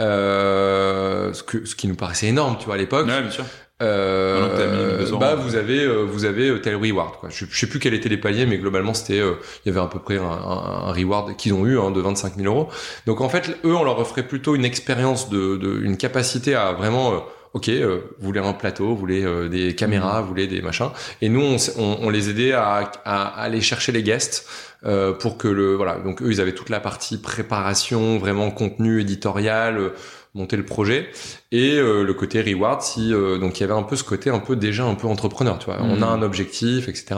euh, 0.00 1.32
ce, 1.32 1.42
que, 1.42 1.64
ce 1.64 1.74
qui 1.74 1.88
nous 1.88 1.94
paraissait 1.96 2.26
énorme, 2.26 2.56
tu 2.58 2.66
vois, 2.66 2.74
à 2.74 2.78
l'époque. 2.78 3.06
Ouais, 3.06 3.22
bien 3.22 3.30
sûr. 3.30 3.44
Euh, 3.82 4.40
Maintenant 4.40 4.56
que 4.56 4.62
t'as 4.62 4.86
1200, 4.96 5.18
bah 5.18 5.34
ouais. 5.34 5.42
vous 5.42 5.54
avez 5.54 5.84
euh, 5.84 6.04
vous 6.04 6.24
avez 6.24 6.48
euh, 6.48 6.58
tel 6.60 6.76
reward 6.76 7.16
quoi. 7.20 7.28
Je, 7.28 7.44
je 7.50 7.58
sais 7.58 7.66
plus 7.66 7.78
quels 7.78 7.92
étaient 7.92 8.08
les 8.08 8.16
paliers 8.16 8.46
mais 8.46 8.56
globalement 8.56 8.94
c'était 8.94 9.20
euh, 9.20 9.34
il 9.64 9.68
y 9.68 9.70
avait 9.70 9.84
à 9.84 9.88
peu 9.88 9.98
près 9.98 10.16
un, 10.16 10.22
un, 10.22 10.88
un 10.88 10.92
reward 10.92 11.36
qu'ils 11.36 11.52
ont 11.52 11.66
eu 11.66 11.78
hein, 11.78 11.90
de 11.90 12.00
25 12.00 12.36
000 12.36 12.46
euros. 12.46 12.70
Donc 13.04 13.20
en 13.20 13.28
fait 13.28 13.50
eux 13.66 13.74
on 13.76 13.84
leur 13.84 13.98
offrait 13.98 14.22
plutôt 14.26 14.54
une 14.54 14.64
expérience 14.64 15.28
de, 15.28 15.56
de 15.58 15.78
une 15.82 15.98
capacité 15.98 16.54
à 16.54 16.72
vraiment 16.72 17.12
euh, 17.12 17.18
ok 17.52 17.68
euh, 17.68 17.98
vous 18.18 18.26
voulez 18.26 18.40
un 18.40 18.54
plateau 18.54 18.86
vous 18.86 18.96
voulez 18.96 19.22
euh, 19.26 19.48
des 19.50 19.74
caméras 19.74 20.22
vous 20.22 20.28
voulez 20.28 20.46
des 20.46 20.62
machins 20.62 20.88
et 21.20 21.28
nous 21.28 21.42
on, 21.42 21.98
on 22.00 22.08
les 22.08 22.30
aidait 22.30 22.52
à, 22.52 22.90
à 23.04 23.24
aller 23.42 23.60
chercher 23.60 23.92
les 23.92 24.02
guests 24.02 24.46
euh, 24.84 25.12
pour 25.12 25.36
que 25.36 25.48
le 25.48 25.74
voilà 25.74 25.96
donc 25.96 26.22
eux 26.22 26.30
ils 26.30 26.40
avaient 26.40 26.54
toute 26.54 26.68
la 26.70 26.80
partie 26.80 27.18
préparation 27.18 28.18
vraiment 28.18 28.50
contenu 28.50 29.00
éditorial 29.02 29.78
euh, 29.78 29.90
monter 30.36 30.56
le 30.56 30.64
projet. 30.64 31.08
Et 31.52 31.76
euh, 31.78 32.02
le 32.04 32.14
côté 32.14 32.40
reward 32.42 32.82
si 32.82 33.12
euh, 33.14 33.38
donc 33.38 33.58
il 33.58 33.62
y 33.62 33.64
avait 33.64 33.72
un 33.72 33.82
peu 33.82 33.96
ce 33.96 34.04
côté 34.04 34.30
un 34.30 34.38
peu 34.38 34.54
déjà 34.56 34.84
un 34.84 34.94
peu 34.94 35.06
entrepreneur 35.08 35.58
tu 35.58 35.66
vois. 35.66 35.78
On 35.80 35.96
Mhm. 35.96 36.02
a 36.02 36.06
un 36.06 36.22
objectif 36.22 36.88
etc 36.88 37.16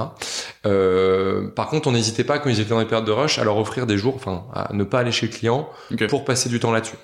euh, 0.66 1.48
par 1.48 1.68
contre 1.68 1.88
on 1.88 1.92
n'hésitait 1.92 2.24
pas 2.24 2.38
quand 2.38 2.50
ils 2.50 2.60
étaient 2.60 2.70
dans 2.70 2.78
les 2.80 2.84
périodes 2.86 3.06
de 3.06 3.12
rush 3.12 3.38
à 3.38 3.44
leur 3.44 3.56
offrir 3.58 3.86
des 3.86 3.98
jours 3.98 4.14
enfin 4.16 4.44
à 4.54 4.72
ne 4.72 4.84
pas 4.84 5.00
aller 5.00 5.12
chez 5.12 5.26
le 5.26 5.32
client 5.32 5.68
pour 6.08 6.24
passer 6.24 6.48
du 6.48 6.60
temps 6.60 6.72
là-dessus. 6.72 6.96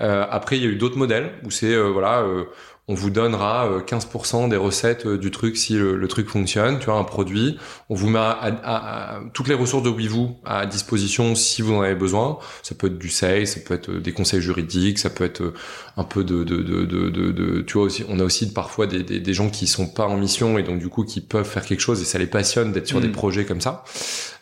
Euh, 0.00 0.24
après 0.30 0.56
il 0.56 0.62
y 0.64 0.66
a 0.66 0.70
eu 0.70 0.76
d'autres 0.76 0.96
modèles 0.96 1.30
où 1.44 1.50
c'est 1.50 1.74
euh, 1.74 1.88
voilà 1.90 2.20
euh, 2.22 2.44
on 2.88 2.94
vous 2.94 3.10
donnera 3.10 3.68
15% 3.86 4.48
des 4.48 4.56
recettes 4.56 5.06
du 5.06 5.30
truc 5.30 5.56
si 5.56 5.74
le, 5.74 6.08
truc 6.08 6.28
fonctionne, 6.28 6.78
tu 6.80 6.86
vois, 6.86 6.96
un 6.96 7.04
produit. 7.04 7.56
On 7.88 7.94
vous 7.94 8.08
met 8.08 8.18
à, 8.18 9.20
toutes 9.32 9.46
les 9.46 9.54
ressources 9.54 9.84
de 9.84 9.90
WeVoo 9.90 10.40
à 10.44 10.66
disposition 10.66 11.34
si 11.36 11.62
vous 11.62 11.74
en 11.74 11.82
avez 11.82 11.94
besoin. 11.94 12.38
Ça 12.62 12.74
peut 12.74 12.88
être 12.88 12.98
du 12.98 13.08
sales, 13.08 13.46
ça 13.46 13.60
peut 13.60 13.74
être 13.74 13.90
des 13.92 14.12
conseils 14.12 14.40
juridiques, 14.40 14.98
ça 14.98 15.08
peut 15.08 15.24
être 15.24 15.54
un 15.96 16.04
peu 16.04 16.24
de, 16.24 16.42
de, 16.42 16.62
de, 16.62 16.84
de, 16.84 17.30
de 17.30 17.60
tu 17.62 17.74
vois 17.74 17.84
aussi, 17.84 18.04
on 18.08 18.18
a 18.18 18.24
aussi 18.24 18.52
parfois 18.52 18.86
des, 18.86 19.02
des, 19.02 19.20
des, 19.20 19.34
gens 19.34 19.50
qui 19.50 19.66
sont 19.66 19.86
pas 19.86 20.06
en 20.06 20.16
mission 20.16 20.58
et 20.58 20.62
donc 20.62 20.78
du 20.78 20.88
coup 20.88 21.04
qui 21.04 21.20
peuvent 21.20 21.48
faire 21.48 21.64
quelque 21.64 21.80
chose 21.80 22.00
et 22.00 22.04
ça 22.04 22.18
les 22.18 22.26
passionne 22.26 22.72
d'être 22.72 22.86
sur 22.86 23.00
des 23.00 23.08
mm. 23.08 23.12
projets 23.12 23.44
comme 23.44 23.60
ça. 23.60 23.84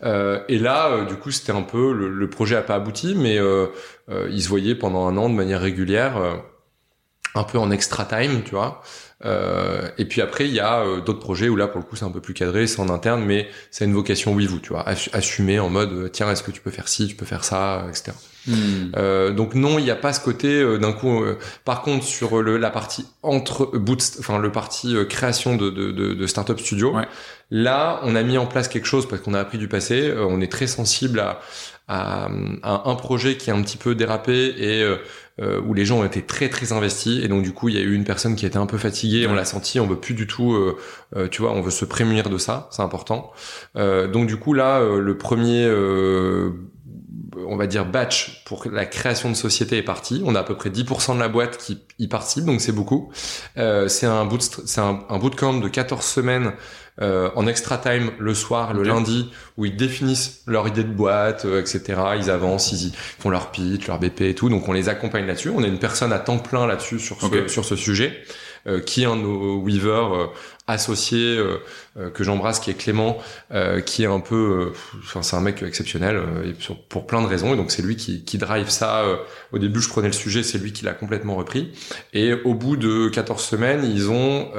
Euh, 0.04 0.40
et 0.48 0.58
là, 0.58 1.04
du 1.04 1.16
coup, 1.16 1.30
c'était 1.30 1.52
un 1.52 1.62
peu 1.62 1.92
le, 1.92 2.30
projet 2.30 2.56
a 2.56 2.62
pas 2.62 2.76
abouti, 2.76 3.14
mais 3.14 3.38
euh, 3.38 3.66
ils 4.30 4.42
se 4.42 4.48
voyaient 4.48 4.74
pendant 4.74 5.06
un 5.06 5.16
an 5.16 5.28
de 5.28 5.34
manière 5.34 5.60
régulière 5.60 6.40
un 7.34 7.44
peu 7.44 7.58
en 7.58 7.70
extra 7.70 8.04
time, 8.04 8.42
tu 8.44 8.52
vois. 8.52 8.82
Euh, 9.24 9.88
et 9.98 10.04
puis 10.04 10.20
après, 10.20 10.46
il 10.46 10.54
y 10.54 10.60
a 10.60 10.80
euh, 10.80 11.00
d'autres 11.00 11.18
projets 11.18 11.48
où 11.48 11.56
là, 11.56 11.66
pour 11.66 11.80
le 11.80 11.84
coup, 11.84 11.96
c'est 11.96 12.04
un 12.04 12.10
peu 12.10 12.20
plus 12.20 12.34
cadré, 12.34 12.66
c'est 12.66 12.80
en 12.80 12.88
interne, 12.88 13.24
mais 13.24 13.48
c'est 13.70 13.84
une 13.84 13.94
vocation 13.94 14.32
oui 14.32 14.46
vous, 14.46 14.60
tu 14.60 14.70
vois, 14.70 14.86
assumer 15.12 15.58
en 15.58 15.68
mode 15.68 15.92
euh, 15.92 16.08
tiens, 16.08 16.30
est-ce 16.30 16.42
que 16.42 16.52
tu 16.52 16.60
peux 16.60 16.70
faire 16.70 16.88
ci, 16.88 17.08
tu 17.08 17.16
peux 17.16 17.26
faire 17.26 17.44
ça, 17.44 17.84
etc. 17.88 18.12
Hmm. 18.46 18.92
Euh, 18.96 19.32
donc 19.32 19.54
non, 19.54 19.78
il 19.78 19.84
n'y 19.84 19.90
a 19.90 19.96
pas 19.96 20.12
ce 20.12 20.20
côté 20.20 20.78
d'un 20.78 20.92
coup. 20.92 21.22
par 21.64 21.82
contre, 21.82 22.04
sur 22.04 22.40
le, 22.40 22.56
la 22.56 22.70
partie 22.70 23.06
entre 23.22 23.66
boot, 23.76 24.00
enfin 24.20 24.38
le 24.38 24.52
parti 24.52 24.94
création 25.08 25.56
de, 25.56 25.68
de, 25.68 25.90
de, 25.90 26.14
de 26.14 26.26
startup 26.26 26.58
studio, 26.60 26.94
là, 27.50 28.00
on 28.04 28.14
a 28.14 28.22
mis 28.22 28.38
en 28.38 28.46
place 28.46 28.68
quelque 28.68 28.86
chose 28.86 29.08
parce 29.08 29.20
qu'on 29.20 29.34
a 29.34 29.40
appris 29.40 29.58
du 29.58 29.68
passé. 29.68 30.14
on 30.16 30.40
est 30.40 30.50
très 30.50 30.66
sensible 30.66 31.20
à, 31.20 31.40
à, 31.88 32.28
à, 32.62 32.90
un 32.90 32.94
projet 32.94 33.36
qui 33.36 33.50
est 33.50 33.52
un 33.52 33.62
petit 33.62 33.78
peu 33.78 33.94
dérapé 33.94 34.54
et 34.56 34.84
euh, 35.40 35.60
où 35.60 35.72
les 35.72 35.84
gens 35.84 36.00
ont 36.00 36.04
été 36.04 36.22
très 36.22 36.48
très 36.48 36.72
investis 36.72 37.22
et 37.22 37.28
donc 37.28 37.44
du 37.44 37.52
coup 37.52 37.68
il 37.68 37.76
y 37.76 37.78
a 37.78 37.82
eu 37.82 37.94
une 37.94 38.02
personne 38.02 38.34
qui 38.34 38.44
était 38.44 38.56
un 38.56 38.66
peu 38.66 38.76
fatiguée, 38.76 39.26
on 39.28 39.34
l'a 39.34 39.44
senti, 39.44 39.78
on 39.78 39.86
veut 39.86 40.00
plus 40.00 40.14
du 40.14 40.26
tout, 40.26 40.52
euh, 40.52 40.76
euh, 41.16 41.28
tu 41.28 41.42
vois, 41.42 41.52
on 41.52 41.60
veut 41.60 41.70
se 41.70 41.84
prémunir 41.84 42.28
de 42.28 42.38
ça, 42.38 42.68
c'est 42.72 42.82
important. 42.82 43.32
donc 43.76 44.26
du 44.26 44.36
coup 44.36 44.52
là 44.52 44.80
le 44.80 45.16
premier 45.16 45.64
on 47.46 47.56
va 47.56 47.66
dire 47.66 47.86
batch 47.86 48.42
pour 48.44 48.64
la 48.70 48.84
création 48.84 49.28
de 49.28 49.34
société 49.34 49.78
est 49.78 49.82
parti. 49.82 50.22
On 50.24 50.34
a 50.34 50.40
à 50.40 50.44
peu 50.44 50.56
près 50.56 50.70
10% 50.70 51.14
de 51.14 51.20
la 51.20 51.28
boîte 51.28 51.58
qui 51.58 51.78
y 51.98 52.08
participe, 52.08 52.44
donc 52.44 52.60
c'est 52.60 52.72
beaucoup. 52.72 53.10
Euh, 53.56 53.88
c'est 53.88 54.06
un, 54.06 54.24
boot, 54.24 54.42
c'est 54.42 54.80
un, 54.80 55.00
un 55.08 55.18
bootcamp 55.18 55.54
de 55.54 55.68
14 55.68 56.04
semaines 56.04 56.52
euh, 57.00 57.30
en 57.36 57.46
extra 57.46 57.78
time 57.78 58.10
le 58.18 58.34
soir, 58.34 58.74
le 58.74 58.82
lundi, 58.82 59.30
où 59.56 59.64
ils 59.64 59.76
définissent 59.76 60.42
leur 60.46 60.66
idée 60.66 60.84
de 60.84 60.92
boîte, 60.92 61.44
euh, 61.44 61.60
etc. 61.60 62.00
Ils 62.18 62.30
avancent, 62.30 62.72
ils, 62.72 62.92
font 63.18 63.30
leur 63.30 63.50
pitch, 63.50 63.86
leur 63.86 63.98
BP 63.98 64.22
et 64.22 64.34
tout. 64.34 64.48
Donc 64.48 64.68
on 64.68 64.72
les 64.72 64.88
accompagne 64.88 65.26
là-dessus. 65.26 65.50
On 65.54 65.62
a 65.62 65.66
une 65.66 65.78
personne 65.78 66.12
à 66.12 66.18
temps 66.18 66.38
plein 66.38 66.66
là-dessus 66.66 66.98
sur 66.98 67.20
ce, 67.20 67.48
sur 67.48 67.64
ce 67.64 67.76
sujet. 67.76 68.22
Euh, 68.68 68.80
qui 68.80 69.02
est 69.02 69.06
un 69.06 69.16
de 69.16 69.22
nos 69.22 69.62
weavers 69.62 70.14
euh, 70.14 70.26
associés 70.66 71.38
euh, 71.38 72.10
que 72.10 72.24
j'embrasse, 72.24 72.60
qui 72.60 72.70
est 72.70 72.74
Clément, 72.74 73.18
qui 73.86 74.02
est 74.02 74.06
un 74.06 74.20
peu, 74.20 74.72
enfin 74.98 75.22
c'est 75.22 75.34
un 75.34 75.40
mec 75.40 75.62
exceptionnel 75.62 76.20
pour 76.88 77.06
plein 77.06 77.22
de 77.22 77.26
raisons. 77.26 77.54
Et 77.54 77.56
donc 77.56 77.70
c'est 77.70 77.82
lui 77.82 77.96
qui, 77.96 78.24
qui 78.24 78.36
drive 78.36 78.68
ça. 78.68 79.04
au 79.52 79.58
début, 79.58 79.80
je 79.80 79.88
prenais 79.88 80.08
le 80.08 80.12
sujet, 80.12 80.42
c'est 80.42 80.58
lui 80.58 80.72
qui 80.72 80.84
l'a 80.84 80.92
complètement 80.92 81.34
repris. 81.34 81.72
Et 82.12 82.34
au 82.34 82.54
bout 82.54 82.76
de 82.76 83.08
14 83.08 83.42
semaines, 83.42 83.82
ils 83.82 84.10
ont 84.10 84.50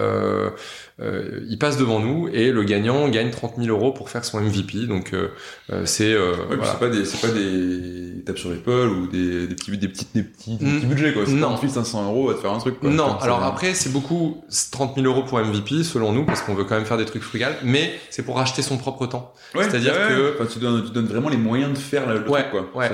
euh, 1.02 1.46
il 1.48 1.58
passe 1.58 1.78
devant 1.78 2.00
nous 2.00 2.28
et 2.34 2.52
le 2.52 2.64
gagnant 2.64 3.08
gagne 3.08 3.30
30 3.30 3.54
000 3.58 3.70
euros 3.70 3.94
pour 3.94 4.10
faire 4.10 4.26
son 4.26 4.42
MVP. 4.42 4.86
Donc 4.86 5.14
euh, 5.14 5.30
euh 5.72 5.86
c'est 5.86 6.14
euh, 6.14 6.34
c'est 6.64 6.80
pas 6.80 6.90
des 6.90 7.06
c'est 7.06 7.26
pas 7.26 7.34
des 7.34 8.22
tapes 8.26 8.38
sur 8.38 8.50
l'épaule 8.50 8.90
ou 8.90 9.08
des, 9.08 9.48
des 9.48 9.56
petits 9.56 9.78
des 9.78 9.88
petits 9.88 10.08
des 10.14 10.24
petits, 10.24 10.58
des 10.58 10.66
petits 10.66 10.86
budgets 10.86 11.14
quoi. 11.14 11.24
Non. 11.28 11.56
500 11.56 12.06
euros 12.06 12.32
à 12.32 12.34
te 12.34 12.40
faire 12.40 12.52
un 12.52 12.60
truc. 12.60 12.80
Quoi. 12.80 12.90
Non. 12.90 13.18
Alors 13.20 13.44
après 13.44 13.74
c'est 13.74 13.94
beaucoup 13.94 14.44
30 14.72 14.96
000 14.96 15.08
euros 15.08 15.24
pour 15.24 15.40
MVP 15.40 15.84
selon 15.84 16.12
nous 16.12 16.26
parce 16.26 16.42
qu'on 16.42 16.54
veut 16.54 16.66
quand 16.66 16.76
même 16.76 16.86
faire 16.86 16.98
des 16.98 17.06
trucs 17.06 17.24
frugales, 17.24 17.56
mais 17.64 17.94
c'est 18.10 18.24
pour 18.24 18.40
acheter 18.40 18.62
son 18.62 18.78
propre 18.78 19.06
temps. 19.06 19.34
C'est-à-dire 19.54 19.94
que 19.94 20.34
enfin, 20.36 20.50
tu, 20.52 20.60
donnes, 20.60 20.84
tu 20.84 20.92
donnes 20.92 21.08
vraiment 21.08 21.30
les 21.30 21.38
moyens 21.38 21.72
de 21.72 21.78
faire 21.78 22.08
le 22.08 22.28
ouais, 22.28 22.42
truc 22.42 22.52
quoi. 22.52 22.82
Ouais. 22.82 22.90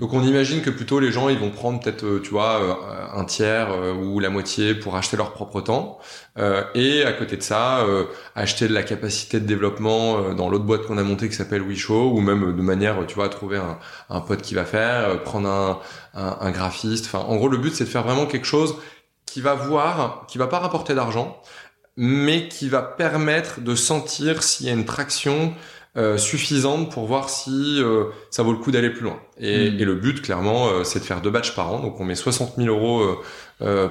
Donc 0.00 0.14
on 0.14 0.22
imagine 0.22 0.62
que 0.62 0.70
plutôt 0.70 0.98
les 0.98 1.12
gens 1.12 1.28
ils 1.28 1.38
vont 1.38 1.50
prendre 1.50 1.80
peut-être 1.80 2.04
euh, 2.04 2.22
tu 2.22 2.30
vois 2.30 3.10
un 3.14 3.24
tiers 3.24 3.68
ou 4.00 4.18
la 4.18 4.30
moitié 4.30 4.74
pour 4.74 4.96
acheter 4.96 5.18
leur 5.18 5.32
propre 5.32 5.60
temps. 5.60 5.98
Euh, 6.40 6.64
et 6.74 7.04
à 7.04 7.12
côté 7.12 7.36
de 7.36 7.42
ça, 7.42 7.80
euh, 7.80 8.04
acheter 8.34 8.66
de 8.66 8.72
la 8.72 8.82
capacité 8.82 9.40
de 9.40 9.46
développement 9.46 10.18
euh, 10.18 10.34
dans 10.34 10.48
l'autre 10.48 10.64
boîte 10.64 10.86
qu'on 10.86 10.96
a 10.96 11.02
montée 11.02 11.28
qui 11.28 11.34
s'appelle 11.34 11.62
WeShow, 11.62 12.12
ou 12.12 12.20
même 12.20 12.56
de 12.56 12.62
manière, 12.62 13.06
tu 13.06 13.14
vois, 13.14 13.28
trouver 13.28 13.58
un, 13.58 13.78
un 14.08 14.20
pote 14.20 14.40
qui 14.40 14.54
va 14.54 14.64
faire, 14.64 15.22
prendre 15.22 15.48
un, 15.48 15.80
un, 16.14 16.38
un 16.40 16.50
graphiste. 16.50 17.06
Enfin, 17.06 17.18
en 17.18 17.36
gros, 17.36 17.48
le 17.48 17.58
but 17.58 17.74
c'est 17.74 17.84
de 17.84 17.90
faire 17.90 18.04
vraiment 18.04 18.26
quelque 18.26 18.46
chose 18.46 18.76
qui 19.26 19.40
va 19.40 19.54
voir, 19.54 20.26
qui 20.28 20.38
va 20.38 20.46
pas 20.46 20.58
rapporter 20.58 20.94
d'argent, 20.94 21.40
mais 21.96 22.48
qui 22.48 22.68
va 22.68 22.82
permettre 22.82 23.60
de 23.60 23.74
sentir 23.74 24.42
s'il 24.42 24.66
y 24.66 24.70
a 24.70 24.72
une 24.72 24.86
traction 24.86 25.54
euh, 25.96 26.16
suffisante 26.18 26.92
pour 26.92 27.06
voir 27.06 27.28
si 27.28 27.82
euh, 27.82 28.04
ça 28.30 28.44
vaut 28.44 28.52
le 28.52 28.58
coup 28.58 28.70
d'aller 28.70 28.90
plus 28.90 29.02
loin. 29.02 29.18
Et, 29.38 29.70
hmm. 29.70 29.80
et 29.80 29.84
le 29.84 29.96
but, 29.96 30.22
clairement, 30.22 30.68
euh, 30.68 30.84
c'est 30.84 31.00
de 31.00 31.04
faire 31.04 31.20
deux 31.20 31.30
batchs 31.30 31.52
par 31.56 31.72
an. 31.72 31.80
Donc 31.80 31.98
on 31.98 32.04
met 32.04 32.14
60 32.14 32.54
000 32.56 32.68
euros 32.68 33.20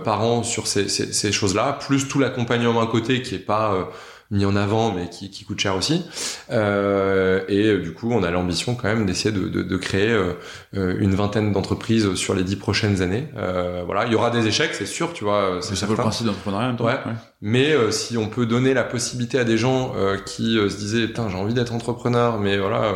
par 0.04 0.22
an 0.24 0.44
sur 0.44 0.68
ces, 0.68 0.90
ces, 0.90 1.14
ces 1.14 1.32
choses-là, 1.32 1.80
plus 1.80 2.08
tout 2.08 2.20
l'accompagnement 2.20 2.82
à 2.82 2.88
côté 2.88 3.22
qui 3.22 3.36
est 3.36 3.40
pas 3.40 3.90
mis 4.32 4.46
en 4.46 4.56
avant, 4.56 4.92
mais 4.92 5.10
qui, 5.10 5.32
qui 5.32 5.44
coûte 5.44 5.60
cher 5.60 5.76
aussi. 5.76 6.06
Euh, 6.52 7.42
et 7.48 7.66
euh, 7.66 7.82
du 7.82 7.94
coup, 7.94 8.12
on 8.12 8.22
a 8.22 8.30
l'ambition 8.30 8.76
quand 8.76 8.88
même 8.88 9.06
d'essayer 9.06 9.32
de, 9.32 9.48
de, 9.48 9.64
de 9.64 9.78
créer 9.78 10.12
euh, 10.12 10.36
une 10.74 11.16
vingtaine 11.16 11.52
d'entreprises 11.52 12.14
sur 12.14 12.36
les 12.36 12.44
dix 12.44 12.56
prochaines 12.56 13.02
années. 13.02 13.28
Euh, 13.38 13.82
voilà, 13.86 14.06
il 14.06 14.12
y 14.12 14.16
aura 14.16 14.30
des 14.30 14.46
échecs, 14.46 14.76
c'est 14.76 14.86
sûr, 14.86 15.14
tu 15.14 15.24
vois. 15.24 15.60
C'est 15.62 15.82
le 15.88 15.96
principe 15.96 16.28
d'entrepreneuriat. 16.28 16.76
Ouais. 16.80 16.86
ouais. 16.86 17.14
Mais 17.42 17.74
si 17.92 18.18
on 18.18 18.28
peut 18.28 18.46
donner 18.46 18.74
la 18.74 18.84
possibilité 18.84 19.40
à 19.40 19.44
des 19.46 19.58
gens 19.58 19.94
qui 20.26 20.58
se 20.58 20.78
disaient, 20.78 21.08
putain, 21.08 21.30
j'ai 21.30 21.38
envie 21.38 21.54
d'être 21.54 21.74
entrepreneur, 21.74 22.38
mais 22.38 22.58
voilà 22.58 22.94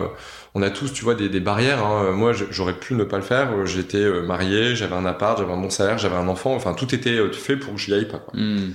on 0.56 0.62
a 0.62 0.70
tous, 0.70 0.94
tu 0.94 1.04
vois, 1.04 1.16
des, 1.16 1.30
des 1.30 1.40
barrières. 1.40 1.86
Hein. 1.86 2.12
Moi, 2.12 2.32
j'aurais 2.34 2.78
pu 2.78 2.94
ne 2.94 3.04
pas 3.04 3.18
le 3.18 3.24
faire. 3.24 3.66
J'étais 3.66 4.22
marié, 4.22 4.76
j'avais 4.76 4.96
un 4.96 5.06
appart, 5.06 5.38
j'avais 5.38 5.52
un 5.52 5.58
bon 5.58 5.70
salaire, 5.70 5.98
j'avais 5.98 6.16
un 6.16 6.28
enfant. 6.28 6.56
Enfin, 6.56 6.74
tout 6.74 6.94
était 6.94 7.32
fait 7.32 7.58
pour 7.58 7.74
que 7.74 7.80
j'y 7.80 7.94
aille 7.94 8.08
pas. 8.08 8.20
Quoi. 8.20 8.40
Hmm. 8.40 8.72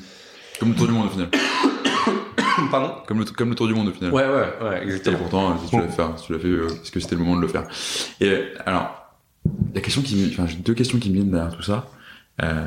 Comme 0.59 0.75
le 0.75 0.93
monde 0.93 1.07
au 1.07 1.11
final. 1.11 1.29
Pardon? 2.71 2.95
Comme 3.07 3.21
le, 3.21 3.25
comme 3.25 3.51
le 3.51 3.55
tour 3.55 3.69
du 3.69 3.75
monde 3.75 3.89
au 3.89 3.93
final. 3.93 4.13
Ouais, 4.13 4.27
ouais, 4.27 4.69
ouais, 4.69 4.83
exactement. 4.83 5.17
Et 5.17 5.21
pourtant, 5.21 5.59
si 5.59 5.71
tu 5.71 5.77
l'as 5.77 5.89
fait, 5.89 6.03
si 6.17 6.27
tu 6.27 6.33
l'as 6.33 6.39
fait, 6.39 6.49
euh, 6.49 6.67
parce 6.67 6.91
que 6.91 7.01
c'était 7.01 7.15
le 7.15 7.23
moment 7.23 7.37
de 7.37 7.43
le 7.43 7.49
faire. 7.49 7.65
Et 8.21 8.49
alors, 8.67 8.99
la 9.75 9.81
question 9.81 10.03
qui, 10.03 10.29
enfin, 10.33 10.47
j'ai 10.47 10.57
deux 10.57 10.75
questions 10.75 10.99
qui 10.99 11.11
me 11.11 11.15
viennent 11.15 11.31
derrière 11.31 11.55
tout 11.55 11.63
ça. 11.63 11.91
Euh, 12.43 12.67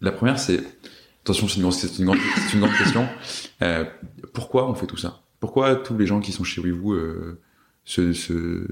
la 0.00 0.12
première, 0.12 0.38
c'est, 0.38 0.60
attention, 1.22 1.48
c'est 1.48 1.56
une, 1.56 1.62
grande, 1.62 1.74
c'est 1.74 1.98
une, 1.98 2.06
grande, 2.06 2.18
une 2.54 2.60
grande 2.60 2.76
question. 2.76 3.06
Euh, 3.62 3.84
pourquoi 4.32 4.68
on 4.70 4.74
fait 4.74 4.86
tout 4.86 4.96
ça? 4.96 5.20
Pourquoi 5.40 5.76
tous 5.76 5.96
les 5.96 6.06
gens 6.06 6.20
qui 6.20 6.32
sont 6.32 6.44
chez 6.44 6.60
vous 6.60 6.92
euh, 6.92 7.40
se, 7.90 8.12
se 8.12 8.64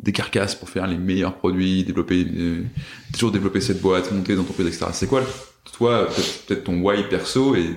décarcassent 0.00 0.54
pour 0.54 0.70
faire 0.70 0.86
les 0.86 0.96
meilleurs 0.96 1.36
produits, 1.36 1.82
développer, 1.82 2.24
euh, 2.36 2.62
toujours 3.12 3.32
développer 3.32 3.60
cette 3.60 3.80
boîte, 3.80 4.12
monter 4.12 4.34
des 4.34 4.40
entreprises, 4.40 4.68
etc. 4.68 4.86
C'est 4.92 5.08
quoi, 5.08 5.22
toi, 5.72 6.08
peut-être, 6.46 6.64
ton 6.64 6.80
why 6.80 7.02
perso 7.08 7.56
et 7.56 7.76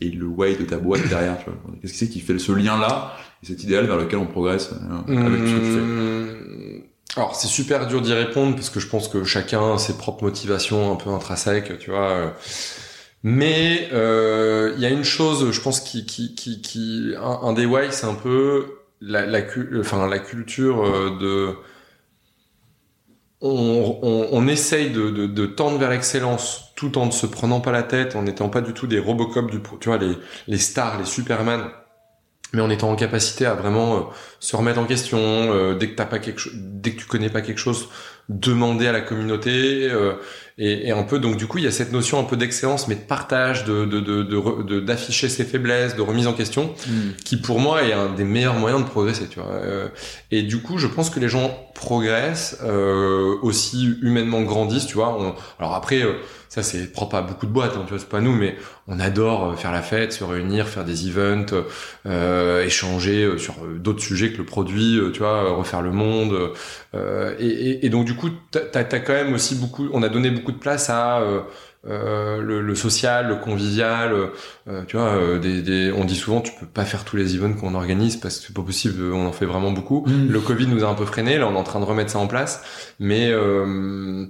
et 0.00 0.10
le 0.10 0.26
why 0.26 0.56
de 0.56 0.64
ta 0.64 0.76
boîte 0.76 1.08
derrière 1.08 1.36
Qu'est-ce 1.82 1.92
que 1.92 1.98
c'est 1.98 2.08
qui 2.08 2.20
fait 2.20 2.38
ce 2.38 2.52
lien-là 2.52 3.16
et 3.42 3.46
cet 3.46 3.64
idéal 3.64 3.86
vers 3.86 3.96
lequel 3.96 4.20
on 4.20 4.26
progresse 4.26 4.70
euh, 4.72 5.16
avec 5.16 5.48
ce 5.48 5.54
que 5.54 5.58
tu 5.58 5.64
fais? 5.64 5.80
Mmh. 5.80 6.82
alors 7.16 7.34
c'est 7.34 7.48
super 7.48 7.88
dur 7.88 8.00
d'y 8.00 8.12
répondre 8.12 8.54
parce 8.54 8.70
que 8.70 8.78
je 8.78 8.86
pense 8.86 9.08
que 9.08 9.24
chacun 9.24 9.74
a 9.74 9.78
ses 9.78 9.98
propres 9.98 10.22
motivations 10.22 10.92
un 10.92 10.96
peu 10.96 11.10
intrinsèques, 11.10 11.78
tu 11.80 11.90
vois. 11.90 12.32
Mais 13.24 13.88
euh, 13.92 14.72
il 14.76 14.82
y 14.82 14.86
a 14.86 14.90
une 14.90 15.04
chose, 15.04 15.50
je 15.50 15.60
pense, 15.60 15.80
qui, 15.80 16.06
qui, 16.06 16.34
qui, 16.36 16.62
qui 16.62 17.12
un, 17.20 17.52
des 17.52 17.66
why, 17.66 17.88
c'est 17.90 18.06
un 18.06 18.14
peu 18.14 18.79
la, 19.00 19.42
culture 19.42 20.84
euh, 20.84 21.18
de 21.20 21.56
on, 23.42 24.28
on, 24.32 24.48
essaye 24.48 24.90
de, 24.90 25.46
tendre 25.46 25.78
vers 25.78 25.90
l'excellence 25.90 26.72
tout 26.76 26.98
en 26.98 27.06
ne 27.06 27.10
se 27.10 27.24
prenant 27.24 27.60
pas 27.60 27.72
la 27.72 27.82
tête, 27.82 28.14
en 28.14 28.22
n'étant 28.22 28.50
pas 28.50 28.60
du 28.60 28.74
tout 28.74 28.86
des 28.86 28.98
Robocop 28.98 29.50
du, 29.50 29.60
tu 29.80 29.88
vois, 29.88 29.98
les, 30.46 30.58
stars, 30.58 30.98
les 30.98 31.06
Superman, 31.06 31.70
mais 32.52 32.60
en 32.60 32.68
étant 32.68 32.90
en 32.90 32.96
capacité 32.96 33.46
à 33.46 33.54
vraiment 33.54 33.96
euh, 33.96 34.00
se 34.40 34.56
remettre 34.56 34.78
en 34.78 34.84
question 34.84 35.18
euh, 35.18 35.74
dès 35.74 35.88
que 35.88 35.94
pas 35.94 36.04
que 36.18 36.30
tu 36.30 37.06
connais 37.06 37.30
pas 37.30 37.40
quelque 37.40 37.58
chose, 37.58 37.88
demander 38.28 38.86
à 38.86 38.92
la 38.92 39.00
communauté 39.00 39.90
et, 40.60 40.88
et, 40.88 40.90
un 40.92 41.02
peu 41.02 41.18
donc 41.18 41.36
du 41.36 41.46
coup 41.46 41.58
il 41.58 41.64
y 41.64 41.66
a 41.66 41.72
cette 41.72 41.90
notion 41.90 42.20
un 42.20 42.24
peu 42.24 42.36
d'excellence 42.36 42.86
mais 42.86 42.94
de 42.94 43.00
partage 43.00 43.64
de 43.64 43.86
de 43.86 44.80
d'afficher 44.80 45.26
de, 45.26 45.32
ses 45.32 45.44
faiblesses 45.44 45.96
de 45.96 46.02
remise 46.02 46.26
en 46.26 46.34
question 46.34 46.74
mm. 46.86 46.92
qui 47.24 47.38
pour 47.38 47.58
moi 47.58 47.82
est 47.82 47.92
un 47.92 48.10
des 48.10 48.24
meilleurs 48.24 48.54
moyens 48.54 48.84
de 48.84 48.88
progresser 48.88 49.26
tu 49.26 49.40
vois 49.40 49.50
euh, 49.50 49.88
et 50.30 50.42
du 50.42 50.60
coup 50.60 50.76
je 50.76 50.86
pense 50.86 51.08
que 51.08 51.18
les 51.18 51.30
gens 51.30 51.50
progressent 51.74 52.58
euh, 52.62 53.36
aussi 53.42 53.96
humainement 54.02 54.42
grandissent 54.42 54.86
tu 54.86 54.94
vois 54.94 55.34
alors 55.58 55.74
après 55.74 56.04
ça 56.50 56.64
c'est 56.64 56.92
propre 56.92 57.14
à 57.14 57.22
beaucoup 57.22 57.46
de 57.46 57.52
boîtes, 57.52 57.76
hein, 57.76 57.84
tu 57.84 57.90
vois, 57.90 58.00
c'est 58.00 58.08
pas 58.08 58.20
nous, 58.20 58.34
mais 58.34 58.56
on 58.88 58.98
adore 58.98 59.50
euh, 59.50 59.54
faire 59.54 59.70
la 59.70 59.82
fête, 59.82 60.12
se 60.12 60.24
réunir, 60.24 60.66
faire 60.66 60.84
des 60.84 61.06
events, 61.06 61.54
euh, 62.06 62.64
échanger 62.64 63.22
euh, 63.22 63.38
sur 63.38 63.54
euh, 63.62 63.78
d'autres 63.78 64.02
sujets 64.02 64.32
que 64.32 64.38
le 64.38 64.44
produit, 64.44 65.00
tu 65.12 65.20
vois, 65.20 65.48
refaire 65.52 65.80
le 65.80 65.92
monde. 65.92 66.50
Euh, 66.94 67.34
et, 67.38 67.88
donc 67.88 68.04
du 68.04 68.14
coup, 68.14 68.30
t'as 68.50 68.80
as 68.80 69.00
quand 69.00 69.12
même 69.12 69.32
aussi 69.32 69.54
beaucoup, 69.54 69.88
on 69.92 70.02
a 70.02 70.08
donné 70.08 70.30
beaucoup 70.30 70.52
de 70.52 70.58
place 70.58 70.90
à 70.90 71.22
euh, 71.86 72.42
le, 72.42 72.60
le, 72.60 72.74
social, 72.74 73.28
le 73.28 73.36
convivial. 73.36 74.12
Euh, 74.68 74.82
tu 74.86 74.96
vois, 74.96 75.14
euh, 75.14 75.38
des, 75.38 75.62
des, 75.62 75.92
on 75.92 76.04
dit 76.04 76.16
souvent, 76.16 76.40
tu 76.40 76.52
peux 76.58 76.66
pas 76.66 76.84
faire 76.84 77.04
tous 77.04 77.16
les 77.16 77.36
events 77.36 77.54
qu'on 77.54 77.74
organise 77.74 78.16
parce 78.16 78.38
que 78.38 78.46
c'est 78.46 78.54
pas 78.54 78.62
possible. 78.62 79.12
On 79.12 79.26
en 79.26 79.32
fait 79.32 79.46
vraiment 79.46 79.72
beaucoup. 79.72 80.04
Mm. 80.06 80.28
Le 80.28 80.40
Covid 80.40 80.66
nous 80.66 80.84
a 80.84 80.88
un 80.88 80.94
peu 80.94 81.06
freiné. 81.06 81.38
Là, 81.38 81.48
on 81.48 81.54
est 81.54 81.58
en 81.58 81.62
train 81.62 81.80
de 81.80 81.84
remettre 81.84 82.10
ça 82.10 82.18
en 82.18 82.26
place, 82.26 82.62
mais 82.98 83.30
euh, 83.30 84.26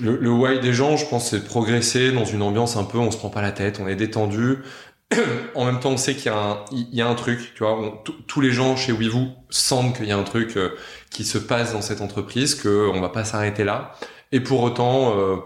le, 0.00 0.16
le 0.16 0.30
why 0.30 0.60
des 0.60 0.72
gens, 0.72 0.96
je 0.96 1.06
pense, 1.06 1.30
c'est 1.30 1.40
de 1.40 1.44
progresser 1.44 2.12
dans 2.12 2.24
une 2.24 2.42
ambiance 2.42 2.76
un 2.76 2.84
peu, 2.84 2.98
on 2.98 3.10
se 3.10 3.18
prend 3.18 3.30
pas 3.30 3.42
la 3.42 3.52
tête, 3.52 3.78
on 3.82 3.88
est 3.88 3.96
détendu. 3.96 4.58
en 5.54 5.64
même 5.66 5.80
temps, 5.80 5.90
on 5.90 5.96
sait 5.96 6.14
qu'il 6.14 6.26
y 6.26 6.34
a 6.34 6.38
un, 6.38 6.58
il 6.72 6.94
y 6.94 7.02
a 7.02 7.08
un 7.08 7.14
truc, 7.14 7.52
tu 7.54 7.62
vois. 7.64 7.78
on- 7.78 7.90
tous- 8.26 8.40
les 8.40 8.50
gens 8.52 8.76
chez 8.76 8.92
WeVoo 8.92 9.28
sentent 9.50 9.96
qu'il 9.96 10.06
y 10.06 10.12
a 10.12 10.16
un 10.16 10.22
truc 10.24 10.56
euh, 10.56 10.70
qui 11.10 11.24
se 11.24 11.38
passe 11.38 11.72
dans 11.72 11.82
cette 11.82 12.00
entreprise, 12.00 12.54
que 12.54 12.88
on 12.92 13.00
va 13.00 13.08
pas 13.08 13.24
s'arrêter 13.24 13.64
là. 13.64 13.92
Et 14.32 14.40
pour 14.40 14.62
autant, 14.62 15.18
euh, 15.18 15.36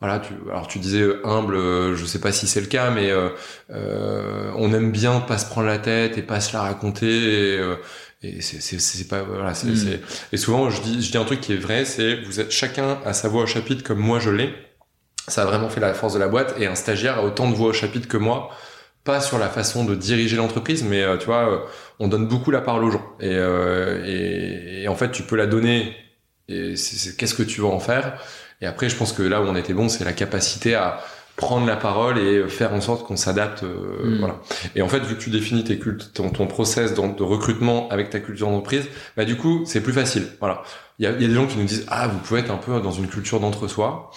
voilà, 0.00 0.18
tu, 0.20 0.32
alors 0.50 0.66
tu 0.68 0.78
disais 0.78 1.04
humble, 1.24 1.54
euh, 1.56 1.94
je 1.96 2.04
sais 2.06 2.20
pas 2.20 2.32
si 2.32 2.46
c'est 2.46 2.60
le 2.60 2.66
cas, 2.66 2.90
mais 2.90 3.10
euh, 3.10 3.28
euh, 3.70 4.50
on 4.56 4.72
aime 4.72 4.90
bien 4.92 5.20
pas 5.20 5.38
se 5.38 5.46
prendre 5.46 5.66
la 5.66 5.78
tête 5.78 6.18
et 6.18 6.22
pas 6.22 6.40
se 6.40 6.52
la 6.52 6.62
raconter. 6.62 7.06
Et, 7.54 7.58
euh, 7.58 7.76
et 8.22 8.40
c'est, 8.40 9.08
pas 9.08 9.22
voilà, 9.22 9.52
c'est, 9.54 9.66
Mm. 9.68 9.76
c'est- 9.76 10.00
et 10.32 10.36
souvent 10.36 10.70
je 10.70 10.80
dis, 10.82 11.02
je 11.02 11.10
dis 11.10 11.18
un 11.18 11.24
truc 11.24 11.40
qui 11.40 11.52
est 11.54 11.56
vrai, 11.56 11.84
c'est 11.84 12.20
vous 12.22 12.38
êtes 12.40 12.50
chacun 12.52 12.98
à 13.04 13.12
sa 13.12 13.28
voix 13.28 13.42
au 13.42 13.46
chapitre 13.46 13.82
comme 13.82 13.98
moi 13.98 14.20
je 14.20 14.30
l'ai. 14.30 14.54
Ça 15.28 15.42
a 15.42 15.44
vraiment 15.44 15.68
fait 15.68 15.80
la 15.80 15.94
force 15.94 16.14
de 16.14 16.18
la 16.18 16.28
boîte 16.28 16.54
et 16.58 16.66
un 16.66 16.74
stagiaire 16.74 17.18
a 17.18 17.24
autant 17.24 17.48
de 17.50 17.54
voix 17.54 17.68
au 17.68 17.72
chapitre 17.72 18.08
que 18.08 18.16
moi 18.16 18.50
pas 19.04 19.20
sur 19.20 19.38
la 19.38 19.48
façon 19.48 19.84
de 19.84 19.94
diriger 19.94 20.36
l'entreprise, 20.36 20.84
mais 20.84 21.02
euh, 21.02 21.16
tu 21.16 21.26
vois, 21.26 21.50
euh, 21.52 21.58
on 21.98 22.08
donne 22.08 22.26
beaucoup 22.28 22.50
la 22.50 22.60
parole 22.60 22.84
aux 22.84 22.90
gens. 22.90 23.04
Et, 23.20 23.28
euh, 23.30 24.02
et, 24.06 24.82
et 24.84 24.88
en 24.88 24.94
fait, 24.94 25.10
tu 25.10 25.22
peux 25.22 25.36
la 25.36 25.46
donner. 25.46 25.94
Et 26.48 26.74
qu'est-ce 27.18 27.34
que 27.34 27.42
tu 27.42 27.60
vas 27.62 27.68
en 27.68 27.80
faire? 27.80 28.18
Et 28.60 28.66
après, 28.66 28.88
je 28.88 28.96
pense 28.96 29.12
que 29.12 29.22
là 29.22 29.40
où 29.42 29.44
on 29.46 29.56
était 29.56 29.74
bon, 29.74 29.88
c'est 29.88 30.04
la 30.04 30.12
capacité 30.12 30.74
à 30.74 31.00
prendre 31.34 31.66
la 31.66 31.76
parole 31.76 32.18
et 32.18 32.46
faire 32.48 32.74
en 32.74 32.80
sorte 32.80 33.06
qu'on 33.06 33.16
s'adapte. 33.16 33.62
euh, 33.64 34.04
Mm. 34.04 34.18
Voilà. 34.18 34.40
Et 34.76 34.82
en 34.82 34.88
fait, 34.88 35.00
vu 35.00 35.16
que 35.16 35.20
tu 35.22 35.30
définis 35.30 35.64
tes 35.64 35.78
cultes, 35.78 36.12
ton, 36.14 36.30
ton 36.30 36.46
process 36.46 36.94
de, 36.94 37.16
de 37.16 37.22
recrutement 37.22 37.88
avec 37.88 38.10
ta 38.10 38.20
culture 38.20 38.48
d'entreprise, 38.48 38.84
bah 39.16 39.24
du 39.24 39.36
coup, 39.36 39.62
c'est 39.66 39.80
plus 39.80 39.92
facile. 39.94 40.24
Voilà. 40.40 40.62
Il 40.98 41.04
y 41.04 41.08
a, 41.08 41.12
il 41.12 41.22
y 41.22 41.24
a 41.24 41.28
des 41.28 41.34
gens 41.34 41.46
qui 41.46 41.56
nous 41.58 41.64
disent 41.64 41.86
ah 41.88 42.06
vous 42.08 42.18
pouvez 42.18 42.40
être 42.40 42.50
un 42.50 42.56
peu 42.58 42.80
dans 42.80 42.92
une 42.92 43.08
culture 43.08 43.40
d'entre-soi. 43.40 44.10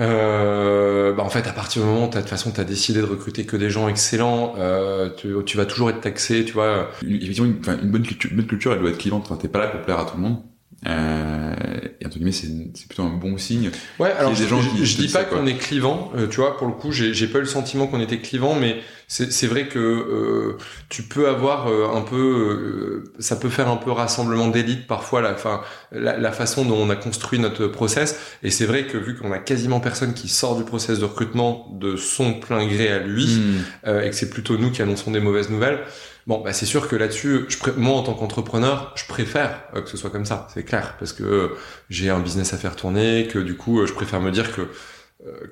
Euh, 0.00 1.12
bah 1.12 1.22
en 1.22 1.28
fait, 1.30 1.46
à 1.46 1.52
partir 1.52 1.82
du 1.82 1.88
moment 1.88 2.06
où 2.06 2.10
de 2.10 2.18
toute 2.18 2.28
façon 2.28 2.50
tu 2.50 2.60
as 2.60 2.64
décidé 2.64 3.00
de 3.00 3.04
recruter 3.06 3.44
que 3.46 3.56
des 3.56 3.70
gens 3.70 3.88
excellents, 3.88 4.54
euh, 4.58 5.10
tu, 5.16 5.34
tu 5.44 5.56
vas 5.56 5.66
toujours 5.66 5.90
être 5.90 6.00
taxé, 6.00 6.44
tu 6.44 6.52
vois. 6.52 6.90
Une, 7.02 7.16
une, 7.22 7.62
une 7.82 7.90
bonne 7.90 8.02
culture, 8.06 8.30
une 8.30 8.36
bonne 8.38 8.46
culture, 8.46 8.72
elle 8.72 8.80
doit 8.80 8.90
être 8.90 8.98
clivante. 8.98 9.24
Enfin, 9.26 9.36
t'es 9.36 9.48
pas 9.48 9.58
là 9.58 9.68
pour 9.68 9.82
plaire 9.82 9.98
à 10.00 10.04
tout 10.06 10.16
le 10.16 10.22
monde. 10.22 10.42
Euh, 10.88 11.54
et 12.00 12.06
entre 12.06 12.16
guillemets, 12.16 12.32
c'est, 12.32 12.48
c'est 12.74 12.88
plutôt 12.88 13.04
un 13.04 13.10
bon 13.16 13.38
signe. 13.38 13.70
Ouais, 14.00 14.10
alors 14.12 14.32
des 14.32 14.42
je, 14.42 14.48
gens 14.48 14.60
je- 14.60 14.70
qui 14.70 14.84
je 14.84 14.96
te 14.96 15.02
dis 15.02 15.08
pas 15.08 15.24
qu'on 15.24 15.46
est 15.46 15.56
clivant, 15.56 16.10
euh, 16.16 16.26
tu 16.26 16.40
vois, 16.40 16.56
pour 16.56 16.66
le 16.66 16.72
coup, 16.72 16.90
j'ai, 16.90 17.12
pas 17.28 17.38
eu 17.38 17.42
le 17.42 17.46
sentiment 17.46 17.86
qu'on 17.86 18.00
était 18.00 18.18
clivant, 18.18 18.56
mais 18.56 18.80
c'est, 19.06 19.46
vrai 19.46 19.68
que 19.68 19.78
euh, 19.78 20.58
tu 20.88 21.02
peux 21.02 21.28
avoir 21.28 21.68
euh, 21.68 21.86
un 21.94 22.00
peu, 22.00 22.16
euh, 22.16 23.12
ça 23.20 23.36
peut 23.36 23.50
faire 23.50 23.68
un 23.68 23.76
peu 23.76 23.92
rassemblement 23.92 24.48
d'élite 24.48 24.86
parfois, 24.88 25.20
la, 25.20 25.34
fin, 25.36 25.60
la, 25.92 26.16
la 26.18 26.32
façon 26.32 26.64
dont 26.64 26.76
on 26.76 26.90
a 26.90 26.96
construit 26.96 27.38
notre 27.38 27.66
process, 27.68 28.18
et 28.42 28.50
c'est 28.50 28.66
vrai 28.66 28.86
que 28.86 28.98
vu 28.98 29.16
qu'on 29.16 29.30
a 29.30 29.38
quasiment 29.38 29.78
personne 29.80 30.14
qui 30.14 30.28
sort 30.28 30.56
du 30.56 30.64
process 30.64 30.98
de 30.98 31.04
recrutement 31.04 31.68
de 31.78 31.94
son 31.96 32.34
plein 32.34 32.66
gré 32.66 32.88
à 32.88 32.98
lui, 32.98 33.38
euh, 33.86 34.02
et 34.02 34.10
que 34.10 34.16
c'est 34.16 34.30
plutôt 34.30 34.58
nous 34.58 34.70
qui 34.72 34.82
annonçons 34.82 35.12
des 35.12 35.20
mauvaises 35.20 35.50
nouvelles, 35.50 35.80
bon, 36.26 36.40
bah 36.42 36.52
c'est 36.52 36.66
sûr 36.66 36.88
que 36.88 36.96
là-dessus, 36.96 37.46
je 37.48 37.58
pré- 37.58 37.72
moi 37.76 37.94
en 37.96 38.02
tant 38.02 38.14
qu'entrepreneur, 38.14 38.92
je 38.96 39.06
préfère 39.06 39.62
euh, 39.74 39.82
que 39.82 39.88
ce 39.88 39.96
soit 39.96 40.10
comme 40.10 40.24
ça, 40.26 40.46
c'est 40.54 40.64
clair, 40.64 40.96
parce 40.98 41.12
que 41.12 41.22
euh, 41.24 41.48
j'ai 41.90 42.10
un 42.10 42.20
business 42.20 42.52
à 42.54 42.58
faire 42.58 42.76
tourner, 42.76 43.26
que 43.28 43.38
du 43.38 43.56
coup, 43.56 43.80
euh, 43.80 43.86
je 43.86 43.92
préfère 43.94 44.20
me 44.20 44.30
dire 44.30 44.54
que 44.54 44.68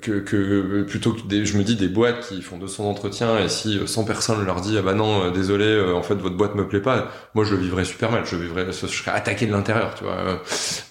que, 0.01 0.19
que 0.19 0.83
plutôt 0.83 1.13
que 1.13 1.21
des, 1.21 1.45
je 1.45 1.57
me 1.57 1.63
dis 1.63 1.77
des 1.77 1.87
boîtes 1.87 2.27
qui 2.27 2.41
font 2.41 2.57
200 2.57 2.89
entretiens 2.89 3.39
et 3.39 3.47
si 3.47 3.77
euh, 3.79 3.87
100 3.87 4.03
personnes 4.03 4.43
leur 4.45 4.59
dit 4.59 4.77
ah 4.77 4.81
bah 4.81 4.93
non 4.93 5.31
désolé 5.31 5.79
en 5.93 6.01
fait 6.03 6.15
votre 6.15 6.35
boîte 6.35 6.55
me 6.55 6.67
plaît 6.67 6.81
pas 6.81 7.09
moi 7.35 7.45
je 7.45 7.55
le 7.55 7.61
vivrais 7.61 7.85
super 7.85 8.11
mal 8.11 8.25
je 8.25 8.35
vivrais 8.35 8.65
je 8.67 8.87
serais 8.87 9.11
attaqué 9.11 9.45
de 9.45 9.51
l'intérieur 9.53 9.95
tu 9.95 10.03
vois 10.03 10.41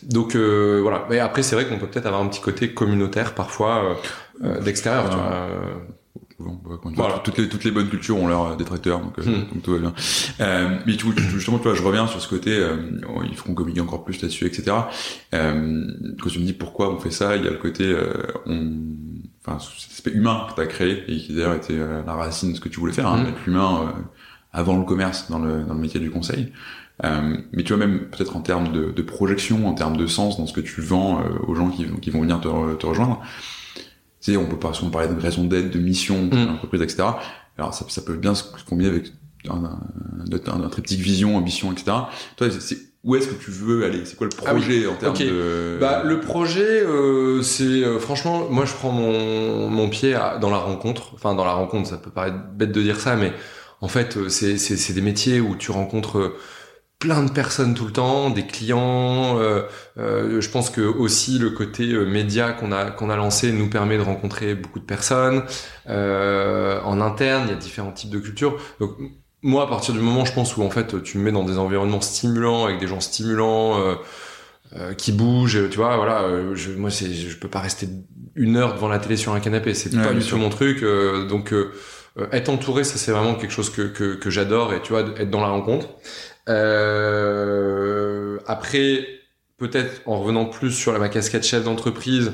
donc 0.03 0.35
euh, 0.35 0.81
voilà. 0.83 1.07
Mais 1.11 1.18
après 1.18 1.43
c'est 1.43 1.55
vrai 1.57 1.66
qu'on 1.66 1.78
peut 1.78 1.89
peut-être 1.89 2.07
avoir 2.07 2.22
un 2.22 2.28
petit 2.28 2.41
côté 2.41 2.72
communautaire 2.72 3.35
parfois 3.35 3.99
euh, 4.43 4.61
d'extérieur 4.61 5.11
tu 5.11 5.16
vois 5.16 5.49
Voilà. 6.97 7.18
toutes 7.24 7.38
les 7.38 7.49
toutes 7.49 7.64
les 7.64 7.70
bonnes 7.70 7.88
cultures 7.88 8.16
ont 8.18 8.28
leurs 8.28 8.57
détracteurs, 8.57 9.01
donc, 9.01 9.18
euh, 9.18 9.22
Hmm. 9.22 9.53
donc 9.53 9.62
tout 9.62 9.72
va 9.72 9.78
bien. 9.78 9.93
Euh, 10.41 10.78
mais 10.86 10.97
tu, 10.97 11.07
tu- 11.14 11.22
justement, 11.22 11.59
tu 11.59 11.64
vois, 11.64 11.74
je 11.74 11.82
reviens 11.82 12.07
sur 12.07 12.20
ce 12.20 12.28
côté, 12.28 12.51
euh, 12.57 12.76
oh, 13.09 13.20
il 13.28 13.36
faut 13.36 13.45
qu'on 13.45 13.55
communique 13.55 13.82
encore 13.82 14.05
plus 14.05 14.20
là-dessus, 14.22 14.47
etc. 14.47 14.72
Euh, 15.34 15.86
quand 16.22 16.30
tu 16.30 16.38
me 16.38 16.45
dis 16.45 16.53
pourquoi 16.53 16.93
on 16.95 16.99
fait 16.99 17.11
ça, 17.11 17.36
il 17.36 17.45
y 17.45 17.49
a 17.49 17.51
le 17.51 17.57
côté, 17.59 17.84
euh, 17.84 18.12
on, 18.47 18.72
enfin, 19.47 19.59
cet 19.78 19.93
aspect 19.93 20.12
humain 20.12 20.47
que 20.49 20.55
tu 20.55 20.61
as 20.61 20.66
créé 20.66 21.05
et 21.09 21.16
qui 21.16 21.34
d'ailleurs 21.34 21.55
était 21.55 21.74
euh, 21.78 22.03
la 22.07 22.14
racine 22.14 22.51
de 22.53 22.57
ce 22.57 22.61
que 22.61 22.68
tu 22.68 22.80
voulais 22.80 22.93
faire, 22.93 23.07
hein, 23.09 23.18
Hmm. 23.20 23.24
mettre 23.26 23.38
l'humain 23.47 23.82
euh, 23.88 24.01
avant 24.53 24.76
le 24.78 24.84
commerce 24.84 25.30
dans 25.30 25.38
le 25.38 25.62
dans 25.64 25.74
le 25.74 25.80
métier 25.80 26.01
du 26.01 26.11
conseil. 26.11 26.53
Euh, 27.05 27.36
mais 27.53 27.62
tu 27.62 27.72
vois 27.72 27.78
même 27.86 28.01
peut-être 28.11 28.36
en 28.36 28.43
termes 28.43 28.72
de, 28.72 28.91
de 28.91 29.03
projection, 29.03 29.66
en 29.66 29.72
termes 29.72 29.97
de 29.97 30.07
sens 30.07 30.36
dans 30.36 30.47
ce 30.47 30.53
que 30.53 30.61
tu 30.61 30.82
vends 30.82 31.20
euh, 31.20 31.28
aux 31.47 31.55
gens 31.55 31.70
qui, 31.70 31.84
vont- 31.86 31.97
qui 31.97 32.11
vont 32.11 32.20
venir 32.20 32.41
te, 32.43 32.49
re- 32.49 32.76
te 32.76 32.84
rejoindre. 32.84 33.22
Tu 34.21 34.33
sais, 34.33 34.37
on 34.37 34.47
peut 34.47 34.59
pas 34.59 34.73
souvent 34.73 34.91
parler 34.91 35.09
de 35.09 35.21
raison 35.21 35.45
d'être, 35.45 35.71
de 35.71 35.79
mission, 35.79 36.27
de 36.27 36.37
Mm. 36.37 36.47
l'entreprise, 36.47 36.83
etc. 36.83 37.03
Alors 37.57 37.73
ça, 37.75 37.85
ça 37.89 38.03
peut 38.03 38.16
bien 38.16 38.35
se 38.35 38.45
combiner 38.68 38.91
avec 38.91 39.12
un, 39.49 39.55
un, 39.64 39.81
un, 40.53 40.62
un 40.64 40.68
triptyque 40.68 41.01
vision, 41.01 41.37
ambition, 41.37 41.73
etc. 41.73 41.93
Toi, 42.37 42.49
c'est- 42.59 42.79
où 43.03 43.16
est-ce 43.16 43.29
que 43.29 43.43
tu 43.43 43.51
veux 43.51 43.83
aller? 43.87 44.05
C'est 44.05 44.16
quoi 44.16 44.27
le 44.27 44.33
Ah 44.47 44.53
oui. 44.55 44.61
projet 44.61 44.87
en 44.87 44.95
termes 44.95 45.16
de 45.16 45.79
Bah, 45.81 46.03
le 46.05 46.21
projet, 46.21 46.83
euh, 46.85 47.41
c'est 47.41 47.64
euh, 47.64 47.99
franchement, 47.99 48.47
moi 48.51 48.66
je 48.66 48.75
prends 48.75 48.93
mon, 48.93 49.71
mon 49.71 49.89
pied 49.89 50.14
à- 50.14 50.37
dans 50.37 50.51
la 50.51 50.59
rencontre. 50.59 51.12
Enfin, 51.14 51.35
dans 51.35 51.47
la 51.47 51.53
rencontre, 51.55 51.89
ça 51.89 51.97
peut 51.97 52.11
paraître 52.11 52.37
bête 52.55 52.73
de 52.73 52.83
dire 52.83 53.01
ça, 53.01 53.16
mais 53.16 53.33
en 53.81 53.89
fait, 53.89 54.18
euh, 54.18 54.29
c'est 54.29 54.59
c'est- 54.59 54.77
c'est 54.77 54.93
des 54.93 55.01
métiers 55.01 55.41
où 55.41 55.57
tu 55.57 55.71
rencontres 55.71 56.35
plein 57.01 57.24
de 57.24 57.32
personnes 57.32 57.74
tout 57.74 57.86
le 57.86 57.92
temps, 57.92 58.30
des 58.30 58.46
clients. 58.46 59.38
euh, 59.40 59.62
euh, 59.98 60.40
je 60.40 60.51
pense 60.51 60.70
que 60.70 60.82
aussi 60.82 61.38
le 61.38 61.51
côté 61.51 61.92
euh, 61.92 62.05
média 62.07 62.53
qu'on 62.53 62.72
a 62.72 62.92
qu'on 62.92 63.11
a 63.11 63.16
lancé 63.16 63.53
nous 63.53 63.70
permet 63.70 63.96
de 63.98 64.03
rencontrer 64.03 64.55
beaucoup 64.55 64.80
de 64.80 64.84
personnes. 64.86 65.44
Euh, 65.88 66.80
en 66.82 67.01
interne, 67.01 67.44
il 67.46 67.51
y 67.51 67.55
a 67.55 67.57
différents 67.57 67.92
types 67.92 68.11
de 68.11 68.20
cultures. 68.20 68.59
Donc 68.80 68.92
moi, 69.42 69.64
à 69.64 69.66
partir 69.68 69.94
du 69.94 70.01
moment, 70.01 70.26
je 70.26 70.34
pense 70.34 70.57
où 70.59 70.62
en 70.62 70.70
fait 70.70 71.03
tu 71.03 71.18
me 71.18 71.24
mets 71.24 71.32
dans 71.32 71.44
des 71.44 71.59
environnements 71.59 72.03
stimulants 72.03 72.66
avec 72.66 72.78
des 72.80 72.86
gens 72.88 73.01
stimulants. 73.01 73.80
euh, 73.80 73.96
euh, 74.76 74.94
qui 74.94 75.12
bougent, 75.12 75.68
tu 75.70 75.76
vois, 75.78 75.96
voilà, 75.96 76.22
euh, 76.22 76.55
je, 76.55 76.70
moi 76.72 76.90
c'est, 76.90 77.12
je 77.12 77.36
peux 77.38 77.48
pas 77.48 77.61
rester 77.61 77.88
une 78.36 78.57
heure 78.57 78.74
devant 78.74 78.88
la 78.88 79.01
télé 79.01 79.16
sur 79.16 79.32
un 79.32 79.40
canapé, 79.40 79.74
c'est 79.74 79.90
Ouais, 79.92 80.03
pas 80.03 80.14
du 80.14 80.24
tout 80.24 80.36
mon 80.36 80.48
truc, 80.48 80.82
euh, 80.84 81.26
donc 81.26 81.53
être 82.32 82.48
entouré, 82.48 82.84
ça 82.84 82.98
c'est 82.98 83.12
vraiment 83.12 83.34
quelque 83.34 83.53
chose 83.53 83.70
que, 83.70 83.82
que, 83.82 84.14
que 84.14 84.30
j'adore, 84.30 84.74
et 84.74 84.82
tu 84.82 84.92
vois, 84.92 85.01
être 85.16 85.30
dans 85.30 85.40
la 85.40 85.48
rencontre. 85.48 85.88
Euh, 86.51 88.38
après, 88.46 89.07
peut-être 89.57 90.03
en 90.07 90.20
revenant 90.20 90.46
plus 90.46 90.72
sur 90.72 90.98
ma 90.98 91.09
casquette 91.09 91.44
chef 91.44 91.64
d'entreprise, 91.64 92.32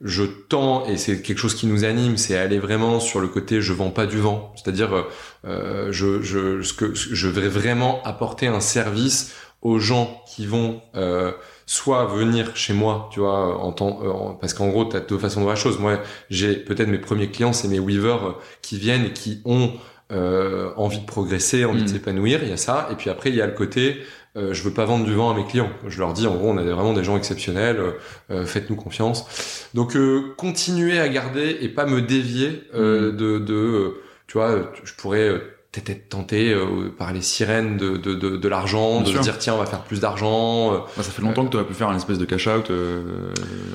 je 0.00 0.24
tends, 0.24 0.86
et 0.86 0.96
c'est 0.96 1.22
quelque 1.22 1.38
chose 1.38 1.54
qui 1.54 1.66
nous 1.66 1.84
anime, 1.84 2.16
c'est 2.16 2.36
aller 2.36 2.58
vraiment 2.58 3.00
sur 3.00 3.20
le 3.20 3.28
côté 3.28 3.60
je 3.60 3.72
vends 3.72 3.90
pas 3.90 4.06
du 4.06 4.18
vent, 4.18 4.52
c'est-à-dire 4.56 5.06
euh, 5.44 5.88
je, 5.90 6.22
je, 6.22 6.62
ce 6.62 6.72
que, 6.72 6.94
je 6.94 7.28
vais 7.28 7.48
vraiment 7.48 8.00
apporter 8.04 8.46
un 8.46 8.60
service 8.60 9.34
aux 9.62 9.78
gens 9.78 10.22
qui 10.26 10.46
vont 10.46 10.80
euh, 10.94 11.32
soit 11.66 12.06
venir 12.06 12.56
chez 12.56 12.72
moi, 12.72 13.08
tu 13.12 13.20
vois, 13.20 13.58
en 13.62 13.72
temps, 13.72 14.00
euh, 14.02 14.32
parce 14.40 14.54
qu'en 14.54 14.68
gros, 14.68 14.84
tu 14.84 14.96
as 14.96 15.00
deux 15.00 15.18
façons 15.18 15.40
de 15.40 15.44
voir 15.44 15.56
la 15.56 15.60
chose. 15.60 15.78
Moi, 15.78 16.00
j'ai 16.30 16.56
peut-être 16.56 16.88
mes 16.88 16.98
premiers 16.98 17.30
clients, 17.30 17.52
c'est 17.52 17.68
mes 17.68 17.80
weavers 17.80 18.26
euh, 18.26 18.32
qui 18.62 18.78
viennent 18.78 19.06
et 19.06 19.12
qui 19.12 19.42
ont 19.44 19.72
euh, 20.12 20.70
envie 20.76 21.00
de 21.00 21.06
progresser, 21.06 21.64
envie 21.64 21.82
de 21.82 21.88
Mhm. 21.88 21.88
s'épanouir. 21.88 22.40
Il 22.42 22.48
y 22.48 22.52
a 22.52 22.56
ça. 22.56 22.88
Et 22.92 22.94
puis 22.96 23.10
après, 23.10 23.30
il 23.30 23.36
y 23.36 23.42
a 23.42 23.46
le 23.46 23.52
côté, 23.52 23.98
euh, 24.36 24.52
je 24.54 24.62
veux 24.62 24.72
pas 24.72 24.84
vendre 24.84 25.04
du 25.04 25.14
vent 25.14 25.30
à 25.30 25.34
mes 25.34 25.44
clients. 25.46 25.70
Je 25.86 25.98
leur 25.98 26.12
dis, 26.12 26.26
en 26.26 26.34
gros, 26.36 26.48
on 26.50 26.56
a 26.58 26.62
vraiment 26.62 26.92
des 26.94 27.04
gens 27.04 27.16
exceptionnels. 27.16 27.78
euh, 27.78 27.92
euh, 28.30 28.46
Faites-nous 28.46 28.76
confiance. 28.76 29.68
Donc, 29.74 29.96
euh, 29.96 30.34
continuer 30.36 30.98
à 30.98 31.08
garder 31.08 31.58
et 31.60 31.68
pas 31.68 31.86
me 31.86 32.00
dévier 32.02 32.62
euh, 32.74 33.12
de, 33.12 33.38
de 33.38 33.94
tu 34.26 34.36
vois, 34.38 34.72
je 34.84 34.92
pourrais 34.94 35.28
euh, 35.28 35.38
peut-être 35.70 35.90
être 35.90 36.08
tenté 36.08 36.50
euh, 36.52 36.88
par 36.98 37.12
les 37.12 37.20
sirènes 37.20 37.76
de, 37.76 37.98
de, 37.98 38.14
de, 38.14 38.36
de 38.38 38.48
l'argent, 38.48 39.02
de 39.02 39.06
sûr. 39.10 39.18
se 39.18 39.22
dire 39.24 39.38
tiens 39.38 39.52
on 39.54 39.58
va 39.58 39.66
faire 39.66 39.82
plus 39.82 40.00
d'argent. 40.00 40.72
euh, 40.72 40.76
Bah, 40.96 41.02
ça 41.02 41.10
fait 41.10 41.20
longtemps 41.20 41.44
que 41.44 41.50
tu 41.50 41.56
aurais 41.58 41.66
pu 41.66 41.74
faire 41.74 41.90
un 41.90 41.96
espèce 41.96 42.16
de 42.18 42.24
cash 42.24 42.46
out. 42.46 42.70
Euh, 42.70 43.02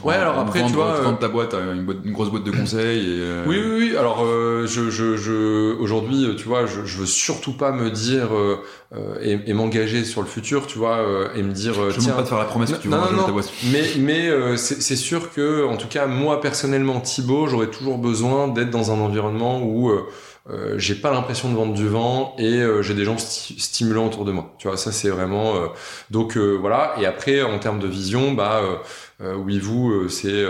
Ouais, 0.04 0.16
en- 0.16 0.22
alors 0.22 0.40
après, 0.40 0.60
vendre, 0.62 0.72
tu 0.72 0.76
vois, 0.76 0.88
euh, 1.08 1.12
ta 1.14 1.28
boîte, 1.28 1.54
une, 1.54 1.86
boîte- 1.86 1.98
une 2.04 2.12
grosse 2.14 2.30
boîte 2.30 2.44
de 2.46 2.52
conseil. 2.52 3.00
Et, 3.00 3.20
euh, 3.22 3.44
Oui, 3.48 3.58
oui, 3.64 3.72
oui. 3.92 3.96
Alors, 3.98 4.24
euh, 4.26 4.66
je, 4.66 4.90
je, 4.90 5.16
je, 5.18 5.76
aujourd'hui, 5.78 6.36
tu 6.36 6.48
vois, 6.48 6.66
je, 6.66 6.84
je 6.84 6.98
veux 6.98 7.06
surtout 7.06 7.54
pas 7.54 7.72
me 7.72 7.92
dire 7.92 8.30
et, 9.22 9.40
et 9.48 9.54
m'engager 9.54 10.04
sur 10.04 10.22
le 10.22 10.28
futur, 10.28 10.68
tu 10.68 10.78
vois, 10.80 10.98
euh, 10.98 11.28
et 11.36 11.42
me 11.44 11.52
dire, 11.54 11.76
Je 11.90 11.98
ne 11.98 12.02
tiens. 12.02 12.14
pas 12.14 12.22
de 12.24 12.28
faire 12.28 12.38
la 12.40 12.46
promesse 12.46 12.72
que 12.72 12.78
tu 12.82 12.90
Non, 12.90 12.98
vas 13.02 13.12
non, 13.12 13.18
non. 13.18 13.24
ta 13.26 13.32
boîte. 13.32 13.52
Mais, 13.72 13.84
mais 14.00 14.28
euh, 14.30 14.56
c'est 14.58 14.82
c'est 14.82 14.96
sûr 14.96 15.32
que, 15.32 15.66
en 15.66 15.78
tout 15.78 15.88
cas, 15.88 16.06
moi 16.08 16.42
personnellement, 16.42 17.00
Thibaut, 17.02 17.48
j'aurais 17.48 17.68
toujours 17.70 17.98
besoin 17.98 18.48
d'être 18.48 18.70
dans 18.72 18.92
un 18.92 19.00
environnement 19.00 19.62
où 19.64 19.92
euh, 20.50 20.78
j'ai 20.78 20.96
pas 20.96 21.12
l'impression 21.12 21.50
de 21.50 21.56
vendre 21.56 21.74
du 21.74 21.88
vent 21.88 22.36
et 22.38 22.62
euh, 22.62 22.82
j'ai 22.82 22.94
des 22.94 23.06
gens 23.06 23.16
sti- 23.16 23.60
stimulants 23.62 24.08
autour 24.08 24.26
de 24.26 24.32
moi. 24.32 24.54
Tu 24.58 24.68
vois, 24.68 24.76
ça 24.78 24.92
c'est 24.92 25.10
vraiment. 25.10 25.56
euh, 25.56 25.68
donc 26.12 26.36
euh, 26.38 26.58
voilà. 26.60 26.96
Et 27.00 27.06
après, 27.06 27.42
en 27.44 27.60
termes 27.60 27.80
de 27.80 27.88
vision, 27.88 28.34
bah, 28.34 28.62
euh, 29.22 29.36
oui, 29.36 29.60
vous, 29.60 30.10
c'est 30.10 30.44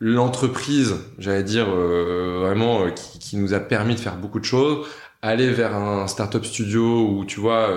l'entreprise, 0.00 0.96
j'allais 1.18 1.44
dire 1.44 1.66
vraiment, 1.70 2.90
qui, 2.90 3.18
qui, 3.18 3.36
nous 3.36 3.54
a 3.54 3.60
permis 3.60 3.94
de 3.94 4.00
faire 4.00 4.16
beaucoup 4.16 4.40
de 4.40 4.44
choses, 4.44 4.86
aller 5.22 5.50
vers 5.50 5.76
un 5.76 6.06
startup 6.08 6.44
studio 6.44 7.06
où 7.08 7.24
tu 7.24 7.38
vois, 7.40 7.70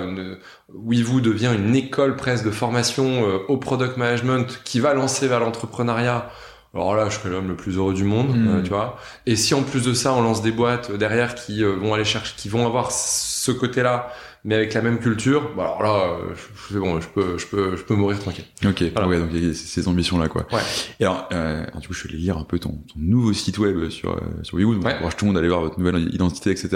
WeVoo 0.73 1.21
devient 1.21 1.51
une 1.55 1.75
école 1.75 2.15
presque 2.15 2.45
de 2.45 2.51
formation 2.51 3.23
au 3.47 3.57
product 3.57 3.97
management 3.97 4.61
qui 4.63 4.79
va 4.79 4.93
lancer 4.93 5.27
vers 5.27 5.39
l'entrepreneuriat. 5.39 6.31
Alors 6.75 6.95
là, 6.95 7.09
je 7.09 7.15
serais 7.17 7.29
l'homme 7.29 7.47
le 7.47 7.55
plus 7.55 7.77
heureux 7.77 7.93
du 7.93 8.03
monde, 8.03 8.35
Mm. 8.35 8.63
tu 8.63 8.69
vois. 8.69 8.97
Et 9.25 9.35
si 9.37 9.53
en 9.53 9.63
plus 9.63 9.83
de 9.83 9.93
ça, 9.93 10.13
on 10.13 10.21
lance 10.21 10.41
des 10.41 10.51
boîtes 10.51 10.91
derrière 10.91 11.33
qui 11.35 11.63
vont 11.63 11.93
aller 11.93 12.03
chercher, 12.05 12.33
qui 12.35 12.49
vont 12.49 12.65
avoir 12.67 12.91
ce 12.91 13.51
côté-là, 13.51 14.11
mais 14.45 14.55
avec 14.55 14.73
la 14.73 14.81
même 14.81 14.99
culture, 14.99 15.51
bah 15.57 15.63
alors 15.77 15.83
là, 15.83 16.05
euh, 16.13 16.33
je- 16.35 16.73
c'est 16.73 16.79
bon, 16.79 17.01
je 17.01 17.07
peux, 17.09 17.37
je 17.37 17.45
peux, 17.47 17.75
je 17.75 17.83
peux 17.83 17.95
mourir 17.95 18.17
tranquille. 18.19 18.45
Ok, 18.65 18.83
Voilà. 18.93 19.07
ouais, 19.09 19.19
donc 19.19 19.29
il 19.33 19.45
y 19.47 19.49
a 19.49 19.53
ces 19.53 19.65
ces 19.65 19.87
ambitions-là, 19.89 20.27
quoi. 20.29 20.45
Ouais. 20.53 20.61
Et 20.99 21.03
alors, 21.03 21.27
euh, 21.33 21.65
du 21.81 21.87
coup, 21.87 21.93
je 21.93 21.99
suis 21.99 22.09
allé 22.09 22.17
lire 22.19 22.37
un 22.37 22.43
peu 22.45 22.59
ton, 22.59 22.69
ton 22.69 22.95
nouveau 22.97 23.33
site 23.33 23.57
web 23.57 23.89
sur 23.89 24.11
euh, 24.13 24.19
sur 24.43 24.57
donc 24.57 24.83
Ouais. 24.85 24.91
j'encourage 24.91 25.17
tout 25.17 25.25
le 25.25 25.29
monde 25.29 25.37
à 25.37 25.39
aller 25.39 25.49
voir 25.49 25.61
votre 25.61 25.77
nouvelle 25.79 26.13
identité, 26.13 26.51
etc. 26.51 26.69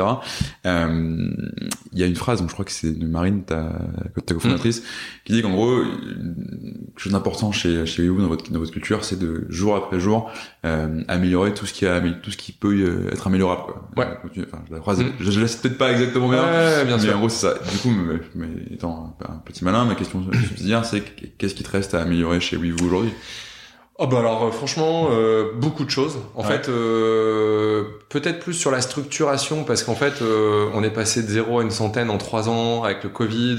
Euh, 0.66 1.30
Il 1.94 2.00
y 2.00 2.04
a 2.04 2.08
une 2.08 2.16
phrase, 2.16 2.40
donc 2.40 2.50
je 2.50 2.54
crois 2.54 2.66
que 2.66 2.72
c'est 2.72 2.92
de 2.98 3.06
Marine, 3.08 3.44
ta, 3.44 3.72
ta 4.26 4.34
cofondatrice, 4.34 4.84
qui 5.26 5.34
dit 5.34 5.42
qu'en 5.42 5.52
gros, 5.52 5.82
une 5.82 6.88
chose 6.98 7.14
d'important 7.14 7.52
chez 7.52 7.86
chez 7.86 8.04
WeWoo 8.04 8.22
dans 8.22 8.28
votre 8.28 8.52
dans 8.52 8.60
votre 8.60 8.72
culture, 8.72 9.04
c'est 9.04 9.18
de 9.20 9.46
jour 9.50 9.76
après 9.76 10.00
jour 10.00 10.30
euh, 10.66 11.02
améliorer 11.08 11.54
tout 11.54 11.66
ce 11.66 11.74
qui 11.74 11.86
a 11.86 12.00
tout 12.02 12.32
ce 12.32 12.38
qui 12.38 12.52
peut 12.52 12.74
euh, 12.74 13.12
être 13.12 13.28
améliorable, 13.28 13.62
quoi. 13.64 13.90
Ouais. 13.98 14.06
Euh, 14.38 14.46
Enfin, 14.52 14.64
la 14.72 14.82
phrase, 14.82 15.00
Mm. 15.04 15.12
je, 15.20 15.32
je 15.32 15.40
la 15.42 15.48
cite 15.48 15.62
peut-être 15.62 15.78
pas 15.78 15.92
exactement 15.92 16.30
bien. 16.30 16.44
Ouais, 16.44 16.86
bien 16.86 16.98
mais 16.98 17.04
sûr. 17.04 17.16
en 17.16 17.20
gros, 17.20 17.30
c'est 17.30 17.48
ça. 17.48 17.56
Du 17.72 17.78
coup, 17.80 17.90
mais, 17.90 18.20
mais 18.36 18.48
étant 18.74 19.16
un, 19.28 19.34
un 19.34 19.38
petit 19.38 19.64
malin, 19.64 19.86
ma 19.86 19.96
question 19.96 20.24
subsidiaire, 20.32 20.86
c'est 20.86 21.02
qu'est-ce 21.38 21.56
qui 21.56 21.64
te 21.64 21.72
reste 21.72 21.94
à 21.94 22.02
améliorer 22.02 22.40
chez 22.40 22.58
WeVoo 22.58 22.86
aujourd'hui? 22.86 23.12
Oh 24.02 24.08
bah 24.08 24.20
alors 24.20 24.46
euh, 24.46 24.52
franchement 24.52 25.10
euh, 25.12 25.52
beaucoup 25.56 25.84
de 25.84 25.90
choses. 25.90 26.20
En 26.36 26.42
Ouais. 26.44 26.48
fait 26.48 26.70
euh, 26.70 27.84
peut-être 28.08 28.40
plus 28.40 28.54
sur 28.54 28.72
la 28.72 28.80
structuration 28.80 29.66
parce 29.66 29.84
qu'en 29.84 29.96
fait 29.96 30.22
euh, 30.22 30.70
on 30.74 30.84
est 30.84 30.90
passé 30.90 31.22
de 31.22 31.28
zéro 31.28 31.60
à 31.60 31.64
une 31.64 31.72
centaine 31.72 32.10
en 32.10 32.18
trois 32.18 32.48
ans 32.48 32.84
avec 32.84 33.04
le 33.04 33.10
Covid. 33.10 33.58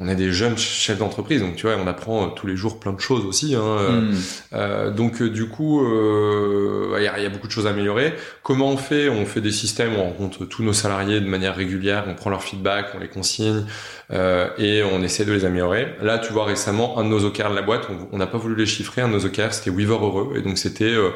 On 0.00 0.08
est 0.08 0.16
des 0.16 0.32
jeunes 0.32 0.58
chefs 0.58 0.98
d'entreprise 0.98 1.40
donc 1.40 1.54
tu 1.54 1.66
vois 1.68 1.76
on 1.76 1.86
apprend 1.86 2.24
euh, 2.24 2.28
tous 2.34 2.48
les 2.48 2.56
jours 2.56 2.80
plein 2.80 2.92
de 2.92 3.00
choses 3.00 3.24
aussi. 3.24 3.54
Hein, 3.54 3.62
euh, 3.62 4.00
Hmm. 4.00 4.14
euh, 4.54 4.90
donc 4.90 5.22
du 5.22 5.48
coup, 5.48 5.84
euh, 5.86 6.96
il 6.98 7.04
y, 7.04 7.06
a, 7.06 7.18
il 7.18 7.22
y 7.22 7.26
a 7.26 7.28
beaucoup 7.28 7.46
de 7.46 7.52
choses 7.52 7.66
à 7.66 7.70
améliorer. 7.70 8.14
Comment 8.42 8.70
on 8.70 8.76
fait? 8.76 9.08
On 9.08 9.24
fait 9.26 9.40
des 9.40 9.52
systèmes, 9.52 9.92
on 9.96 10.02
rencontre 10.04 10.44
tous 10.46 10.62
nos 10.62 10.72
salariés 10.72 11.20
de 11.20 11.28
manière 11.28 11.54
régulière, 11.54 12.04
on 12.08 12.14
prend 12.14 12.30
leur 12.30 12.42
feedback, 12.42 12.86
on 12.96 12.98
les 12.98 13.08
consigne 13.08 13.64
euh, 14.10 14.48
et 14.58 14.82
on 14.82 15.02
essaie 15.02 15.24
de 15.24 15.32
les 15.32 15.44
améliorer. 15.44 15.94
Là, 16.02 16.18
tu 16.18 16.32
vois 16.32 16.44
récemment 16.44 16.98
un 16.98 17.04
de 17.04 17.08
nos 17.10 17.24
OKR 17.24 17.50
de 17.50 17.54
la 17.54 17.62
boîte, 17.62 17.86
on- 18.12 18.18
n'a 18.18 18.26
pas 18.26 18.38
voulu 18.38 18.56
les 18.56 18.66
chiffrer. 18.66 19.00
Un 19.02 19.08
de 19.08 19.14
nos 19.14 19.24
OKR, 19.26 19.52
c'était 19.52 19.70
Weaver 19.70 19.94
heureux 19.94 20.34
et 20.36 20.42
donc 20.42 20.58
c'était 20.58 20.84
euh, 20.92 21.10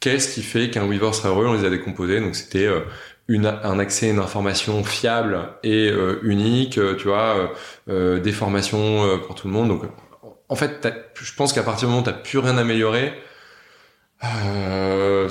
qu'est-ce 0.00 0.34
qui 0.34 0.42
fait 0.42 0.70
qu'un 0.70 0.86
Weaver 0.86 1.12
sera 1.12 1.28
heureux? 1.30 1.46
On 1.46 1.54
les 1.54 1.64
a 1.66 1.70
décomposés, 1.70 2.20
donc 2.20 2.34
c'était 2.34 2.66
euh, 2.66 2.80
une, 3.28 3.46
un 3.46 3.78
accès 3.78 4.08
à 4.08 4.12
une 4.12 4.18
information 4.20 4.84
fiable 4.84 5.48
et 5.62 5.90
euh, 5.90 6.18
unique, 6.22 6.78
euh, 6.78 6.94
tu 6.96 7.08
vois, 7.08 7.52
euh, 7.88 8.20
des 8.20 8.32
formations 8.32 9.18
pour 9.26 9.34
tout 9.34 9.48
le 9.48 9.52
monde. 9.52 9.68
Donc 9.68 9.82
en 10.48 10.54
fait, 10.56 10.86
je 11.14 11.34
pense 11.34 11.52
qu'à 11.52 11.62
partir 11.62 11.88
du 11.88 11.92
moment 11.94 12.02
où 12.02 12.04
t'as 12.06 12.12
plus 12.12 12.38
rien 12.38 12.56
amélioré, 12.56 13.12
euh, 14.24 15.28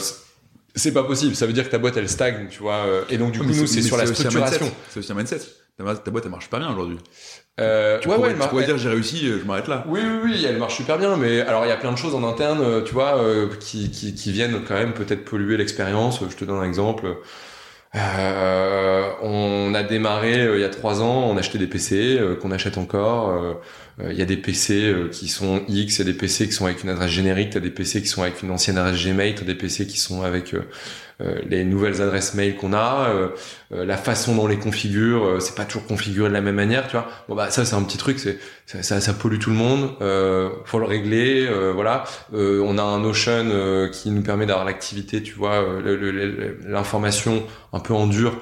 c'est- 0.76 0.91
pas 0.93 1.04
possible. 1.04 1.36
Ça 1.36 1.46
veut 1.46 1.54
dire 1.54 1.66
que 1.66 1.72
ta 1.72 1.78
boîte 1.78 1.98
elle 1.98 2.10
stagne, 2.10 2.48
tu 2.50 2.60
vois. 2.60 2.86
Et 3.10 3.18
donc 3.18 3.32
du 3.32 3.39
coup, 3.39 3.46
nous, 3.46 3.66
c'est- 3.66 3.82
sur 3.82 3.98
la 3.98 4.06
structuration. 4.06 4.66
mindset. 4.66 4.76
C'est 4.89 5.00
aussi 5.00 5.12
un 5.12 5.16
mindset. 5.16 5.39
Ta, 5.78 5.84
boîte, 5.84 6.24
elle 6.26 6.32
marche 6.32 6.50
pas 6.50 6.60
bien 6.60 6.72
aujourd'hui. 6.72 6.98
Euh, 7.60 8.00
Tu 8.00 8.08
ouais, 8.08 8.16
pourrais, 8.16 8.30
ouais, 8.34 8.50
tu 8.50 8.58
elle 8.60 8.66
dire 8.66 8.78
j'ai 8.78 8.89
réussi, 8.89 9.28
je 9.28 9.43
m'arrête 9.46 9.68
là. 9.68 9.84
Oui, 9.88 10.00
oui, 10.02 10.20
oui, 10.24 10.46
elle 10.48 10.58
marche 10.58 10.76
super 10.78 10.98
bien, 10.98 11.18
mais 11.18 11.41
alors 11.41 11.66
il 11.66 11.70
y 11.70 11.72
a 11.72 11.76
plein 11.78 11.91
de 11.91 11.98
choses 11.98 12.16
en 12.16 12.24
interne, 12.26 12.84
tu 12.86 12.93
vois, 12.93 13.18
euh, 13.18 13.48
qui, 13.60 13.91
qui, 13.91 14.16
qui 14.16 14.32
viennent 14.32 14.64
quand 14.66 14.76
même 14.76 14.93
peut-être 14.93 15.26
polluer 15.26 15.58
l'expérience. 15.58 16.20
Je 16.30 16.36
te 16.36 16.46
donne 16.46 16.60
un 16.60 16.64
exemple. 16.64 17.18
Euh, 17.93 19.13
on 19.21 19.73
a 19.73 19.83
démarré 19.83 20.41
euh, 20.41 20.57
il 20.57 20.61
y 20.61 20.65
a 20.65 20.69
trois 20.69 21.01
ans, 21.01 21.29
on 21.29 21.38
achetait 21.38 21.57
des 21.57 21.67
PC 21.67 22.17
euh, 22.19 22.36
qu'on 22.36 22.51
achète 22.51 22.77
encore. 22.77 23.29
Euh, 23.29 23.53
Il 24.11 24.17
y 24.17 24.21
a 24.21 24.25
des 24.25 24.36
PC 24.36 24.93
qui 25.11 25.29
sont 25.29 25.63
X, 25.69 25.99
il 25.99 25.99
y 25.99 26.01
a 26.01 26.11
des 26.11 26.17
PC 26.17 26.47
qui 26.47 26.51
sont 26.53 26.65
avec 26.65 26.83
une 26.83 26.89
adresse 26.89 27.11
générique, 27.11 27.51
t'as 27.51 27.61
des 27.61 27.69
PC 27.69 28.01
qui 28.01 28.07
sont 28.07 28.23
avec 28.23 28.41
une 28.43 28.51
ancienne 28.51 28.77
adresse 28.77 29.01
Gmail, 29.01 29.36
t'as 29.36 29.45
des 29.45 29.55
PC 29.55 29.88
qui 29.88 29.97
sont 29.97 30.23
avec 30.23 30.53
les 31.20 31.63
nouvelles 31.63 32.01
adresses 32.01 32.34
mail 32.34 32.55
qu'on 32.55 32.74
a, 32.74 33.07
euh, 33.09 33.30
euh, 33.74 33.86
la 33.86 33.97
façon 33.97 34.36
dont 34.36 34.43
on 34.43 34.47
les 34.47 34.59
configure, 34.59 35.26
euh, 35.26 35.39
c'est 35.39 35.55
pas 35.55 35.66
toujours 35.66 35.86
configuré 35.88 36.28
de 36.30 36.34
la 36.34 36.41
même 36.41 36.55
manière, 36.55 36.88
tu 36.88 36.93
vois. 36.97 37.07
Bon 37.30 37.36
bah 37.36 37.49
ça 37.51 37.63
c'est 37.66 37.76
un 37.76 37.84
petit 37.84 37.97
truc, 37.97 38.20
c'est 38.20 38.38
ça, 38.66 38.84
ça, 38.84 38.99
ça 38.99 39.13
pollue 39.13 39.39
tout 39.39 39.49
le 39.49 39.55
monde, 39.55 39.91
euh, 40.01 40.49
faut 40.66 40.80
le 40.80 40.86
régler, 40.86 41.47
euh, 41.47 41.72
voilà. 41.74 42.03
Euh, 42.34 42.61
on 42.66 42.78
a 42.78 42.84
un 42.84 42.99
Notion 42.99 43.32
euh, 43.49 43.88
qui 43.89 44.11
nous 44.11 44.24
permet 44.24 44.45
d'avoir 44.45 44.66
l'activité, 44.66 45.24
tu 45.24 45.34
vois, 45.34 45.55
euh, 45.55 46.55
l'information 46.66 47.43
un 47.74 47.80
peu 47.80 47.93
en 47.93 48.07
dur 48.07 48.38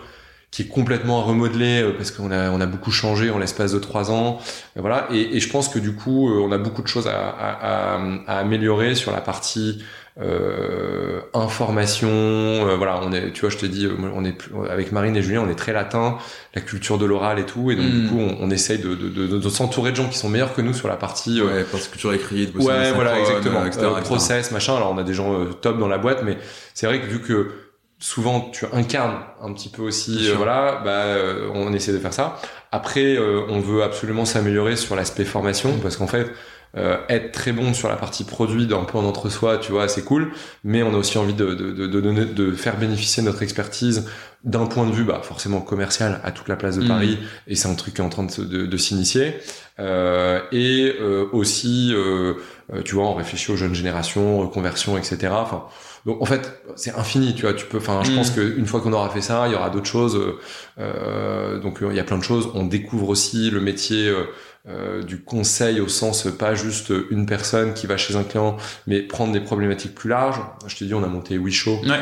qui 0.51 0.61
est 0.61 0.67
complètement 0.67 1.19
à 1.21 1.23
remodeler 1.23 1.81
euh, 1.81 1.93
parce 1.97 2.11
qu'on 2.11 2.29
a 2.31 2.51
on 2.51 2.61
a 2.61 2.67
beaucoup 2.67 2.91
changé 2.91 3.31
en 3.31 3.39
l'espace 3.39 3.71
de 3.71 3.79
trois 3.79 4.11
ans, 4.11 4.39
Euh, 4.77 4.81
voilà. 4.81 5.07
Et, 5.11 5.35
et 5.37 5.39
je 5.39 5.49
pense 5.49 5.67
que 5.69 5.79
du 5.79 5.93
coup, 5.95 6.29
euh, 6.29 6.39
on 6.47 6.51
a 6.51 6.57
beaucoup 6.59 6.81
de 6.83 6.87
choses 6.87 7.07
à, 7.07 7.29
à, 7.29 7.99
à 8.27 8.37
améliorer 8.39 8.95
sur 8.95 9.11
la 9.11 9.21
partie 9.21 9.83
euh, 10.21 11.21
information. 11.33 12.07
euh, 12.09 12.75
voilà, 12.77 12.99
on 13.03 13.11
est, 13.11 13.31
tu 13.31 13.41
vois, 13.41 13.49
je 13.49 13.57
te 13.57 13.65
dis, 13.65 13.85
euh, 13.85 13.91
on 14.13 14.23
est 14.25 14.31
plus- 14.33 14.51
avec 14.69 14.91
Marine 14.91 15.15
et 15.15 15.21
Julien, 15.21 15.41
on 15.45 15.49
est 15.49 15.55
très 15.55 15.73
latin, 15.73 16.17
la 16.53 16.61
culture 16.61 16.97
de 16.97 17.05
l'oral 17.05 17.39
et 17.39 17.45
tout, 17.45 17.71
et 17.71 17.75
donc 17.75 17.85
du 17.85 18.07
coup, 18.07 18.19
on, 18.19 18.37
on 18.39 18.49
essaye 18.51 18.79
de, 18.79 18.93
de, 18.95 19.09
de, 19.09 19.37
de 19.39 19.49
s'entourer 19.49 19.91
de 19.91 19.95
gens 19.95 20.07
qui 20.07 20.17
sont 20.17 20.29
meilleurs 20.29 20.53
que 20.53 20.61
nous 20.61 20.73
sur 20.73 20.87
la 20.87 20.95
partie. 20.97 21.39
euh, 21.41 21.45
Ouais, 21.45 21.65
parce 21.71 21.87
que 21.87 21.97
tu 21.97 22.07
as 22.09 22.13
écrit, 22.15 22.47
de 22.47 22.51
bosser 22.51 22.67
Ouais, 22.67 22.91
voilà, 22.93 23.19
exactement. 23.19 23.61
euh, 23.61 23.67
etc., 23.67 23.81
Euh, 23.85 23.89
etc. 23.97 24.03
process, 24.05 24.51
machin. 24.51 24.75
Alors, 24.75 24.91
on 24.91 24.97
a 24.97 25.03
des 25.03 25.13
gens 25.13 25.45
top 25.61 25.77
dans 25.79 25.87
la 25.87 25.97
boîte, 25.97 26.21
mais 26.23 26.37
c'est 26.73 26.85
vrai 26.85 26.99
que 27.01 27.05
vu 27.07 27.19
que 27.21 27.51
souvent 27.99 28.49
tu 28.51 28.65
incarnes 28.73 29.19
un 29.41 29.53
petit 29.53 29.69
peu 29.69 29.81
aussi, 29.81 30.29
euh, 30.29 30.33
voilà, 30.35 30.81
bah, 30.83 30.89
euh, 31.05 31.49
on 31.53 31.71
essaie 31.73 31.93
de 31.93 31.99
faire 31.99 32.13
ça. 32.13 32.39
Après, 32.71 33.15
euh, 33.15 33.41
on 33.49 33.59
veut 33.59 33.81
absolument 33.83 34.25
s'améliorer 34.25 34.75
sur 34.75 34.95
l'aspect 34.95 35.25
formation, 35.25 35.77
parce 35.81 35.95
qu'en 35.97 36.07
fait, 36.07 36.27
euh, 36.75 36.97
être 37.09 37.31
très 37.31 37.51
bon 37.51 37.73
sur 37.73 37.87
la 37.89 37.95
partie 37.95 38.23
produit 38.23 38.65
d'un 38.67 38.83
peu 38.83 38.97
en 38.97 39.05
entre-soi, 39.05 39.57
tu 39.57 39.71
vois, 39.71 39.87
c'est 39.87 40.03
cool, 40.03 40.31
mais 40.63 40.81
on 40.83 40.93
a 40.93 40.97
aussi 40.97 41.17
envie 41.17 41.33
de, 41.35 41.53
de, 41.53 41.71
de, 41.71 41.87
de, 41.87 42.01
donner- 42.01 42.25
de 42.25 42.51
faire 42.51 42.77
bénéficier 42.77 43.21
notre 43.23 43.43
expertise 43.43 44.07
d'un 44.43 44.65
point 44.65 44.85
de 44.87 44.91
vue, 44.91 45.03
bah, 45.05 45.21
forcément 45.23 45.61
commercial 45.61 46.19
à 46.23 46.31
toute 46.31 46.47
la 46.49 46.55
place 46.55 46.77
de 46.77 46.83
Mm. 46.83 46.87
Paris, 46.87 47.17
et 47.47 47.55
c'est 47.55 47.67
un 47.69 47.75
truc 47.75 47.93
qui 47.93 48.01
est 48.01 48.03
en 48.03 48.09
train 48.09 48.23
de, 48.25 48.43
de, 48.43 48.65
de 48.65 48.77
s'initier. 48.77 49.35
Euh, 49.79 50.39
et 50.51 50.95
euh, 50.99 51.25
aussi, 51.31 51.91
euh, 51.93 52.33
euh, 52.73 52.81
tu 52.83 52.95
vois, 52.95 53.05
on 53.05 53.13
réfléchit 53.15 53.51
aux 53.51 53.55
jeunes 53.55 53.73
générations, 53.75 54.39
reconversion, 54.39 54.97
etc. 54.97 55.31
Enfin, 55.31 55.63
donc 56.05 56.21
en 56.21 56.25
fait, 56.25 56.61
c'est 56.75 56.93
infini, 56.95 57.33
tu 57.35 57.43
vois. 57.43 57.53
Tu 57.53 57.65
peux, 57.65 57.77
enfin, 57.77 58.01
je 58.03 58.11
Mm. 58.11 58.15
pense 58.15 58.31
qu'une 58.31 58.65
fois 58.65 58.81
qu'on 58.81 58.93
aura 58.93 59.09
fait 59.09 59.21
ça, 59.21 59.47
il 59.47 59.53
y 59.53 59.55
aura 59.55 59.69
d'autres 59.69 59.87
choses. 59.87 60.19
euh, 60.79 61.59
donc 61.59 61.79
il 61.81 61.95
y 61.95 61.99
a 61.99 62.03
plein 62.03 62.17
de 62.17 62.23
choses. 62.23 62.49
On 62.53 62.65
découvre 62.65 63.09
aussi 63.09 63.49
le 63.49 63.61
métier. 63.61 64.07
euh, 64.09 64.23
euh, 64.65 65.03
du 65.03 65.21
conseil 65.21 65.81
au 65.81 65.89
sens 65.89 66.25
pas 66.39 66.55
juste 66.55 66.93
une 67.11 67.25
personne 67.25 67.73
qui 67.73 67.85
va 67.85 67.97
chez 67.97 68.15
un 68.15 68.23
client, 68.23 68.55
mais 68.87 69.01
prendre 69.01 69.33
des 69.33 69.41
problématiques 69.41 69.93
plus 69.93 70.09
larges. 70.09 70.39
Je 70.67 70.77
t'ai 70.77 70.85
dit, 70.85 70.93
on 70.93 71.03
a 71.03 71.07
monté 71.07 71.37
Wishow. 71.37 71.81
Ouais. 71.83 71.99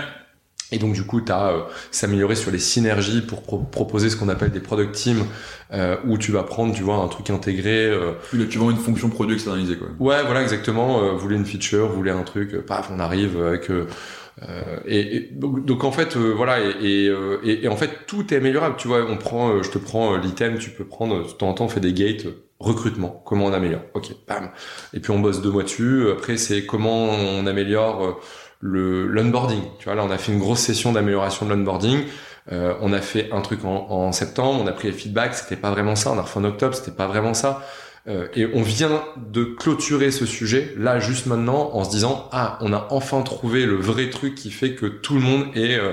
Et 0.72 0.80
donc 0.80 0.94
du 0.94 1.04
coup, 1.04 1.20
tu 1.22 1.32
as 1.32 1.68
s'améliorer 1.92 2.36
sur 2.36 2.52
les 2.52 2.60
synergies 2.60 3.22
pour 3.22 3.42
pro- 3.44 3.58
proposer 3.60 4.10
ce 4.10 4.16
qu'on 4.16 4.30
appelle 4.30 4.52
des 4.52 4.60
product 4.62 4.94
teams, 4.94 5.24
euh, 5.74 5.98
où 6.08 6.18
tu 6.18 6.32
vas 6.32 6.44
prendre, 6.44 6.74
tu 6.74 6.82
vois, 6.84 6.96
un 6.96 7.08
truc 7.08 7.30
intégré. 7.30 7.86
euh, 7.88 8.14
Oui, 8.34 8.40
là, 8.40 8.46
tu 8.50 8.58
vends 8.58 8.72
une 8.72 8.78
fonction 8.78 9.10
produit 9.10 9.36
externalisée, 9.36 9.78
quoi. 9.78 9.88
Ouais, 10.00 10.24
voilà, 10.24 10.42
exactement. 10.42 11.02
Euh, 11.04 11.12
vous 11.12 11.20
voulez 11.20 11.36
une 11.36 11.46
feature, 11.46 11.88
vous 11.88 11.96
voulez 11.96 12.12
un 12.12 12.24
truc, 12.24 12.54
euh, 12.54 12.62
paf, 12.62 12.90
on 12.94 13.00
arrive 13.00 13.42
avec. 13.42 13.70
euh, 13.70 13.86
euh, 14.48 14.78
et, 14.86 15.16
et 15.18 15.30
donc, 15.34 15.84
en 15.84 15.92
fait, 15.92 16.16
euh, 16.16 16.34
voilà, 16.36 16.60
et, 16.62 16.70
et, 16.82 17.08
euh, 17.10 17.38
et- 17.44 17.68
en 17.68 17.76
fait 17.76 17.90
tout 18.08 18.34
est 18.34 18.38
améliorable. 18.38 18.76
Tu 18.78 18.88
vois, 18.88 19.06
on 19.08 19.18
prend, 19.18 19.52
euh, 19.52 19.62
je 19.64 19.70
te 19.70 19.78
prends 19.78 20.14
euh, 20.14 20.18
l'item, 20.20 20.58
tu 20.58 20.70
peux 20.70 20.86
prendre 20.86 21.16
euh, 21.18 21.24
de 21.24 21.30
temps 21.32 21.50
en 21.50 21.54
temps, 21.54 21.66
on 21.66 21.70
fait 21.70 21.80
des 21.82 21.94
gates 21.94 22.26
euh, 22.26 22.44
recrutement. 22.60 23.22
Comment 23.26 23.46
on 23.48 23.54
améliore 23.54 23.82
Ok, 23.94 24.12
bam. 24.28 24.50
Et 24.94 25.00
puis 25.00 25.12
on 25.12 25.20
bosse 25.20 25.42
deux 25.42 25.52
mois 25.52 25.64
dessus. 25.64 26.10
Après, 26.12 26.38
c'est 26.38 26.66
comment 26.66 27.10
on 27.10 27.46
améliore 27.46 28.04
euh, 28.06 28.12
le 28.62 29.08
l'onboarding. 29.08 29.62
Tu 29.80 29.86
vois, 29.86 29.96
là, 29.96 30.04
on 30.06 30.12
a 30.12 30.18
fait 30.18 30.32
une 30.32 30.40
grosse 30.40 30.60
session 30.62 30.92
d'amélioration 30.94 31.46
de 31.46 31.52
l'onboarding. 31.54 32.04
Euh, 32.52 32.74
on 32.82 32.92
a 32.94 33.02
fait 33.02 33.30
un 33.32 33.42
truc 33.42 33.66
en, 33.66 33.88
en 33.90 34.12
septembre, 34.12 34.62
on 34.64 34.68
a 34.68 34.72
pris 34.72 34.88
les 34.88 34.94
feedbacks, 34.94 35.36
c'était 35.36 35.56
pas 35.58 35.72
vraiment 35.72 35.96
ça. 35.96 36.12
On 36.12 36.18
a 36.18 36.22
refait 36.22 36.40
en 36.40 36.44
octobre, 36.46 36.74
c'était 36.76 36.92
pas 36.96 37.08
vraiment 37.08 37.34
ça. 37.34 37.64
Euh, 38.08 38.28
et 38.34 38.48
on 38.56 38.64
vient 38.64 39.04
de 39.18 39.44
clôturer 39.44 40.10
ce 40.10 40.26
sujet 40.26 40.74
là 40.76 41.00
juste 41.00 41.28
maintenant 41.28 41.70
en 41.74 41.84
se 41.84 41.92
disant 41.92 42.28
ah 42.32 42.58
on 42.62 42.74
a 42.74 42.88
enfin 42.90 43.22
trouvé 43.22 43.68
le 43.68 43.76
vrai 43.76 44.10
truc 44.10 44.34
qui 44.34 44.50
fait 44.50 44.74
que 44.74 44.88
tout 44.88 45.14
le 45.14 45.20
monde 45.22 45.46
est 45.54 45.76
euh, 45.78 45.92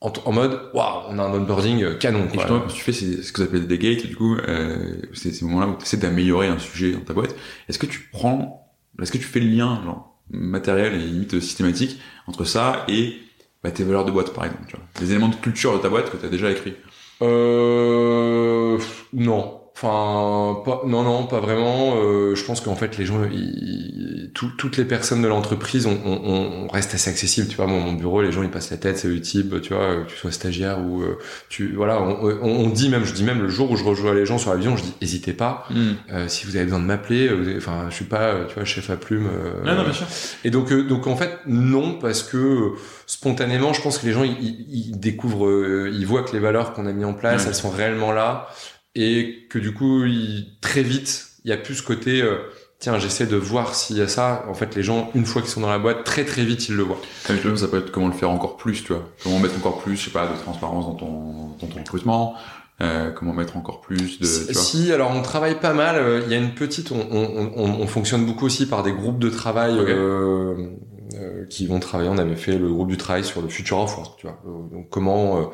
en, 0.00 0.12
en 0.24 0.30
mode 0.32 0.70
waouh 0.74 1.02
on 1.08 1.18
a 1.18 1.24
un 1.24 1.32
onboarding 1.32 1.82
euh, 1.82 1.94
canon 1.96 2.26
Et 2.26 2.28
quoi. 2.28 2.42
justement, 2.42 2.60
quand 2.60 2.68
tu 2.72 2.82
fais 2.82 2.92
ce 2.92 3.32
que 3.32 3.40
vous 3.42 3.48
appelez 3.48 3.60
des 3.62 3.78
gates, 3.78 4.06
du 4.06 4.14
coup, 4.14 4.36
euh, 4.36 4.94
c'est 5.12 5.32
ces 5.32 5.44
moments-là 5.44 5.66
où 5.68 5.76
tu 5.76 5.82
essaies 5.82 5.96
d'améliorer 5.96 6.46
un 6.46 6.60
sujet 6.60 6.92
dans 6.92 7.00
ta 7.00 7.14
boîte. 7.14 7.34
Est-ce 7.68 7.80
que 7.80 7.86
tu 7.86 8.08
prends, 8.12 8.72
est-ce 9.00 9.10
que 9.10 9.18
tu 9.18 9.24
fais 9.24 9.40
le 9.40 9.48
lien, 9.48 9.82
genre, 9.84 10.11
matériel 10.32 10.94
et 10.94 10.98
limite 10.98 11.40
systématique 11.40 11.98
entre 12.26 12.44
ça 12.44 12.84
et 12.88 13.16
bah, 13.62 13.70
tes 13.70 13.84
valeurs 13.84 14.04
de 14.04 14.10
boîte, 14.10 14.32
par 14.32 14.44
exemple, 14.44 14.64
tu 14.68 14.76
vois, 14.76 14.84
les 15.00 15.10
éléments 15.12 15.28
de 15.28 15.36
culture 15.36 15.72
de 15.72 15.78
ta 15.78 15.88
boîte 15.88 16.10
que 16.10 16.16
tu 16.16 16.26
as 16.26 16.28
déjà 16.28 16.50
écrit. 16.50 16.74
Euh, 17.22 18.78
non 19.12 19.61
Enfin, 19.74 20.60
pas, 20.64 20.82
non, 20.86 21.02
non, 21.02 21.26
pas 21.26 21.40
vraiment. 21.40 21.94
Euh, 21.96 22.34
je 22.34 22.44
pense 22.44 22.60
qu'en 22.60 22.76
fait, 22.76 22.98
les 22.98 23.04
gens, 23.06 23.24
ils, 23.24 24.30
tout- 24.34 24.50
toutes 24.56 24.76
les 24.76 24.84
personnes 24.84 25.22
de 25.22 25.28
l'entreprise, 25.28 25.86
on, 25.86 25.98
on, 26.04 26.64
on 26.64 26.68
reste 26.68 26.94
assez 26.94 27.10
accessible. 27.10 27.48
Tu 27.48 27.56
vois, 27.56 27.66
moi, 27.66 27.78
mon 27.80 27.92
bureau, 27.94 28.22
les 28.22 28.30
gens, 28.32 28.42
ils 28.42 28.50
passent 28.50 28.70
la 28.70 28.76
tête, 28.76 28.98
c'est 28.98 29.08
utile. 29.08 29.50
Tu 29.62 29.74
vois, 29.74 30.04
que 30.04 30.10
tu 30.10 30.16
sois 30.16 30.30
stagiaire 30.30 30.78
ou 30.80 31.02
euh, 31.02 31.18
tu, 31.48 31.72
voilà, 31.74 32.00
on, 32.02 32.16
on, 32.22 32.64
on 32.66 32.68
dit 32.68 32.90
même, 32.90 33.04
je 33.04 33.12
dis 33.14 33.24
même 33.24 33.40
le 33.40 33.48
jour 33.48 33.70
où 33.70 33.76
je 33.76 33.82
rejoins 33.84 34.14
les 34.14 34.26
gens 34.26 34.38
sur 34.38 34.50
l'avion, 34.52 34.76
je 34.76 34.82
dis, 34.84 34.94
hésitez 35.00 35.32
pas. 35.32 35.64
Hmm. 35.70 35.92
Euh, 36.12 36.28
si 36.28 36.46
vous 36.46 36.54
avez 36.56 36.64
besoin 36.66 36.80
de 36.80 36.84
m'appeler, 36.84 37.28
euh, 37.28 37.54
enfin, 37.56 37.86
je 37.90 37.94
suis 37.94 38.04
pas, 38.04 38.20
euh, 38.34 38.44
tu 38.46 38.54
vois, 38.54 38.64
chef 38.64 38.88
à 38.90 38.96
plume. 38.96 39.26
euh, 39.26 39.64
Non, 39.64 39.74
non, 39.74 39.84
bien 39.84 39.92
sûr. 39.94 40.06
et 40.44 40.50
donc, 40.50 40.70
euh, 40.70 40.82
donc 40.84 41.06
en 41.06 41.16
fait, 41.16 41.38
non, 41.46 41.94
parce 41.98 42.22
que 42.22 42.36
euh, 42.36 42.70
spontanément, 43.06 43.72
je 43.72 43.80
pense 43.82 43.98
que 43.98 44.06
les 44.06 44.12
gens, 44.12 44.22
ils, 44.24 44.36
ils- 44.40 45.00
découvrent, 45.00 45.46
euh, 45.48 45.90
ils 45.92 46.06
voient 46.06 46.22
que 46.22 46.32
les 46.32 46.38
valeurs 46.38 46.72
qu'on 46.74 46.86
a 46.86 46.92
mis 46.92 47.04
en 47.04 47.14
place, 47.14 47.42
Ouais. 47.42 47.48
elles 47.48 47.54
sont 47.54 47.70
réellement 47.70 48.12
là, 48.12 48.48
et 48.94 49.46
que 49.48 49.58
du 49.58 49.72
coup, 49.72 50.04
ils, 50.04 50.56
très 50.60 50.82
vite, 50.82 51.26
il 51.44 51.50
y 51.50 51.52
a 51.52 51.56
plus 51.56 51.76
ce 51.76 51.82
côté, 51.82 52.22
euh, 52.22 52.36
tiens, 52.78 52.98
j'essaie 52.98 53.26
de 53.26 53.36
voir 53.36 53.74
s'il 53.74 53.96
y 53.96 54.00
a 54.02 54.08
ça. 54.08 54.44
En 54.48 54.54
fait, 54.54 54.74
les 54.74 54.82
gens, 54.82 55.10
une 55.14 55.24
fois 55.26 55.42
qu'ils 55.42 55.50
sont 55.50 55.60
dans 55.62 55.70
la 55.70 55.78
boîte, 55.78 56.04
très 56.04 56.24
très 56.24 56.44
vite, 56.44 56.68
ils 56.68 56.76
le 56.76 56.82
voient. 56.82 57.00
Ah, 57.28 57.32
ça 57.56 57.68
peut 57.68 57.78
être 57.78 57.90
comment 57.90 58.08
le 58.08 58.12
faire 58.12 58.30
encore 58.30 58.56
plus, 58.56 58.84
tu 58.84 58.92
vois. 58.92 59.08
Comment 59.22 59.38
mettre 59.38 59.56
encore 59.56 59.78
plus, 59.82 59.96
je 59.96 60.04
sais 60.06 60.10
pas, 60.10 60.26
de 60.26 60.36
transparence 60.40 60.86
dans 60.86 60.94
ton, 60.94 61.48
dans 61.60 61.66
ton 61.66 61.78
recrutement. 61.80 62.34
Euh, 62.80 63.10
comment 63.12 63.32
mettre 63.32 63.56
encore 63.56 63.80
plus 63.80 64.18
de, 64.18 64.24
si, 64.26 64.46
tu 64.46 64.52
vois. 64.52 64.62
si, 64.62 64.92
alors 64.92 65.12
on 65.12 65.22
travaille 65.22 65.60
pas 65.60 65.72
mal. 65.72 65.96
euh, 65.96 66.22
Il 66.26 66.32
y 66.32 66.34
a 66.34 66.38
une 66.38 66.54
petite, 66.54 66.90
on, 66.90 67.06
on, 67.12 67.52
on, 67.54 67.80
on 67.80 67.86
fonctionne 67.86 68.26
beaucoup 68.26 68.46
aussi 68.46 68.66
par 68.66 68.82
des 68.82 68.92
groupes 68.92 69.20
de 69.20 69.30
travail 69.30 69.78
Ok. 69.78 69.88
Euh, 71.22 71.46
qui 71.48 71.66
vont 71.66 71.80
travailler. 71.80 72.10
On 72.10 72.18
avait 72.18 72.36
fait 72.36 72.58
le 72.58 72.68
groupe 72.68 72.88
du 72.88 72.96
travail 72.96 73.24
sur 73.24 73.40
le 73.40 73.48
future 73.48 73.78
of 73.78 73.96
work, 73.96 74.18
tu 74.18 74.26
vois. 74.26 74.38
Euh, 74.46 74.74
Donc 74.74 74.90
comment 74.90 75.40
euh, 75.40 75.44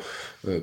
euh, 0.48 0.60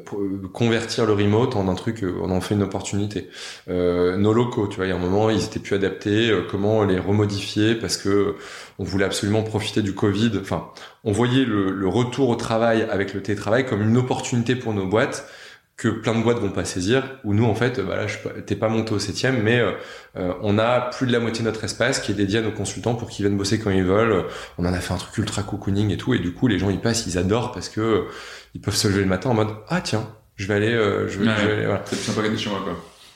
convertir 0.52 1.06
le 1.06 1.14
remote 1.14 1.56
en 1.56 1.68
un 1.68 1.76
truc, 1.76 2.04
on 2.04 2.32
en 2.32 2.42
fait 2.42 2.56
une 2.56 2.64
opportunité. 2.64 3.30
Nos 3.68 4.34
locaux, 4.34 4.68
tu 4.68 4.78
vois, 4.78 4.86
il 4.86 4.90
y 4.90 4.92
a 4.92 4.96
un 4.96 5.00
moment 5.00 5.30
ils 5.30 5.44
étaient 5.44 5.60
plus 5.60 5.76
adaptés. 5.76 6.32
comment 6.50 6.84
les 6.84 7.00
remodifier 7.00 7.76
parce 7.76 7.98
que 7.98 8.36
on 8.80 8.84
voulait 8.84 9.06
absolument 9.06 9.44
profiter 9.44 9.82
du 9.82 9.94
Covid. 9.94 10.32
Enfin, 10.42 10.70
on 11.04 11.12
voyait 11.12 11.46
le, 11.46 11.72
le 11.72 11.88
retour 11.88 12.30
au 12.30 12.36
travail 12.36 12.88
avec 12.90 13.14
le 13.14 13.22
télétravail 13.22 13.66
comme 13.66 13.82
une 13.82 13.98
opportunité 13.98 14.56
pour 14.56 14.74
nos 14.74 14.86
boîtes 14.88 15.26
que 15.78 15.90
plein 15.90 16.16
de 16.18 16.24
boîtes 16.24 16.38
vont 16.40 16.52
pas 16.52 16.64
saisir, 16.64 17.04
où 17.26 17.34
nous, 17.34 17.44
en 17.44 17.54
fait, 17.54 17.82
bah 17.82 17.98
là, 17.98 18.08
je 18.08 18.14
suis 18.18 18.24
pas- 18.24 18.30
t'es 18.46 18.56
pas 18.56 18.70
monté 18.70 18.94
au 18.94 19.00
septième, 19.00 19.42
mais 19.44 19.60
euh, 19.60 19.72
euh, 20.18 20.32
on 20.42 20.58
a 20.58 20.80
plus 20.80 21.06
de 21.06 21.12
la 21.12 21.20
moitié 21.20 21.44
de 21.44 21.50
notre 21.50 21.66
espace 21.66 22.00
qui 22.00 22.14
est 22.14 22.16
dédié 22.16 22.40
à 22.40 22.42
nos 22.42 22.52
consultants 22.52 22.96
pour 22.96 23.10
qu'ils 23.10 23.26
viennent 23.26 23.38
bosser 23.38 23.60
quand 23.60 23.72
ils 23.72 23.84
veulent. 23.84 24.24
On 24.58 24.66
en 24.66 24.74
a 24.74 24.80
fait 24.80 24.94
un 24.94 24.98
truc 24.98 25.18
ultra 25.18 25.44
cocooning 25.44 25.92
et 25.92 25.98
tout, 25.98 26.14
et 26.14 26.20
du 26.20 26.32
coup, 26.34 26.48
les 26.48 26.60
gens, 26.60 26.70
ils 26.70 26.80
passent, 26.80 27.06
ils 27.08 27.18
adorent 27.18 27.52
parce 27.52 27.68
que 27.68 27.82
euh, 27.82 28.02
ils 28.54 28.62
peuvent 28.62 28.76
se 28.76 28.88
lever 28.88 29.02
le 29.02 29.08
matin 29.10 29.32
en 29.32 29.34
mode, 29.34 29.50
ah 29.68 29.82
tiens, 29.82 30.08
je 30.38 30.48
vais 30.48 30.54
aller, 30.54 30.72
euh, 30.74 31.10
je 31.10 31.20
vais, 31.20 31.28
Ouais. 31.28 31.34
je 31.42 31.46
vais 31.46 31.54
aller, 31.54 31.66
voilà. 31.66 31.82
C'est 31.86 31.98
plus 31.98 32.06
sympa 32.06 32.22
qu'être 32.26 32.40
chez 32.40 32.50
moi, 32.50 32.60
quoi. 32.64 32.74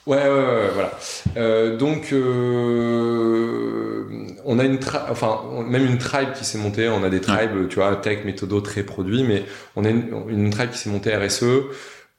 Ouais, 0.08 0.24
ouais, 0.24 0.30
ouais, 0.30 0.70
voilà. 0.74 0.92
Euh, 1.38 1.78
donc, 1.78 2.12
euh, 2.12 4.04
on 4.46 4.60
a 4.60 4.64
une, 4.66 4.80
enfin, 5.10 5.40
on- 5.52 5.64
même 5.64 5.86
une 5.86 5.98
tribe 5.98 6.34
qui 6.34 6.46
s'est 6.46 6.58
montée. 6.58 6.90
On 6.90 7.04
a 7.04 7.10
des 7.10 7.22
tribes, 7.22 7.68
tu 7.70 7.76
vois, 7.76 7.96
tech, 7.96 8.26
méthodo, 8.26 8.62
très 8.62 8.84
produits, 8.84 9.24
mais 9.24 9.44
on 9.76 9.86
a 9.86 9.90
une, 9.90 10.06
une 10.30 10.50
tribe 10.50 10.72
qui 10.72 10.78
s'est 10.78 10.90
montée 10.90 11.16
RSE 11.16 11.44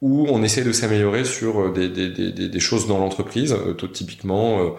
où 0.01 0.25
on 0.29 0.41
essaie 0.43 0.63
de 0.63 0.71
s'améliorer 0.71 1.23
sur 1.25 1.71
des, 1.71 1.87
des, 1.89 2.09
des, 2.09 2.31
des- 2.31 2.49
des 2.49 2.59
choses 2.59 2.87
dans 2.87 2.97
l'entreprise, 2.97 3.53
euh, 3.53 3.73
typiquement 3.87 4.59
euh, 4.61 4.69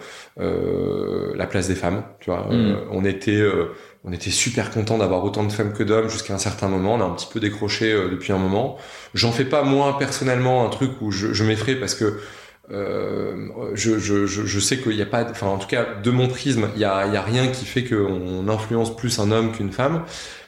euh, 0.41 1.33
la 1.35 1.47
place 1.47 1.67
des 1.67 1.75
femmes. 1.75 2.03
Tu 2.19 2.29
vois, 2.29 2.47
Euh, 2.51 2.75
on 2.91 3.05
était 3.05 3.31
euh, 3.39 3.67
on 4.03 4.11
était 4.11 4.31
super 4.31 4.69
content 4.71 4.97
d'avoir 4.97 5.23
autant 5.23 5.43
de 5.45 5.51
femmes 5.51 5.73
que 5.73 5.83
d'hommes 5.83 6.09
jusqu'à 6.09 6.33
un 6.33 6.37
certain 6.37 6.67
moment. 6.67 6.95
On 6.95 7.01
a 7.01 7.05
un 7.05 7.11
petit 7.11 7.27
peu 7.31 7.39
décroché 7.39 7.91
euh, 7.93 8.09
depuis 8.09 8.33
un 8.33 8.37
moment. 8.37 8.77
J'en 9.13 9.31
fais 9.31 9.45
pas 9.45 9.63
moi 9.63 9.97
personnellement 9.97 10.65
un 10.65 10.69
truc 10.69 10.91
où 11.01 11.11
je, 11.11 11.33
je 11.33 11.43
m'effraie 11.45 11.75
parce 11.75 11.95
que 11.95 12.19
euh, 12.71 13.47
je, 13.73 13.99
je, 13.99 14.25
je, 14.25 14.45
je 14.45 14.59
sais 14.59 14.77
qu'il 14.79 14.95
n'y 14.95 15.01
a 15.01 15.05
pas, 15.05 15.25
enfin 15.29 15.47
en 15.47 15.57
tout 15.57 15.67
cas 15.67 15.85
de 16.03 16.11
mon 16.11 16.27
prisme, 16.27 16.69
il 16.75 16.81
y 16.81 16.85
a, 16.85 17.05
il 17.07 17.13
y 17.13 17.17
a 17.17 17.21
rien 17.21 17.47
qui 17.47 17.65
fait 17.65 17.83
qu'on 17.83 18.47
influence 18.49 18.95
plus 18.95 19.19
un 19.19 19.31
homme 19.31 19.51
qu'une 19.51 19.71
femme. 19.71 20.03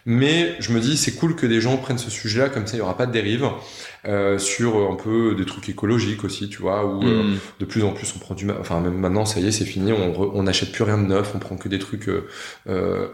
Mais 0.07 0.55
je 0.59 0.71
me 0.71 0.79
dis 0.79 0.97
c'est 0.97 1.13
cool 1.15 1.35
que 1.35 1.47
des 1.47 1.61
gens 1.61 1.77
prennent 1.77 1.97
ce 1.97 2.11
sujet-là 2.11 2.49
comme 2.49 2.67
ça 2.67 2.75
il 2.75 2.79
y 2.79 2.81
aura 2.81 2.95
pas 2.95 3.07
de 3.07 3.11
dérive 3.11 3.49
euh, 4.07 4.37
sur 4.37 4.91
un 4.91 4.95
peu 4.95 5.33
des 5.35 5.45
trucs 5.45 5.67
écologiques 5.69 6.23
aussi, 6.23 6.47
tu 6.49 6.61
vois, 6.61 6.85
où 6.85 7.07
euh, 7.07 7.23
Hmm. 7.23 7.39
de 7.59 7.65
plus 7.65 7.83
en 7.83 7.91
plus 7.91 8.13
on 8.15 8.19
prend 8.19 8.35
du, 8.35 8.49
enfin 8.51 8.79
même 8.81 8.97
maintenant 8.99 9.25
ça 9.25 9.39
y 9.39 9.47
est 9.47 9.51
c'est 9.51 9.65
fini, 9.65 9.91
on, 9.93 10.43
n'achète 10.43 10.71
plus 10.71 10.83
rien 10.83 10.97
de 10.99 11.07
neuf, 11.07 11.31
on 11.35 11.39
prend 11.39 11.57
que 11.57 11.69
des 11.69 11.79
trucs. 11.79 12.07
euh, 12.09 12.27
euh, 12.67 13.07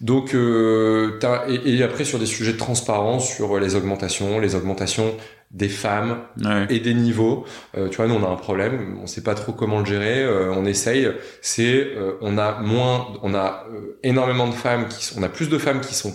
donc 0.00 0.34
euh, 0.34 1.18
t'as- 1.20 1.44
et, 1.48 1.76
et 1.76 1.82
après 1.82 2.04
sur 2.04 2.18
des 2.18 2.26
sujets 2.26 2.52
de 2.52 2.58
transparence 2.58 3.28
sur 3.34 3.58
les 3.60 3.74
augmentations, 3.76 4.38
les 4.40 4.54
augmentations 4.54 5.14
des 5.50 5.68
femmes 5.68 6.18
Ouais. 6.44 6.66
et 6.68 6.78
des 6.80 6.92
niveaux. 6.94 7.46
Euh, 7.76 7.88
tu 7.88 7.96
vois, 7.96 8.06
nous 8.06 8.14
on 8.14 8.24
a 8.24 8.28
un 8.28 8.36
problème, 8.36 8.98
on 9.02 9.06
sait 9.06 9.22
pas 9.22 9.34
trop 9.34 9.52
comment 9.52 9.80
le 9.80 9.86
gérer. 9.86 10.22
euh, 10.22 10.52
on 10.52 10.64
essaye. 10.66 11.10
C'est, 11.40 11.86
euh, 11.96 12.12
on 12.20 12.36
a 12.38 12.60
moins, 12.60 13.08
on 13.22 13.34
a 13.34 13.64
énormément 14.02 14.46
de 14.46 14.54
femmes 14.54 14.88
qui 14.88 15.04
sont, 15.04 15.18
on 15.20 15.22
a 15.22 15.28
plus 15.28 15.48
de 15.48 15.56
femmes 15.58 15.80
qui 15.80 15.94
sont, 15.94 16.12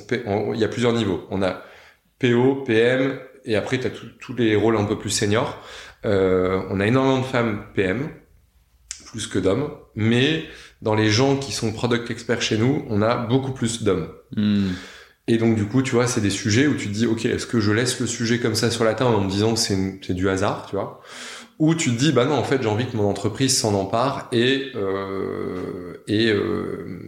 il 0.53 0.59
y 0.59 0.63
a 0.63 0.67
plusieurs 0.67 0.93
niveaux. 0.93 1.25
On 1.31 1.41
a 1.41 1.63
PO, 2.19 2.63
PM, 2.65 3.19
et 3.45 3.55
après 3.55 3.79
tu 3.79 3.87
as 3.87 3.91
tous 4.19 4.35
les 4.35 4.55
rôles 4.55 4.77
un 4.77 4.85
peu 4.85 4.97
plus 4.97 5.09
seniors. 5.09 5.57
On 6.03 6.79
a 6.79 6.85
énormément 6.85 7.19
de 7.19 7.25
femmes 7.25 7.63
PM, 7.73 8.09
plus 9.07 9.25
que 9.27 9.39
d'hommes, 9.39 9.69
mais 9.95 10.43
dans 10.81 10.95
les 10.95 11.09
gens 11.09 11.37
qui 11.37 11.51
sont 11.53 11.71
product 11.71 12.11
experts 12.11 12.41
chez 12.41 12.57
nous, 12.57 12.85
on 12.89 13.01
a 13.01 13.15
beaucoup 13.15 13.51
plus 13.51 13.83
d'hommes. 13.83 14.09
Hmm. 14.35 14.69
Et 15.27 15.37
donc 15.37 15.55
du 15.55 15.65
coup, 15.65 15.81
tu 15.81 15.91
vois, 15.91 16.07
c'est 16.07 16.21
des 16.21 16.29
sujets 16.29 16.67
où 16.67 16.75
tu 16.75 16.87
te 16.87 16.93
dis, 16.93 17.05
ok, 17.07 17.25
est-ce 17.25 17.45
que 17.47 17.59
je 17.59 17.71
laisse 17.71 17.99
le 17.99 18.07
sujet 18.07 18.39
comme 18.39 18.55
ça 18.55 18.69
sur 18.69 18.83
la 18.83 18.93
table 18.93 19.15
en 19.15 19.21
me 19.21 19.29
disant 19.29 19.53
que 19.53 19.59
c'est 19.59 20.13
du 20.13 20.29
hasard, 20.29 20.67
tu 20.69 20.75
vois? 20.75 21.01
Ou 21.59 21.75
tu 21.75 21.91
te 21.91 21.97
dis, 21.97 22.11
bah 22.11 22.25
non, 22.25 22.35
en 22.35 22.43
fait, 22.43 22.61
j'ai 22.61 22.67
envie 22.67 22.87
que 22.87 22.97
mon 22.97 23.07
entreprise 23.07 23.57
s'en 23.57 23.73
empare 23.73 24.27
et 24.31 24.71
euh, 24.75 26.03
et, 26.07 26.29
euh, 26.31 26.99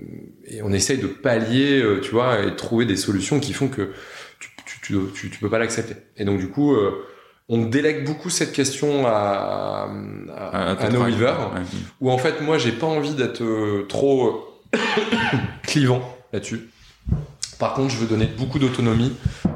et 0.46 0.62
on 0.62 0.72
essaye 0.72 0.98
de 0.98 1.08
pallier, 1.08 1.82
euh, 1.82 2.00
tu 2.00 2.12
vois, 2.12 2.42
et 2.42 2.46
de 2.46 2.56
trouver 2.56 2.86
des 2.86 2.96
solutions 2.96 3.40
qui 3.40 3.54
font 3.54 3.68
que 3.68 3.92
tu 4.40 4.50
tu 4.82 4.98
tu, 5.14 5.30
tu, 5.30 5.40
peux 5.40 5.50
pas 5.50 5.60
l'accepter. 5.60 5.96
Et 6.16 6.26
donc 6.26 6.40
du 6.40 6.48
coup, 6.48 6.74
euh, 6.74 7.06
on 7.50 7.66
délègue 7.66 8.06
beaucoup 8.06 8.30
cette 8.30 8.52
question 8.54 9.06
à 9.08 9.90
à, 10.38 10.90
nos 10.90 11.02
weavers 11.04 11.52
Ouais. 11.54 11.62
où 12.02 12.12
en 12.12 12.18
fait 12.18 12.42
moi 12.42 12.58
j'ai 12.58 12.72
pas 12.72 12.88
envie 12.88 13.14
d'être 13.14 13.44
euh, 13.44 13.86
trop 13.88 14.62
clivant 15.64 16.02
là-dessus. 16.34 16.70
Par 17.60 17.74
contre, 17.74 17.90
je 17.94 17.98
veux 17.98 18.08
donner 18.08 18.26
beaucoup 18.38 18.60
d'autonomie 18.60 19.14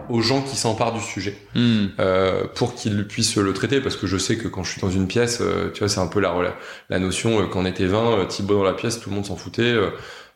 aux 0.10 0.22
gens 0.22 0.42
qui 0.42 0.56
s'emparent 0.56 0.94
du 0.94 1.02
sujet 1.02 1.38
Hmm. 1.56 1.88
euh, 2.00 2.44
pour 2.56 2.74
qu'ils 2.74 3.06
puissent 3.08 3.36
le 3.36 3.54
traiter 3.54 3.80
parce 3.82 3.96
que 3.96 4.08
je 4.08 4.18
sais 4.18 4.38
que 4.38 4.48
quand 4.48 4.64
je 4.64 4.72
suis 4.72 4.82
dans 4.82 4.90
une 4.90 5.08
pièce, 5.08 5.40
euh, 5.42 5.70
tu 5.74 5.80
vois, 5.80 5.90
c'est 5.90 6.00
un 6.00 6.08
peu 6.08 6.20
la, 6.20 7.00
notion 7.00 7.40
euh, 7.42 7.46
quand 7.52 7.60
on 7.62 7.66
était 7.66 7.86
20, 7.86 8.20
euh, 8.20 8.26
Thibaut 8.26 8.56
dans 8.56 8.64
la 8.64 8.74
pièce, 8.74 9.00
tout 9.00 9.10
le 9.10 9.16
monde 9.16 9.26
s'en 9.26 9.36
foutait. 9.36 9.62
euh, 9.64 9.90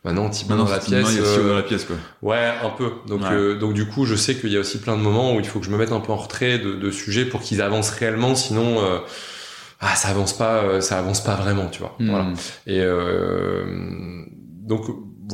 maintenant, 0.04 0.28
Thibaut 0.30 0.56
dans 0.56 0.68
la 0.68 0.78
pièce, 0.78 1.16
dans 1.16 1.54
la 1.56 1.62
pièce, 1.62 1.84
quoi. 1.86 1.96
Ouais, 2.22 2.52
un 2.62 2.70
peu. 2.70 2.90
Donc, 3.08 3.22
Ouais. 3.22 3.28
euh, 3.32 3.58
donc 3.58 3.72
du 3.74 3.86
coup, 3.86 4.04
je 4.04 4.14
sais 4.14 4.34
qu'il 4.36 4.50
y 4.52 4.56
a 4.56 4.60
aussi 4.60 4.78
plein 4.78 4.96
de 4.96 5.02
moments 5.02 5.34
où 5.34 5.40
il 5.40 5.46
faut 5.46 5.58
que 5.58 5.66
je 5.66 5.70
me 5.70 5.78
mette 5.78 5.92
un 5.92 6.00
peu 6.00 6.12
en 6.12 6.16
retrait 6.16 6.58
de, 6.58 6.74
de 6.74 6.90
sujets 6.90 7.24
pour 7.24 7.40
qu'ils 7.40 7.62
avancent 7.62 7.90
réellement. 7.90 8.34
Sinon, 8.34 8.80
euh, 8.84 8.98
ah, 9.80 9.96
ça 9.96 10.08
avance 10.08 10.34
pas, 10.36 10.58
euh, 10.62 10.80
ça 10.80 10.98
avance 10.98 11.24
pas 11.24 11.34
vraiment, 11.34 11.66
tu 11.68 11.80
vois. 11.80 11.96
Hmm. 11.98 12.10
Voilà. 12.10 12.26
Et 12.66 12.80
euh, 12.80 13.64
donc 14.62 14.84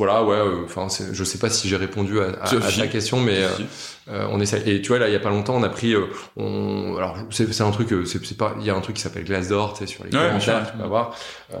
voilà, 0.03 0.23
ouais. 0.23 0.35
euh, 0.35 0.63
Enfin, 0.65 0.87
je 1.11 1.23
sais 1.23 1.37
pas 1.37 1.51
si 1.51 1.69
j'ai 1.69 1.75
répondu 1.75 2.19
à, 2.19 2.31
ta 2.31 2.87
question, 2.87 3.19
mais 3.19 3.37
euh, 3.37 3.55
Si. 3.55 3.65
Euh, 4.11 4.27
on 4.31 4.39
essaie. 4.41 4.61
Et 4.65 4.81
tu 4.81 4.89
vois, 4.89 4.99
là, 4.99 5.07
il 5.07 5.13
y 5.13 5.15
a 5.15 5.19
pas 5.19 5.29
longtemps, 5.29 5.55
on 5.55 5.63
a 5.63 5.69
pris. 5.69 5.93
euh, 5.93 6.05
on, 6.37 6.95
alors, 6.97 7.15
c'est 7.29 7.61
un 7.61 7.71
truc. 7.71 7.91
euh, 7.93 8.05
C'est 8.05 8.37
pas. 8.37 8.55
Il 8.59 8.65
y 8.65 8.69
a 8.69 8.75
un 8.75 8.81
truc 8.81 8.95
qui 8.97 9.01
s'appelle 9.01 9.23
Glassdoor, 9.23 9.73
tu 9.73 9.79
sais, 9.79 9.87
sur 9.87 10.03
les 10.03 10.15
Ouais, 10.15 10.27
commentaires. 10.27 10.71
Tu 10.71 10.77
peux 10.77 10.83
avoir. 10.83 11.15
Euh, 11.53 11.57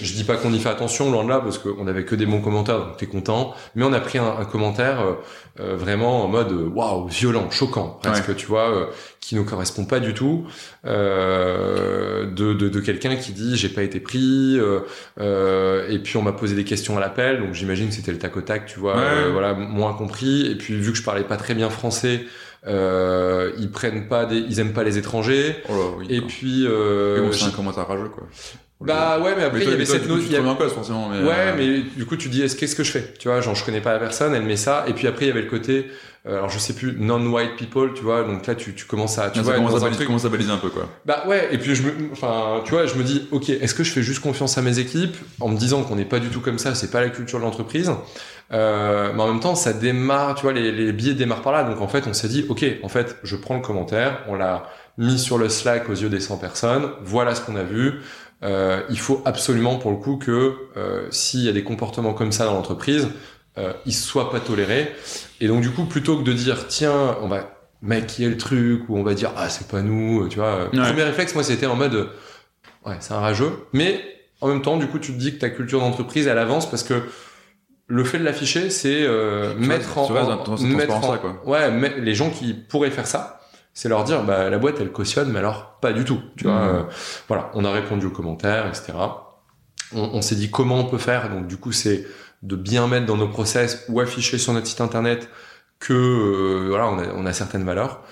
je 0.00 0.12
dis 0.14 0.24
pas 0.24 0.36
qu'on 0.36 0.52
y 0.52 0.58
fait 0.58 0.68
attention, 0.68 1.10
loin 1.10 1.24
de 1.24 1.28
là, 1.28 1.40
parce 1.40 1.58
qu'on 1.58 1.86
avait 1.86 2.04
que 2.04 2.14
des 2.14 2.26
bons 2.26 2.40
commentaires, 2.40 2.78
donc 2.78 2.96
t'es 2.96 3.06
content. 3.06 3.54
Mais 3.74 3.84
on 3.84 3.92
a 3.92 4.00
pris 4.00 4.18
un, 4.18 4.36
un 4.38 4.44
commentaire 4.44 4.98
vraiment 5.58 6.24
en 6.24 6.28
mode 6.28 6.52
waouh, 6.52 7.06
violent, 7.08 7.50
choquant, 7.50 7.98
presque, 8.02 8.34
tu 8.34 8.46
vois, 8.46 8.88
qui 9.20 9.34
nous 9.34 9.44
correspond 9.44 9.84
pas 9.84 10.00
du 10.00 10.14
tout, 10.14 10.46
de, 10.84 12.54
de, 12.54 12.68
de 12.68 12.80
quelqu'un 12.80 13.16
qui 13.16 13.32
dit 13.32 13.56
j'ai 13.56 13.68
pas 13.68 13.82
été 13.82 14.00
pris, 14.00 14.56
et 15.18 15.98
puis 15.98 16.16
on 16.16 16.22
m'a 16.22 16.32
posé 16.32 16.54
des 16.54 16.64
questions 16.64 16.96
à 16.96 17.00
l'appel, 17.00 17.40
donc 17.40 17.52
j'imagine 17.54 17.88
que 17.88 17.94
c'était 17.94 18.12
le 18.12 18.18
tac 18.18 18.36
au 18.36 18.40
tac, 18.40 18.66
tu 18.66 18.78
vois, 18.80 18.96
Ouais. 18.96 19.30
voilà, 19.32 19.52
moins 19.54 19.92
compris. 19.92 20.46
Et 20.50 20.54
puis 20.56 20.74
vu 20.74 20.92
que 20.92 20.98
je 20.98 21.02
parlais 21.02 21.24
pas 21.24 21.36
très 21.36 21.54
bien 21.54 21.68
français, 21.68 21.79
euh, 22.66 23.52
ils 23.58 23.70
prennent 23.70 24.08
pas 24.08 24.26
des, 24.26 24.36
ils 24.38 24.60
aiment 24.60 24.72
pas 24.72 24.84
les 24.84 24.98
étrangers. 24.98 25.56
Oh 25.68 25.72
là, 25.72 25.84
oui. 25.98 26.06
Et 26.10 26.18
quoi. 26.20 26.28
puis, 26.28 26.66
euh, 26.66 27.22
bon, 27.22 27.32
c'est 27.32 27.44
un 27.46 27.50
commentaire 27.50 27.86
rageux, 27.88 28.08
quoi. 28.08 28.26
bah 28.80 29.18
ouais, 29.20 29.34
mais 29.36 29.44
après 29.44 29.58
mais 29.60 29.64
il 29.64 29.70
y 29.70 29.74
avait 29.74 29.84
toi, 29.84 29.94
cette 29.94 30.06
tu 30.08 30.12
il 30.18 30.26
y 30.26 30.28
te 30.30 30.34
a- 30.36 30.38
remets 30.38 30.50
en 30.50 30.56
cause, 30.56 30.72
forcément, 30.72 31.08
mais. 31.08 31.20
Ouais, 31.26 31.34
euh, 31.36 31.54
mais 31.56 31.80
du 31.96 32.04
coup, 32.06 32.16
tu 32.16 32.28
dis, 32.28 32.42
est-ce 32.42 32.56
qu'est-ce 32.56 32.76
que 32.76 32.84
je 32.84 32.90
fais? 32.92 33.14
Tu 33.18 33.28
vois, 33.28 33.40
genre, 33.40 33.54
je 33.54 33.64
connais 33.64 33.80
pas 33.80 33.92
la 33.92 33.98
personne, 33.98 34.34
elle 34.34 34.42
met 34.44 34.56
ça, 34.56 34.84
et 34.88 34.92
puis 34.92 35.06
après, 35.06 35.24
il 35.24 35.28
y 35.28 35.30
avait 35.30 35.42
le 35.42 35.48
côté, 35.50 35.86
euh, 36.26 36.36
alors 36.36 36.50
je 36.50 36.58
sais 36.58 36.74
plus, 36.74 36.92
non-white 36.98 37.56
people, 37.56 37.92
tu 37.94 38.02
vois, 38.02 38.24
donc 38.24 38.46
là 38.46 38.54
tu, 38.54 38.74
tu 38.74 38.84
commences 38.84 39.18
à, 39.18 39.30
tu 39.30 39.38
Ah, 39.38 39.42
vois, 39.42 39.52
ça 39.52 39.58
commence, 39.58 39.72
à 39.72 39.76
un 39.76 39.80
baliser, 39.80 39.96
truc- 39.96 40.06
commence 40.08 40.24
à 40.26 40.28
baliser 40.28 40.50
un 40.50 40.58
peu, 40.58 40.68
quoi. 40.68 40.86
bah 41.06 41.24
ouais, 41.26 41.48
et 41.52 41.56
puis 41.56 41.74
je 41.74 41.82
me, 41.82 41.92
enfin, 42.12 42.60
tu 42.66 42.72
vois, 42.72 42.84
je 42.84 42.94
me 42.96 43.02
dis, 43.02 43.26
ok, 43.30 43.48
est-ce 43.48 43.74
que 43.74 43.84
je 43.84 43.90
fais 43.92 44.02
juste 44.02 44.20
confiance 44.20 44.58
à 44.58 44.62
mes 44.62 44.78
équipes 44.78 45.16
en 45.40 45.48
me 45.48 45.56
disant 45.56 45.82
qu'on 45.82 45.96
n'est 45.96 46.04
pas 46.04 46.18
du 46.18 46.28
tout 46.28 46.40
comme 46.40 46.58
ça, 46.58 46.74
c'est 46.74 46.90
pas 46.90 47.00
la 47.00 47.08
culture 47.08 47.38
de 47.38 47.44
l'entreprise, 47.44 47.90
euh, 48.52 49.12
mais 49.14 49.22
en 49.22 49.28
même 49.28 49.40
temps, 49.40 49.54
ça 49.54 49.72
démarre, 49.72 50.34
tu 50.34 50.42
vois, 50.42 50.52
les, 50.52 50.72
les 50.72 50.92
billets 50.92 51.14
démarrent 51.14 51.42
par 51.42 51.52
là, 51.52 51.64
donc 51.64 51.80
en 51.80 51.88
fait, 51.88 52.06
on 52.06 52.12
s'est 52.12 52.28
dit, 52.28 52.46
ok, 52.48 52.64
en 52.82 52.88
fait, 52.88 53.16
je 53.22 53.36
prends 53.36 53.54
le 53.54 53.62
commentaire, 53.62 54.24
on 54.28 54.34
l'a 54.34 54.64
mis 54.98 55.18
sur 55.18 55.38
le 55.38 55.48
Slack 55.48 55.88
aux 55.88 55.94
yeux 55.94 56.08
des 56.08 56.20
100 56.20 56.38
personnes, 56.38 56.90
voilà 57.02 57.34
ce 57.34 57.40
qu'on 57.40 57.56
a 57.56 57.62
vu. 57.62 58.00
Euh, 58.42 58.82
il 58.88 58.98
faut 58.98 59.20
absolument 59.26 59.76
pour 59.76 59.90
le 59.90 59.98
coup 59.98 60.16
que 60.16 60.54
euh, 60.76 61.06
s'il 61.10 61.40
y 61.40 61.48
a 61.48 61.52
des 61.52 61.62
comportements 61.62 62.14
comme 62.14 62.32
ça 62.32 62.46
dans 62.46 62.54
l'entreprise, 62.54 63.08
euh, 63.58 63.72
ils 63.84 63.94
soient 63.94 64.30
pas 64.30 64.40
tolérés. 64.40 64.92
Et 65.40 65.48
donc 65.48 65.60
du 65.60 65.70
coup, 65.70 65.84
plutôt 65.84 66.16
que 66.16 66.22
de 66.22 66.32
dire 66.32 66.66
tiens, 66.68 67.16
on 67.20 67.28
va 67.28 67.50
maquiller 67.82 68.28
le 68.28 68.36
truc 68.36 68.88
ou 68.88 68.96
on 68.96 69.02
va 69.02 69.14
dire 69.14 69.32
ah 69.36 69.48
c'est 69.48 69.68
pas 69.68 69.82
nous, 69.82 70.26
tu 70.28 70.38
vois. 70.38 70.64
Ouais. 70.64 70.68
Premier 70.70 71.02
réflexe, 71.02 71.34
moi 71.34 71.44
c'était 71.44 71.66
en 71.66 71.76
mode 71.76 71.94
euh, 71.94 72.06
ouais 72.86 72.96
c'est 73.00 73.12
un 73.14 73.20
rageux, 73.20 73.52
mais 73.72 74.00
en 74.40 74.48
même 74.48 74.62
temps 74.62 74.76
du 74.76 74.86
coup 74.86 74.98
tu 74.98 75.12
te 75.12 75.18
dis 75.18 75.34
que 75.34 75.40
ta 75.40 75.50
culture 75.50 75.80
d'entreprise 75.80 76.26
elle 76.26 76.38
avance 76.38 76.68
parce 76.68 76.82
que 76.82 77.02
le 77.90 78.04
fait 78.04 78.18
de 78.18 78.24
l'afficher 78.24 78.70
c'est 78.70 79.02
euh, 79.02 79.54
mettre 79.56 79.98
en, 79.98 80.08
mettre 80.10 80.30
en- 80.30 80.38
transparence-là, 80.38 81.18
quoi. 81.18 81.42
ouais 81.44 81.70
mais 81.70 81.92
les 82.00 82.14
gens 82.14 82.30
qui 82.30 82.54
pourraient 82.54 82.90
faire 82.90 83.06
ça 83.06 83.40
c'est 83.74 83.88
leur 83.88 84.04
dire 84.04 84.22
bah 84.22 84.48
la 84.48 84.58
boîte 84.58 84.76
elle 84.80 84.92
cautionne 84.92 85.30
mais 85.32 85.38
alors 85.40 85.78
pas 85.82 85.92
du 85.92 86.04
tout 86.04 86.20
tu 86.36 86.44
vois 86.44 86.54
Mhm. 86.60 86.68
euh, 86.76 86.82
voilà 87.28 87.50
on 87.54 87.64
a 87.64 87.70
répondu 87.70 88.06
aux 88.06 88.10
commentaires 88.10 88.66
etc 88.68 88.92
on, 89.94 90.00
on 90.14 90.22
s'est 90.22 90.36
dit 90.36 90.50
comment 90.50 90.78
on 90.78 90.84
peut 90.84 90.98
faire 90.98 91.28
donc 91.30 91.46
du 91.46 91.56
coup 91.56 91.72
c'est 91.72 92.06
de 92.42 92.56
bien 92.56 92.86
mettre 92.86 93.06
dans 93.06 93.16
nos 93.18 93.28
process 93.28 93.84
ou 93.88 94.00
afficher 94.00 94.38
sur 94.38 94.52
notre 94.52 94.66
site 94.66 94.80
internet 94.80 95.28
que 95.78 95.92
euh, 95.92 96.66
voilà 96.68 96.86
on 96.88 96.98
a, 96.98 97.06
on 97.14 97.26
a 97.26 97.32
certaines 97.32 97.64
valeurs 97.64 98.02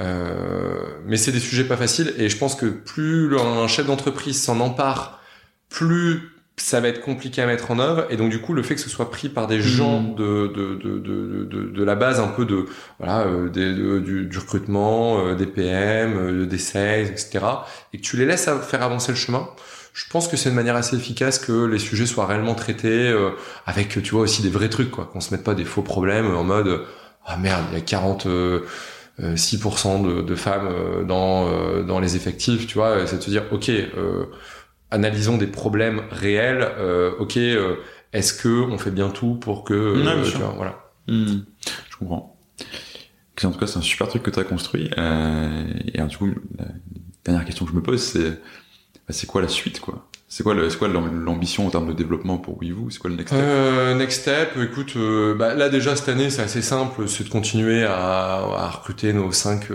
Euh, 0.00 0.74
mais 1.06 1.16
c'est 1.16 1.30
des 1.32 1.38
sujets 1.40 1.62
pas 1.64 1.76
faciles 1.76 2.12
et 2.18 2.28
je 2.28 2.36
pense 2.36 2.56
que 2.56 2.66
plus 2.66 3.38
un 3.38 3.68
chef 3.68 3.86
d'entreprise 3.86 4.42
s'en 4.42 4.58
empare 4.58 5.20
plus 5.68 6.33
ça 6.56 6.80
va 6.80 6.86
être 6.88 7.00
compliqué 7.00 7.42
à 7.42 7.46
mettre 7.46 7.72
en 7.72 7.80
œuvre 7.80 8.06
et 8.10 8.16
donc 8.16 8.30
du 8.30 8.40
coup 8.40 8.52
le 8.52 8.62
fait 8.62 8.76
que 8.76 8.80
ce 8.80 8.88
soit 8.88 9.10
pris 9.10 9.28
par 9.28 9.48
des 9.48 9.60
gens 9.60 10.00
Mhm. 10.02 10.14
de, 10.14 10.46
de, 10.46 10.74
de, 10.76 10.98
de, 10.98 11.44
de, 11.44 11.62
de 11.70 11.84
la 11.84 11.96
base 11.96 12.20
un 12.20 12.28
peu 12.28 12.44
de 12.44 12.66
voilà 13.00 13.22
euh, 13.26 13.48
des, 13.48 13.72
du, 14.00 14.26
du 14.26 14.38
recrutement 14.38 15.18
euh, 15.26 15.34
des 15.34 15.46
PM 15.46 16.16
euh, 16.16 16.46
des 16.46 16.58
sales 16.58 17.06
etc 17.06 17.40
et 17.92 17.98
que 17.98 18.02
tu 18.02 18.16
les 18.16 18.24
laisses 18.26 18.48
faire 18.68 18.82
avancer 18.82 19.10
le 19.12 19.16
chemin 19.18 19.48
je 19.94 20.04
pense 20.10 20.28
que 20.28 20.36
c'est 20.36 20.48
une 20.48 20.54
manière 20.54 20.76
assez 20.76 20.96
efficace 20.96 21.38
que 21.40 21.66
les 21.66 21.78
sujets 21.80 22.06
soient 22.06 22.26
réellement 22.26 22.54
traités 22.54 23.08
euh, 23.08 23.30
avec 23.66 23.88
tu 24.02 24.10
vois 24.12 24.22
aussi 24.22 24.42
des 24.42 24.48
vrais 24.50 24.68
trucs 24.68 24.90
quoi 24.92 25.06
qu'on 25.12 25.20
se 25.20 25.34
mette 25.34 25.42
pas 25.44 25.54
des 25.54 25.64
faux 25.64 25.82
problèmes 25.82 26.34
en 26.36 26.44
mode 26.44 26.82
ah 27.26 27.36
merde 27.36 27.64
il 27.72 27.78
y 27.78 27.80
a 27.80 27.84
40 27.84 28.26
euh, 28.26 28.60
euh, 29.22 29.36
6% 29.36 30.02
de, 30.02 30.22
de 30.22 30.34
femmes 30.34 30.68
dans 31.06 31.82
dans 31.82 32.00
les 32.00 32.14
effectifs 32.16 32.66
tu 32.66 32.74
vois 32.74 33.06
c'est 33.06 33.18
de 33.18 33.22
se 33.22 33.30
dire 33.30 33.44
ok 33.52 33.68
euh, 33.70 34.24
analysons 34.90 35.36
des 35.38 35.46
problèmes 35.46 36.02
réels 36.10 36.66
euh, 36.78 37.12
ok 37.18 37.36
euh, 37.36 37.76
est-ce 38.12 38.32
que 38.34 38.48
on 38.48 38.78
fait 38.78 38.90
bien 38.92 39.08
tout 39.10 39.34
pour 39.34 39.64
que 39.64 39.74
euh, 39.74 39.94
Ouais, 39.96 40.02
bien 40.22 40.22
tu 40.30 40.38
vois, 40.38 40.54
voilà. 40.56 40.78
Hmm, 41.08 41.40
Je 41.90 41.96
comprends. 41.96 42.36
En 43.42 43.50
tout 43.50 43.58
cas, 43.58 43.66
c'est 43.66 43.78
un 43.78 43.82
super 43.82 44.08
truc 44.08 44.22
que 44.22 44.30
tu 44.30 44.38
as 44.38 44.44
construit. 44.44 44.88
Euh, 44.96 45.64
et 45.92 46.00
du 46.00 46.16
coup, 46.16 46.30
la 46.56 46.66
dernière 47.24 47.44
question 47.44 47.64
que 47.66 47.72
je 47.72 47.76
me 47.76 47.82
pose, 47.82 48.00
c'est 48.00 48.30
bah, 48.30 49.10
c'est 49.10 49.26
quoi 49.26 49.42
la 49.42 49.48
suite, 49.48 49.80
quoi? 49.80 50.08
C'est 50.28 50.42
quoi, 50.44 50.54
le- 50.54 50.70
c'est 50.70 50.78
quoi 50.78 50.88
l'am- 50.88 51.24
l'ambition 51.24 51.66
en 51.66 51.70
termes 51.70 51.88
de 51.88 51.92
développement 51.92 52.38
pour 52.38 52.58
WeVoo 52.62 52.88
C'est 52.90 52.98
quoi 53.00 53.10
le 53.10 53.16
next 53.16 53.34
step? 53.34 53.44
Euh, 53.44 53.94
next 53.96 54.22
step, 54.22 54.50
écoute, 54.62 54.94
euh, 54.96 55.34
bah, 55.34 55.54
là 55.54 55.68
déjà 55.68 55.94
cette 55.96 56.08
année 56.08 56.30
c'est 56.30 56.42
assez 56.42 56.62
simple, 56.62 57.06
c'est 57.08 57.24
de 57.24 57.28
continuer 57.28 57.84
à, 57.84 58.36
à 58.36 58.70
recruter 58.70 59.12
nos 59.12 59.30
5 59.32 59.70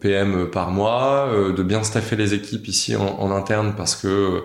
PM 0.00 0.50
par 0.50 0.70
mois, 0.70 1.28
euh, 1.32 1.52
de 1.52 1.62
bien 1.62 1.82
staffer 1.82 2.16
les 2.16 2.34
équipes 2.34 2.68
ici 2.68 2.96
en, 2.96 3.06
en 3.20 3.30
interne 3.30 3.74
parce 3.76 3.96
que 3.96 4.42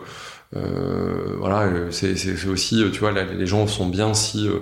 euh, 0.55 1.35
voilà, 1.39 1.63
euh, 1.63 1.91
c'est 1.91 2.15
c'est- 2.17 2.37
c'est 2.37 2.47
aussi, 2.47 2.83
euh, 2.83 2.91
tu 2.91 2.99
vois, 3.01 3.11
là, 3.11 3.23
les 3.25 3.45
gens 3.47 3.67
sont 3.67 3.87
bien 3.87 4.13
si 4.13 4.45
il 4.45 4.49
n'y 4.51 4.57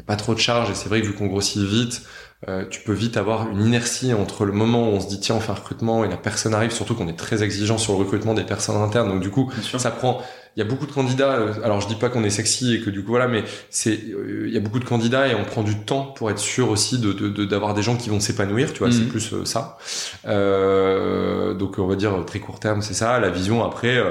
a 0.00 0.04
pas 0.06 0.16
trop 0.16 0.34
de 0.34 0.40
charges. 0.40 0.70
Et 0.70 0.74
c'est 0.74 0.88
vrai 0.88 1.00
que 1.02 1.06
vu 1.06 1.14
qu'on 1.14 1.26
grossit 1.26 1.62
vite, 1.62 2.02
euh, 2.48 2.64
tu 2.68 2.80
peux 2.82 2.92
vite 2.92 3.16
avoir 3.16 3.48
une 3.50 3.62
inertie 3.66 4.14
entre 4.14 4.44
le 4.44 4.52
moment 4.52 4.88
où 4.90 4.92
on 4.94 5.00
se 5.00 5.08
dit 5.08 5.18
tiens 5.20 5.34
on 5.36 5.40
fait 5.40 5.50
un 5.52 5.54
recrutement 5.54 6.04
et 6.04 6.08
la 6.08 6.16
personne 6.16 6.54
arrive, 6.54 6.70
surtout 6.70 6.94
qu'on 6.94 7.08
est 7.08 7.18
très 7.18 7.42
exigeant 7.42 7.78
sur 7.78 7.94
le 7.94 7.98
recrutement 8.00 8.34
des 8.34 8.44
personnes 8.44 8.76
internes, 8.76 9.08
donc 9.08 9.20
du 9.20 9.30
coup 9.30 9.50
ça 9.78 9.90
prend 9.90 10.22
il 10.58 10.64
y 10.64 10.66
a 10.66 10.68
beaucoup 10.68 10.86
de 10.86 10.92
candidats 10.92 11.34
euh, 11.34 11.54
alors 11.62 11.80
je 11.80 11.86
dis 11.86 11.94
pas 11.94 12.08
qu'on 12.08 12.24
est 12.24 12.30
sexy 12.30 12.74
et 12.74 12.80
que 12.80 12.90
du 12.90 13.02
coup 13.04 13.10
voilà 13.10 13.28
mais 13.28 13.44
c'est 13.70 13.92
euh, 14.10 14.44
il 14.48 14.52
y 14.52 14.56
a 14.56 14.60
beaucoup 14.60 14.80
de 14.80 14.84
candidats 14.84 15.28
et 15.28 15.34
on 15.36 15.44
prend 15.44 15.62
du 15.62 15.76
temps 15.78 16.02
pour 16.16 16.30
être 16.32 16.40
sûr 16.40 16.68
aussi 16.68 16.98
de 16.98 17.12
de- 17.12 17.28
de- 17.28 17.44
d'avoir 17.44 17.74
des 17.74 17.82
gens 17.82 17.96
qui 17.96 18.10
vont 18.10 18.18
s'épanouir 18.18 18.72
tu 18.72 18.80
vois 18.80 18.90
c'est 18.90 19.08
plus 19.08 19.32
euh, 19.32 19.44
ça 19.44 19.78
Euh, 20.26 21.54
donc 21.54 21.78
on 21.78 21.86
va 21.86 21.94
dire 21.96 22.12
très 22.26 22.40
court 22.40 22.58
terme 22.60 22.82
c'est 22.82 22.94
ça 22.94 23.18
la 23.20 23.30
vision 23.30 23.64
après 23.64 23.96
euh, 23.98 24.10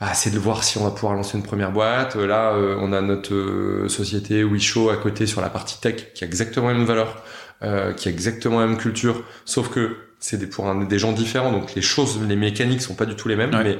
ah, 0.00 0.14
c'est 0.14 0.30
de 0.30 0.38
voir 0.38 0.62
si 0.64 0.78
on 0.78 0.84
va 0.84 0.90
pouvoir 0.92 1.14
lancer 1.14 1.36
une 1.36 1.42
première 1.42 1.72
boîte. 1.72 2.14
Euh, 2.14 2.24
Là, 2.28 2.52
euh, 2.54 2.76
on 2.80 2.92
a 2.92 3.00
notre 3.00 3.34
euh, 3.34 3.88
société 3.88 4.44
WeShow 4.44 4.90
à 4.90 4.96
côté 4.96 5.26
sur 5.26 5.40
la 5.40 5.48
partie 5.48 5.80
tech 5.80 6.12
qui 6.14 6.22
a 6.22 6.26
exactement 6.28 6.68
la 6.68 6.74
même 6.74 6.84
valeur, 6.86 7.20
euh, 7.64 7.92
qui 7.94 8.06
a 8.08 8.12
exactement 8.12 8.60
la 8.60 8.66
même 8.68 8.76
culture, 8.76 9.24
sauf 9.44 9.70
que 9.70 9.96
c'est 10.20 10.36
des, 10.38 10.46
pour 10.46 10.68
un- 10.68 10.84
des 10.84 10.98
gens 11.00 11.10
différents, 11.12 11.50
donc 11.50 11.74
les 11.74 11.82
choses, 11.82 12.20
les 12.28 12.36
mécaniques 12.36 12.80
sont 12.82 12.94
pas 12.94 13.06
du 13.06 13.16
tout 13.16 13.26
les 13.26 13.34
mêmes, 13.34 13.52
Ouais. 13.52 13.64
mais 13.64 13.78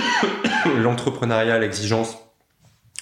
l'entrepreneuriat, 0.74 1.58
l'exigence, 1.58 2.16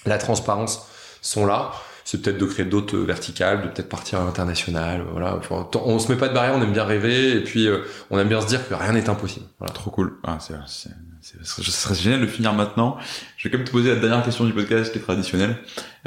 la 0.06 0.18
transparence 0.18 0.86
sont 1.22 1.46
là. 1.46 1.72
C'est 2.04 2.22
peut-être 2.22 2.38
de 2.38 2.46
créer 2.46 2.66
d'autres 2.66 2.96
euh, 2.96 3.04
verticales, 3.04 3.62
de 3.62 3.68
peut-être 3.68 3.88
partir 3.88 4.20
à 4.20 4.24
l'international. 4.24 5.04
Voilà. 5.12 5.36
Enfin, 5.36 5.68
on 5.84 5.98
se 5.98 6.10
met 6.10 6.18
pas 6.18 6.28
de 6.28 6.34
barrière, 6.34 6.54
on 6.56 6.62
aime 6.62 6.72
bien 6.72 6.84
rêver, 6.84 7.36
et 7.36 7.44
puis 7.44 7.68
euh, 7.68 7.82
on 8.10 8.18
aime 8.18 8.28
bien 8.28 8.40
se 8.40 8.46
dire 8.46 8.66
que 8.66 8.74
rien 8.74 8.92
n'est 8.92 9.08
impossible. 9.08 9.46
Voilà. 9.58 9.72
Trop 9.74 9.90
cool. 9.90 10.18
Ah, 10.24 10.38
ce 10.40 11.62
serait 11.62 11.94
génial 11.94 12.20
de 12.20 12.26
finir 12.26 12.54
maintenant. 12.54 12.96
Je 13.36 13.46
vais 13.46 13.52
quand 13.52 13.58
même 13.58 13.66
te 13.66 13.72
poser 13.72 13.94
la 13.94 14.00
dernière 14.00 14.24
question 14.24 14.44
du 14.44 14.52
podcast 14.52 14.90
qui 14.90 14.98
est 14.98 15.02
traditionnelle. 15.02 15.56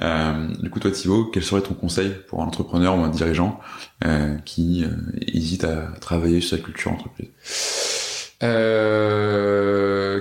Euh, 0.01 0.47
du 0.61 0.69
coup, 0.69 0.79
toi, 0.79 0.91
Thibaut, 0.91 1.25
quel 1.25 1.43
serait 1.43 1.61
ton 1.61 1.75
conseil 1.75 2.15
pour 2.27 2.41
un 2.41 2.47
entrepreneur 2.47 2.97
ou 2.97 3.01
un 3.01 3.09
dirigeant 3.09 3.59
euh, 4.05 4.35
qui 4.43 4.83
euh, 4.83 4.89
hésite 5.21 5.63
à 5.63 5.89
travailler 6.01 6.41
sur 6.41 6.57
sa 6.57 6.63
culture 6.63 6.91
entreprise? 6.91 7.27
Euh, 7.27 7.92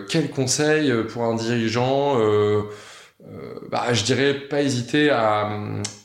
quel 0.08 0.30
conseil 0.30 0.92
pour 1.08 1.24
un 1.24 1.34
dirigeant 1.34 2.18
euh, 2.20 2.62
euh, 3.30 3.54
bah, 3.70 3.92
Je 3.92 4.04
dirais 4.04 4.34
pas 4.34 4.62
hésiter 4.62 5.10
à, 5.10 5.48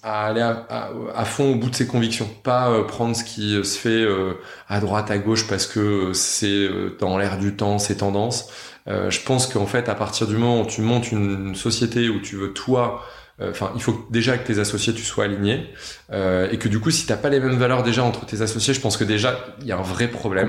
aller 0.04 0.42
à, 0.42 1.26
fond 1.26 1.54
au 1.54 1.56
bout 1.56 1.70
de 1.70 1.76
ses 1.76 1.88
convictions, 1.88 2.30
pas 2.44 2.70
euh, 2.70 2.84
prendre 2.84 3.16
ce 3.16 3.24
qui 3.24 3.56
euh, 3.56 3.64
se 3.64 3.78
fait 3.78 3.90
euh, 3.90 4.34
à 4.70 4.80
droite, 4.80 5.12
à 5.12 5.18
gauche 5.18 5.48
parce 5.48 5.66
que 5.66 5.80
euh, 5.80 6.14
c'est 6.14 6.48
euh, 6.48 6.96
dans 7.00 7.18
l'air 7.18 7.38
du 7.38 7.56
temps, 7.56 7.80
c'est 7.80 7.98
tendance. 7.98 8.50
Euh, 8.88 9.10
je 9.10 9.22
pense 9.22 9.48
qu'en 9.48 9.66
fait, 9.66 9.90
à 9.90 9.96
partir 9.96 10.28
du 10.28 10.38
moment 10.38 10.62
où 10.62 10.66
tu 10.66 10.82
montes 10.82 11.12
une 11.12 11.56
société 11.56 12.10
où 12.10 12.22
tu 12.22 12.36
veux 12.36 12.54
toi 12.54 13.02
euh, 13.04 13.27
Enfin, 13.40 13.72
il 13.76 13.82
faut 13.84 14.08
déjà 14.10 14.36
que 14.38 14.48
tes 14.48 14.58
associés 14.60 14.94
tu 14.94 15.04
sois 15.04 15.26
alignés 15.26 15.70
euh, 16.12 16.50
et 16.52 16.58
que 16.58 16.68
du 16.68 16.80
coup, 16.80 16.90
si 16.90 17.06
t'as 17.06 17.18
pas 17.18 17.30
les 17.30 17.40
mêmes 17.40 17.58
valeurs 17.58 17.84
déjà 17.84 18.04
entre 18.04 18.26
tes 18.26 18.42
associés, 18.42 18.74
je 18.74 18.82
pense 18.82 18.98
que 18.98 19.04
déjà 19.04 19.40
il 19.62 19.68
y 19.68 19.72
a 19.72 19.78
un 19.78 19.82
vrai 19.84 20.08
problème. 20.08 20.48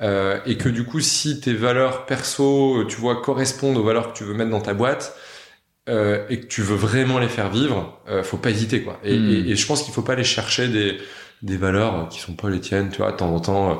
Euh, 0.00 0.38
et 0.46 0.56
que 0.56 0.68
du 0.68 0.84
coup, 0.84 1.00
si 1.00 1.40
tes 1.40 1.54
valeurs 1.54 2.06
perso, 2.06 2.82
euh, 2.82 2.86
tu 2.86 2.96
vois, 3.00 3.20
correspondent 3.20 3.76
aux 3.76 3.82
valeurs 3.82 4.12
que 4.12 4.18
tu 4.18 4.22
veux 4.24 4.34
mettre 4.34 4.50
dans 4.50 4.60
ta 4.60 4.74
boîte, 4.74 5.16
euh, 5.88 6.24
et 6.28 6.40
que 6.40 6.46
tu 6.46 6.62
veux 6.62 6.76
vraiment 6.76 7.18
les 7.18 7.28
faire 7.28 7.50
vivre, 7.50 7.98
euh, 8.08 8.22
faut 8.22 8.36
pas 8.36 8.50
hésiter, 8.50 8.82
quoi. 8.82 9.00
Et, 9.02 9.18
Mm. 9.18 9.30
et- 9.30 9.50
et 9.50 9.56
je 9.56 9.66
pense 9.66 9.82
qu'il 9.82 9.92
faut 9.92 10.02
pas 10.02 10.12
aller 10.12 10.24
chercher 10.24 10.68
des 10.68 10.98
des 11.42 11.56
valeurs 11.56 12.10
qui 12.10 12.20
sont 12.20 12.34
pas 12.34 12.50
les 12.50 12.60
tiennes, 12.60 12.90
tu 12.90 12.98
vois. 12.98 13.12
De 13.12 13.16
temps 13.16 13.34
en 13.34 13.40
temps, 13.40 13.70
euh, 13.70 13.74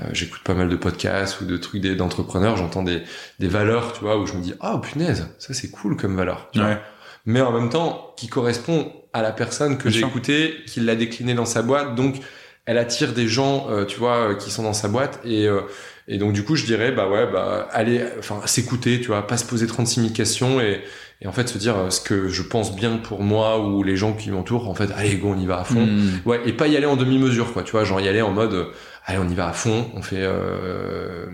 euh, 0.00 0.08
j'écoute 0.14 0.40
pas 0.44 0.54
mal 0.54 0.70
de 0.70 0.76
podcasts 0.76 1.42
ou 1.42 1.44
de 1.44 1.58
trucs 1.58 1.82
d'entrepreneurs, 1.82 2.56
j'entends 2.56 2.82
des 2.82 3.02
des 3.38 3.48
valeurs, 3.48 3.92
tu 3.92 4.00
vois, 4.00 4.18
où 4.18 4.26
je 4.26 4.32
me 4.32 4.40
dis 4.40 4.54
ah 4.60 4.80
punaise, 4.82 5.28
ça 5.38 5.52
c'est 5.52 5.70
cool 5.70 5.96
comme 5.98 6.16
valeur. 6.16 6.48
tu 6.52 6.58
vois. 6.60 6.78
Mais 7.24 7.40
en 7.40 7.52
même 7.52 7.68
temps, 7.68 8.14
qui 8.16 8.28
correspond 8.28 8.92
à 9.12 9.22
la 9.22 9.32
personne 9.32 9.78
que 9.78 9.90
j'ai 9.90 10.00
écoutée, 10.00 10.56
qui 10.66 10.80
l'a 10.80 10.96
décliné 10.96 11.34
dans 11.34 11.44
sa 11.44 11.62
boîte, 11.62 11.94
donc 11.94 12.16
elle 12.64 12.78
attire 12.78 13.12
des 13.12 13.28
gens, 13.28 13.66
euh, 13.70 13.84
tu 13.84 13.98
vois, 13.98 14.30
euh, 14.30 14.34
qui 14.34 14.50
sont 14.50 14.62
dans 14.62 14.72
sa 14.72 14.88
boîte 14.88 15.20
et 15.24 15.46
euh, 15.46 15.62
et 16.08 16.18
donc 16.18 16.32
du 16.32 16.44
coup, 16.44 16.56
je 16.56 16.64
dirais 16.64 16.92
bah 16.92 17.08
ouais, 17.08 17.30
bah 17.30 17.68
aller, 17.72 18.04
enfin 18.18 18.40
s'écouter, 18.46 19.00
tu 19.00 19.08
vois, 19.08 19.26
pas 19.26 19.36
se 19.36 19.44
poser 19.44 19.66
36 19.66 20.00
000 20.00 20.12
questions 20.12 20.60
et 20.60 20.82
et 21.22 21.28
en 21.28 21.32
fait 21.32 21.48
se 21.48 21.56
dire 21.56 21.76
euh, 21.78 21.90
ce 21.90 22.00
que 22.00 22.28
je 22.28 22.42
pense 22.42 22.74
bien 22.74 22.96
pour 22.96 23.22
moi 23.22 23.64
ou 23.64 23.84
les 23.84 23.96
gens 23.96 24.12
qui 24.12 24.30
m'entourent. 24.30 24.68
En 24.68 24.74
fait, 24.74 24.90
allez 24.96 25.16
go, 25.16 25.32
on 25.36 25.38
y 25.38 25.46
va 25.46 25.60
à 25.60 25.64
fond. 25.64 25.86
Hmm. 25.86 26.18
Ouais, 26.24 26.40
et 26.44 26.52
pas 26.52 26.66
y 26.66 26.76
aller 26.76 26.86
en 26.86 26.96
demi-mesure, 26.96 27.52
quoi. 27.52 27.62
Tu 27.62 27.72
vois, 27.72 27.84
genre 27.84 28.00
y 28.00 28.08
aller 28.08 28.22
en 28.22 28.32
mode, 28.32 28.68
allez, 29.06 29.18
on 29.18 29.28
y 29.28 29.34
va 29.34 29.48
à 29.48 29.52
fond, 29.52 29.88
on 29.94 30.02
fait, 30.02 30.18
euh, 30.18 31.26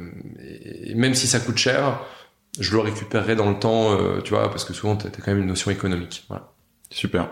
et 0.84 0.94
même 0.94 1.14
si 1.14 1.26
ça 1.26 1.40
coûte 1.40 1.56
cher, 1.56 2.00
je 2.58 2.72
le 2.72 2.80
récupérerai 2.80 3.36
dans 3.36 3.48
le 3.48 3.58
temps, 3.58 3.92
euh, 3.92 4.20
tu 4.22 4.34
vois, 4.34 4.50
parce 4.50 4.64
que 4.64 4.72
souvent 4.72 4.96
t'as 4.96 5.10
t'as 5.10 5.20
quand 5.22 5.30
même 5.30 5.40
une 5.40 5.46
notion 5.46 5.70
économique. 5.70 6.24
Voilà. 6.28 6.52
Super. 6.90 7.28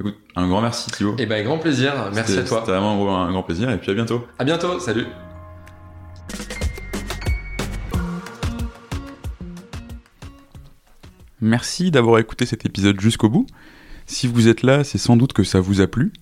Écoute, 0.00 0.16
un 0.34 0.48
grand 0.48 0.60
merci 0.60 0.90
Thibaut. 0.90 1.14
Et 1.18 1.26
ben, 1.26 1.44
grand 1.44 1.58
plaisir. 1.58 2.10
Merci 2.12 2.38
à 2.38 2.42
toi. 2.42 2.60
C'était 2.60 2.72
vraiment 2.72 3.22
un 3.22 3.30
grand 3.30 3.42
plaisir 3.44 3.70
et 3.70 3.78
puis 3.78 3.90
à 3.92 3.94
bientôt. 3.94 4.26
À 4.38 4.44
bientôt. 4.44 4.80
Salut. 4.80 5.06
Merci 11.40 11.90
d'avoir 11.90 12.18
écouté 12.18 12.46
cet 12.46 12.64
épisode 12.64 13.00
jusqu'au 13.00 13.28
bout. 13.28 13.46
Si 14.06 14.26
vous 14.26 14.48
êtes 14.48 14.62
là, 14.62 14.82
c'est 14.82 14.98
sans 14.98 15.16
doute 15.16 15.32
que 15.32 15.44
ça 15.44 15.60
vous 15.60 15.80
a 15.80 15.86
plu. 15.86 16.12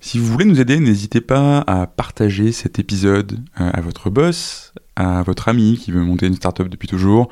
Si 0.00 0.18
vous 0.18 0.26
voulez 0.26 0.44
nous 0.44 0.60
aider, 0.60 0.78
n'hésitez 0.78 1.20
pas 1.20 1.58
à 1.66 1.86
partager 1.86 2.52
cet 2.52 2.78
épisode 2.78 3.38
euh, 3.60 3.70
à 3.72 3.80
votre 3.80 4.10
boss, 4.10 4.72
à 4.96 5.22
votre 5.22 5.48
ami 5.48 5.78
qui 5.78 5.92
veut 5.92 6.02
monter 6.02 6.26
une 6.26 6.34
startup 6.34 6.68
depuis 6.68 6.88
toujours, 6.88 7.28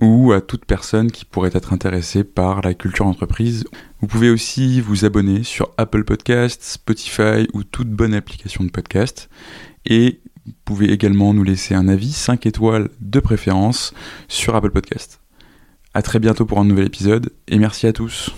ou 0.00 0.32
à 0.32 0.40
toute 0.40 0.64
personne 0.64 1.10
qui 1.10 1.24
pourrait 1.24 1.50
être 1.54 1.72
intéressée 1.72 2.24
par 2.24 2.60
la 2.62 2.74
culture 2.74 3.06
entreprise. 3.06 3.64
Vous 4.00 4.06
pouvez 4.06 4.30
aussi 4.30 4.80
vous 4.80 5.04
abonner 5.04 5.42
sur 5.42 5.70
Apple 5.78 6.04
Podcasts, 6.04 6.62
Spotify 6.62 7.48
ou 7.54 7.64
toute 7.64 7.88
bonne 7.88 8.14
application 8.14 8.64
de 8.64 8.70
podcast. 8.70 9.28
Et 9.86 10.20
vous 10.44 10.52
pouvez 10.64 10.92
également 10.92 11.34
nous 11.34 11.44
laisser 11.44 11.74
un 11.74 11.88
avis 11.88 12.12
5 12.12 12.46
étoiles 12.46 12.90
de 13.00 13.20
préférence 13.20 13.94
sur 14.28 14.54
Apple 14.54 14.70
Podcasts. 14.70 15.20
A 15.94 16.02
très 16.02 16.18
bientôt 16.18 16.44
pour 16.44 16.58
un 16.58 16.64
nouvel 16.64 16.86
épisode 16.86 17.30
et 17.48 17.58
merci 17.58 17.86
à 17.86 17.92
tous. 17.92 18.34